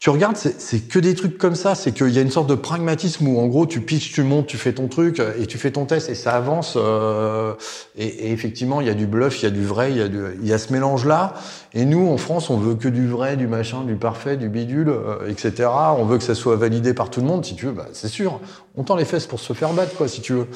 Tu 0.01 0.09
regardes, 0.09 0.35
c'est 0.35 0.79
que 0.79 0.97
des 0.97 1.13
trucs 1.13 1.37
comme 1.37 1.53
ça. 1.53 1.75
C'est 1.75 1.91
qu'il 1.91 2.09
y 2.09 2.17
a 2.17 2.23
une 2.23 2.31
sorte 2.31 2.49
de 2.49 2.55
pragmatisme 2.55 3.27
où, 3.27 3.39
en 3.39 3.45
gros, 3.45 3.67
tu 3.67 3.81
pitches, 3.81 4.11
tu 4.11 4.23
montes, 4.23 4.47
tu 4.47 4.57
fais 4.57 4.73
ton 4.73 4.87
truc 4.87 5.21
et 5.39 5.45
tu 5.45 5.59
fais 5.59 5.69
ton 5.69 5.85
test 5.85 6.09
et 6.09 6.15
ça 6.15 6.31
avance. 6.31 6.73
Euh, 6.75 7.53
et, 7.95 8.07
et, 8.07 8.31
effectivement, 8.31 8.81
il 8.81 8.87
y 8.87 8.89
a 8.89 8.95
du 8.95 9.05
bluff, 9.05 9.43
il 9.43 9.43
y 9.43 9.47
a 9.47 9.51
du 9.51 9.63
vrai, 9.63 9.91
il 9.91 9.97
y 9.97 10.01
a, 10.01 10.07
du, 10.07 10.17
il 10.41 10.47
y 10.47 10.53
a 10.53 10.57
ce 10.57 10.73
mélange-là. 10.73 11.35
Et 11.75 11.85
nous, 11.85 12.07
en 12.07 12.17
France, 12.17 12.49
on 12.49 12.57
veut 12.57 12.73
que 12.73 12.87
du 12.87 13.07
vrai, 13.07 13.37
du 13.37 13.45
machin, 13.45 13.83
du 13.83 13.93
parfait, 13.93 14.37
du 14.37 14.49
bidule, 14.49 14.89
euh, 14.89 15.29
etc. 15.29 15.69
On 15.95 16.05
veut 16.05 16.17
que 16.17 16.23
ça 16.23 16.33
soit 16.33 16.55
validé 16.55 16.95
par 16.95 17.11
tout 17.11 17.21
le 17.21 17.27
monde. 17.27 17.45
Si 17.45 17.53
tu 17.53 17.67
veux, 17.67 17.73
bah, 17.73 17.85
c'est 17.93 18.07
sûr. 18.07 18.39
On 18.75 18.81
tend 18.81 18.95
les 18.95 19.05
fesses 19.05 19.27
pour 19.27 19.39
se 19.39 19.53
faire 19.53 19.71
battre, 19.73 19.95
quoi, 19.95 20.07
si 20.07 20.21
tu 20.21 20.33
veux. 20.33 20.47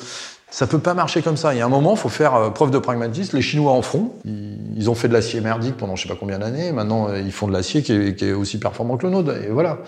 Ça 0.55 0.67
peut 0.67 0.79
pas 0.79 0.93
marcher 0.93 1.21
comme 1.21 1.35
ça. 1.35 1.53
Il 1.53 1.57
y 1.57 1.61
a 1.61 1.65
un 1.65 1.69
moment, 1.69 1.95
il 1.95 1.97
faut 1.97 2.07
faire 2.07 2.33
euh, 2.33 2.49
preuve 2.49 2.71
de 2.71 2.79
pragmatisme. 2.79 3.35
Les 3.35 3.41
Chinois 3.41 3.73
en 3.73 3.81
font. 3.81 4.13
Ils, 4.23 4.89
ont 4.89 4.95
fait 4.95 5.09
de 5.09 5.13
l'acier 5.13 5.41
merdique 5.41 5.75
pendant 5.75 5.97
je 5.97 6.03
sais 6.03 6.07
pas 6.07 6.15
combien 6.17 6.39
d'années. 6.39 6.71
Maintenant, 6.71 7.09
euh, 7.09 7.19
ils 7.19 7.33
font 7.33 7.49
de 7.49 7.51
l'acier 7.51 7.83
qui, 7.83 7.91
est, 7.91 8.15
qui 8.15 8.23
est 8.23 8.31
aussi 8.31 8.57
performant 8.57 8.95
que 8.95 9.05
le 9.05 9.11
nôtre. 9.11 9.35
Et 9.35 9.49
voilà. 9.49 9.79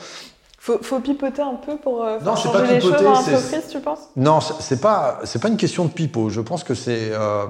Faut, 0.60 0.78
faut 0.82 1.00
pipoter 1.00 1.42
un 1.42 1.54
peu 1.54 1.78
pour 1.78 2.04
euh, 2.04 2.20
non, 2.20 2.36
changer 2.36 2.52
pas 2.52 2.66
les 2.66 2.80
pipoter, 2.80 2.98
choses 2.98 3.08
en 3.08 3.14
entreprise, 3.14 3.64
tu 3.72 3.80
penses? 3.80 4.10
Non, 4.18 4.42
c'est 4.42 4.82
pas 4.82 5.22
c'est 5.24 5.42
pas 5.42 5.48
une 5.48 5.56
question 5.56 5.86
de 5.86 5.90
pipeau. 5.90 6.28
Je 6.28 6.42
pense 6.42 6.66
que 6.66 6.74
c'est 6.74 7.12
euh, 7.14 7.46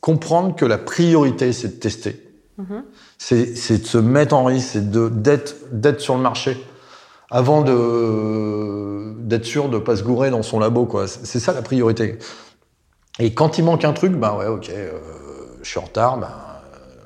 comprendre 0.00 0.56
que 0.56 0.64
la 0.64 0.78
priorité, 0.78 1.52
c'est 1.52 1.68
de 1.68 1.80
tester. 1.80 2.20
Mm 2.58 2.64
-hmm. 2.64 2.82
C'est 3.18 3.82
de 3.82 3.86
se 3.86 3.98
mettre 3.98 4.34
en 4.34 4.44
risque, 4.44 4.70
c'est 4.72 4.90
d'être 5.22 5.54
d'être 5.70 6.00
sur 6.00 6.16
le 6.16 6.22
marché 6.22 6.56
avant 7.30 7.62
de 7.62 7.76
d'être 9.28 9.44
sûr 9.44 9.68
de 9.68 9.78
pas 9.78 9.96
se 9.96 10.02
gourer 10.02 10.30
dans 10.30 10.42
son 10.42 10.58
labo. 10.58 10.86
quoi. 10.86 11.06
C'est 11.06 11.40
ça 11.40 11.52
la 11.52 11.62
priorité. 11.62 12.18
Et 13.18 13.32
quand 13.32 13.58
il 13.58 13.64
manque 13.64 13.84
un 13.84 13.92
truc, 13.92 14.12
ben 14.12 14.34
ouais, 14.36 14.46
ok, 14.46 14.68
euh, 14.70 14.98
je 15.62 15.68
suis 15.68 15.78
en 15.78 15.84
retard, 15.84 16.18
ben, 16.18 16.28
euh, 16.28 17.04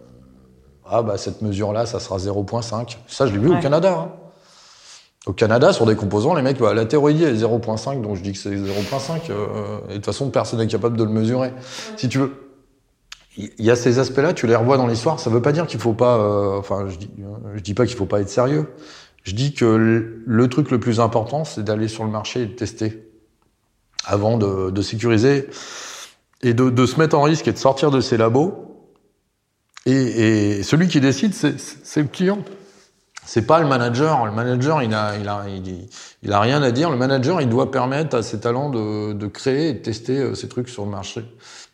ah 0.88 1.02
bah 1.02 1.16
cette 1.16 1.40
mesure-là, 1.40 1.86
ça 1.86 2.00
sera 2.00 2.18
0.5. 2.18 2.96
Ça, 3.06 3.26
je 3.26 3.32
l'ai 3.32 3.38
vu 3.38 3.48
ouais. 3.48 3.58
au 3.58 3.60
Canada. 3.60 3.96
Hein. 3.98 4.12
Au 5.26 5.32
Canada, 5.32 5.72
sur 5.72 5.86
des 5.86 5.96
composants, 5.96 6.34
les 6.34 6.42
mecs, 6.42 6.58
bah, 6.58 6.72
la 6.72 6.86
théorie 6.86 7.22
est 7.22 7.34
0.5, 7.34 8.00
donc 8.00 8.16
je 8.16 8.22
dis 8.22 8.32
que 8.32 8.38
c'est 8.38 8.50
0.5. 8.50 9.30
Euh, 9.30 9.78
et 9.88 9.88
de 9.88 9.94
toute 9.96 10.06
façon, 10.06 10.30
personne 10.30 10.58
n'est 10.60 10.66
capable 10.66 10.96
de 10.96 11.04
le 11.04 11.10
mesurer. 11.10 11.52
Si 11.96 12.08
tu 12.08 12.18
veux, 12.18 12.32
il 13.36 13.64
y 13.64 13.70
a 13.70 13.76
ces 13.76 13.98
aspects-là, 13.98 14.32
tu 14.32 14.46
les 14.46 14.56
revois 14.56 14.78
dans 14.78 14.86
l'histoire. 14.86 15.20
Ça 15.20 15.30
veut 15.30 15.42
pas 15.42 15.52
dire 15.52 15.66
qu'il 15.66 15.78
faut 15.78 15.92
pas, 15.92 16.16
euh, 16.16 16.58
enfin, 16.58 16.86
je 16.88 16.96
dis, 16.96 17.10
je 17.54 17.60
dis 17.60 17.74
pas 17.74 17.86
qu'il 17.86 17.96
faut 17.96 18.06
pas 18.06 18.20
être 18.20 18.30
sérieux. 18.30 18.72
Je 19.22 19.34
dis 19.34 19.52
que 19.52 19.66
le, 19.66 20.22
le 20.26 20.48
truc 20.48 20.70
le 20.70 20.80
plus 20.80 21.00
important, 21.00 21.44
c'est 21.44 21.62
d'aller 21.62 21.88
sur 21.88 22.04
le 22.04 22.10
marché 22.10 22.42
et 22.42 22.46
de 22.46 22.52
tester 22.52 23.06
avant 24.06 24.38
de, 24.38 24.70
de 24.70 24.82
sécuriser 24.82 25.48
et 26.42 26.54
de, 26.54 26.86
se 26.86 26.98
mettre 26.98 27.18
en 27.18 27.22
risque 27.22 27.48
et 27.48 27.52
de 27.52 27.58
sortir 27.58 27.90
de 27.90 28.00
ses 28.00 28.16
labos. 28.16 28.66
Et, 29.86 30.62
celui 30.62 30.88
qui 30.88 31.00
décide, 31.00 31.34
c'est 31.34 32.00
le 32.00 32.08
client. 32.08 32.38
C'est 33.24 33.46
pas 33.46 33.60
le 33.60 33.66
manager. 33.66 34.24
Le 34.26 34.32
manager, 34.32 34.82
il 34.82 34.94
a, 34.94 35.16
il 35.16 35.28
a, 35.28 35.44
il, 36.22 36.32
a 36.32 36.40
rien 36.40 36.62
à 36.62 36.70
dire. 36.70 36.90
Le 36.90 36.96
manager, 36.96 37.40
il 37.40 37.48
doit 37.48 37.70
permettre 37.70 38.16
à 38.16 38.22
ses 38.22 38.40
talents 38.40 38.70
de, 38.70 39.26
créer 39.26 39.68
et 39.68 39.72
de 39.74 39.78
tester 39.78 40.18
euh, 40.18 40.34
ces 40.34 40.48
trucs 40.48 40.68
sur 40.68 40.84
le 40.84 40.90
marché. 40.90 41.24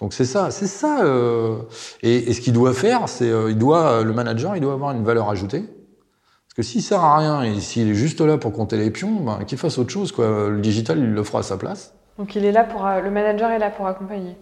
Donc 0.01 0.13
c'est 0.13 0.25
ça, 0.25 0.51
c'est 0.51 0.67
ça. 0.67 1.05
Euh, 1.05 1.57
et, 2.03 2.33
ce 2.33 2.41
qu'il 2.41 2.53
doit 2.53 2.75
faire, 2.75 3.09
c'est, 3.09 3.31
euh, 3.31 3.51
il 3.51 3.59
doit, 3.59 4.03
le 4.03 4.13
manager, 4.13 4.57
il 4.57 4.61
doit 4.61 4.75
avoir 4.75 4.91
une 4.91 5.05
valeur 5.05 5.31
ajoutée. 5.31 5.61
Parce 5.61 6.55
que 6.57 6.63
s'il 6.63 6.83
sert 6.83 7.01
à 7.01 7.17
rien 7.17 7.43
et 7.43 7.61
s'il 7.61 7.89
est 7.89 7.95
juste 7.95 8.21
là 8.21 8.39
pour 8.39 8.53
compter 8.53 8.77
les 8.77 8.91
pions, 8.91 9.21
ben, 9.21 9.45
qu'il 9.45 9.59
fasse 9.59 9.79
autre 9.79 9.91
chose. 9.91 10.13
Le 10.19 10.61
digital, 10.61 10.99
il 10.99 11.13
le 11.13 11.23
fera 11.23 11.39
à 11.41 11.43
sa 11.43 11.57
place. 11.57 11.95
Donc 12.19 12.35
il 12.35 12.45
est 12.45 12.53
là 12.53 12.65
pour, 12.65 12.85
le 12.85 13.11
manager 13.11 13.51
est 13.51 13.59
là 13.59 13.71
pour 13.71 13.87
accompagner. 13.87 14.37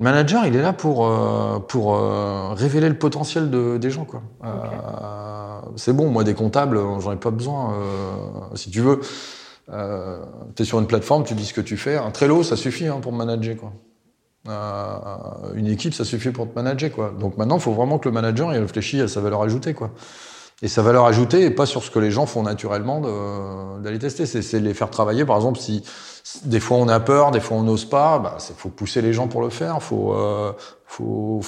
Le 0.00 0.04
manager, 0.04 0.46
il 0.46 0.54
est 0.54 0.62
là 0.62 0.72
pour 0.72 1.06
euh, 1.06 1.58
pour 1.58 1.96
euh, 1.96 2.52
révéler 2.54 2.88
le 2.88 2.96
potentiel 2.96 3.50
de, 3.50 3.78
des 3.78 3.90
gens 3.90 4.04
quoi. 4.04 4.22
Okay. 4.40 4.50
Euh, 4.50 5.60
c'est 5.76 5.92
bon, 5.92 6.08
moi 6.08 6.22
des 6.22 6.34
comptables, 6.34 6.78
j'en 7.00 7.12
ai 7.12 7.16
pas 7.16 7.30
besoin. 7.30 7.74
si 8.54 8.70
tu 8.70 8.80
veux, 8.80 9.00
tu 9.68 10.62
es 10.62 10.64
sur 10.64 10.78
une 10.78 10.86
plateforme, 10.86 11.24
tu 11.24 11.34
dis 11.34 11.44
ce 11.44 11.52
que 11.52 11.60
tu 11.60 11.76
fais. 11.76 11.96
Un 11.96 12.10
Trello, 12.10 12.42
ça 12.42 12.56
suffit 12.56 12.86
hein, 12.86 13.00
pour 13.02 13.12
manager 13.12 13.56
quoi. 13.56 13.72
une 15.54 15.66
équipe, 15.66 15.94
ça 15.94 16.04
suffit 16.04 16.30
pour 16.30 16.48
te 16.48 16.54
manager 16.54 16.92
quoi. 16.92 17.12
Donc 17.18 17.36
maintenant, 17.36 17.56
il 17.56 17.62
faut 17.62 17.72
vraiment 17.72 17.98
que 17.98 18.08
le 18.08 18.14
manager 18.14 18.54
il 18.54 18.60
réfléchisse 18.60 19.02
à 19.02 19.08
sa 19.08 19.20
valeur 19.20 19.42
ajoutée 19.42 19.74
quoi. 19.74 19.90
Et 20.62 20.68
sa 20.68 20.82
valeur 20.82 21.06
ajoutée 21.06 21.44
et 21.44 21.50
pas 21.50 21.66
sur 21.66 21.82
ce 21.82 21.90
que 21.90 21.98
les 21.98 22.10
gens 22.10 22.26
font 22.26 22.42
naturellement 22.42 23.00
d'aller 23.80 23.98
tester. 23.98 24.26
C'est 24.26 24.60
les 24.60 24.74
faire 24.74 24.90
travailler. 24.90 25.24
Par 25.24 25.36
exemple, 25.36 25.58
si 25.58 25.84
des 26.44 26.60
fois 26.60 26.78
on 26.78 26.88
a 26.88 27.00
peur, 27.00 27.30
des 27.30 27.40
fois 27.40 27.56
on 27.56 27.62
n'ose 27.62 27.84
pas, 27.84 28.18
bah, 28.18 28.38
faut 28.38 28.68
pousser 28.68 29.02
les 29.02 29.12
gens 29.12 29.28
pour 29.28 29.42
le 29.42 29.50
faire. 29.50 29.82
Faut, 29.82 30.12
euh, 30.14 30.52
faut, 30.86 31.40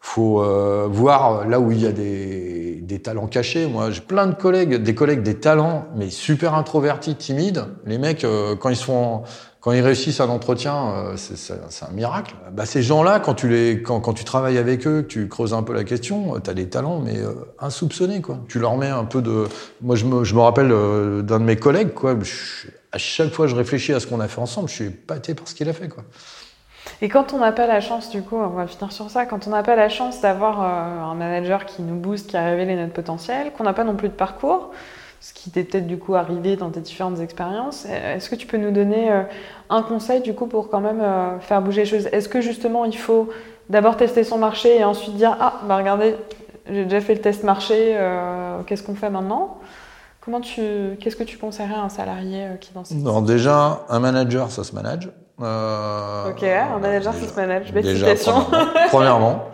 faut, 0.00 0.42
euh, 0.42 0.88
voir 0.90 1.46
là 1.46 1.60
où 1.60 1.70
il 1.70 1.80
y 1.80 1.86
a 1.86 1.92
des, 1.92 2.80
des 2.82 3.00
talents 3.00 3.26
cachés. 3.26 3.66
Moi, 3.66 3.90
j'ai 3.90 4.00
plein 4.00 4.26
de 4.26 4.34
collègues, 4.34 4.76
des 4.76 4.94
collègues, 4.94 5.22
des 5.22 5.38
talents, 5.38 5.86
mais 5.96 6.10
super 6.10 6.54
introvertis, 6.54 7.14
timides. 7.14 7.66
Les 7.84 7.98
mecs, 7.98 8.24
euh, 8.24 8.56
quand 8.56 8.70
ils 8.70 8.76
sont 8.76 9.22
quand 9.60 9.72
ils 9.72 9.80
réussissent 9.80 10.20
un 10.20 10.28
entretien, 10.28 10.88
euh, 10.88 11.16
c'est 11.16 11.84
un 11.84 11.92
miracle. 11.92 12.34
Bah, 12.52 12.64
ces 12.64 12.82
gens-là, 12.82 13.18
quand 13.18 13.34
tu 13.34 13.82
quand, 13.84 14.00
quand, 14.00 14.12
tu 14.12 14.24
travailles 14.24 14.58
avec 14.58 14.86
eux, 14.86 15.02
que 15.02 15.08
tu 15.08 15.28
creuses 15.28 15.52
un 15.52 15.62
peu 15.64 15.72
la 15.72 15.84
question, 15.84 16.38
tu 16.40 16.48
as 16.48 16.54
des 16.54 16.68
talents, 16.68 17.00
mais 17.00 17.18
euh, 17.18 17.32
insoupçonnés, 17.58 18.20
quoi. 18.20 18.38
Tu 18.48 18.60
leur 18.60 18.76
mets 18.76 18.88
un 18.88 19.04
peu 19.04 19.20
de. 19.20 19.48
Moi, 19.80 19.96
je 19.96 20.04
me, 20.04 20.22
je 20.22 20.34
me 20.34 20.40
rappelle 20.40 20.70
euh, 20.70 21.22
d'un 21.22 21.40
de 21.40 21.44
mes 21.44 21.56
collègues, 21.56 21.92
quoi. 21.92 22.14
À 22.92 22.98
chaque 22.98 23.32
fois, 23.32 23.48
je 23.48 23.56
réfléchis 23.56 23.92
à 23.92 24.00
ce 24.00 24.06
qu'on 24.06 24.20
a 24.20 24.28
fait 24.28 24.40
ensemble. 24.40 24.68
Je 24.68 24.74
suis 24.74 24.86
épaté 24.86 25.34
par 25.34 25.48
ce 25.48 25.54
qu'il 25.54 25.68
a 25.68 25.72
fait, 25.72 25.88
quoi. 25.88 26.04
Et 27.02 27.08
quand 27.08 27.32
on 27.32 27.38
n'a 27.38 27.52
pas 27.52 27.66
la 27.66 27.80
chance, 27.80 28.10
du 28.10 28.22
coup, 28.22 28.36
on 28.36 28.48
va 28.48 28.66
finir 28.66 28.92
sur 28.92 29.10
ça, 29.10 29.26
quand 29.26 29.46
on 29.46 29.50
n'a 29.50 29.62
pas 29.62 29.76
la 29.76 29.88
chance 29.88 30.20
d'avoir 30.22 30.62
un 30.62 31.14
manager 31.14 31.66
qui 31.66 31.82
nous 31.82 31.96
booste, 31.96 32.30
qui 32.30 32.36
a 32.36 32.44
révélé 32.44 32.76
notre 32.76 32.94
potentiel, 32.94 33.52
qu'on 33.52 33.64
n'a 33.64 33.74
pas 33.74 33.84
non 33.84 33.94
plus 33.94 34.08
de 34.08 34.14
parcours, 34.14 34.70
ce 35.20 35.32
qui 35.32 35.50
t'est 35.50 35.64
peut-être 35.64 35.86
du 35.86 35.98
coup 35.98 36.14
arrivé 36.14 36.56
dans 36.56 36.70
tes 36.70 36.80
différentes 36.80 37.20
expériences. 37.20 37.86
Est-ce 37.86 38.30
que 38.30 38.34
tu 38.36 38.46
peux 38.46 38.56
nous 38.56 38.70
donner 38.70 39.10
un 39.68 39.82
conseil 39.82 40.20
du 40.20 40.34
coup 40.34 40.46
pour 40.46 40.70
quand 40.70 40.80
même 40.80 41.02
faire 41.40 41.60
bouger 41.60 41.82
les 41.82 41.86
choses? 41.86 42.06
Est-ce 42.12 42.28
que 42.28 42.40
justement 42.40 42.84
il 42.84 42.96
faut 42.96 43.28
d'abord 43.68 43.96
tester 43.96 44.22
son 44.24 44.38
marché 44.38 44.78
et 44.78 44.84
ensuite 44.84 45.16
dire 45.16 45.36
ah 45.40 45.60
bah 45.66 45.76
regardez 45.76 46.14
j'ai 46.70 46.84
déjà 46.84 47.00
fait 47.00 47.14
le 47.14 47.20
test 47.20 47.44
marché, 47.44 47.94
euh, 47.96 48.62
qu'est-ce 48.66 48.82
qu'on 48.82 48.94
fait 48.94 49.10
maintenant? 49.10 49.58
Comment 50.20 50.40
tu, 50.40 50.62
qu'est-ce 51.00 51.16
que 51.16 51.24
tu 51.24 51.38
conseillerais 51.38 51.74
à 51.74 51.82
un 51.82 51.88
salarié 51.88 52.46
qui 52.60 52.72
dans 52.74 52.84
cette 52.84 52.98
Non, 52.98 53.22
déjà 53.22 53.86
un 53.88 53.98
manager 53.98 54.50
ça 54.50 54.64
se 54.64 54.74
manage. 54.74 55.10
Euh, 55.40 56.30
ok, 56.30 56.42
un 56.42 56.78
manager 56.78 57.12
déjà, 57.12 57.26
ça 57.26 57.32
se 57.32 57.40
manage. 57.40 57.72
Déjà. 57.72 58.14
Premièrement. 58.14 58.46
premièrement. 58.88 59.44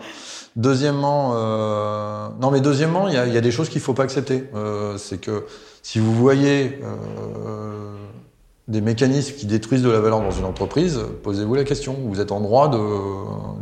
Deuxièmement, 0.55 1.33
euh, 1.35 2.29
non 2.39 2.49
mais 2.49 2.61
deuxièmement, 2.61 3.09
il 3.09 3.13
y 3.13 3.17
a, 3.17 3.27
y 3.27 3.37
a, 3.37 3.41
des 3.41 3.51
choses 3.51 3.67
qu'il 3.67 3.81
faut 3.81 3.93
pas 3.93 4.03
accepter. 4.03 4.45
Euh, 4.55 4.97
c'est 4.97 5.19
que 5.19 5.45
si 5.83 5.99
vous 5.99 6.13
voyez 6.13 6.79
euh, 6.81 7.93
des 8.69 8.79
mécanismes 8.79 9.35
qui 9.35 9.47
détruisent 9.47 9.83
de 9.83 9.89
la 9.89 9.99
valeur 9.99 10.21
dans 10.21 10.31
une 10.31 10.45
entreprise, 10.45 11.01
posez-vous 11.23 11.55
la 11.55 11.65
question. 11.65 11.97
Vous 12.05 12.21
êtes 12.21 12.31
en 12.31 12.39
droit 12.39 12.69
de, 12.69 12.79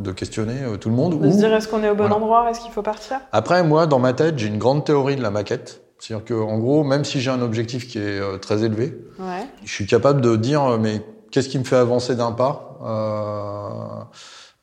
de 0.04 0.12
questionner 0.12 0.78
tout 0.80 0.90
le 0.90 0.96
monde. 0.96 1.20
De 1.20 1.32
se 1.32 1.38
dire 1.38 1.52
est-ce 1.56 1.68
qu'on 1.68 1.82
est 1.82 1.90
au 1.90 1.96
bon 1.96 2.04
voilà. 2.04 2.16
endroit, 2.18 2.52
est-ce 2.52 2.60
qu'il 2.60 2.72
faut 2.72 2.84
partir? 2.84 3.20
Après, 3.32 3.64
moi, 3.64 3.88
dans 3.88 4.00
ma 4.00 4.14
tête, 4.14 4.38
j'ai 4.38 4.48
une 4.48 4.60
grande 4.60 4.86
théorie 4.86 5.16
de 5.16 5.24
la 5.24 5.32
maquette. 5.32 5.82
C'est-à-dire 5.98 6.26
que, 6.26 6.36
en 6.36 6.60
gros, 6.60 6.84
même 6.84 7.06
si 7.06 7.22
j'ai 7.22 7.32
un 7.32 7.42
objectif 7.42 7.88
qui 7.88 7.98
est 7.98 8.40
très 8.40 8.64
élevé, 8.64 8.96
ouais. 9.20 9.48
je 9.64 9.72
suis 9.72 9.88
capable 9.88 10.22
de 10.22 10.36
dire 10.36 10.78
mais 10.78 11.02
qu'est-ce 11.32 11.50
qui 11.50 11.58
me 11.58 11.64
fait 11.64 11.78
avancer 11.78 12.16
d'un 12.16 12.34
pas 12.34 12.78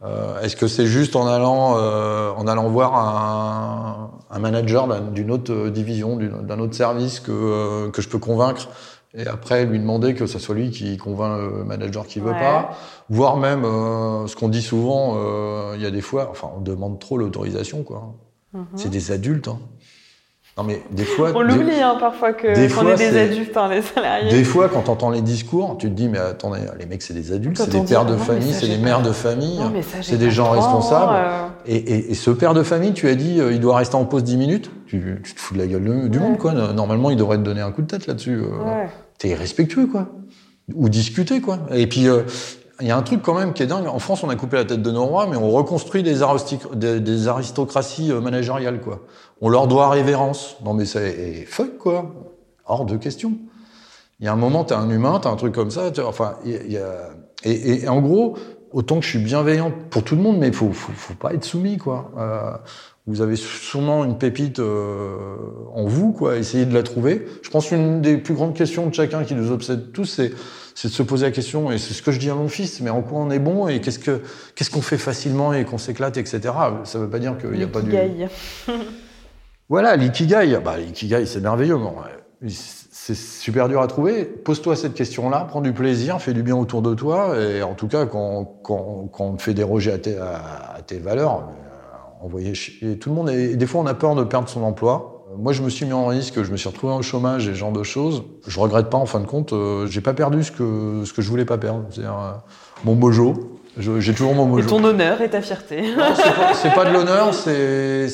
euh, 0.03 0.07
euh, 0.07 0.41
Est-ce 0.43 0.57
que 0.57 0.67
c'est 0.67 0.87
juste 0.87 1.17
en 1.17 1.27
allant 1.27 1.75
euh, 1.77 2.31
en 2.37 2.47
allant 2.47 2.69
voir 2.69 2.95
un, 2.97 4.11
un 4.31 4.39
manager 4.39 4.89
d'une 5.13 5.31
autre 5.31 5.69
division, 5.69 6.17
d'un 6.17 6.59
autre 6.59 6.75
service 6.75 7.21
que 7.21 7.33
euh, 7.33 7.91
que 7.91 8.01
je 8.03 8.09
peux 8.09 8.19
convaincre 8.19 8.69
et 9.13 9.27
après 9.27 9.65
lui 9.67 9.81
demander 9.81 10.15
que 10.15 10.27
ce 10.27 10.39
soit 10.39 10.55
lui 10.55 10.71
qui 10.71 10.97
convainc 10.97 11.37
le 11.39 11.65
manager 11.65 12.07
qui 12.07 12.21
veut 12.21 12.31
Ouais. 12.31 12.39
pas, 12.39 12.71
voire 13.09 13.37
même 13.37 13.65
euh, 13.65 14.27
ce 14.29 14.37
qu'on 14.37 14.49
dit 14.49 14.63
souvent, 14.63 15.15
euh, 15.17 15.73
il 15.75 15.83
y 15.83 15.87
a 15.87 15.91
des 15.91 16.01
fois, 16.01 16.29
enfin 16.31 16.49
on 16.57 16.61
demande 16.61 17.01
trop 17.01 17.19
l'autorisation 17.19 17.83
quoi. 17.83 18.15
Mhm. 18.53 18.67
C'est 18.77 18.89
des 18.89 19.11
adultes. 19.13 19.49
Hein. 19.49 19.59
Non 20.61 20.67
mais 20.67 20.83
des 20.91 21.05
fois, 21.05 21.33
On 21.35 21.43
des- 21.43 21.55
l'oublie 21.55 21.81
hein, 21.81 21.97
parfois 21.99 22.35
que 22.35 22.47
des 22.55 22.65
est 22.65 22.97
des 23.13 23.19
adultes, 23.19 23.57
hein, 23.57 23.69
les 23.71 23.81
salariés. 23.81 24.31
des 24.31 24.45
fois, 24.45 24.69
quand 24.69 24.83
t'entends 24.83 25.09
les 25.09 25.23
discours, 25.23 25.79
tu 25.79 25.89
te 25.89 25.95
dis, 25.95 26.07
mais 26.09 26.19
attendez, 26.19 26.61
les 26.79 26.85
mecs, 26.85 27.01
c'est 27.01 27.15
des 27.15 27.33
adultes, 27.33 27.57
c'est 27.57 27.71
des 27.71 27.81
pères 27.81 28.05
de 28.05 28.13
non, 28.13 28.19
mais 28.19 28.25
famille, 28.27 28.53
c'est 28.53 28.69
des 28.69 28.77
mères 28.77 29.01
de 29.01 29.11
famille, 29.13 29.59
c'est 30.03 30.19
des 30.19 30.31
gens 30.31 30.51
responsables. 30.51 31.13
euh. 31.15 31.47
Et, 31.65 31.77
et- 31.77 32.11
et 32.11 32.15
ce 32.15 32.31
père 32.31 32.53
de 32.53 32.63
famille, 32.63 32.93
tu 32.93 33.09
as 33.09 33.15
dit, 33.15 33.41
euh, 33.41 33.53
il 33.53 33.61
doit 33.61 33.77
rester 33.77 33.97
en 33.97 34.05
pause 34.05 34.23
10 34.23 34.37
minutes. 34.37 34.71
Tu, 34.87 35.21
tu 35.25 35.35
te 35.35 35.41
fous 35.41 35.55
de 35.55 35.61
la 35.61 35.67
gueule 35.67 35.85
de- 35.85 36.09
du 36.09 36.19
Ouais. 36.19 36.25
monde, 36.25 36.37
quoi. 36.37 36.53
Normalement, 36.53 37.09
il 37.09 37.17
devrait 37.17 37.39
te 37.39 37.43
donner 37.43 37.63
un 37.63 37.73
coup 37.73 37.81
de 37.81 37.87
tête 37.87 38.07
là-dessus. 38.07 38.35
euh. 38.43 38.63
Ouais. 38.63 38.89
T'es 39.19 39.33
respectueux, 39.35 39.87
quoi. 39.87 40.09
Ou 40.75 40.91
discuter, 40.91 41.41
quoi. 41.41 41.61
Et 41.73 41.87
puis, 41.87 42.07
il 42.83 42.87
y 42.87 42.91
a 42.91 42.97
un 42.97 43.03
truc 43.03 43.23
quand 43.23 43.35
même 43.35 43.53
qui 43.53 43.63
est 43.63 43.67
dingue. 43.67 43.87
En 43.87 43.99
France, 43.99 44.23
on 44.25 44.29
a 44.31 44.37
coupé 44.37 44.57
la 44.57 44.65
tête 44.65 44.83
de 44.83 44.91
nos 44.91 45.05
rois, 45.05 45.27
mais 45.31 45.37
on 45.37 45.51
reconstruit 45.51 46.03
des, 46.03 46.23
aristocraties 46.23 48.13
managériales, 48.13 48.81
quoi. 48.81 49.01
On 49.41 49.49
leur 49.49 49.67
doit 49.67 49.89
révérence. 49.91 50.57
Non, 50.65 50.75
mais 50.75 50.85
c'est 50.85 51.45
fuck, 51.47 51.79
quoi. 51.79 52.15
Hors 52.67 52.85
de 52.85 52.97
question. 52.97 53.39
Il 54.21 54.27
y 54.27 54.29
a 54.29 54.33
un 54.33 54.37
moment, 54.37 54.65
t'es 54.65 54.75
un 54.75 54.91
humain, 54.91 55.19
t'as 55.23 55.31
un 55.31 55.37
truc 55.37 55.55
comme 55.55 55.71
ça. 55.71 55.91
Enfin, 56.05 56.37
il 56.45 56.71
y 56.71 56.77
a, 56.77 57.11
et, 57.45 57.85
et, 57.85 57.89
en 57.89 58.01
gros, 58.01 58.37
autant 58.73 58.99
que 58.99 59.05
je 59.05 59.11
suis 59.11 59.19
bienveillant 59.19 59.73
pour 59.91 60.05
tout 60.05 60.15
le 60.15 60.23
monde, 60.23 60.39
mais 60.39 60.49
il 60.49 60.55
faut, 60.55 60.73
faut, 60.73 60.93
faut, 60.93 61.15
pas 61.15 61.33
être 61.33 61.45
soumis, 61.45 61.79
quoi. 61.79 62.13
Euh, 62.19 62.53
vous 63.07 63.23
avez 63.23 63.37
sûrement 63.37 64.05
une 64.05 64.19
pépite 64.19 64.59
euh, 64.59 65.37
en 65.75 65.87
vous, 65.87 66.13
quoi. 66.13 66.37
Essayez 66.37 66.67
de 66.67 66.75
la 66.75 66.83
trouver. 66.83 67.27
Je 67.43 67.51
pense 67.51 67.69
qu'une 67.69 68.03
des 68.03 68.19
plus 68.19 68.35
grandes 68.35 68.55
questions 68.55 68.87
de 68.87 68.95
chacun 68.95 69.25
qui 69.25 69.35
nous 69.35 69.51
obsède 69.51 69.93
tous, 69.93 70.05
c'est 70.75 70.89
de 70.89 70.93
se 70.93 71.03
poser 71.03 71.27
la 71.27 71.33
question, 71.33 71.73
et 71.73 71.79
c'est 71.79 71.95
ce 71.95 72.03
que 72.03 72.13
je 72.13 72.19
dis 72.19 72.31
à 72.31 72.35
mon 72.35 72.49
fils, 72.49 72.81
mais 72.81 72.91
en 72.91 73.03
quoi 73.03 73.19
on 73.19 73.31
est 73.31 73.39
bon 73.39 73.69
et 73.69 73.81
qu'est-ce 73.81 73.99
que 73.99 74.23
qu'est-ce 74.55 74.71
qu'on 74.71 74.83
fait 74.83 74.99
facilement 74.99 75.53
et 75.53 75.65
qu'on 75.65 75.79
s'éclate, 75.79 76.17
etc. 76.17 76.41
Ça 76.85 76.99
veut 76.99 77.09
pas 77.09 77.19
dire 77.19 77.37
qu'il 77.39 77.51
n'y 77.51 77.63
a 77.63 77.69
pas 77.69 77.83
du. 77.83 77.93
voilà, 79.71 79.97
l'ikigai. 79.97 80.59
Bah, 80.63 80.77
l'ikigai, 80.77 81.25
c'est 81.25 81.41
merveilleux. 81.41 81.79
C'est 82.47 83.15
super 83.15 83.69
dur 83.69 83.81
à 83.81 83.87
trouver. 83.87 84.25
Pose-toi 84.25 84.77
cette 84.77 84.95
question-là, 84.95 85.47
prends 85.49 85.61
du 85.61 85.73
plaisir, 85.73 86.21
fais 86.21 86.33
du 86.33 86.43
bien 86.43 86.57
autour 86.57 86.83
de 86.83 86.93
toi, 86.95 87.39
et 87.41 87.63
en 87.63 87.75
tout 87.75 87.89
cas, 87.89 88.05
quand, 88.05 88.61
on 88.69 89.37
te 89.37 89.43
fait 89.43 89.55
déroger 89.55 89.93
à 89.93 89.99
tes, 89.99 90.19
à, 90.19 90.81
valeurs, 91.01 91.39
euh, 91.39 92.25
envoyer 92.25 92.53
tout 92.99 93.09
le 93.09 93.15
monde. 93.15 93.31
Et 93.31 93.57
des 93.57 93.67
fois, 93.67 93.81
on 93.81 93.87
a 93.87 93.95
peur 93.95 94.17
de 94.17 94.25
perdre 94.25 94.49
son 94.49 94.63
emploi. 94.65 95.25
Moi, 95.39 95.53
je 95.53 95.63
me 95.63 95.71
suis 95.71 95.87
mis 95.87 95.93
en 95.93 96.07
risque, 96.07 96.43
je 96.43 96.51
me 96.51 96.57
suis 96.57 96.69
retrouvé 96.69 96.93
au 96.93 97.03
chômage 97.03 97.47
et 97.47 97.53
ce 97.53 97.57
genre 97.57 97.73
de 97.73 97.85
choses. 97.85 98.25
Je 98.47 98.59
regrette 98.59 98.91
pas, 98.91 98.99
en 98.99 99.07
fin 99.07 99.21
de 99.21 99.27
compte, 99.27 99.53
euh, 99.53 99.87
j'ai 99.87 100.01
pas 100.01 100.15
perdu 100.15 100.43
ce 100.43 100.51
que, 100.51 101.05
ce 101.05 101.13
que 101.13 101.23
je 101.23 101.31
voulais 101.31 101.45
pas 101.45 101.59
perdre. 101.59 101.85
C'est-à-dire 101.91 102.19
euh, 102.19 102.33
mon 102.85 102.97
mojo. 102.97 103.60
J'ai 103.79 104.13
toujours 104.13 104.35
mon 104.35 104.47
mojo. 104.47 104.67
Et 104.67 104.69
ton 104.69 104.83
honneur 104.83 105.23
et 105.23 105.31
ta 105.31 105.41
fierté. 105.41 105.85
C'est 106.55 106.71
pas, 106.71 106.83
pas, 106.83 106.91
de 106.91 106.93
l'honneur, 106.93 107.33
c'est, 107.33 108.09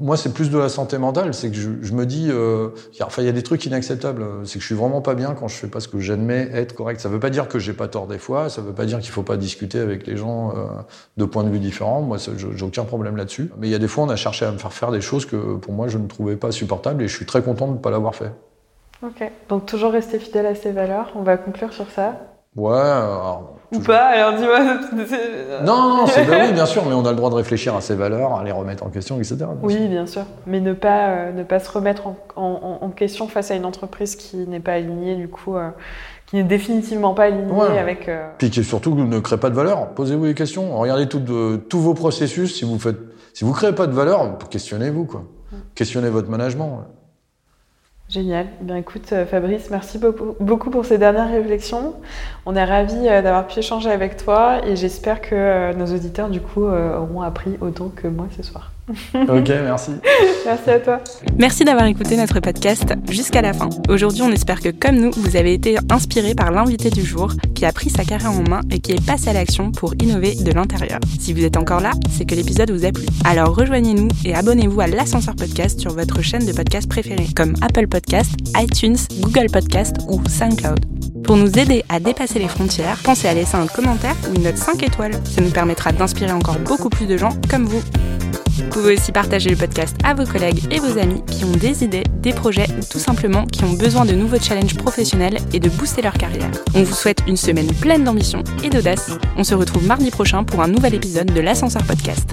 moi, 0.00 0.16
c'est 0.16 0.34
plus 0.34 0.50
de 0.50 0.58
la 0.58 0.68
santé 0.68 0.98
mentale. 0.98 1.34
C'est 1.34 1.50
que 1.50 1.56
je, 1.56 1.70
je 1.80 1.92
me 1.92 2.04
dis, 2.04 2.28
euh, 2.30 2.70
enfin, 3.00 3.22
il 3.22 3.26
y 3.26 3.28
a 3.28 3.32
des 3.32 3.44
trucs 3.44 3.64
inacceptables. 3.64 4.24
C'est 4.44 4.54
que 4.54 4.60
je 4.60 4.66
suis 4.66 4.74
vraiment 4.74 5.00
pas 5.00 5.14
bien 5.14 5.34
quand 5.34 5.46
je 5.46 5.54
fais 5.54 5.68
pas 5.68 5.78
ce 5.78 5.88
que 5.88 6.00
j'admets 6.00 6.50
être 6.52 6.74
correct. 6.74 7.00
Ça 7.00 7.08
veut 7.08 7.20
pas 7.20 7.30
dire 7.30 7.46
que 7.46 7.58
j'ai 7.58 7.72
pas 7.72 7.86
tort 7.86 8.08
des 8.08 8.18
fois. 8.18 8.48
Ça 8.48 8.60
veut 8.60 8.72
pas 8.72 8.86
dire 8.86 8.98
qu'il 8.98 9.10
faut 9.10 9.22
pas 9.22 9.36
discuter 9.36 9.78
avec 9.78 10.06
les 10.06 10.16
gens 10.16 10.50
euh, 10.50 10.64
de 11.16 11.24
points 11.24 11.44
de 11.44 11.50
vue 11.50 11.60
différents. 11.60 12.02
Moi, 12.02 12.18
j'ai 12.18 12.64
aucun 12.64 12.84
problème 12.84 13.16
là-dessus. 13.16 13.50
Mais 13.58 13.68
il 13.68 13.70
y 13.70 13.76
a 13.76 13.78
des 13.78 13.88
fois, 13.88 14.04
on 14.04 14.08
a 14.08 14.16
cherché 14.16 14.44
à 14.44 14.50
me 14.50 14.58
faire 14.58 14.72
faire 14.72 14.90
des 14.90 15.00
choses 15.00 15.26
que 15.26 15.56
pour 15.56 15.72
moi, 15.72 15.86
je 15.86 15.98
ne 15.98 16.08
trouvais 16.08 16.36
pas 16.36 16.50
supportables 16.50 17.02
et 17.04 17.08
je 17.08 17.14
suis 17.14 17.26
très 17.26 17.42
content 17.42 17.68
de 17.68 17.74
ne 17.74 17.78
pas 17.78 17.90
l'avoir 17.90 18.16
fait. 18.16 18.32
Ok. 19.02 19.30
Donc 19.48 19.64
toujours 19.66 19.92
rester 19.92 20.18
fidèle 20.18 20.46
à 20.46 20.54
ses 20.54 20.72
valeurs. 20.72 21.12
On 21.14 21.22
va 21.22 21.36
conclure 21.36 21.72
sur 21.72 21.88
ça. 21.90 22.29
Ouais. 22.56 22.72
Alors, 22.72 23.60
ou 23.72 23.78
pas 23.78 24.06
Alors 24.06 24.34
dis-moi. 24.34 24.58
Non, 25.64 25.96
non, 25.96 26.06
c'est 26.06 26.24
bah 26.24 26.38
oui, 26.46 26.52
bien 26.52 26.66
sûr, 26.66 26.84
mais 26.86 26.94
on 26.94 27.04
a 27.04 27.10
le 27.10 27.16
droit 27.16 27.30
de 27.30 27.36
réfléchir 27.36 27.76
à 27.76 27.80
ses 27.80 27.94
valeurs, 27.94 28.34
à 28.34 28.44
les 28.44 28.50
remettre 28.50 28.84
en 28.84 28.88
question, 28.88 29.16
etc. 29.18 29.38
oui, 29.62 29.86
bien 29.86 30.06
sûr, 30.06 30.24
mais 30.46 30.60
ne 30.60 30.72
pas 30.72 31.08
euh, 31.08 31.32
ne 31.32 31.44
pas 31.44 31.60
se 31.60 31.70
remettre 31.70 32.08
en, 32.08 32.16
en, 32.34 32.78
en, 32.80 32.90
question 32.90 33.28
face 33.28 33.52
à 33.52 33.54
une 33.54 33.64
entreprise 33.64 34.16
qui 34.16 34.38
n'est 34.48 34.60
pas 34.60 34.72
alignée, 34.72 35.14
du 35.14 35.28
coup, 35.28 35.56
euh, 35.56 35.70
qui 36.26 36.36
n'est 36.36 36.42
définitivement 36.42 37.14
pas 37.14 37.24
alignée 37.24 37.78
avec. 37.78 38.08
Euh... 38.08 38.28
Puis 38.38 38.50
qui 38.50 38.64
surtout 38.64 38.94
ne 38.94 39.20
crée 39.20 39.38
pas 39.38 39.50
de 39.50 39.54
valeur. 39.54 39.90
Posez-vous 39.90 40.26
des 40.26 40.34
questions. 40.34 40.76
Regardez 40.76 41.08
tout, 41.08 41.22
tous 41.68 41.80
vos 41.80 41.94
processus. 41.94 42.56
Si 42.56 42.64
vous 42.64 42.78
faites, 42.78 42.98
si 43.34 43.44
vous 43.44 43.52
créez 43.52 43.72
pas 43.72 43.86
de 43.86 43.92
valeur, 43.92 44.36
questionnez-vous 44.50 45.04
quoi. 45.04 45.22
Questionnez 45.76 46.10
votre 46.10 46.28
management. 46.28 46.84
Génial. 48.10 48.48
Eh 48.60 48.64
bien, 48.64 48.74
écoute, 48.74 49.12
euh, 49.12 49.24
Fabrice, 49.24 49.70
merci 49.70 50.00
beaucoup 50.40 50.70
pour 50.70 50.84
ces 50.84 50.98
dernières 50.98 51.30
réflexions. 51.30 51.94
On 52.44 52.56
est 52.56 52.64
ravis 52.64 53.08
euh, 53.08 53.22
d'avoir 53.22 53.46
pu 53.46 53.60
échanger 53.60 53.88
avec 53.88 54.16
toi 54.16 54.66
et 54.66 54.74
j'espère 54.74 55.20
que 55.20 55.36
euh, 55.36 55.72
nos 55.74 55.86
auditeurs, 55.86 56.28
du 56.28 56.40
coup, 56.40 56.64
auront 56.64 57.22
appris 57.22 57.56
autant 57.60 57.88
que 57.88 58.08
moi 58.08 58.26
ce 58.36 58.42
soir. 58.42 58.72
ok, 59.14 59.48
merci. 59.48 59.92
merci 60.44 60.70
à 60.70 60.80
toi. 60.80 61.00
Merci 61.38 61.64
d'avoir 61.64 61.86
écouté 61.86 62.16
notre 62.16 62.40
podcast 62.40 62.92
jusqu'à 63.08 63.42
la 63.42 63.52
fin. 63.52 63.68
Aujourd'hui, 63.88 64.22
on 64.22 64.30
espère 64.30 64.60
que, 64.60 64.70
comme 64.70 64.96
nous, 64.96 65.10
vous 65.12 65.36
avez 65.36 65.54
été 65.54 65.76
inspiré 65.90 66.34
par 66.34 66.50
l'invité 66.50 66.90
du 66.90 67.04
jour 67.04 67.32
qui 67.54 67.64
a 67.64 67.72
pris 67.72 67.90
sa 67.90 68.04
carrière 68.04 68.32
en 68.32 68.48
main 68.48 68.60
et 68.70 68.80
qui 68.80 68.92
est 68.92 69.04
passé 69.04 69.28
à 69.28 69.32
l'action 69.32 69.70
pour 69.70 69.94
innover 70.00 70.34
de 70.34 70.52
l'intérieur. 70.52 70.98
Si 71.18 71.32
vous 71.32 71.44
êtes 71.44 71.56
encore 71.56 71.80
là, 71.80 71.92
c'est 72.10 72.24
que 72.24 72.34
l'épisode 72.34 72.70
vous 72.70 72.84
a 72.84 72.92
plu. 72.92 73.04
Alors 73.24 73.54
rejoignez-nous 73.54 74.08
et 74.24 74.34
abonnez-vous 74.34 74.80
à 74.80 74.86
l'Ascenseur 74.86 75.36
Podcast 75.36 75.80
sur 75.80 75.92
votre 75.92 76.20
chaîne 76.22 76.44
de 76.44 76.52
podcast 76.52 76.88
préférée, 76.88 77.28
comme 77.34 77.54
Apple 77.62 77.86
Podcast, 77.86 78.32
iTunes, 78.56 78.96
Google 79.20 79.46
Podcast 79.52 79.96
ou 80.08 80.20
SoundCloud. 80.28 80.84
Pour 81.24 81.36
nous 81.36 81.58
aider 81.58 81.84
à 81.88 82.00
dépasser 82.00 82.38
les 82.38 82.48
frontières, 82.48 82.98
pensez 83.04 83.28
à 83.28 83.34
laisser 83.34 83.56
un 83.56 83.66
commentaire 83.66 84.16
ou 84.28 84.34
une 84.34 84.42
note 84.42 84.56
5 84.56 84.82
étoiles. 84.82 85.12
Ça 85.24 85.40
nous 85.40 85.50
permettra 85.50 85.92
d'inspirer 85.92 86.32
encore 86.32 86.58
beaucoup 86.58 86.88
plus 86.88 87.06
de 87.06 87.16
gens 87.16 87.30
comme 87.48 87.66
vous. 87.66 87.82
Vous 88.56 88.68
pouvez 88.70 88.94
aussi 88.94 89.12
partager 89.12 89.50
le 89.50 89.56
podcast 89.56 89.96
à 90.04 90.14
vos 90.14 90.24
collègues 90.24 90.62
et 90.70 90.78
vos 90.78 90.98
amis 90.98 91.22
qui 91.26 91.44
ont 91.44 91.52
des 91.52 91.84
idées, 91.84 92.04
des 92.20 92.32
projets 92.32 92.66
ou 92.78 92.84
tout 92.90 92.98
simplement 92.98 93.46
qui 93.46 93.64
ont 93.64 93.72
besoin 93.72 94.04
de 94.04 94.12
nouveaux 94.12 94.38
challenges 94.40 94.76
professionnels 94.76 95.38
et 95.52 95.60
de 95.60 95.68
booster 95.68 96.02
leur 96.02 96.14
carrière. 96.14 96.50
On 96.74 96.82
vous 96.82 96.94
souhaite 96.94 97.20
une 97.26 97.36
semaine 97.36 97.72
pleine 97.74 98.04
d'ambition 98.04 98.42
et 98.62 98.70
d'audace. 98.70 99.10
On 99.36 99.44
se 99.44 99.54
retrouve 99.54 99.86
mardi 99.86 100.10
prochain 100.10 100.44
pour 100.44 100.60
un 100.62 100.68
nouvel 100.68 100.94
épisode 100.94 101.32
de 101.32 101.40
l'Ascenseur 101.40 101.84
Podcast. 101.84 102.30